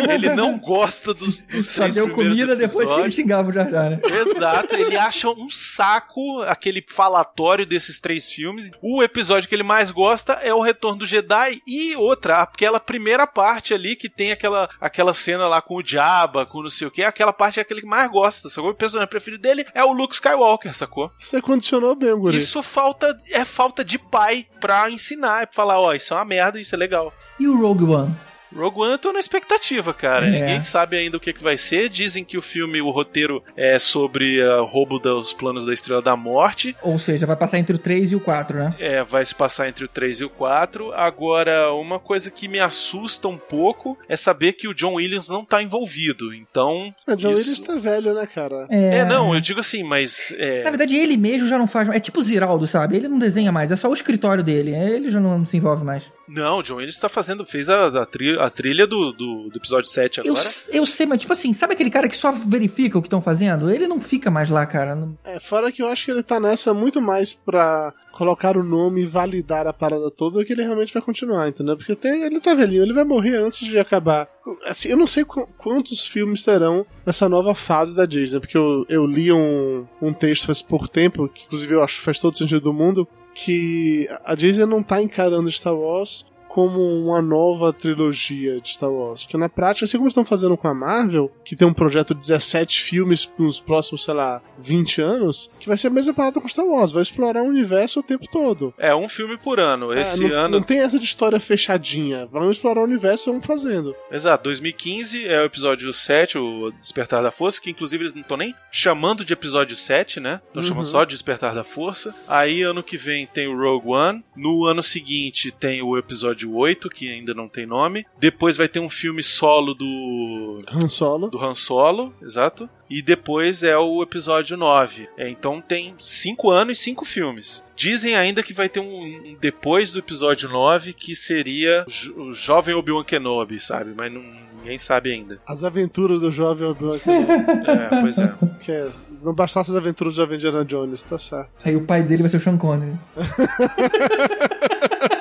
Ele 0.09 0.33
não 0.33 0.57
gosta 0.57 1.13
dos, 1.13 1.41
dos 1.41 1.67
Só 1.67 1.81
três 1.81 1.95
deu 1.95 2.09
comida 2.09 2.55
depois 2.55 2.89
que 2.89 3.00
ele 3.01 3.09
episódios. 3.09 3.15
xingava 3.15 3.49
o 3.49 3.53
Jar 3.53 3.69
Jar, 3.69 3.89
né? 3.89 3.99
Exato, 4.03 4.75
ele 4.75 4.97
acha 4.97 5.29
um 5.29 5.49
saco 5.49 6.41
aquele 6.43 6.83
falatório 6.87 7.65
desses 7.65 7.99
três 7.99 8.29
filmes. 8.29 8.71
O 8.81 9.03
episódio 9.03 9.47
que 9.47 9.55
ele 9.55 9.63
mais 9.63 9.91
gosta 9.91 10.33
é 10.33 10.53
o 10.53 10.61
Retorno 10.61 10.99
do 10.99 11.05
Jedi 11.05 11.61
e 11.67 11.95
outra, 11.95 12.41
aquela 12.41 12.79
primeira 12.79 13.27
parte 13.27 13.73
ali 13.73 13.95
que 13.95 14.09
tem 14.09 14.31
aquela, 14.31 14.69
aquela 14.79 15.13
cena 15.13 15.47
lá 15.47 15.61
com 15.61 15.75
o 15.75 15.83
Jabba, 15.83 16.45
com 16.45 16.61
não 16.61 16.69
sei 16.69 16.87
o 16.87 16.91
que, 16.91 17.03
aquela 17.03 17.33
parte 17.33 17.59
é 17.59 17.61
aquele 17.61 17.81
que 17.81 17.87
mais 17.87 18.09
gosta, 18.09 18.49
sacou? 18.49 18.71
O 18.71 18.75
personagem 18.75 19.09
preferido 19.09 19.41
dele 19.41 19.65
é 19.73 19.83
o 19.83 19.91
Luke 19.91 20.13
Skywalker, 20.13 20.75
sacou? 20.75 21.11
Você 21.19 21.41
condicionou 21.41 21.95
bem, 21.95 22.15
guri. 22.15 22.37
Isso 22.37 22.61
falta 22.63 23.17
é 23.31 23.45
falta 23.45 23.83
de 23.83 23.97
pai 23.97 24.47
pra 24.59 24.89
ensinar, 24.89 25.47
pra 25.47 25.55
falar, 25.55 25.79
ó, 25.79 25.93
isso 25.93 26.13
é 26.13 26.17
uma 26.17 26.25
merda, 26.25 26.59
isso 26.59 26.75
é 26.75 26.77
legal. 26.77 27.13
E 27.39 27.47
o 27.47 27.59
Rogue 27.59 27.83
One? 27.85 28.15
Rogue 28.55 28.81
One 28.81 28.91
eu 28.93 28.97
tô 28.97 29.11
na 29.13 29.19
expectativa, 29.19 29.93
cara. 29.93 30.27
É. 30.27 30.31
Ninguém 30.31 30.61
sabe 30.61 30.97
ainda 30.97 31.17
o 31.17 31.19
que, 31.19 31.33
que 31.33 31.43
vai 31.43 31.57
ser. 31.57 31.89
Dizem 31.89 32.23
que 32.23 32.37
o 32.37 32.41
filme, 32.41 32.81
o 32.81 32.89
roteiro 32.91 33.43
é 33.55 33.79
sobre 33.79 34.43
o 34.43 34.65
roubo 34.65 34.99
dos 34.99 35.33
planos 35.33 35.65
da 35.65 35.73
Estrela 35.73 36.01
da 36.01 36.15
Morte. 36.15 36.75
Ou 36.81 36.97
seja, 36.99 37.25
vai 37.25 37.35
passar 37.35 37.57
entre 37.59 37.75
o 37.75 37.79
3 37.79 38.11
e 38.11 38.15
o 38.15 38.19
4, 38.19 38.57
né? 38.59 38.75
É, 38.79 39.03
vai 39.03 39.25
se 39.25 39.33
passar 39.35 39.67
entre 39.69 39.85
o 39.85 39.87
3 39.87 40.21
e 40.21 40.25
o 40.25 40.29
4. 40.29 40.91
Agora, 40.93 41.71
uma 41.73 41.99
coisa 41.99 42.29
que 42.31 42.47
me 42.47 42.59
assusta 42.59 43.27
um 43.27 43.37
pouco 43.37 43.97
é 44.09 44.15
saber 44.15 44.53
que 44.53 44.67
o 44.67 44.73
John 44.73 44.95
Williams 44.95 45.29
não 45.29 45.45
tá 45.45 45.61
envolvido. 45.61 46.33
Então. 46.33 46.93
A 47.07 47.15
John 47.15 47.31
isso- 47.31 47.41
Williams 47.41 47.61
tá 47.61 47.75
velho, 47.75 48.13
né, 48.13 48.25
cara? 48.25 48.67
É, 48.69 49.05
não, 49.05 49.33
eu 49.33 49.41
digo 49.41 49.59
assim, 49.59 49.83
mas. 49.83 50.33
é, 50.37 50.63
Na 50.63 50.69
verdade, 50.71 50.95
ele 50.95 51.17
mesmo 51.17 51.47
já 51.47 51.57
não 51.57 51.67
faz 51.67 51.87
mais. 51.87 51.97
É 51.97 52.01
tipo 52.01 52.19
o 52.19 52.23
Ziraldo, 52.23 52.67
sabe? 52.67 52.97
Ele 52.97 53.07
não 53.07 53.19
desenha 53.19 53.51
mais, 53.51 53.71
é 53.71 53.75
só 53.75 53.89
o 53.89 53.93
escritório 53.93 54.43
dele. 54.43 54.71
Ele 54.75 55.09
já 55.09 55.19
não 55.19 55.45
se 55.45 55.57
envolve 55.57 55.83
mais. 55.83 56.11
Não, 56.27 56.59
o 56.59 56.63
John 56.63 56.75
Williams 56.75 56.97
tá 56.97 57.09
fazendo. 57.09 57.45
fez 57.45 57.69
a, 57.69 57.87
a, 57.87 58.05
tri- 58.05 58.37
a 58.45 58.49
trilha 58.49 58.85
do, 58.87 59.11
do, 59.11 59.49
do 59.49 59.57
episódio 59.57 59.89
7 59.89 60.19
Eu, 60.19 60.33
agora. 60.33 60.49
eu 60.71 60.85
sei, 60.85 61.05
mas 61.05 61.21
tipo 61.21 61.33
assim, 61.33 61.53
sabe 61.53 61.73
aquele 61.73 61.89
cara 61.89 62.07
que 62.07 62.17
só 62.17 62.31
verifica 62.31 62.97
o 62.97 63.01
que 63.01 63.07
estão 63.07 63.21
fazendo? 63.21 63.69
Ele 63.69 63.87
não 63.87 63.99
fica 63.99 64.29
mais 64.31 64.49
lá, 64.49 64.65
cara. 64.65 64.95
Não- 64.95 65.17
É, 65.23 65.39
fora 65.39 65.71
que 65.71 65.81
eu 65.81 65.87
acho 65.87 66.05
que 66.05 66.11
ele 66.11 66.23
tá 66.23 66.39
nessa 66.39 66.73
muito 66.73 66.99
mais 67.01 67.33
pra 67.33 67.93
colocar 68.13 68.57
o 68.57 68.63
nome 68.63 69.01
e 69.01 69.05
validar 69.05 69.67
a 69.67 69.73
parada 69.73 70.09
toda 70.11 70.39
do 70.39 70.45
que 70.45 70.53
ele 70.53 70.63
realmente 70.63 70.93
vai 70.93 71.01
continuar, 71.01 71.47
entendeu? 71.49 71.77
Porque 71.77 71.95
tem, 71.95 72.23
ele 72.23 72.39
tá 72.39 72.53
velhinho, 72.53 72.83
ele 72.83 72.93
vai 72.93 73.03
morrer 73.03 73.37
antes 73.37 73.59
de 73.67 73.77
acabar. 73.79 74.27
Assim, 74.65 74.89
eu 74.89 74.97
não 74.97 75.07
sei 75.07 75.23
qu- 75.23 75.47
quantos 75.57 76.05
filmes 76.05 76.43
terão 76.43 76.85
nessa 77.05 77.29
nova 77.29 77.53
fase 77.55 77.95
da 77.95 78.05
Disney, 78.05 78.39
porque 78.39 78.57
eu, 78.57 78.85
eu 78.89 79.05
li 79.05 79.31
um, 79.31 79.85
um 80.01 80.13
texto 80.13 80.45
faz 80.47 80.61
pouco 80.61 80.87
tempo, 80.87 81.29
que 81.29 81.43
inclusive 81.45 81.73
eu 81.73 81.83
acho 81.83 81.99
que 81.99 82.05
faz 82.05 82.19
todo 82.19 82.37
sentido 82.37 82.61
do 82.61 82.73
mundo, 82.73 83.07
que 83.33 84.07
a 84.25 84.35
Disney 84.35 84.65
não 84.65 84.83
tá 84.83 85.01
encarando 85.01 85.49
Star 85.51 85.73
Wars 85.75 86.25
como 86.53 86.79
uma 86.81 87.21
nova 87.21 87.71
trilogia 87.71 88.59
de 88.59 88.69
Star 88.73 88.89
Wars. 88.91 89.23
Porque 89.23 89.37
na 89.37 89.49
prática, 89.49 89.85
assim 89.85 89.97
como 89.97 90.09
estão 90.09 90.25
fazendo 90.25 90.57
com 90.57 90.67
a 90.67 90.73
Marvel, 90.73 91.31
que 91.45 91.55
tem 91.55 91.67
um 91.67 91.73
projeto 91.73 92.13
de 92.13 92.19
17 92.21 92.81
filmes 92.81 93.29
nos 93.37 93.59
próximos, 93.59 94.03
sei 94.03 94.13
lá, 94.13 94.41
20 94.59 95.01
anos, 95.01 95.49
que 95.59 95.67
vai 95.67 95.77
ser 95.77 95.87
a 95.87 95.91
mesma 95.91 96.13
parada 96.13 96.39
com 96.41 96.47
Star 96.47 96.65
Wars, 96.65 96.91
vai 96.91 97.01
explorar 97.03 97.41
o 97.43 97.47
universo 97.47 97.99
o 97.99 98.03
tempo 98.03 98.25
todo. 98.31 98.73
É 98.77 98.93
um 98.95 99.07
filme 99.07 99.37
por 99.37 99.59
ano. 99.59 99.93
Esse 99.93 100.25
É, 100.25 100.29
não, 100.29 100.35
ano. 100.35 100.59
Não 100.59 100.65
tem 100.65 100.79
essa 100.81 100.99
de 100.99 101.05
história 101.05 101.39
fechadinha. 101.39 102.27
Vamos 102.31 102.57
explorar 102.57 102.81
o 102.81 102.85
universo 102.85 103.29
e 103.29 103.31
vamos 103.31 103.45
fazendo. 103.45 103.95
Exato, 104.11 104.43
2015 104.45 105.25
é 105.27 105.41
o 105.41 105.45
episódio 105.45 105.91
7, 105.93 106.37
o 106.37 106.71
Despertar 106.79 107.21
da 107.23 107.31
Força, 107.31 107.61
que 107.61 107.69
inclusive 107.69 108.03
eles 108.03 108.13
não 108.13 108.21
estão 108.21 108.37
nem 108.37 108.53
chamando 108.71 109.23
de 109.23 109.33
episódio 109.33 109.75
7, 109.75 110.19
né? 110.19 110.41
Estão 110.47 110.61
Uhum. 110.61 110.67
chamando 110.67 110.85
só 110.85 111.03
de 111.03 111.11
Despertar 111.11 111.53
da 111.55 111.63
Força. 111.63 112.13
Aí 112.27 112.61
ano 112.61 112.83
que 112.83 112.97
vem 112.97 113.25
tem 113.25 113.47
o 113.47 113.57
Rogue 113.57 113.89
One. 113.89 114.23
No 114.35 114.65
ano 114.65 114.81
seguinte 114.83 115.51
tem 115.51 115.81
o 115.81 115.97
episódio 115.97 116.40
8, 116.45 116.89
que 116.89 117.09
ainda 117.09 117.33
não 117.33 117.47
tem 117.47 117.65
nome. 117.65 118.05
Depois 118.19 118.57
vai 118.57 118.67
ter 118.67 118.79
um 118.79 118.89
filme 118.89 119.23
solo 119.23 119.73
do. 119.73 120.63
Han 120.71 120.87
Solo. 120.87 121.29
Do 121.29 121.43
Han 121.43 121.55
Solo, 121.55 122.13
exato. 122.21 122.69
E 122.89 123.01
depois 123.01 123.63
é 123.63 123.77
o 123.77 124.03
episódio 124.03 124.57
9. 124.57 125.07
É, 125.17 125.29
então 125.29 125.61
tem 125.61 125.93
5 125.97 126.49
anos 126.49 126.77
e 126.77 126.83
5 126.83 127.05
filmes. 127.05 127.63
Dizem 127.75 128.15
ainda 128.15 128.43
que 128.43 128.53
vai 128.53 128.67
ter 128.67 128.81
um, 128.81 129.05
um 129.05 129.37
depois 129.39 129.91
do 129.91 129.99
episódio 129.99 130.49
9 130.49 130.93
que 130.93 131.15
seria 131.15 131.85
o 132.17 132.33
jovem 132.33 132.75
Obi-Wan 132.75 133.05
Kenobi, 133.05 133.59
sabe? 133.59 133.93
Mas 133.97 134.11
não, 134.11 134.21
ninguém 134.57 134.77
sabe 134.77 135.13
ainda. 135.13 135.39
As 135.47 135.63
aventuras 135.63 136.19
do 136.19 136.31
jovem 136.31 136.67
Obi-Wan 136.67 136.99
Kenobi. 136.99 137.31
É, 137.71 138.01
pois 138.01 138.17
é. 138.17 138.33
que 138.59 138.71
é, 138.71 138.89
não 139.23 139.33
bastasse 139.33 139.71
as 139.71 139.77
aventuras 139.77 140.15
do 140.15 140.17
jovem 140.17 140.35
Indiana 140.35 140.65
Jones, 140.65 141.03
tá 141.03 141.17
certo. 141.17 141.51
Aí 141.63 141.75
o 141.75 141.85
pai 141.85 142.03
dele 142.03 142.23
vai 142.23 142.29
ser 142.29 142.37
o 142.37 142.39
Sean 142.39 142.57
Connery. 142.57 142.97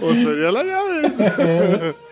Pô, 0.00 0.14
seria 0.14 0.50
legal 0.50 0.86
isso. 1.04 1.18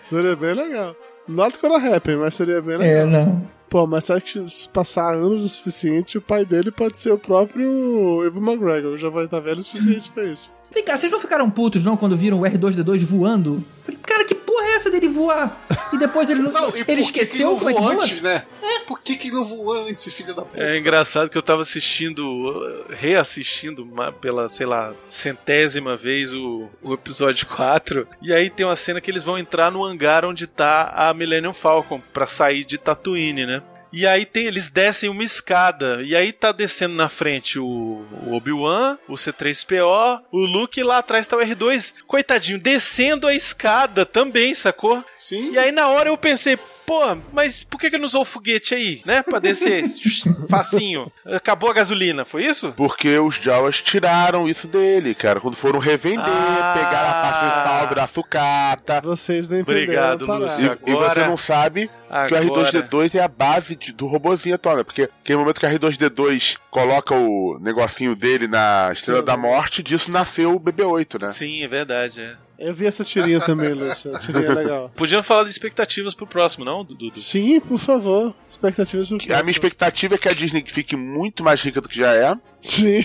seria 0.05 0.37
bem 0.37 0.55
legal. 0.55 0.95
Not 1.27 1.59
gonna 1.61 1.97
happen, 1.97 2.17
mas 2.17 2.35
seria 2.35 2.63
bem 2.63 2.77
legal. 2.77 3.03
É, 3.03 3.05
não. 3.05 3.49
Pô, 3.69 3.87
mas 3.87 4.05
sabe 4.05 4.23
que 4.23 4.49
se 4.49 4.69
passar 4.69 5.13
anos 5.15 5.45
o 5.45 5.49
suficiente, 5.49 6.17
o 6.17 6.23
pai 6.23 6.45
dele 6.45 6.71
pode 6.71 6.99
ser 6.99 7.13
o 7.13 7.19
próprio 7.19 8.25
Evan 8.25 8.41
McGregor. 8.41 8.97
Já 8.97 9.11
vai 9.11 9.27
estar 9.27 9.41
velho 9.41 9.61
o 9.61 9.63
suficiente 9.63 10.11
pra 10.11 10.25
isso. 10.25 10.51
Vem 10.73 10.85
cá, 10.85 10.97
vocês 10.97 11.11
não 11.11 11.19
ficaram 11.21 11.51
putos, 11.51 11.83
não, 11.85 11.97
quando 11.97 12.17
viram 12.17 12.41
o 12.41 12.43
R2D2 12.43 13.05
voando? 13.05 13.65
Falei, 13.85 13.99
cara, 14.05 14.25
que 14.25 14.35
porra 14.35 14.67
é 14.67 14.75
essa 14.75 14.91
dele 14.91 15.09
voar? 15.09 15.65
E 15.93 15.99
depois 15.99 16.29
ele 16.29 16.43
não. 16.43 16.53
Não, 16.59 16.69
e 16.69 16.73
por 16.73 16.85
que 16.85 16.91
ele 16.91 17.01
que 17.03 17.07
esqueceu 17.21 17.59
não 17.59 17.69
é 17.71 17.73
que 17.73 17.79
voou 17.81 17.93
voa? 17.95 18.05
antes, 18.05 18.21
né? 18.21 18.45
É, 18.63 18.79
por 18.81 19.01
que, 19.01 19.17
que 19.17 19.29
ele 19.29 19.37
não 19.37 19.45
voou 19.45 19.73
antes, 19.73 20.13
filho 20.13 20.35
da 20.35 20.43
puta? 20.43 20.63
É 20.63 20.79
engraçado 20.79 21.31
que 21.31 21.39
eu 21.39 21.43
tava 21.43 21.63
assistindo, 21.63 22.85
reassistindo 22.91 23.89
pela, 24.21 24.49
sei 24.49 24.67
lá, 24.67 24.93
centésima 25.09 25.97
vez 25.97 26.35
o, 26.35 26.69
o 26.83 26.93
episódio 26.93 27.47
4. 27.55 28.07
E 28.21 28.35
aí 28.35 28.51
tem 28.51 28.67
uma 28.67 28.77
cena 28.77 29.01
que 29.01 29.11
eles 29.11 29.25
vão 29.25 29.39
entrar 29.39 29.71
no 29.71 29.85
hangar 29.85 30.25
onde 30.25 30.47
tá 30.47 30.93
a 30.95 31.15
Millennium 31.15 31.55
Falcon 31.55 32.01
pra 32.13 32.27
sair 32.27 32.65
de 32.65 32.77
Tatooine, 32.77 33.47
né? 33.47 33.63
E 33.93 34.07
aí 34.07 34.25
tem, 34.25 34.47
eles 34.47 34.69
descem 34.69 35.09
uma 35.09 35.25
escada. 35.25 36.03
E 36.03 36.15
aí 36.15 36.33
tá 36.33 36.53
descendo 36.53 36.95
na 36.95 37.09
frente 37.09 37.59
o, 37.59 37.67
o 37.67 38.35
Obi-Wan, 38.35 38.99
o 39.09 39.15
C3PO, 39.15 40.23
o 40.31 40.39
Luke 40.39 40.79
e 40.79 40.85
lá 40.85 40.99
atrás 40.99 41.27
tá 41.27 41.37
o 41.37 41.41
R2. 41.41 41.95
Coitadinho, 42.07 42.59
descendo 42.59 43.27
a 43.27 43.35
escada 43.35 44.05
também, 44.05 44.55
sacou? 44.55 45.05
Sim. 45.17 45.53
E 45.53 45.59
aí 45.59 45.73
na 45.73 45.89
hora 45.89 46.11
eu 46.11 46.19
pensei, 46.19 46.59
pô, 46.89 47.17
mas 47.33 47.63
por 47.63 47.79
que 47.79 47.91
que 47.91 47.99
não 47.99 48.07
usou 48.07 48.23
o 48.23 48.25
foguete 48.25 48.75
aí, 48.75 49.03
né? 49.05 49.23
Pra 49.23 49.39
descer 49.39 49.85
facinho. 50.49 51.13
Acabou 51.25 51.71
a 51.71 51.75
gasolina, 51.75 52.25
foi 52.25 52.47
isso? 52.47 52.73
Porque 52.77 53.19
os 53.19 53.37
Jawas 53.37 53.81
tiraram 53.83 54.49
isso 54.49 54.67
dele, 54.67 55.15
cara. 55.15 55.39
Quando 55.41 55.57
foram 55.57 55.79
revender, 55.79 56.25
Ah. 56.27 56.75
pegaram 56.77 57.09
a 57.11 57.13
parte 57.23 57.41
principal, 57.41 57.89
virar 57.89 58.07
sucata. 58.09 59.01
Vocês 59.03 59.49
não 59.49 59.61
entenderam 59.61 60.15
Obrigado. 60.15 60.43
Lúcio. 60.45 60.79
E, 60.87 60.91
e 60.91 60.95
você 60.95 61.05
Agora- 61.11 61.29
não 61.29 61.37
sabe 61.37 61.89
que 61.89 62.35
o 62.35 62.37
Agora- 62.39 62.71
R2D2 62.71 63.15
é 63.15 63.21
a 63.23 63.29
base 63.29 63.77
de- 63.77 63.93
do 63.93 64.07
robozinho 64.07 64.55
atual, 64.55 64.79
né? 64.79 64.83
Porque 64.85 65.03
aquele 65.03 65.39
momento 65.39 65.61
que 65.61 65.67
o 65.67 65.69
R2D2 65.69 66.57
coloca 66.71 67.15
o 67.15 67.59
negocinho 67.61 68.17
dele 68.17 68.47
na 68.49 68.91
Estrela 68.93 69.23
da 69.23 69.37
Morte, 69.37 69.83
disso 69.83 70.11
nasceu 70.11 70.55
o 70.55 70.59
BB-8, 70.61 71.21
né? 71.21 71.33
Sim, 71.33 71.63
é 71.63 71.69
verdade, 71.69 72.21
é. 72.23 72.37
Eu 72.59 72.75
vi 72.75 72.87
essa 72.87 73.05
tirinha 73.05 73.41
também, 73.41 73.71
Lúcio. 73.73 74.15
A 74.15 74.19
tirinha 74.19 74.47
é 74.47 74.55
legal. 74.55 74.91
Podiam 74.97 75.23
falar 75.23 75.45
de 75.45 75.51
expectativas 75.51 76.13
pro 76.13 76.27
próximo, 76.27 76.65
não, 76.65 76.85
Dudu? 76.85 77.11
Sim, 77.15 77.61
por 77.61 77.79
favor. 77.79 78.35
Expectativas 78.49 79.07
pro 79.09 79.17
A 79.17 79.19
minha 79.19 79.29
próximo. 79.29 79.51
expectativa 79.51 80.15
é 80.17 80.19
que 80.19 80.29
a 80.29 80.33
Disney 80.33 80.65
fique 80.67 80.97
muito 80.97 81.45
mais 81.45 81.63
rica 81.63 81.81
do 81.81 81.89
que 81.89 81.99
já 81.99 82.13
é. 82.15 82.37
Sim. 82.61 83.05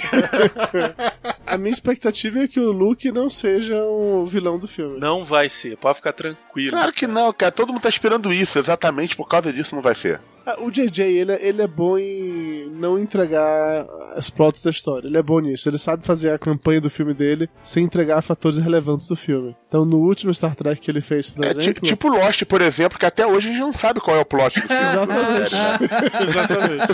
a 1.46 1.58
minha 1.58 1.72
expectativa 1.72 2.40
é 2.40 2.48
que 2.48 2.60
o 2.60 2.72
Luke 2.72 3.12
não 3.12 3.30
seja 3.30 3.76
o 3.84 4.26
vilão 4.26 4.58
do 4.58 4.68
filme. 4.68 5.00
Não 5.00 5.24
vai 5.24 5.48
ser, 5.50 5.78
pode 5.78 5.98
ficar 5.98 6.14
tranquilo. 6.14 6.72
Claro 6.72 6.92
que 6.92 7.06
não, 7.06 7.32
cara. 7.32 7.52
Todo 7.52 7.72
mundo 7.72 7.84
tá 7.84 7.90
esperando 7.90 8.34
isso. 8.34 8.58
Exatamente 8.58 9.16
por 9.16 9.28
causa 9.28 9.54
disso 9.54 9.76
não 9.76 9.82
vai 9.84 9.94
ser. 9.94 10.20
Ah, 10.46 10.56
O 10.60 10.70
JJ, 10.70 11.02
ele, 11.06 11.32
é- 11.32 11.48
ele 11.48 11.62
é 11.62 11.68
bom 11.68 11.98
em 11.98 12.70
não 12.76 13.00
entregar 13.00 13.86
as 14.16 14.30
plots 14.30 14.62
da 14.62 14.70
história. 14.72 15.08
Ele 15.08 15.18
é 15.18 15.24
bom 15.24 15.40
nisso. 15.40 15.70
Ele 15.70 15.78
sabe 15.78 16.04
fazer 16.06 16.32
a 16.32 16.38
campanha 16.40 16.82
do 16.82 16.90
filme 16.90 17.14
dele 17.14 17.50
sem 17.64 17.86
entregar 17.86 18.22
fatores 18.22 18.58
relevantes 18.58 19.08
do 19.08 19.16
filme. 19.16 19.56
Então, 19.70 19.86
no 19.86 19.98
último 20.00 20.34
Star 20.34 20.54
Trek 20.56 20.82
que 20.82 20.92
ele 20.92 21.00
fez, 21.02 21.30
por 21.30 21.46
É 21.46 21.50
exemplo... 21.50 21.88
tipo 21.88 22.08
Lost, 22.10 22.44
por 22.46 22.62
exemplo, 22.62 23.00
que 23.00 23.06
até 23.06 23.26
hoje 23.26 23.48
a 23.48 23.52
gente 23.52 23.62
não 23.62 23.72
sabe 23.74 24.00
qual 24.02 24.18
é 24.18 24.20
o 24.20 24.26
plot 24.26 24.60
do 24.60 24.68
filme. 24.68 24.84
Exatamente. 26.28 26.94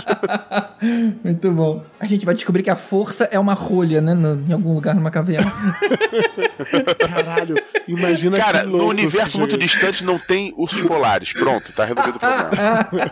Exatamente. 0.80 1.20
Muito 1.24 1.50
bom. 1.52 1.84
A 1.98 2.06
gente 2.06 2.24
vai 2.24 2.34
descobrir 2.34 2.62
que 2.62 2.70
a 2.70 2.76
força 2.76 3.24
é 3.32 3.38
uma 3.38 3.54
rolha, 3.54 4.00
né? 4.00 4.14
no- 4.14 4.40
em 4.48 4.52
algum 4.52 4.74
lugar 4.74 4.94
numa 4.94 5.10
caverna. 5.10 5.50
Caralho, 6.98 7.54
imagina 7.88 8.38
Cara, 8.38 8.60
que 8.60 8.66
no 8.66 8.72
louco 8.78 8.90
universo 8.90 9.38
muito 9.38 9.56
distante 9.58 10.04
não 10.04 10.18
tem 10.18 10.52
ursos 10.56 10.80
polares. 10.82 11.32
Pronto, 11.32 11.72
tá 11.72 11.84
resolvido 11.84 12.16
o 12.16 12.20
problema. 12.20 13.10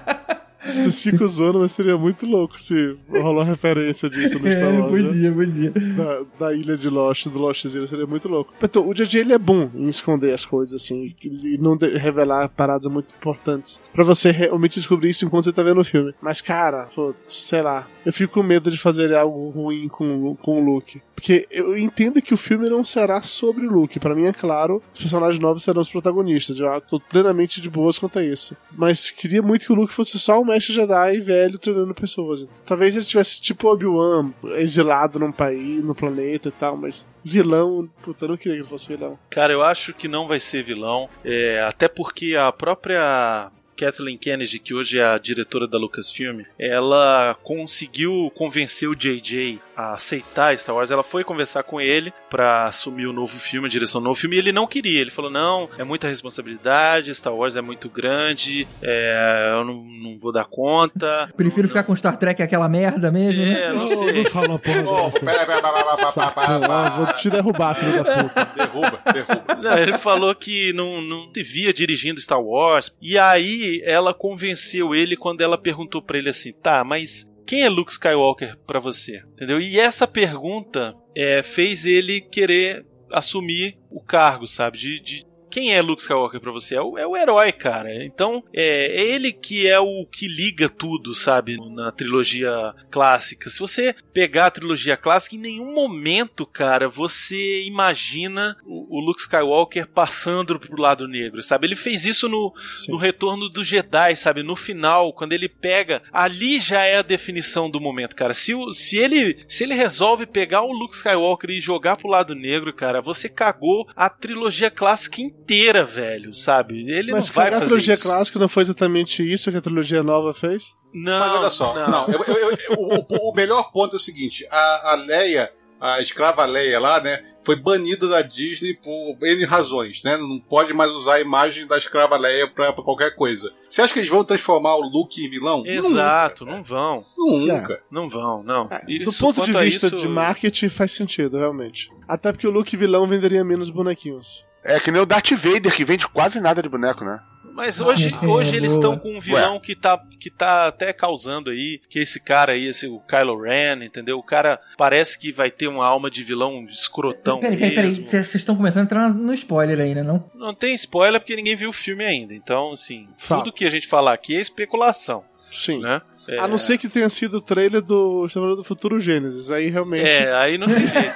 Vocês 0.73 1.03
ficam 1.03 1.27
zoando, 1.27 1.61
mas 1.61 1.73
seria 1.73 1.97
muito 1.97 2.27
louco 2.27 2.61
se 2.61 2.97
rolou 3.11 3.43
referência 3.43 4.09
disso 4.09 4.39
no 4.39 4.53
Star 4.53 4.73
Wars. 4.73 5.15
né? 5.15 5.31
podia, 5.31 5.33
podia. 5.33 5.71
da, 5.71 6.47
da 6.47 6.55
ilha 6.55 6.77
de 6.77 6.89
Lost, 6.89 7.27
do 7.27 7.39
Lost 7.39 7.67
Zero, 7.67 7.87
seria 7.87 8.07
muito 8.07 8.29
louco. 8.29 8.53
Então, 8.63 8.87
o 8.87 8.95
JJ 8.95 9.21
ele 9.21 9.33
é 9.33 9.39
bom 9.39 9.71
em 9.75 9.89
esconder 9.89 10.33
as 10.33 10.45
coisas, 10.45 10.83
assim, 10.83 11.15
e 11.23 11.59
não 11.59 11.77
revelar 11.77 12.49
paradas 12.49 12.91
muito 12.91 13.15
importantes. 13.15 13.81
Pra 13.93 14.05
você 14.05 14.31
realmente 14.31 14.79
descobrir 14.79 15.11
isso 15.11 15.25
enquanto 15.25 15.45
você 15.45 15.53
tá 15.53 15.63
vendo 15.63 15.81
o 15.81 15.85
filme. 15.85 16.15
Mas, 16.21 16.41
cara, 16.41 16.89
pô, 16.95 17.15
sei 17.27 17.63
lá, 17.63 17.87
eu 18.09 18.13
fico 18.15 18.33
com 18.33 18.43
medo 18.43 18.71
de 18.71 18.79
fazer 18.79 19.15
algo 19.15 19.51
ruim 19.51 19.87
com, 19.87 20.35
com 20.37 20.63
o 20.63 20.65
Luke. 20.65 21.03
Porque 21.15 21.47
eu 21.51 21.77
entendo 21.77 22.23
que 22.23 22.33
o 22.33 22.39
filme 22.39 22.67
não 22.71 22.83
será 22.83 23.21
sobre 23.21 23.67
o 23.67 23.71
Luke. 23.71 24.01
Pra 24.01 24.15
mim 24.15 24.25
é 24.25 24.33
claro, 24.33 24.83
os 24.95 25.01
personagens 25.01 25.39
novos 25.39 25.63
serão 25.63 25.83
os 25.83 25.91
protagonistas. 25.91 26.59
Eu 26.59 26.81
tô 26.81 26.99
plenamente 26.99 27.61
de 27.61 27.69
boas 27.69 27.99
quanto 27.99 28.19
a 28.19 28.25
isso. 28.25 28.57
Mas 28.73 29.11
queria 29.11 29.43
muito 29.43 29.67
que 29.67 29.73
o 29.73 29.75
Luke 29.75 29.93
fosse 29.93 30.19
só 30.19 30.41
um 30.41 30.45
mestre 30.47 30.73
Jedi 30.73 31.21
velho 31.21 31.59
treinando 31.59 31.95
pessoas. 31.95 32.47
Talvez 32.65 32.97
ele 32.97 33.05
tivesse 33.05 33.43
tipo 33.43 33.69
Obi-Wan, 33.69 34.33
exilado 34.57 35.19
num 35.19 35.31
país, 35.31 35.85
no 35.85 35.95
planeta 35.95 36.49
e 36.49 36.53
tal, 36.53 36.79
mas 36.79 37.07
vilão, 37.23 37.91
puta, 38.03 38.25
eu 38.25 38.31
não 38.31 38.37
queria 38.39 38.55
que 38.55 38.63
ele 38.63 38.69
fosse 38.69 38.89
vilão. 38.89 39.19
Cara, 39.29 39.53
eu 39.53 39.61
acho 39.61 39.93
que 39.93 40.09
não 40.09 40.27
vai 40.27 40.41
ser 40.41 40.63
vilão, 40.63 41.11
é, 41.23 41.63
até 41.69 41.89
porque 41.89 42.35
a 42.37 42.51
própria 42.53 43.51
Kathleen 43.79 44.19
Kennedy, 44.19 44.59
que 44.59 44.75
hoje 44.75 44.99
é 44.99 45.05
a 45.05 45.19
diretora 45.19 45.67
da 45.69 45.79
Lucasfilm, 45.79 46.43
ela 46.59 47.37
conseguiu 47.45 48.31
convencer 48.35 48.89
o 48.89 48.95
JJ 48.97 49.61
a 49.77 49.95
aceitar 49.95 50.57
Star 50.59 50.75
Wars. 50.75 50.91
Ela 50.91 51.05
foi 51.05 51.23
conversar 51.23 51.63
com 51.63 51.81
ele 51.81 52.13
pra 52.29 52.65
assumir 52.65 53.07
o 53.07 53.13
novo 53.13 53.39
filme, 53.39 53.69
a 53.69 53.71
direção 53.71 54.01
do 54.01 54.07
novo 54.09 54.19
filme, 54.19 54.35
e 54.37 54.39
ele 54.41 54.51
não 54.53 54.67
queria. 54.67 55.01
Ele 55.01 55.11
falou: 55.11 55.31
não, 55.31 55.69
é 55.79 55.85
muita 55.85 56.09
responsabilidade, 56.09 57.15
Star 57.15 57.33
Wars 57.35 57.55
é 57.57 57.61
muito 57.61 57.89
grande, 57.89 58.67
é, 58.83 59.53
eu 59.57 59.65
não, 59.65 59.85
não 59.85 60.19
vou 60.19 60.33
dar 60.33 60.45
conta. 60.47 61.29
Prefiro 61.37 61.69
ficar 61.69 61.85
com 61.85 61.95
Star 61.95 62.17
Trek 62.17 62.43
aquela 62.43 62.69
merda 62.69 63.13
mesmo, 63.13 63.43
É, 63.43 63.47
né? 63.47 63.73
não 63.73 63.89
Não, 63.89 63.99
sei. 64.05 64.13
não 64.13 64.25
fala 64.31 64.49
uma 64.49 64.59
porra 64.59 64.83
dessa. 64.83 65.21
pera, 65.25 65.47
pera, 65.47 65.63
pera, 65.63 66.31
pera, 66.31 66.91
vou 66.97 67.07
te 67.15 67.31
derrubar, 67.31 67.75
filho 67.75 68.03
da 68.03 68.23
puta. 68.23 68.49
Derruba, 68.59 69.01
derruba. 69.13 69.55
Não, 69.63 69.79
ele 69.79 69.93
falou 69.99 70.35
que 70.35 70.73
não, 70.73 71.01
não 71.01 71.31
se 71.33 71.43
via 71.43 71.73
dirigindo 71.73 72.21
Star 72.21 72.41
Wars. 72.43 72.93
E 73.01 73.17
aí 73.19 73.68
ela 73.85 74.15
convenceu 74.15 74.95
ele 74.95 75.17
quando 75.17 75.41
ela 75.41 75.59
perguntou 75.59 76.03
pra 76.03 76.19
ele 76.19 76.29
assim: 76.29 76.53
tá, 76.53 76.83
mas 76.85 77.31
quem 77.47 77.63
é 77.63 77.69
Luke 77.69 77.93
Skywalker 77.93 78.59
pra 78.67 78.79
você? 78.79 79.23
Entendeu? 79.33 79.59
E 79.59 79.81
essa 79.81 80.07
pergunta 80.07 80.95
é, 81.17 81.43
fez 81.43 81.87
ele 81.87 82.21
querer 82.21 82.85
assumir 83.11 83.79
o 83.91 84.03
cargo, 84.03 84.47
sabe? 84.47 84.77
De. 84.77 85.01
de 85.01 85.29
quem 85.51 85.75
é 85.75 85.81
Luke 85.81 86.03
Skywalker 86.03 86.41
pra 86.41 86.53
você? 86.53 86.75
É 86.75 86.83
o, 86.83 86.99
é 86.99 87.07
o 87.07 87.17
herói, 87.17 87.53
cara. 87.53 88.05
Então, 88.05 88.45
é, 88.53 89.01
é 89.01 89.07
ele 89.07 89.33
que 89.33 89.67
é 89.67 89.81
o 89.81 90.05
que 90.05 90.29
liga 90.29 90.69
tudo, 90.69 91.15
sabe? 91.15 91.57
Na 91.75 91.91
trilogia 91.91 92.75
clássica. 92.91 93.49
Se 93.49 93.59
você 93.59 93.95
pegar 94.13 94.47
a 94.47 94.51
trilogia 94.51 94.95
clássica, 94.95 95.37
em 95.37 95.41
nenhum 95.41 95.75
momento, 95.75 96.45
cara, 96.45 96.87
você 96.87 97.63
imagina 97.65 98.59
o, 98.91 99.01
Luke 99.01 99.21
Skywalker 99.21 99.87
passando 99.87 100.59
pro 100.59 100.81
lado 100.81 101.07
negro, 101.09 101.43
sabe? 101.43 101.67
Ele 101.67 101.77
fez 101.77 102.05
isso 102.07 102.29
no, 102.29 102.53
Sim. 102.73 102.93
no 102.93 102.99
Retorno 102.99 103.49
do 103.49 103.65
Jedi, 103.65 104.15
sabe? 104.17 104.43
No 104.43 104.57
final, 104.57 105.13
quando 105.13 105.33
ele 105.33 105.49
pega, 105.49 106.03
ali 106.13 106.59
já 106.61 106.83
é 106.85 106.97
a 106.99 107.03
definição 107.03 107.71
do 107.71 107.81
momento, 107.81 108.15
cara. 108.17 108.35
Se, 108.35 108.55
o, 108.55 108.73
se 108.73 108.97
ele 108.97 109.45
se 109.49 109.65
ele 109.65 109.75
resolve 109.75 110.27
pegar 110.27 110.63
o 110.63 110.73
Luke 110.73 110.95
Skywalker 110.95 111.51
e 111.51 111.61
jogar 111.61 111.97
pro 111.97 112.09
lado 112.09 112.35
negro, 112.35 112.73
cara, 112.73 113.01
você 113.01 113.29
cagou 113.29 113.87
a 113.97 114.09
trilogia 114.09 114.71
clássica 114.71 115.21
inteira, 115.21 115.85
velho, 115.85 116.35
sabe? 116.35 116.91
Ele 116.91 117.13
Mas 117.13 117.29
não 117.29 117.35
vai 117.35 117.45
cagar 117.47 117.57
a 117.59 117.61
fazer 117.61 117.67
trilogia 117.71 117.95
isso. 117.95 118.03
clássica 118.03 118.39
não 118.39 118.49
foi 118.49 118.63
exatamente 118.63 119.23
isso 119.33 119.51
que 119.51 119.57
a 119.59 119.63
trilogia 119.63 120.03
nova 120.03 120.33
fez? 120.35 120.77
Não, 120.95 121.19
Mas 121.21 121.33
olha 121.33 121.51
só, 121.51 121.75
não, 121.89 122.07
eu- 122.09 122.25
eu- 122.25 122.51
eu- 122.51 122.77
o, 122.79 123.31
o 123.31 123.35
melhor 123.35 123.71
ponto 123.73 123.95
é 123.95 123.99
o 123.99 124.01
seguinte: 124.01 124.47
a, 124.51 124.93
a 124.93 124.95
Leia, 124.95 125.53
a 125.81 126.01
escrava 126.01 126.45
Leia 126.45 126.79
lá, 126.81 127.01
né, 127.01 127.23
foi 127.45 127.57
banida 127.57 128.07
da 128.09 128.21
Disney 128.21 128.75
por 128.75 129.17
N 129.27 129.45
razões, 129.47 130.03
né? 130.03 130.17
Não 130.19 130.39
pode 130.39 130.75
mais 130.75 130.91
usar 130.91 131.15
a 131.15 131.21
imagem 131.21 131.67
da 131.67 131.79
escrava 131.79 132.17
Leia 132.17 132.47
pra, 132.49 132.73
pra 132.75 132.85
qualquer 132.85 133.15
coisa. 133.17 133.51
Você 133.69 133.81
acha 133.81 133.93
que 133.93 134.01
eles 134.01 134.11
vão 134.11 134.23
transformar 134.23 134.77
o 134.77 134.83
Luke 134.83 135.25
em 135.25 135.31
vilão? 135.31 135.63
Exato, 135.65 136.45
não 136.45 136.63
vão. 136.63 137.05
Nunca. 137.17 137.83
Não 137.91 138.09
vão, 138.09 138.43
não. 138.43 138.69
É, 138.71 138.81
do 138.85 138.93
Isso, 139.11 139.21
ponto 139.25 139.45
de 139.47 139.53
vista 139.53 139.87
isso- 139.87 139.97
de 139.97 140.09
marketing 140.09 140.69
faz 140.69 140.93
sentido, 140.93 141.39
realmente. 141.39 141.91
Até 142.07 142.33
porque 142.33 142.47
o 142.47 142.51
Luke 142.51 142.77
vilão 142.77 143.07
venderia 143.07 143.43
menos 143.45 143.71
bonequinhos. 143.71 144.45
É 144.63 144.79
que 144.79 144.91
nem 144.91 145.01
o 145.01 145.07
Darth 145.07 145.31
Vader, 145.31 145.75
que 145.75 145.85
vende 145.85 146.07
quase 146.09 146.41
nada 146.41 146.61
de 146.63 146.69
boneco, 146.69 147.03
né? 147.05 147.19
Mas 147.59 147.81
hoje, 147.81 148.15
É, 148.23 148.25
hoje 148.25 148.55
eles 148.55 148.71
boa. 148.77 148.85
estão 148.95 148.99
com 148.99 149.17
um 149.17 149.21
vilão 149.21 149.59
que 149.59 149.75
tá, 149.75 150.01
que 150.21 150.31
tá 150.31 150.69
até 150.69 150.93
causando 150.93 151.51
aí, 151.51 151.81
que 151.89 151.99
é 151.99 152.03
esse 152.03 152.21
cara 152.21 152.53
aí, 152.53 152.67
esse, 152.69 152.87
o 152.87 153.01
Kylo 153.01 153.43
Ren, 153.43 153.85
entendeu? 153.85 154.17
O 154.17 154.23
cara 154.23 154.61
parece 154.77 155.19
que 155.19 155.33
vai 155.33 155.51
ter 155.51 155.67
uma 155.67 155.85
alma 155.85 156.09
de 156.09 156.23
vilão 156.23 156.65
escrotão 156.69 157.41
Peraí, 157.41 157.59
peraí, 157.59 157.75
peraí. 157.75 157.91
Vocês 158.07 158.33
estão 158.33 158.55
começando 158.55 158.83
a 158.83 158.85
entrar 158.85 159.13
no 159.13 159.35
spoiler 159.35 159.81
ainda, 159.81 160.05
não? 160.05 160.31
Não 160.37 160.55
tem 160.55 160.73
spoiler 160.77 161.21
porque 161.21 161.35
ninguém 161.35 161.57
viu 161.57 161.71
o 161.71 161.73
filme 161.73 162.05
ainda. 162.05 162.33
Então, 162.33 162.73
assim, 162.73 163.09
Fato. 163.17 163.41
tudo 163.45 163.53
que 163.53 163.65
a 163.65 163.71
gente 163.71 163.89
falar 163.89 164.13
aqui 164.13 164.37
é 164.37 164.41
especulação, 164.41 165.25
Sim. 165.51 165.81
né? 165.81 166.01
É. 166.29 166.39
A 166.39 166.47
não 166.47 166.59
ser 166.59 166.79
que 166.79 166.89
tenha 166.89 167.09
sido 167.09 167.39
o 167.39 167.41
trailer 167.41 167.81
do 167.81 168.27
Exterminador 168.27 168.57
do 168.57 168.65
Futuro 168.65 169.01
Gênesis. 169.01 169.51
Aí 169.51 169.69
realmente. 169.69 170.07
É, 170.09 170.35
aí 170.35 170.59
não 170.59 170.67
tem 170.67 170.81
jeito. 170.81 171.13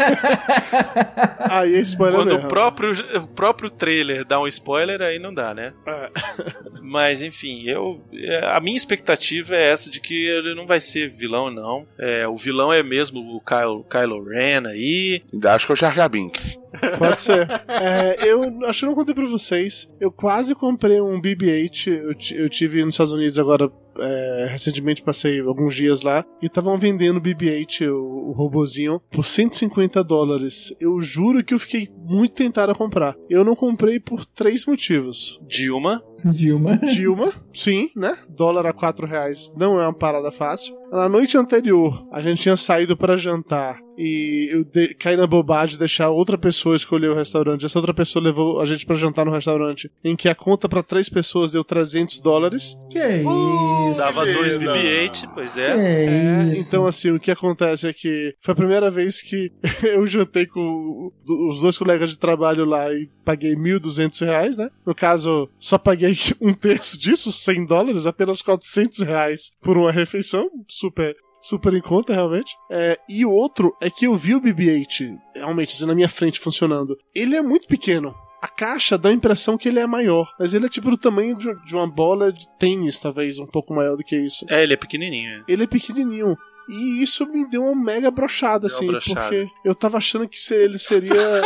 Aí 1.52 1.74
é 1.74 1.80
spoiler 1.80 2.20
Quando 2.20 2.32
mesmo. 2.32 2.46
o 2.46 2.48
próprio, 2.48 3.18
o 3.18 3.26
próprio 3.26 3.68
trailer 3.70 4.24
dá 4.24 4.40
um 4.40 4.46
spoiler, 4.46 5.02
aí 5.02 5.18
não 5.18 5.34
dá, 5.34 5.52
né? 5.52 5.74
É. 5.86 6.10
Mas 6.80 7.22
enfim, 7.22 7.64
eu 7.68 8.02
é, 8.12 8.46
a 8.46 8.60
minha 8.60 8.76
expectativa 8.76 9.54
é 9.54 9.70
essa 9.70 9.90
de 9.90 10.00
que 10.00 10.26
ele 10.28 10.54
não 10.54 10.66
vai 10.66 10.80
ser 10.80 11.10
vilão, 11.10 11.50
não. 11.50 11.86
É, 11.98 12.26
o 12.26 12.36
vilão 12.36 12.72
é 12.72 12.82
mesmo 12.82 13.20
o 13.36 13.40
Kylo, 13.40 13.84
Kylo 13.84 14.24
Ren 14.24 14.66
aí. 14.66 15.22
Ainda 15.32 15.54
acho 15.54 15.66
que 15.66 15.72
é 15.72 15.74
o 15.74 15.76
Jar 15.76 15.94
Jar 15.94 16.08
Binks. 16.08 16.61
Pode 16.98 17.20
ser. 17.20 17.48
É, 17.68 18.16
eu 18.28 18.66
acho 18.66 18.80
que 18.80 18.84
eu 18.84 18.88
não 18.88 18.94
contei 18.96 19.14
pra 19.14 19.26
vocês. 19.26 19.88
Eu 20.00 20.10
quase 20.10 20.54
comprei 20.54 21.00
um 21.00 21.20
BB-8. 21.20 21.86
Eu, 21.88 22.42
eu 22.44 22.48
tive 22.48 22.84
nos 22.84 22.94
Estados 22.94 23.12
Unidos 23.12 23.38
agora. 23.38 23.70
é, 23.98 24.46
recentemente 24.50 25.02
passei 25.02 25.40
alguns 25.40 25.74
dias 25.74 26.02
lá 26.02 26.24
e 26.42 26.46
estavam 26.46 26.78
vendendo 26.78 27.18
o 27.18 27.20
BB-8, 27.20 27.88
o, 27.90 28.30
o 28.30 28.32
robozinho, 28.32 29.00
por 29.10 29.24
150 29.24 30.02
dólares. 30.02 30.74
Eu 30.80 31.00
juro 31.00 31.44
que 31.44 31.52
eu 31.52 31.58
fiquei 31.58 31.88
muito 32.04 32.34
tentado 32.34 32.72
a 32.72 32.74
comprar. 32.74 33.14
Eu 33.28 33.44
não 33.44 33.54
comprei 33.54 34.00
por 34.00 34.24
três 34.24 34.64
motivos. 34.66 35.40
Dilma. 35.46 36.02
Dilma. 36.24 36.76
Dilma, 36.78 37.32
sim, 37.52 37.90
né? 37.96 38.16
Dólar 38.28 38.64
a 38.66 38.72
4 38.72 39.06
reais 39.08 39.52
não 39.56 39.80
é 39.80 39.84
uma 39.84 39.92
parada 39.92 40.30
fácil. 40.30 40.74
Na 40.92 41.08
noite 41.08 41.36
anterior, 41.36 42.06
a 42.12 42.20
gente 42.22 42.42
tinha 42.42 42.56
saído 42.56 42.96
pra 42.96 43.16
jantar 43.16 43.80
e 44.04 44.48
eu 44.52 44.64
de- 44.64 44.94
caí 44.94 45.16
na 45.16 45.26
bobagem 45.26 45.74
de 45.74 45.78
deixar 45.78 46.10
outra 46.10 46.36
pessoa 46.36 46.74
escolher 46.74 47.08
o 47.10 47.14
restaurante. 47.14 47.64
Essa 47.64 47.78
outra 47.78 47.94
pessoa 47.94 48.22
levou 48.24 48.60
a 48.60 48.64
gente 48.64 48.84
pra 48.84 48.96
jantar 48.96 49.24
no 49.24 49.30
restaurante, 49.32 49.90
em 50.02 50.16
que 50.16 50.28
a 50.28 50.34
conta 50.34 50.68
pra 50.68 50.82
três 50.82 51.08
pessoas 51.08 51.52
deu 51.52 51.62
300 51.62 52.20
dólares. 52.20 52.74
Que 52.90 52.98
isso? 52.98 53.96
Dava 53.96 54.26
que 54.26 54.32
dois 54.34 54.56
vida. 54.56 54.74
BB-8, 54.74 55.30
pois 55.34 55.52
Que 55.54 55.60
é. 55.60 55.76
É, 55.76 56.52
isso? 56.54 56.68
então, 56.68 56.86
assim, 56.86 57.10
o 57.10 57.20
que 57.20 57.30
acontece 57.30 57.86
é 57.86 57.92
que 57.92 58.34
foi 58.40 58.52
a 58.52 58.56
primeira 58.56 58.90
vez 58.90 59.22
que 59.22 59.52
eu 59.84 60.06
jantei 60.06 60.46
com 60.46 61.12
os 61.48 61.60
dois 61.60 61.78
colegas 61.78 62.10
de 62.10 62.18
trabalho 62.18 62.64
lá 62.64 62.92
e 62.92 63.08
paguei 63.24 63.54
1.200 63.54 64.20
reais, 64.24 64.56
né? 64.58 64.68
No 64.84 64.94
caso, 64.94 65.48
só 65.58 65.78
paguei 65.78 66.16
um 66.40 66.52
terço 66.52 66.98
disso, 66.98 67.30
100 67.30 67.66
dólares, 67.66 68.06
apenas 68.06 68.42
400 68.42 69.00
reais 69.00 69.50
por 69.62 69.76
uma 69.76 69.92
refeição, 69.92 70.48
super... 70.68 71.14
Super 71.42 71.74
em 71.74 71.80
conta, 71.82 72.14
realmente. 72.14 72.54
É, 72.70 72.96
e 73.08 73.24
o 73.26 73.30
outro 73.30 73.76
é 73.80 73.90
que 73.90 74.06
eu 74.06 74.14
vi 74.14 74.34
o 74.34 74.40
BB-8, 74.40 75.16
realmente, 75.34 75.74
assim, 75.74 75.86
na 75.86 75.94
minha 75.94 76.08
frente 76.08 76.38
funcionando. 76.38 76.96
Ele 77.14 77.34
é 77.36 77.42
muito 77.42 77.66
pequeno. 77.68 78.14
A 78.40 78.48
caixa 78.48 78.96
dá 78.98 79.08
a 79.08 79.12
impressão 79.12 79.58
que 79.58 79.68
ele 79.68 79.78
é 79.80 79.86
maior, 79.86 80.28
mas 80.38 80.54
ele 80.54 80.66
é 80.66 80.68
tipo 80.68 80.90
do 80.90 80.96
tamanho 80.96 81.36
de, 81.36 81.52
de 81.64 81.74
uma 81.76 81.86
bola 81.88 82.32
de 82.32 82.46
tênis, 82.58 82.98
talvez, 82.98 83.38
um 83.38 83.46
pouco 83.46 83.74
maior 83.74 83.96
do 83.96 84.02
que 84.04 84.16
isso 84.16 84.44
É, 84.50 84.62
ele 84.62 84.74
é 84.74 84.76
pequenininho. 84.76 85.40
é. 85.40 85.44
ele 85.52 85.64
é 85.64 85.66
pequenininho. 85.66 86.36
E 86.68 87.02
isso 87.02 87.26
me 87.26 87.44
deu 87.48 87.62
uma 87.62 87.74
mega 87.74 88.08
brochada, 88.10 88.68
assim, 88.68 88.86
brochada. 88.86 89.20
porque 89.20 89.48
eu 89.64 89.74
tava 89.74 89.98
achando 89.98 90.28
que 90.28 90.38
se- 90.38 90.54
ele 90.54 90.78
seria. 90.78 91.12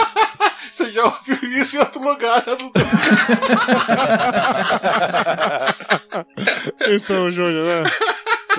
Você 0.70 0.90
já 0.90 1.05
ouviu 1.05 1.36
isso 1.59 1.77
em 1.77 1.81
outro 1.81 2.02
lugar, 2.02 2.44
né, 2.47 2.56
então, 6.89 7.31
Júnior, 7.31 7.64
né? 7.64 7.82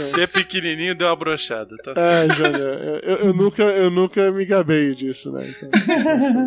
Ser 0.04 0.28
pequenininho 0.28 0.96
deu 0.96 1.08
uma 1.08 1.16
brochada, 1.16 1.76
tá 1.84 1.94
certo. 1.96 2.32
É, 2.32 2.36
Júnior, 2.36 2.80
eu, 3.04 3.16
eu 3.28 3.34
nunca, 3.34 3.64
eu 3.64 3.90
nunca 3.90 4.32
me 4.32 4.46
gabei 4.46 4.94
disso, 4.96 5.32
né? 5.32 5.48
Então, 5.50 5.70
assim. 6.16 6.46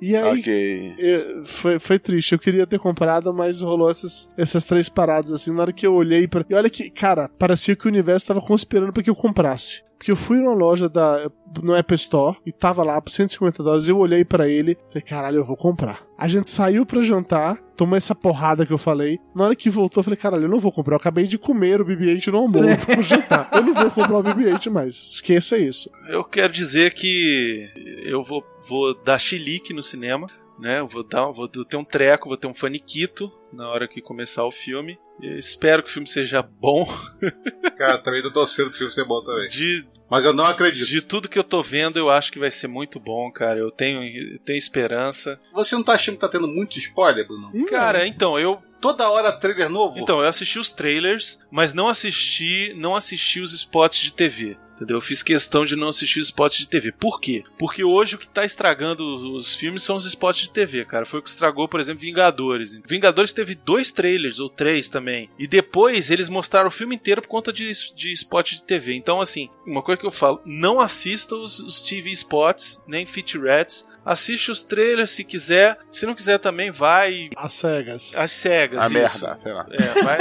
E 0.00 0.16
aí, 0.16 0.40
Ok. 0.40 0.94
eu- 0.98 1.44
foi, 1.44 1.78
foi 1.78 1.98
triste. 1.98 2.32
Eu 2.32 2.38
queria 2.38 2.66
ter 2.66 2.78
comprado, 2.78 3.32
mas 3.32 3.60
rolou 3.60 3.88
essas, 3.90 4.28
essas 4.36 4.64
três 4.64 4.88
paradas, 4.88 5.30
assim. 5.32 5.52
Na 5.54 5.62
hora 5.62 5.72
que 5.72 5.86
eu 5.86 5.94
olhei 5.94 6.26
pra. 6.26 6.44
E 6.48 6.54
olha 6.54 6.68
que, 6.68 6.90
cara, 6.90 7.28
parecia 7.38 7.76
que 7.76 7.86
o 7.86 7.88
universo 7.88 8.26
tava 8.26 8.40
conspirando 8.40 8.92
pra 8.92 9.02
que 9.02 9.10
eu 9.10 9.14
comprasse. 9.14 9.82
Porque 10.02 10.10
eu 10.10 10.16
fui 10.16 10.38
numa 10.38 10.52
loja 10.52 10.88
da, 10.88 11.30
no 11.62 11.76
Apple 11.76 11.94
Store 11.94 12.36
e 12.44 12.50
tava 12.50 12.82
lá 12.82 13.00
por 13.00 13.08
150 13.08 13.62
dólares. 13.62 13.86
Eu 13.86 13.98
olhei 13.98 14.24
pra 14.24 14.48
ele 14.48 14.76
falei, 14.88 15.00
caralho, 15.00 15.36
eu 15.36 15.44
vou 15.44 15.56
comprar. 15.56 16.04
A 16.18 16.26
gente 16.26 16.50
saiu 16.50 16.84
pra 16.84 17.02
jantar, 17.02 17.56
tomou 17.76 17.96
essa 17.96 18.12
porrada 18.12 18.66
que 18.66 18.72
eu 18.72 18.78
falei. 18.78 19.20
Na 19.32 19.44
hora 19.44 19.54
que 19.54 19.70
voltou, 19.70 20.00
eu 20.00 20.02
falei, 20.04 20.16
caralho, 20.16 20.42
eu 20.42 20.48
não 20.48 20.58
vou 20.58 20.72
comprar. 20.72 20.94
Eu 20.94 20.98
acabei 20.98 21.28
de 21.28 21.38
comer 21.38 21.80
o 21.80 21.84
BB-8 21.84 22.32
no 22.32 22.38
almoço 22.38 23.02
jantar. 23.02 23.48
Eu 23.52 23.62
não 23.62 23.74
vou 23.74 23.90
comprar 23.92 24.18
o 24.18 24.24
BB-8 24.24 24.70
mais. 24.72 24.96
Esqueça 24.96 25.56
isso. 25.56 25.88
Eu 26.08 26.24
quero 26.24 26.52
dizer 26.52 26.94
que 26.94 27.68
eu 28.04 28.24
vou, 28.24 28.44
vou 28.68 29.00
dar 29.04 29.20
chilique 29.20 29.72
no 29.72 29.84
cinema, 29.84 30.26
né? 30.58 30.80
Eu 30.80 30.88
vou 30.88 31.04
dar, 31.04 31.30
vou 31.30 31.46
ter 31.46 31.76
um 31.76 31.84
treco, 31.84 32.28
vou 32.28 32.36
ter 32.36 32.48
um 32.48 32.54
faniquito 32.54 33.30
na 33.52 33.68
hora 33.68 33.86
que 33.86 34.02
começar 34.02 34.44
o 34.44 34.50
filme. 34.50 34.98
Eu 35.22 35.38
espero 35.38 35.82
que 35.82 35.88
o 35.88 35.92
filme 35.92 36.08
seja 36.08 36.42
bom. 36.42 36.84
Cara, 37.78 37.98
também 37.98 38.22
tô 38.22 38.32
torcendo 38.32 38.70
pro 38.70 38.78
filme 38.78 38.92
ser 38.92 39.04
bom 39.04 39.22
também. 39.22 39.46
De, 39.46 39.86
Mas 40.10 40.24
eu 40.24 40.32
não 40.32 40.44
acredito. 40.44 40.86
de 40.86 41.00
tudo 41.00 41.28
que 41.28 41.38
eu 41.38 41.44
tô 41.44 41.62
vendo, 41.62 41.96
eu 41.96 42.10
acho 42.10 42.32
que 42.32 42.40
vai 42.40 42.50
ser 42.50 42.66
muito 42.66 42.98
bom, 42.98 43.30
cara. 43.30 43.58
Eu 43.58 43.70
tenho, 43.70 44.02
eu 44.02 44.38
tenho 44.40 44.58
esperança. 44.58 45.40
Você 45.52 45.76
não 45.76 45.84
tá 45.84 45.92
achando 45.92 46.16
que 46.16 46.20
tá 46.20 46.28
tendo 46.28 46.48
muito 46.48 46.76
spoiler, 46.76 47.26
Bruno? 47.26 47.52
Cara, 47.66 48.06
então, 48.06 48.38
eu 48.38 48.60
Toda 48.82 49.08
hora 49.08 49.30
trailer 49.30 49.70
novo? 49.70 49.96
Então, 50.00 50.20
eu 50.20 50.26
assisti 50.26 50.58
os 50.58 50.72
trailers, 50.72 51.38
mas 51.52 51.72
não 51.72 51.88
assisti, 51.88 52.74
não 52.76 52.96
assisti 52.96 53.40
os 53.40 53.54
spots 53.54 54.00
de 54.00 54.12
TV. 54.12 54.56
Entendeu? 54.74 54.96
Eu 54.96 55.00
fiz 55.00 55.22
questão 55.22 55.64
de 55.64 55.76
não 55.76 55.88
assistir 55.88 56.20
os 56.20 56.26
spots 56.26 56.58
de 56.58 56.68
TV. 56.68 56.92
Por 56.92 57.20
quê? 57.20 57.44
Porque 57.58 57.84
hoje 57.84 58.16
o 58.16 58.18
que 58.18 58.28
tá 58.28 58.44
estragando 58.44 59.04
os, 59.14 59.22
os 59.22 59.54
filmes 59.54 59.82
são 59.82 59.96
os 59.96 60.06
spots 60.06 60.42
de 60.42 60.50
TV, 60.50 60.84
cara. 60.84 61.06
Foi 61.06 61.20
o 61.20 61.22
que 61.22 61.28
estragou, 61.28 61.68
por 61.68 61.80
exemplo, 61.80 62.02
Vingadores. 62.02 62.80
Vingadores 62.86 63.32
teve 63.32 63.54
dois 63.54 63.92
trailers, 63.92 64.40
ou 64.40 64.48
três 64.48 64.88
também. 64.88 65.30
E 65.38 65.46
depois 65.46 66.10
eles 66.10 66.28
mostraram 66.28 66.68
o 66.68 66.72
filme 66.72 66.94
inteiro 66.94 67.22
por 67.22 67.28
conta 67.28 67.52
de, 67.52 67.70
de 67.94 68.12
spot 68.12 68.52
de 68.52 68.64
TV. 68.64 68.94
Então, 68.94 69.20
assim, 69.20 69.48
uma 69.66 69.82
coisa 69.82 70.00
que 70.00 70.06
eu 70.06 70.10
falo: 70.10 70.40
não 70.44 70.80
assista 70.80 71.34
os, 71.34 71.60
os 71.60 71.82
TV 71.82 72.10
spots, 72.10 72.82
nem 72.86 73.06
featurettes. 73.06 73.86
Assiste 74.04 74.50
os 74.50 74.62
trailers 74.62 75.10
se 75.10 75.22
quiser. 75.24 75.78
Se 75.90 76.04
não 76.06 76.14
quiser 76.14 76.38
também, 76.38 76.70
vai 76.70 77.30
As 77.36 77.52
cegas. 77.52 78.12
às 78.16 78.30
cegas. 78.32 78.78
A 78.80 78.86
isso. 78.86 78.94
merda, 79.24 79.38
sei 79.42 79.52
lá. 79.52 79.66
É, 79.70 80.02
vai, 80.02 80.18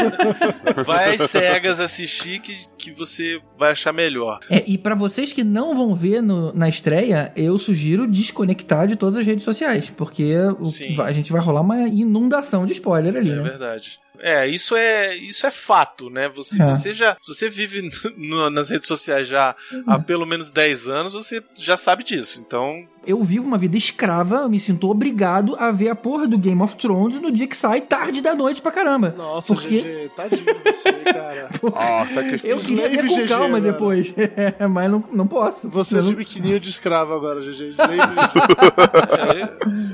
vai 0.85 1.15
às 1.15 1.29
cegas 1.31 1.79
assistir 1.79 2.39
que, 2.41 2.55
que 2.77 2.91
você 2.91 3.41
vai 3.57 3.71
achar 3.71 3.91
melhor. 3.93 4.39
É, 4.49 4.63
e 4.67 4.77
pra 4.77 4.93
vocês 4.95 5.33
que 5.33 5.43
não 5.43 5.75
vão 5.75 5.95
ver 5.95 6.21
no- 6.21 6.53
na 6.53 6.69
estreia, 6.69 7.31
eu 7.35 7.57
sugiro 7.57 8.05
desconectar 8.07 8.87
de 8.87 8.95
todas 8.95 9.17
as 9.17 9.25
redes 9.25 9.43
sociais, 9.43 9.89
porque 9.89 10.35
o- 10.59 11.01
a 11.01 11.11
gente 11.11 11.31
vai 11.31 11.41
rolar 11.41 11.61
uma 11.61 11.87
inundação 11.87 12.65
de 12.65 12.73
spoiler 12.73 13.15
ali, 13.15 13.31
É 13.31 13.35
né? 13.35 13.41
verdade. 13.43 13.99
É, 14.21 14.47
isso 14.47 14.75
é, 14.75 15.15
isso 15.15 15.45
é 15.47 15.51
fato, 15.51 16.09
né? 16.09 16.29
Você, 16.29 16.61
É. 16.61 16.65
você 16.67 16.93
já, 16.93 17.17
se 17.21 17.33
você 17.33 17.49
vive 17.49 17.89
no- 18.17 18.49
nas 18.49 18.69
redes 18.69 18.87
sociais 18.87 19.27
já 19.27 19.55
há 19.87 19.99
pelo 19.99 20.25
menos 20.25 20.51
10 20.51 20.87
anos, 20.87 21.13
você 21.13 21.43
já 21.55 21.75
sabe 21.75 22.03
disso. 22.03 22.43
Então, 22.45 22.87
Eu 23.03 23.23
vivo 23.23 23.47
uma 23.47 23.57
vida 23.57 23.75
escrava, 23.75 24.35
eu 24.41 24.49
me 24.49 24.59
sinto 24.59 24.87
obrigado 24.87 25.55
a 25.59 25.71
ver 25.71 25.89
a 25.89 25.95
porra 25.95 26.27
do 26.27 26.37
Game 26.37 26.61
of 26.61 26.75
Thrones 26.75 27.19
no 27.19 27.31
dia 27.31 27.47
que 27.47 27.57
sai, 27.57 27.81
tarde 27.81 28.21
da 28.21 28.35
noite 28.35 28.61
pra 28.61 28.71
caramba. 28.71 29.13
Nossa, 29.17 29.55
Porque- 29.55 29.81
GG, 29.81 30.11
tadinho 30.15 30.45
você, 30.63 30.91
cara. 31.11 31.49
Nossa, 31.63 32.23
que 32.23 32.47
Eu 32.47 32.57
queria 32.59 32.87
ver 32.89 33.05
Slave 33.05 33.07
com 33.09 33.15
GG, 33.15 33.27
calma 33.27 33.49
mano. 33.49 33.71
depois, 33.71 34.13
mas 34.69 34.91
não, 34.91 35.03
não 35.11 35.27
posso. 35.27 35.67
Você 35.71 35.95
é 35.95 35.97
Eu 35.97 36.03
de 36.03 36.09
não- 36.11 36.17
biquininho 36.17 36.59
de 36.59 36.69
escravo 36.69 37.13
agora, 37.13 37.41
GG. 37.41 37.69
Slave. 37.69 37.99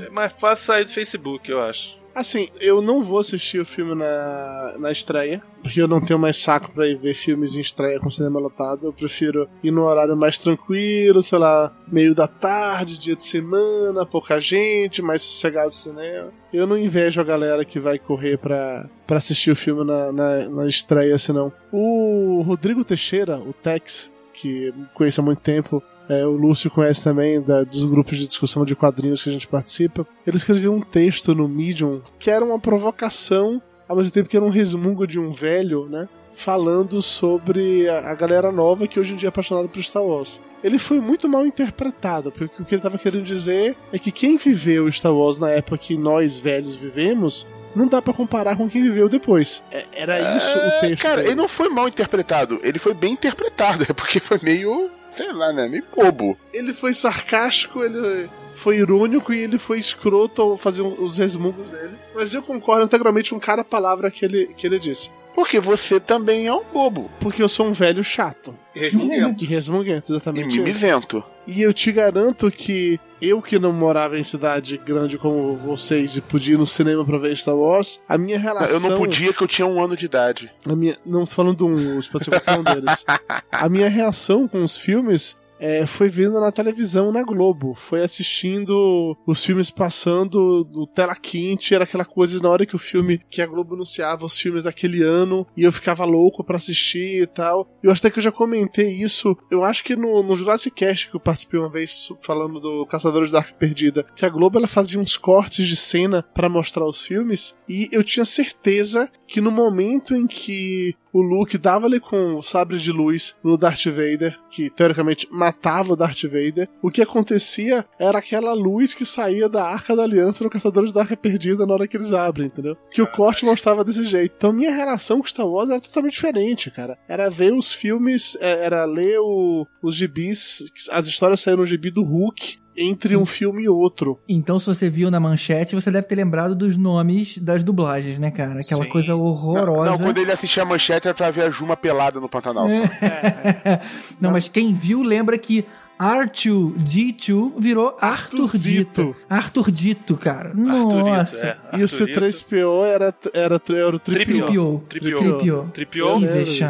é, 0.04 0.08
é 0.08 0.10
mais 0.10 0.34
fácil 0.34 0.66
sair 0.66 0.84
do 0.84 0.92
Facebook, 0.92 1.50
eu 1.50 1.62
acho. 1.62 1.96
Assim, 2.20 2.50
eu 2.60 2.82
não 2.82 3.04
vou 3.04 3.20
assistir 3.20 3.60
o 3.60 3.66
filme 3.66 3.94
na, 3.94 4.76
na 4.80 4.92
estreia, 4.92 5.42
porque 5.62 5.82
eu 5.82 5.88
não 5.88 6.02
tenho 6.02 6.20
mais 6.20 6.38
saco 6.38 6.72
pra 6.72 6.88
ir 6.88 6.98
ver 6.98 7.14
filmes 7.14 7.56
em 7.56 7.60
estreia 7.60 8.00
com 8.00 8.10
cinema 8.10 8.40
lotado. 8.40 8.88
Eu 8.88 8.94
prefiro 8.94 9.48
ir 9.64 9.72
num 9.72 9.84
horário 9.84 10.18
mais 10.18 10.40
tranquilo, 10.40 11.22
sei 11.22 11.38
lá, 11.38 11.76
meio 11.88 12.16
da 12.16 12.28
tarde, 12.28 13.00
dia 13.00 13.16
de 13.16 13.26
semana, 13.26 14.06
pouca 14.06 14.40
gente, 14.40 15.02
mais 15.02 15.22
sossegado 15.22 15.70
o 15.70 15.72
cinema. 15.72 16.32
Eu 16.52 16.66
não 16.66 16.78
invejo 16.78 17.22
a 17.22 17.24
galera 17.24 17.64
que 17.64 17.80
vai 17.80 18.00
correr 18.00 18.38
pra, 18.38 18.90
pra 19.06 19.18
assistir 19.18 19.52
o 19.52 19.56
filme 19.56 19.86
na, 19.86 20.12
na, 20.12 20.50
na 20.50 20.68
estreia, 20.68 21.18
senão. 21.18 21.52
O 21.72 22.42
Rodrigo 22.46 22.84
Teixeira, 22.84 23.38
o 23.38 23.54
Tex, 23.54 24.12
que 24.34 24.74
conheço 24.94 25.22
há 25.22 25.24
muito 25.24 25.40
tempo, 25.40 25.84
é, 26.10 26.26
o 26.26 26.32
Lúcio 26.32 26.70
conhece 26.72 27.04
também 27.04 27.42
da- 27.42 27.64
dos 27.64 27.84
grupos 27.84 28.18
de 28.18 28.28
discussão 28.28 28.64
de 28.66 28.76
quadrinhos 28.76 29.22
que 29.24 29.30
a 29.30 29.32
gente 29.32 29.48
participa. 29.48 30.08
Ele 30.26 30.38
escreveu 30.38 30.74
um 30.74 30.82
texto 30.82 31.34
no 31.36 31.48
Medium 31.48 32.02
que 32.20 32.30
era 32.32 32.44
uma 32.46 32.60
provocação, 32.60 33.62
ao 33.88 33.96
mesmo 33.98 34.12
tempo 34.12 34.30
que 34.30 34.38
era 34.38 34.46
um 34.46 34.50
resmungo 34.50 35.06
de 35.08 35.20
um 35.20 35.32
velho, 35.34 35.88
né? 35.90 36.08
Falando 36.34 37.02
sobre 37.02 37.90
a, 37.90 38.12
a 38.12 38.16
galera 38.16 38.52
nova 38.52 38.88
que 38.88 39.00
hoje 39.00 39.14
em 39.14 39.16
dia 39.18 39.28
é 39.28 39.30
apaixonada 39.30 39.68
por 39.68 39.82
Star 39.84 40.04
Wars. 40.04 40.40
Ele 40.64 40.80
foi 40.80 41.00
muito 41.00 41.28
mal 41.30 41.46
interpretado, 41.46 42.32
porque 42.32 42.62
o 42.62 42.66
que 42.66 42.74
ele 42.76 42.80
estava 42.80 42.98
querendo 42.98 43.24
dizer 43.24 43.76
é 43.92 44.00
que 44.00 44.12
quem 44.12 44.38
viveu 44.38 44.92
Star 44.92 45.14
Wars 45.14 45.38
na 45.38 45.50
época 45.50 45.78
que 45.78 45.96
nós 45.98 46.38
velhos 46.38 46.74
vivemos 46.76 47.46
não 47.76 47.88
dá 47.88 48.02
pra 48.02 48.14
comparar 48.14 48.56
com 48.56 48.68
quem 48.68 48.82
viveu 48.82 49.08
depois. 49.08 49.62
É- 49.72 49.86
Era 49.94 50.36
isso 50.38 50.58
o 50.58 50.80
texto. 50.82 51.04
Cara, 51.04 51.18
dele. 51.18 51.28
ele 51.30 51.36
não 51.36 51.48
foi 51.48 51.70
mal 51.70 51.88
interpretado, 51.88 52.60
ele 52.64 52.80
foi 52.80 52.94
bem 52.96 53.14
interpretado, 53.14 53.84
é 53.90 53.94
porque 53.94 54.20
foi 54.20 54.40
meio, 54.42 54.90
sei 55.18 55.34
lá, 55.34 55.52
né, 55.52 55.68
meio 55.68 55.84
bobo. 55.96 56.38
ele 56.54 56.74
foi 56.74 56.94
sarcástico, 56.94 57.84
ele 57.84 58.30
foi 58.52 58.78
irônico 58.78 59.34
e 59.34 59.42
ele 59.42 59.58
foi 59.58 59.80
escroto 59.80 60.42
ao 60.42 60.58
fazer 60.58 60.82
os 60.82 61.18
resmungos 61.18 61.72
dele. 61.72 61.96
Mas 62.16 62.34
eu 62.34 62.42
concordo 62.42 62.86
integralmente 62.86 63.32
com 63.32 63.40
cada 63.40 63.64
palavra 63.64 64.10
que 64.12 64.24
ele, 64.26 64.48
que 64.56 64.66
ele 64.66 64.80
disse. 64.80 65.10
Porque 65.36 65.60
você 65.60 66.00
também 66.00 66.48
é 66.48 66.54
um 66.54 66.64
bobo. 66.64 67.12
Porque 67.20 67.44
eu 67.44 67.48
sou 67.50 67.68
um 67.68 67.72
velho 67.74 68.04
chato. 68.04 68.56
E 68.76 68.80
resmunguento. 68.80 69.44
E 69.44 69.48
resmunguento, 69.48 70.12
E 70.12 70.16
exatamente. 70.16 70.48
isso. 70.50 70.58
mimizento. 70.58 71.24
E 71.46 71.62
eu 71.62 71.72
te 71.72 71.92
garanto 71.92 72.50
que 72.50 73.00
eu 73.22 73.42
que 73.42 73.58
não 73.60 73.72
morava 73.72 74.18
em 74.18 74.24
cidade 74.24 74.78
grande 74.78 75.18
como 75.18 75.56
vocês 75.58 76.18
e 76.18 76.22
podia 76.22 76.56
ir 76.56 76.58
no 76.58 76.68
cinema 76.68 77.06
pra 77.06 77.18
ver 77.18 77.36
Star 77.38 77.56
Wars, 77.56 78.00
a 78.08 78.18
minha 78.18 78.40
relação. 78.40 78.76
Eu 78.76 78.80
não 78.80 78.98
podia 78.98 79.34
que 79.34 79.44
eu 79.44 79.48
tinha 79.48 79.66
um 79.66 79.82
ano 79.82 79.96
de 79.96 80.06
idade. 80.06 80.52
A 80.66 80.76
minha, 80.76 80.98
não 81.06 81.22
tô 81.22 81.28
falando 81.28 81.58
de 81.58 81.64
um, 81.64 82.00
qualquer 82.02 82.60
um 82.60 82.64
deles. 82.64 83.06
A 83.52 83.70
minha 83.70 83.90
reação 83.90 84.48
com 84.48 84.64
os 84.64 84.78
filmes 84.78 85.36
é, 85.60 85.86
foi 85.86 86.10
vendo 86.10 86.40
na 86.40 86.52
televisão, 86.52 87.12
na 87.12 87.24
Globo. 87.24 87.74
Foi 87.74 88.02
assistindo 88.02 89.18
os 89.26 89.44
filmes 89.44 89.70
passando 89.70 90.64
do 90.64 90.86
tela 90.86 91.16
quente, 91.16 91.74
era 91.74 91.84
aquela 91.84 92.06
coisa 92.06 92.40
na 92.40 92.50
hora 92.50 92.66
que 92.66 92.76
o 92.76 92.80
filme, 92.80 93.22
que 93.30 93.42
a 93.42 93.48
Globo 93.48 93.76
anunciava 93.76 94.26
os 94.26 94.40
filmes 94.40 94.64
daquele 94.66 95.04
ano, 95.04 95.46
e 95.56 95.64
eu 95.64 95.72
ficava 95.72 96.06
louco 96.06 96.44
pra 96.44 96.58
assistir 96.58 97.24
e 97.24 97.28
tal. 97.28 97.68
Eu 97.82 97.92
acho 97.92 98.02
até 98.02 98.10
que 98.10 98.20
eu 98.20 98.24
já 98.24 98.32
comentei 98.32 98.90
isso, 98.90 99.38
eu 99.50 99.64
acho 99.64 99.84
que 99.84 99.96
no, 99.96 100.24
no 100.24 100.36
Jurassic 100.36 100.76
Cast 100.76 101.10
que 101.10 101.16
eu 101.16 101.20
participei 101.20 101.60
uma 101.60 101.70
vez 101.70 102.10
falando 102.22 102.60
do 102.60 102.86
Caçadores 102.86 103.32
da 103.32 103.40
Arca 103.40 103.54
Perdida, 103.54 104.06
que 104.16 104.26
a 104.26 104.30
Globo 104.30 104.58
ela 104.58 104.68
fazia 104.68 105.00
uns 105.00 105.18
cortes 105.18 105.66
de 105.68 105.76
cena 105.76 106.24
pra 106.34 106.50
mostrar 106.50 106.86
os 106.86 107.02
filmes, 107.02 107.56
e 107.68 107.90
eu 107.92 108.04
tinha 108.04 108.26
certeza 108.26 109.10
que 109.28 109.42
no 109.42 109.52
momento 109.52 110.16
em 110.16 110.26
que 110.26 110.96
o 111.18 111.22
Luke 111.22 111.58
dava-lhe 111.58 112.00
com 112.00 112.36
o 112.36 112.42
sabre 112.42 112.78
de 112.78 112.92
luz 112.92 113.36
no 113.44 113.58
Darth 113.58 113.86
Vader, 113.86 114.38
que 114.50 114.70
teoricamente 114.70 115.28
matava 115.32 115.94
o 115.94 115.96
Darth 115.96 116.24
Vader, 116.24 116.68
o 116.82 116.90
que 116.92 117.02
acontecia 117.02 117.86
era 118.00 118.20
aquela 118.20 118.54
luz 118.54 118.94
que 118.94 119.06
saía 119.06 119.48
da 119.50 119.64
Arca 119.66 119.96
da 119.96 120.04
Aliança 120.04 120.44
no 120.44 120.50
Caçadores 120.50 120.92
da 120.92 121.02
Arca 121.02 121.18
Perdida 121.18 121.66
na 121.66 121.74
hora 121.74 121.88
que 121.88 121.98
eles 121.98 122.14
abrem, 122.14 122.48
entendeu? 122.48 122.76
Que 122.92 123.02
o 123.02 123.08
corte 123.12 123.46
mostrava 123.46 123.84
desse 123.84 124.06
jeito. 124.06 124.34
Então 124.38 124.54
minha 124.54 124.74
relação 124.74 125.20
com 125.20 125.28
Star 125.28 125.48
Wars 125.48 125.70
era 125.70 125.80
totalmente 125.82 126.14
diferente, 126.14 126.72
cara. 126.72 126.98
Era 127.08 127.30
ver 127.30 127.54
os 127.54 127.74
filmes, 127.74 128.38
é, 128.40 128.66
era 128.66 128.86
ler 128.86 129.20
o- 129.20 129.66
os 129.82 129.96
gibis, 129.96 130.64
as 130.92 131.08
histórias 131.08 131.40
saíram 131.42 131.62
no 131.62 131.66
gibi 131.68 131.90
do 131.92 132.04
Hulk, 132.04 132.60
entre 132.78 133.18
um 133.18 133.26
filme 133.26 133.64
e 133.64 133.70
outro. 133.70 134.20
Então, 134.28 134.60
se 134.60 134.68
você 134.68 134.90
viu 134.90 135.10
na 135.10 135.20
manchete, 135.20 135.76
você 135.76 135.90
deve 135.90 136.08
ter 136.08 136.16
lembrado 136.16 136.56
dos 136.56 136.78
nomes 136.78 137.38
das 137.38 137.64
dublagens, 137.64 138.20
né, 138.20 138.32
cara? 138.32 138.60
Aquela 138.60 138.84
Sim. 138.84 138.90
coisa 138.90 139.16
horrorosa. 139.16 139.92
Não, 139.92 139.98
quando 139.98 140.18
ele 140.20 140.32
assistia 140.32 140.64
a 140.64 140.66
manchete 140.66 141.08
era 141.08 141.16
pra 141.16 141.32
ver 141.32 141.44
a 141.44 141.50
Juma 141.50 141.76
pelada 141.76 142.20
no 142.20 142.30
Pantanal. 142.30 142.68
É. 142.70 143.82
Não, 144.22 144.32
mas 144.32 144.48
quem 144.48 144.74
viu 144.74 145.02
lembra 145.02 145.38
que 145.38 145.66
R2D2 146.00 147.54
virou 147.58 147.98
Arthur 148.00 148.50
Dito. 148.58 149.16
Arthur 149.30 149.72
Dito, 149.72 150.16
cara. 150.16 150.54
Nossa. 150.54 151.58
é. 151.74 151.80
E 151.80 151.84
o 151.84 151.88
C3PO 151.88 152.86
era, 152.86 153.14
era, 153.34 153.62
era 153.70 153.96
o 153.96 154.00
Tripio. 154.00 154.84
Tripio. 154.88 154.88
Tripio. 154.88 155.70
Tripio. 155.74 156.20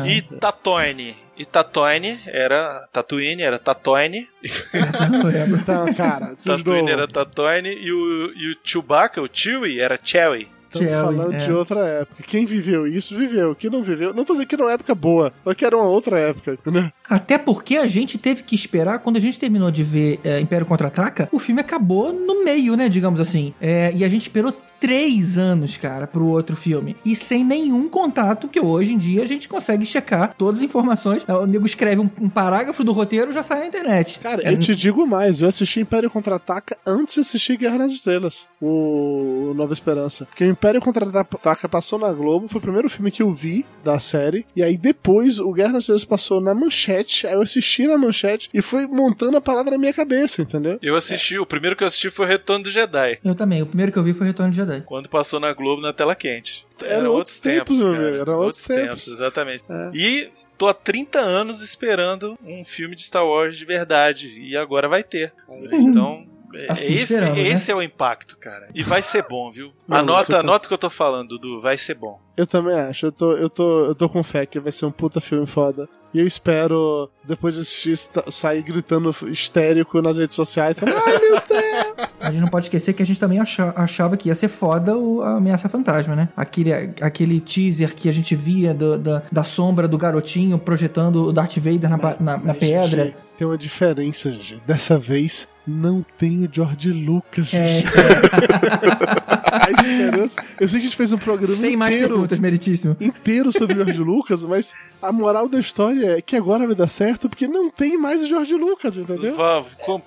E 0.05 0.21
Tatooine. 0.39 1.26
E 1.37 1.45
Tatooine 1.45 2.19
era 2.25 2.87
Tatooine, 2.91 3.43
era 3.43 3.59
Tatooine. 3.59 4.27
Essa 4.73 5.03
eu 5.03 5.09
não 5.09 5.25
lembro. 5.25 5.59
Então, 5.59 5.93
cara, 5.93 6.35
Tatooine 6.43 6.89
era 6.89 7.07
Tatooine 7.07 7.69
e 7.69 7.91
o, 7.91 8.33
e 8.33 8.51
o 8.51 8.55
Chewbacca, 8.63 9.21
o 9.21 9.29
Chewie, 9.31 9.79
era 9.79 9.99
Chewie. 10.03 10.49
estamos 10.73 10.93
falando 10.93 11.33
é. 11.35 11.37
de 11.37 11.51
outra 11.51 11.79
época. 11.87 12.23
Quem 12.23 12.45
viveu 12.45 12.87
isso, 12.87 13.15
viveu. 13.15 13.55
Quem 13.55 13.69
não 13.69 13.83
viveu, 13.83 14.13
não 14.15 14.25
tô 14.25 14.33
dizendo 14.33 14.47
que 14.47 14.55
era 14.55 14.63
uma 14.63 14.71
época 14.71 14.95
boa, 14.95 15.31
só 15.43 15.53
que 15.53 15.63
era 15.63 15.77
uma 15.77 15.85
outra 15.85 16.19
época, 16.19 16.53
entendeu? 16.53 16.91
Até 17.07 17.37
porque 17.37 17.77
a 17.77 17.85
gente 17.85 18.17
teve 18.17 18.41
que 18.41 18.55
esperar, 18.55 18.99
quando 18.99 19.17
a 19.17 19.21
gente 19.21 19.37
terminou 19.37 19.69
de 19.69 19.83
ver 19.83 20.19
é, 20.23 20.39
Império 20.39 20.65
Contra-Ataca, 20.65 21.29
o 21.31 21.37
filme 21.37 21.61
acabou 21.61 22.11
no 22.11 22.43
meio, 22.43 22.75
né, 22.75 22.89
digamos 22.89 23.19
assim. 23.19 23.53
É, 23.61 23.93
e 23.93 24.03
a 24.03 24.09
gente 24.09 24.23
esperou 24.23 24.51
três 24.79 25.37
anos, 25.37 25.77
cara, 25.77 26.07
pro 26.07 26.25
outro 26.25 26.55
filme. 26.55 26.95
E 27.05 27.15
sem 27.15 27.43
nenhum 27.43 27.87
contato, 27.89 28.47
que 28.47 28.59
hoje 28.59 28.93
em 28.93 28.97
dia 28.97 29.23
a 29.23 29.25
gente 29.25 29.47
consegue 29.47 29.85
checar 29.85 30.35
todas 30.37 30.59
as 30.59 30.65
informações. 30.65 31.25
O 31.27 31.45
nego 31.45 31.65
escreve 31.65 32.01
um, 32.01 32.09
um 32.21 32.29
parágrafo 32.29 32.83
do 32.83 32.91
roteiro 32.91 33.31
já 33.31 33.43
sai 33.43 33.59
na 33.59 33.67
internet. 33.67 34.19
Cara, 34.19 34.41
É, 34.47 34.53
eu 34.53 34.57
te 34.59 34.75
digo 34.75 35.05
mais, 35.05 35.41
eu 35.41 35.47
assisti 35.47 35.79
Império 35.79 36.09
Contra-Ataca 36.09 36.77
antes 36.85 37.15
de 37.15 37.21
assistir 37.21 37.57
Guerra 37.57 37.79
nas 37.79 37.91
Estrelas, 37.91 38.47
o 38.61 39.53
Nova 39.55 39.73
Esperança. 39.73 40.25
Porque 40.25 40.43
o 40.43 40.49
Império 40.49 40.81
Contra-Ataca 40.81 41.67
passou 41.69 41.99
na 41.99 42.11
Globo, 42.11 42.47
foi 42.47 42.59
o 42.59 42.61
primeiro 42.61 42.89
filme 42.89 43.11
que 43.11 43.21
eu 43.21 43.31
vi 43.31 43.65
da 43.83 43.99
série, 43.99 44.45
e 44.55 44.61
aí 44.63 44.77
depois 44.77 45.39
o 45.39 45.51
Guerra 45.53 45.73
nas 45.73 45.83
Estrelas 45.83 46.05
passou 46.05 46.39
na 46.41 46.53
Manchete, 46.53 47.25
aí 47.27 47.33
eu 47.33 47.41
assisti 47.41 47.87
na 47.87 47.97
Manchete 47.97 48.49
e 48.53 48.61
foi 48.61 48.87
montando 48.87 49.37
a 49.37 49.41
palavra 49.41 49.71
na 49.71 49.77
minha 49.77 49.93
cabeça, 49.93 50.41
entendeu? 50.41 50.77
Eu 50.81 50.95
assisti, 50.95 51.37
o 51.39 51.45
primeiro 51.45 51.75
que 51.75 51.83
eu 51.83 51.87
assisti 51.87 52.09
foi 52.09 52.25
o 52.25 52.29
Retorno 52.29 52.65
do 52.65 52.71
Jedi. 52.71 53.19
Eu 53.23 53.35
também. 53.35 53.61
O 53.61 53.65
primeiro 53.65 53.91
que 53.91 53.97
eu 53.97 54.03
vi 54.03 54.13
foi 54.13 54.27
Retorno 54.27 54.51
de 54.51 54.57
Jedi. 54.57 54.66
Quando 54.85 55.09
passou 55.09 55.39
na 55.39 55.53
Globo 55.53 55.81
na 55.81 55.93
tela 55.93 56.15
quente. 56.15 56.65
Eram 56.83 57.11
outros 57.11 57.37
tempos, 57.39 57.77
meu 57.81 57.87
amigo, 57.95 58.17
eram 58.17 58.33
outros 58.39 58.61
tempos. 58.63 59.07
Exatamente. 59.07 59.63
É. 59.69 59.91
E 59.93 60.29
tô 60.57 60.67
há 60.67 60.73
30 60.73 61.19
anos 61.19 61.61
esperando 61.61 62.37
um 62.43 62.63
filme 62.63 62.95
de 62.95 63.03
Star 63.03 63.25
Wars 63.25 63.57
de 63.57 63.65
verdade. 63.65 64.27
E 64.39 64.55
agora 64.57 64.87
vai 64.87 65.03
ter. 65.03 65.33
Então. 65.73 66.25
é- 66.53 66.71
Assim 66.71 66.95
esse, 66.95 67.19
né? 67.19 67.39
esse 67.41 67.69
é 67.71 67.75
o 67.75 67.81
impacto, 67.81 68.37
cara. 68.37 68.69
E 68.73 68.81
vai 68.81 69.01
ser 69.01 69.27
bom, 69.27 69.51
viu? 69.51 69.67
Você 69.87 69.99
anota, 69.99 70.31
tá- 70.31 70.39
anota 70.39 70.65
o 70.65 70.67
que 70.69 70.73
eu 70.73 70.77
tô 70.77 70.89
falando, 70.89 71.29
Dudu. 71.37 71.59
Vai 71.61 71.77
ser 71.77 71.93
bom. 71.95 72.19
Eu 72.37 72.47
também 72.47 72.75
acho, 72.79 73.07
eu 73.07 73.11
tô, 73.11 73.33
eu 73.33 73.49
tô, 73.49 73.85
eu 73.85 73.95
tô 73.95 74.07
com 74.07 74.23
fé 74.23 74.45
que 74.45 74.59
vai 74.59 74.71
ser 74.71 74.85
um 74.85 74.91
puta 74.91 75.19
filme 75.19 75.45
foda. 75.45 75.89
E 76.13 76.19
eu 76.19 76.25
espero, 76.25 77.09
depois 77.25 77.55
de 77.55 77.61
assistir, 77.61 77.97
sair 78.31 78.61
gritando 78.63 79.13
histérico 79.27 80.01
nas 80.01 80.17
redes 80.17 80.35
sociais. 80.35 80.77
Ai, 80.81 81.19
meu 81.19 81.41
Deus! 81.47 82.07
A 82.27 82.31
gente 82.31 82.41
não 82.41 82.47
pode 82.47 82.65
esquecer 82.65 82.93
que 82.93 83.01
a 83.01 83.05
gente 83.05 83.19
também 83.19 83.39
acha- 83.39 83.73
achava 83.75 84.17
que 84.17 84.29
ia 84.29 84.35
ser 84.35 84.47
foda 84.49 84.97
o, 84.97 85.21
a 85.21 85.37
Ameaça 85.37 85.69
Fantasma, 85.69 86.15
né? 86.15 86.29
Aquele, 86.35 86.73
aquele 87.01 87.39
teaser 87.39 87.93
que 87.95 88.09
a 88.09 88.11
gente 88.11 88.35
via 88.35 88.73
do- 88.73 88.97
da, 88.97 89.23
da 89.31 89.43
sombra 89.43 89.87
do 89.87 89.97
garotinho 89.97 90.57
projetando 90.59 91.23
o 91.27 91.33
Darth 91.33 91.57
Vader 91.57 91.89
na, 91.89 91.97
pa- 91.97 92.17
na, 92.19 92.37
na 92.37 92.43
Mas, 92.47 92.57
pedra. 92.57 93.05
Gigi, 93.05 93.15
Tem 93.37 93.47
uma 93.47 93.57
diferença, 93.57 94.31
gente. 94.31 94.61
Dessa 94.65 94.97
vez, 94.97 95.47
não 95.65 96.03
tem 96.17 96.43
o 96.45 96.49
George 96.51 96.91
Lucas, 96.91 97.53
É. 97.53 97.65
A 99.49 99.71
esperança... 99.71 100.41
Eu 100.59 100.67
sei 100.67 100.79
que 100.79 100.85
a 100.85 100.89
gente 100.89 100.95
fez 100.97 101.13
um 101.13 101.17
programa 101.17 101.55
sem 101.55 101.75
mais 101.75 101.93
inteiro, 101.95 102.13
perguntas, 102.13 102.39
meritíssimo. 102.39 102.95
inteiro 102.99 103.51
sobre 103.51 103.73
o 103.73 103.83
George 103.85 104.01
Lucas, 104.01 104.43
mas 104.43 104.73
a 105.01 105.11
moral 105.11 105.47
da 105.47 105.59
história 105.59 106.17
é 106.17 106.21
que 106.21 106.35
agora 106.35 106.65
vai 106.67 106.75
dar 106.75 106.87
certo 106.87 107.29
porque 107.29 107.47
não 107.47 107.69
tem 107.69 107.97
mais 107.97 108.21
o 108.21 108.27
George 108.27 108.53
Lucas, 108.55 108.97
entendeu? 108.97 109.35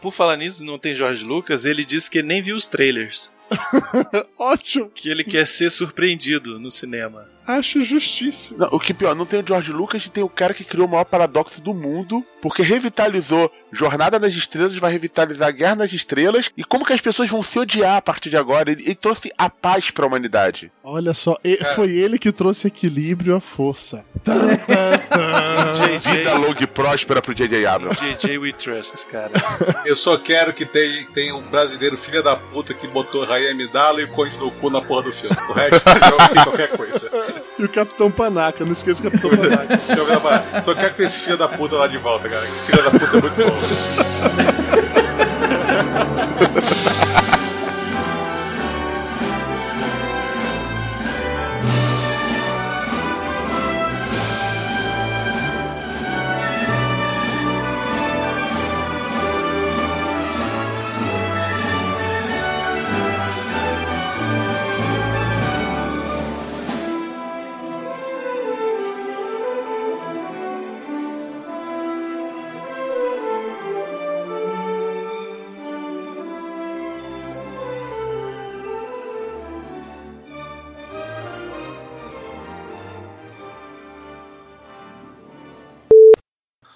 Por 0.00 0.12
falar 0.12 0.36
nisso, 0.36 0.64
não 0.64 0.78
tem 0.78 0.94
Jorge 0.94 1.24
Lucas, 1.24 1.64
ele 1.64 1.84
disse 1.84 2.09
que 2.10 2.18
ele 2.18 2.28
nem 2.28 2.42
viu 2.42 2.56
os 2.56 2.66
trailers. 2.66 3.32
Ótimo! 4.38 4.90
Que 4.90 5.08
ele 5.08 5.24
quer 5.24 5.46
ser 5.46 5.70
surpreendido 5.70 6.58
no 6.58 6.70
cinema. 6.70 7.28
Acho 7.58 7.80
justíssimo. 7.82 8.58
Não, 8.58 8.68
o 8.72 8.78
que 8.80 8.92
pior, 8.94 9.14
não 9.14 9.26
tem 9.26 9.40
o 9.40 9.44
George 9.46 9.72
Lucas 9.72 10.04
e 10.04 10.10
tem 10.10 10.22
o 10.22 10.28
cara 10.28 10.54
que 10.54 10.64
criou 10.64 10.86
o 10.86 10.90
maior 10.90 11.04
paradoxo 11.04 11.60
do 11.60 11.74
mundo, 11.74 12.24
porque 12.42 12.62
revitalizou 12.62 13.50
Jornada 13.72 14.18
nas 14.18 14.32
Estrelas, 14.32 14.76
vai 14.76 14.92
revitalizar 14.92 15.52
Guerra 15.52 15.76
nas 15.76 15.92
Estrelas, 15.92 16.50
e 16.56 16.64
como 16.64 16.84
que 16.84 16.92
as 16.92 17.00
pessoas 17.00 17.28
vão 17.30 17.42
se 17.42 17.58
odiar 17.58 17.96
a 17.96 18.02
partir 18.02 18.30
de 18.30 18.36
agora? 18.36 18.70
Ele, 18.72 18.82
ele 18.82 18.94
trouxe 18.94 19.30
a 19.38 19.48
paz 19.48 19.90
pra 19.90 20.06
humanidade. 20.06 20.70
Olha 20.82 21.14
só, 21.14 21.36
e- 21.44 21.62
foi 21.74 21.90
ele 21.90 22.18
que 22.18 22.32
trouxe 22.32 22.68
equilíbrio 22.68 23.36
à 23.36 23.40
força. 23.40 24.04
Vida 26.02 26.34
longa 26.34 26.62
e 26.62 26.66
próspera 26.66 27.20
pro 27.22 27.34
J.J. 27.34 27.66
Abrams. 27.66 28.00
JJ 28.00 28.38
We 28.38 28.52
Trust, 28.52 29.06
cara. 29.06 29.30
Eu 29.84 29.96
só 29.96 30.16
quero 30.18 30.52
que 30.52 30.64
tenha, 30.66 31.06
tenha 31.12 31.34
um 31.34 31.42
brasileiro 31.42 31.96
filha 31.96 32.22
da 32.22 32.36
puta 32.36 32.74
que 32.74 32.86
botou 32.88 33.24
Raia 33.24 33.50
Amidala 33.52 34.00
e 34.00 34.04
o 34.04 34.08
Conde 34.08 34.36
do 34.38 34.50
Cu 34.52 34.70
na 34.70 34.80
porra 34.82 35.04
do 35.04 35.12
filme. 35.12 35.36
O 35.48 35.52
resto 35.52 35.82
ok, 35.88 36.42
qualquer 36.44 36.68
coisa. 36.76 37.10
E 37.58 37.64
o 37.64 37.68
Capitão 37.68 38.10
Panaca, 38.10 38.64
não 38.64 38.72
esqueça 38.72 39.00
o 39.00 39.10
Capitão 39.10 39.30
Panaca. 39.30 39.80
Então, 39.88 40.06
galera, 40.06 40.62
Só 40.64 40.74
quero 40.74 40.90
que 40.90 40.96
tenha 40.96 41.06
esse 41.06 41.18
filho 41.20 41.36
da 41.36 41.48
puta 41.48 41.76
lá 41.76 41.86
de 41.86 41.98
volta, 41.98 42.28
cara. 42.28 42.48
Esse 42.48 42.62
filho 42.62 42.82
da 42.82 42.90
puta 42.90 43.18
é 43.18 43.20
muito 43.20 43.36
bom. 43.36 43.56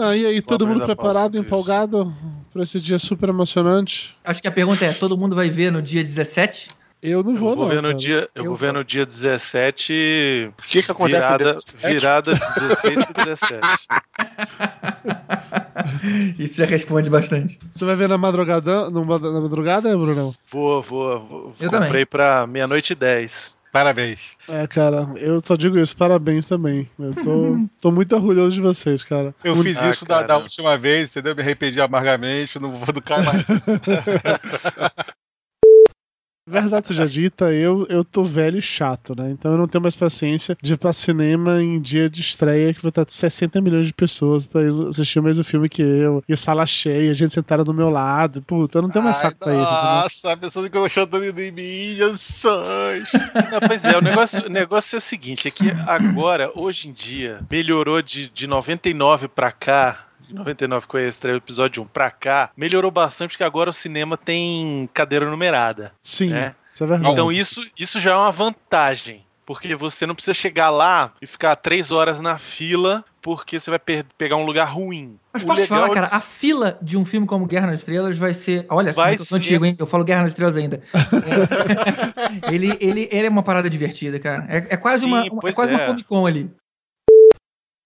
Ah, 0.09 0.17
e 0.17 0.27
aí, 0.27 0.43
todo 0.43 0.67
mundo 0.67 0.85
preparado, 0.85 1.37
empolgado 1.39 2.13
pra 2.53 2.63
esse 2.63 2.81
dia 2.81 2.99
super 2.99 3.29
emocionante? 3.29 4.17
Acho 4.25 4.41
que 4.43 4.49
a 4.49 4.53
pergunta 4.53 4.85
é: 4.85 4.93
todo 4.93 5.17
mundo 5.17 5.35
vai 5.37 5.51
ver 5.51 5.71
no 5.73 5.81
dia 5.83 6.03
17? 6.03 6.71
Eu 7.03 7.23
não 7.23 7.33
Eu 7.33 7.37
vou, 7.37 7.55
vou 7.57 7.65
não. 7.67 7.71
ver 7.71 7.83
no 7.83 7.89
cara. 7.89 7.95
dia, 7.99 8.29
eu, 8.35 8.45
Eu 8.45 8.45
vou 8.51 8.57
ver 8.57 8.73
no 8.73 8.83
dia 8.83 9.05
17. 9.05 10.53
O 10.59 10.63
que 10.63 10.83
que 10.83 10.91
acontece 10.91 11.21
no 11.21 11.39
virada, 11.39 11.45
dia 11.53 11.61
17? 11.61 11.93
virada 11.95 12.33
16 12.35 13.05
pro 13.05 13.25
17. 13.25 13.61
Isso 16.39 16.57
já 16.61 16.65
responde 16.67 17.11
bastante. 17.11 17.59
Você 17.71 17.85
vai 17.85 17.97
ver 17.97 18.09
na 18.09 18.17
madrugada, 18.19 18.89
no- 18.91 19.05
na 19.05 19.41
madrugada, 19.41 19.97
Brunão? 19.97 20.35
Vou, 20.51 20.81
vou, 20.83 21.21
vou. 21.27 21.55
Eu 21.61 21.71
comprei 21.71 21.89
também. 21.89 22.07
pra 22.07 22.47
meia-noite 22.47 22.93
e 22.93 22.97
10. 22.97 23.55
Parabéns. 23.75 24.21
É, 24.49 24.69
cara, 24.69 25.09
eu 25.17 25.41
só 25.41 25.57
digo 25.57 25.77
isso, 25.77 25.97
parabéns 25.97 26.47
também. 26.47 26.89
Eu 26.97 27.13
tô, 27.13 27.59
tô 27.81 27.91
muito 27.91 28.15
orgulhoso 28.15 28.55
de 28.55 28.61
vocês, 28.61 29.03
cara. 29.03 29.35
Eu 29.43 29.55
Um- 29.55 29.65
fiz 29.65 29.83
Ah, 29.83 29.91
isso 29.91 30.05
da, 30.07 30.15
cara. 30.15 30.27
da 30.29 30.37
última 30.39 30.79
vez, 30.79 31.11
entendeu? 31.11 31.35
Me 31.35 31.43
arrependi 31.43 31.81
amargamente, 31.81 32.57
não 32.61 32.71
vou 32.79 32.95
do 32.95 33.03
cara 33.03 33.25
mais. 33.25 33.67
Verdade 36.47 36.89
seja 36.89 37.09
dita, 37.09 37.51
eu, 37.53 37.87
eu 37.89 38.05
tô 38.05 38.23
velho 38.23 38.59
e 38.59 38.63
chato, 38.63 39.15
né? 39.17 39.31
Então 39.31 39.53
eu 39.53 39.57
não 39.59 39.67
tenho 39.67 39.81
mais 39.81 39.97
paciência 39.97 40.55
de 40.61 40.75
ir 40.75 40.77
pra 40.77 40.93
cinema 40.93 41.63
em 41.63 41.81
dia 41.81 42.09
de 42.11 42.21
estreia 42.21 42.75
que 42.75 42.83
vai 42.83 42.91
estar 42.91 43.07
60 43.09 43.63
milhões 43.63 43.87
de 43.87 43.95
pessoas 43.95 44.47
pra 44.47 44.63
ir 44.63 44.73
assistir 44.87 45.21
o 45.21 45.23
mesmo 45.23 45.43
filme 45.43 45.71
que 45.71 45.81
eu. 45.81 46.23
E 46.29 46.37
sala 46.37 46.67
cheia, 46.67 47.15
gente 47.15 47.33
sentada 47.33 47.65
do 47.65 47.73
meu 47.73 47.89
lado. 47.89 48.43
Puta, 48.43 48.77
eu 48.77 48.83
não 48.83 48.91
tenho 48.91 49.05
mais 49.05 49.17
saco 49.17 49.39
pra 49.39 49.55
isso. 49.55 49.73
Nossa, 49.73 50.33
a 50.33 50.37
pessoa 50.37 50.69
que 50.69 50.77
eu 50.77 50.87
chutando 50.87 51.25
em 51.25 51.51
mim, 51.51 51.97
Jesus. 51.97 53.11
Não, 53.51 53.61
pois 53.67 53.83
é, 53.87 53.97
o 53.97 54.03
negócio, 54.03 54.47
o 54.47 54.51
negócio 54.51 54.97
é 54.97 54.99
o 54.99 55.01
seguinte: 55.01 55.49
é 55.49 55.51
que 55.51 55.71
agora, 55.87 56.53
hoje 56.55 56.89
em 56.89 56.93
dia, 56.93 57.39
melhorou 57.51 58.03
de, 58.03 58.29
de 58.29 58.47
99 58.47 59.29
pra 59.29 59.51
cá. 59.51 60.04
De 60.29 60.35
99 60.35 60.87
com 60.87 60.97
a 60.97 61.03
estreia 61.03 61.39
do 61.39 61.43
episódio 61.43 61.83
1 61.83 61.87
pra 61.87 62.11
cá, 62.11 62.51
melhorou 62.57 62.91
bastante 62.91 63.31
porque 63.31 63.45
agora 63.45 63.71
o 63.71 63.75
cinema 63.75 64.17
tem 64.17 64.89
cadeira 64.93 65.29
numerada. 65.31 65.93
Sim, 66.01 66.31
né? 66.31 66.55
isso 66.75 66.85
é 66.85 66.87
verdade. 66.87 67.13
Então 67.13 67.31
isso, 67.31 67.67
isso 67.79 68.01
já 68.01 68.13
é 68.13 68.17
uma 68.17 68.33
vantagem. 68.33 69.25
Porque 69.47 69.75
você 69.75 70.07
não 70.07 70.15
precisa 70.15 70.33
chegar 70.33 70.71
lá 70.71 71.13
e 71.21 71.27
ficar 71.27 71.55
três 71.57 71.93
horas 71.93 72.19
na 72.19 72.39
fila 72.39 73.05
porque 73.21 73.59
você 73.59 73.71
vai 73.71 73.79
pegar 73.79 74.37
um 74.37 74.45
lugar 74.45 74.67
ruim. 74.67 75.19
Mas 75.33 75.43
O 75.43 75.47
posso 75.47 75.63
legal 75.63 75.79
falar, 75.79 75.91
é 75.91 75.95
cara, 75.95 76.09
a 76.15 76.21
fila 76.21 76.79
de 76.81 76.97
um 76.97 77.05
filme 77.05 77.27
como 77.27 77.47
Guerra 77.47 77.69
nas 77.69 77.81
Estrelas 77.81 78.19
vai 78.19 78.35
ser. 78.35 78.67
Olha, 78.69 78.93
Vai 78.93 79.17
ser. 79.17 79.35
antigo, 79.35 79.65
hein? 79.65 79.77
Eu 79.79 79.87
falo 79.87 80.05
Guerra 80.05 80.23
nas 80.23 80.31
Estrelas 80.31 80.57
ainda. 80.57 80.83
É. 80.93 82.53
ele, 82.55 82.77
ele, 82.81 83.09
ele 83.11 83.27
é 83.27 83.31
uma 83.31 83.43
parada 83.43 83.69
divertida, 83.69 84.19
cara. 84.19 84.47
É, 84.49 84.75
é 84.75 84.77
quase, 84.77 85.05
Sim, 85.05 85.09
uma, 85.09 85.27
é 85.27 85.53
quase 85.53 85.73
uma 85.73 85.83
é. 85.83 85.87
Comic 85.87 86.05
Con 86.05 86.27
ali. 86.27 86.51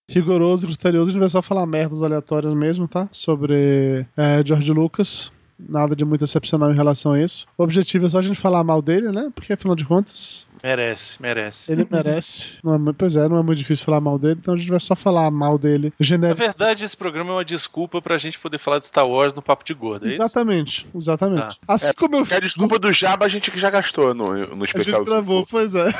Rigoroso, 0.08 0.66
criterioso, 0.66 1.08
a 1.08 1.12
gente 1.12 1.20
vai 1.20 1.28
só 1.28 1.42
falar 1.42 1.66
merdas 1.66 2.02
aleatórias 2.02 2.54
mesmo, 2.54 2.88
tá? 2.88 3.08
Sobre 3.12 4.06
é, 4.16 4.42
George 4.44 4.72
Lucas. 4.72 5.30
Nada 5.60 5.96
de 5.96 6.04
muito 6.04 6.22
excepcional 6.22 6.70
em 6.70 6.74
relação 6.76 7.12
a 7.14 7.20
isso. 7.20 7.44
O 7.58 7.64
objetivo 7.64 8.06
é 8.06 8.08
só 8.08 8.20
a 8.20 8.22
gente 8.22 8.38
falar 8.38 8.62
mal 8.62 8.80
dele, 8.80 9.10
né? 9.10 9.28
Porque 9.34 9.52
afinal 9.52 9.74
de 9.74 9.84
contas, 9.84 10.46
Merece, 10.62 11.20
merece. 11.20 11.72
ele 11.72 11.84
merece. 11.90 12.52
Não 12.62 12.74
é, 12.76 12.92
pois 12.96 13.16
é, 13.16 13.28
não 13.28 13.38
é 13.38 13.42
muito 13.42 13.58
difícil 13.58 13.84
falar 13.84 14.00
mal 14.00 14.20
dele, 14.20 14.36
então 14.40 14.54
a 14.54 14.56
gente 14.56 14.70
vai 14.70 14.78
só 14.78 14.94
falar 14.94 15.28
mal 15.32 15.58
dele. 15.58 15.92
Na 15.98 16.06
Genérico. 16.06 16.38
verdade, 16.40 16.84
esse 16.84 16.96
programa 16.96 17.30
é 17.30 17.32
uma 17.34 17.44
desculpa 17.44 18.00
pra 18.00 18.16
gente 18.18 18.38
poder 18.38 18.58
falar 18.58 18.78
de 18.78 18.86
Star 18.86 19.08
Wars 19.08 19.34
no 19.34 19.42
Papo 19.42 19.64
de 19.64 19.74
Gordo, 19.74 20.04
é 20.04 20.06
isso? 20.06 20.22
Exatamente, 20.22 20.86
exatamente. 20.94 21.58
Tá. 21.58 21.74
Assim 21.74 21.92
como 21.94 22.14
eu 22.14 22.26
É 22.30 22.36
a 22.36 22.40
desculpa 22.40 22.78
do 22.78 22.92
Jabba 22.92 23.26
a 23.26 23.28
gente 23.28 23.50
que 23.50 23.58
já 23.58 23.68
gastou 23.68 24.14
no, 24.14 24.34
no 24.54 24.62
a 24.62 24.64
especial. 24.64 25.00
gente 25.00 25.10
gravou, 25.10 25.44
pois 25.44 25.74
é. 25.74 25.92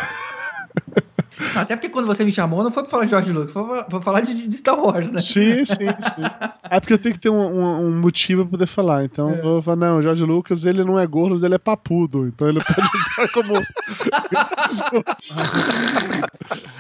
Até 1.54 1.76
porque 1.76 1.88
quando 1.88 2.06
você 2.06 2.24
me 2.24 2.32
chamou, 2.32 2.64
não 2.64 2.70
foi 2.70 2.82
pra 2.82 2.90
falar 2.90 3.04
de 3.04 3.10
George 3.10 3.32
Lucas, 3.32 3.52
foi 3.52 3.84
pra- 3.84 4.00
falar 4.00 4.20
de, 4.22 4.48
de 4.48 4.56
Star 4.56 4.76
Wars, 4.78 5.10
né? 5.12 5.18
Sim, 5.20 5.64
sim, 5.64 5.76
sim. 5.76 6.22
É 6.68 6.80
porque 6.80 6.92
eu 6.94 6.98
tenho 6.98 7.14
que 7.14 7.20
ter 7.20 7.30
um, 7.30 7.36
um- 7.40 7.86
um 7.86 8.00
motivo 8.00 8.42
pra 8.42 8.50
poder 8.52 8.66
falar. 8.66 9.04
Então 9.04 9.30
eu 9.36 9.42
vou 9.42 9.62
falar, 9.62 9.76
não, 9.76 9.98
o 9.98 10.02
Jorge 10.02 10.24
Lucas, 10.24 10.64
ele 10.64 10.82
não 10.82 10.98
é 10.98 11.06
gordo, 11.06 11.30
mas 11.34 11.42
ele 11.44 11.54
é 11.54 11.58
papudo. 11.58 12.26
Então 12.26 12.48
ele 12.48 12.60
pode 12.64 12.80
entrar 12.98 13.28
como. 13.32 13.54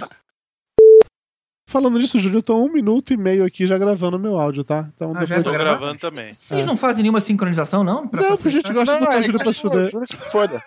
Falando 1.68 1.98
nisso, 1.98 2.18
Júlio, 2.18 2.38
eu 2.38 2.42
tô 2.42 2.56
um 2.64 2.72
minuto 2.72 3.12
e 3.12 3.16
meio 3.18 3.44
aqui 3.44 3.66
já 3.66 3.76
gravando 3.76 4.18
meu 4.18 4.38
áudio, 4.38 4.64
tá? 4.64 4.88
Então 4.96 5.12
Ah, 5.14 5.26
já 5.26 5.36
depois. 5.36 5.46
Tô 5.48 5.52
tá 5.52 5.58
gravando 5.58 5.98
também. 5.98 6.32
Vocês 6.32 6.64
não 6.64 6.78
fazem 6.78 7.02
nenhuma 7.02 7.20
sincronização, 7.20 7.84
não? 7.84 8.08
Pra 8.08 8.22
Não, 8.22 8.36
porque 8.38 8.48
a 8.48 8.50
gente 8.52 8.72
gosta 8.72 8.94
de 8.94 9.00
botar 9.00 9.18
é 9.18 9.22
Júlio 9.22 9.38
pra 9.38 9.52
se 9.52 9.60
fuder. 9.60 9.90
Júlio 9.90 10.06
que 10.06 10.16
se 10.16 10.30
foda. 10.30 10.62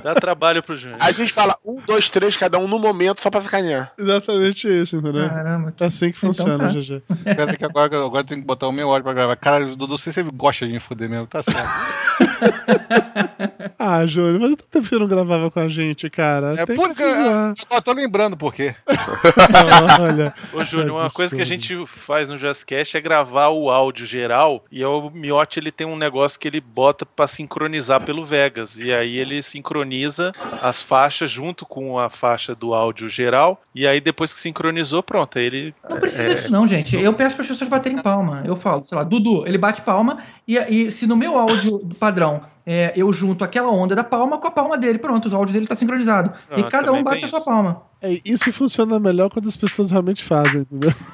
Dá 0.00 0.14
trabalho 0.14 0.62
pro 0.62 0.76
Júnior. 0.76 0.96
A 1.02 1.10
gente 1.10 1.32
fala 1.32 1.58
um, 1.66 1.74
dois, 1.84 2.08
três, 2.08 2.36
cada 2.36 2.56
um 2.60 2.68
no 2.68 2.78
momento, 2.78 3.20
só 3.20 3.30
pra 3.30 3.40
sacanear. 3.40 3.92
Exatamente 3.98 4.68
isso, 4.68 4.96
entendeu? 4.96 5.28
Caramba. 5.28 5.74
É 5.80 5.84
assim 5.86 6.12
que 6.12 6.18
funciona, 6.18 6.56
tá. 6.56 6.70
GG. 6.70 7.02
Agora, 7.26 7.56
que 7.56 7.64
agora, 7.64 8.06
agora 8.06 8.24
tem 8.24 8.38
que 8.38 8.46
botar 8.46 8.68
o 8.68 8.72
meu 8.72 8.88
áudio 8.90 9.02
pra 9.02 9.12
gravar. 9.12 9.34
Cara, 9.34 9.66
Dudu, 9.66 9.88
não 9.88 9.98
sei 9.98 10.12
se 10.12 10.22
você 10.22 10.30
gosta 10.32 10.64
de 10.68 10.72
me 10.72 10.78
fuder 10.78 11.10
mesmo, 11.10 11.26
tá 11.26 11.42
certo. 11.42 11.58
Ah, 13.78 14.06
Júlio, 14.06 14.40
mas 14.40 14.50
tanto 14.50 14.68
tempo 14.68 14.84
que 14.84 14.88
você 14.88 14.98
não 14.98 15.06
gravava 15.06 15.50
com 15.50 15.60
a 15.60 15.68
gente, 15.68 16.08
cara. 16.08 16.54
É 16.54 16.64
Tem 16.64 16.76
porque 16.76 17.02
que 17.02 17.12
zoar. 17.12 17.54
eu 17.70 17.82
tô 17.82 17.92
lembrando 17.92 18.36
por 18.36 18.54
quê. 18.54 18.74
Olha. 20.00 20.32
Ô, 20.52 20.64
Júnior, 20.64 20.92
uma 20.92 21.04
Absurdo. 21.04 21.16
coisa 21.16 21.36
que 21.36 21.42
a 21.42 21.46
gente 21.46 21.86
faz 21.86 22.30
no 22.30 22.38
JazzCast 22.38 22.96
é 22.96 23.00
gravar 23.00 23.48
o 23.48 23.70
áudio 23.70 24.06
geral 24.06 24.64
e 24.70 24.84
o 24.84 25.10
Miotti 25.10 25.58
ele 25.58 25.70
tem 25.70 25.86
um 25.86 25.96
negócio 25.96 26.38
que 26.38 26.48
ele 26.48 26.60
bota 26.60 27.04
pra 27.04 27.26
sincronizar 27.26 28.02
pelo 28.02 28.24
Vegas. 28.24 28.78
E 28.78 28.92
aí 28.92 29.18
ele 29.18 29.42
sincroniza 29.42 30.32
as 30.62 30.80
faixas 30.80 31.30
junto 31.30 31.66
com 31.66 31.98
a 31.98 32.08
faixa 32.08 32.54
do 32.54 32.74
áudio 32.74 33.08
geral. 33.08 33.62
E 33.74 33.86
aí 33.86 34.00
depois 34.00 34.32
que 34.32 34.38
sincronizou, 34.40 35.02
pronto. 35.02 35.38
Aí 35.38 35.44
ele. 35.44 35.74
Não 35.88 35.98
precisa 35.98 36.22
é, 36.22 36.34
disso, 36.34 36.52
não, 36.52 36.66
gente. 36.66 36.96
Eu 36.96 37.12
peço 37.12 37.36
para 37.36 37.42
as 37.42 37.48
pessoas 37.48 37.68
baterem 37.68 38.00
palma. 38.00 38.42
Eu 38.46 38.56
falo, 38.56 38.84
sei 38.86 38.96
lá, 38.96 39.04
Dudu, 39.04 39.46
ele 39.46 39.58
bate 39.58 39.82
palma 39.82 40.18
e, 40.46 40.56
e 40.56 40.90
se 40.90 41.06
no 41.06 41.16
meu 41.16 41.36
áudio 41.36 41.80
padrão 41.98 42.33
é, 42.66 42.92
eu 42.96 43.12
junto 43.12 43.44
aquela 43.44 43.70
onda 43.70 43.94
da 43.94 44.04
palma 44.04 44.38
com 44.38 44.46
a 44.48 44.50
palma 44.50 44.76
dele, 44.78 44.98
pronto, 44.98 45.28
o 45.28 45.36
áudio 45.36 45.52
dele 45.52 45.66
tá 45.66 45.74
sincronizado. 45.74 46.32
Ah, 46.50 46.60
e 46.60 46.64
cada 46.68 46.92
um 46.92 47.02
bate 47.02 47.24
a 47.24 47.28
sua 47.28 47.44
palma. 47.44 47.82
É, 48.00 48.18
isso 48.24 48.52
funciona 48.52 48.98
melhor 49.00 49.30
quando 49.30 49.48
as 49.48 49.56
pessoas 49.56 49.90
realmente 49.90 50.22
fazem, 50.24 50.62
entendeu? 50.62 50.92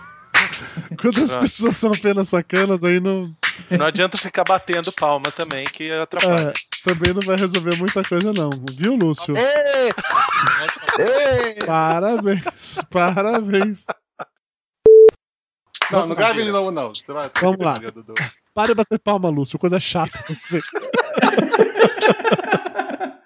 Quando 1.01 1.23
as 1.23 1.35
pessoas 1.35 1.77
são 1.77 1.93
apenas 1.93 2.29
sacanas, 2.29 2.83
aí 2.83 2.99
não, 2.99 3.31
Não 3.71 3.87
adianta 3.87 4.17
ficar 4.19 4.45
batendo 4.45 4.91
palma 4.93 5.31
também, 5.31 5.65
que 5.65 5.91
atrapalha. 5.91 6.49
é, 6.49 6.53
também 6.85 7.13
não 7.13 7.21
vai 7.23 7.37
resolver 7.37 7.77
muita 7.77 8.03
coisa, 8.03 8.33
não. 8.33 8.51
Viu, 8.77 8.97
Lúcio? 8.97 9.35
Parabéns, 11.67 12.43
parabéns. 12.91 13.87
Não, 15.91 16.07
não 16.07 16.15
grave 16.15 16.43
de 16.45 16.51
novo, 16.51 16.71
não. 16.71 16.95
Você 16.95 17.13
vai- 17.13 17.31
Vamos 17.41 17.59
lá. 17.61 17.75
Para 18.55 18.69
de 18.69 18.75
bater 18.75 18.99
palma, 18.99 19.29
Lúcio, 19.29 19.59
coisa 19.59 19.79
chata 19.79 20.25
você. 20.29 20.61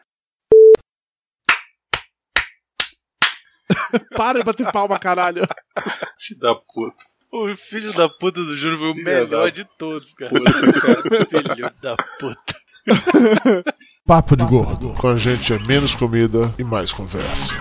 Para 4.17 4.39
de 4.39 4.45
bater 4.45 4.71
palma, 4.73 4.99
caralho. 4.99 5.47
Filho 6.19 6.41
da 6.41 6.55
puta. 6.55 7.05
O 7.33 7.55
filho 7.57 7.93
da 7.93 8.09
puta 8.09 8.41
do 8.41 8.57
Júnior 8.57 8.79
foi 8.79 8.91
o 8.91 8.95
Filho 8.95 9.05
melhor 9.05 9.47
da 9.47 9.51
de 9.51 9.65
todos, 9.77 10.15
cara. 10.15 10.31
filho 11.29 11.71
da 11.83 11.97
puta. 12.19 12.55
Papo 14.07 14.37
de 14.37 14.45
Gordo. 14.45 14.93
Com 14.95 15.09
a 15.09 15.17
gente 15.17 15.53
é 15.53 15.59
menos 15.59 15.95
comida 15.95 16.55
e 16.59 16.65
mais 16.65 16.93
conversa. 16.93 17.53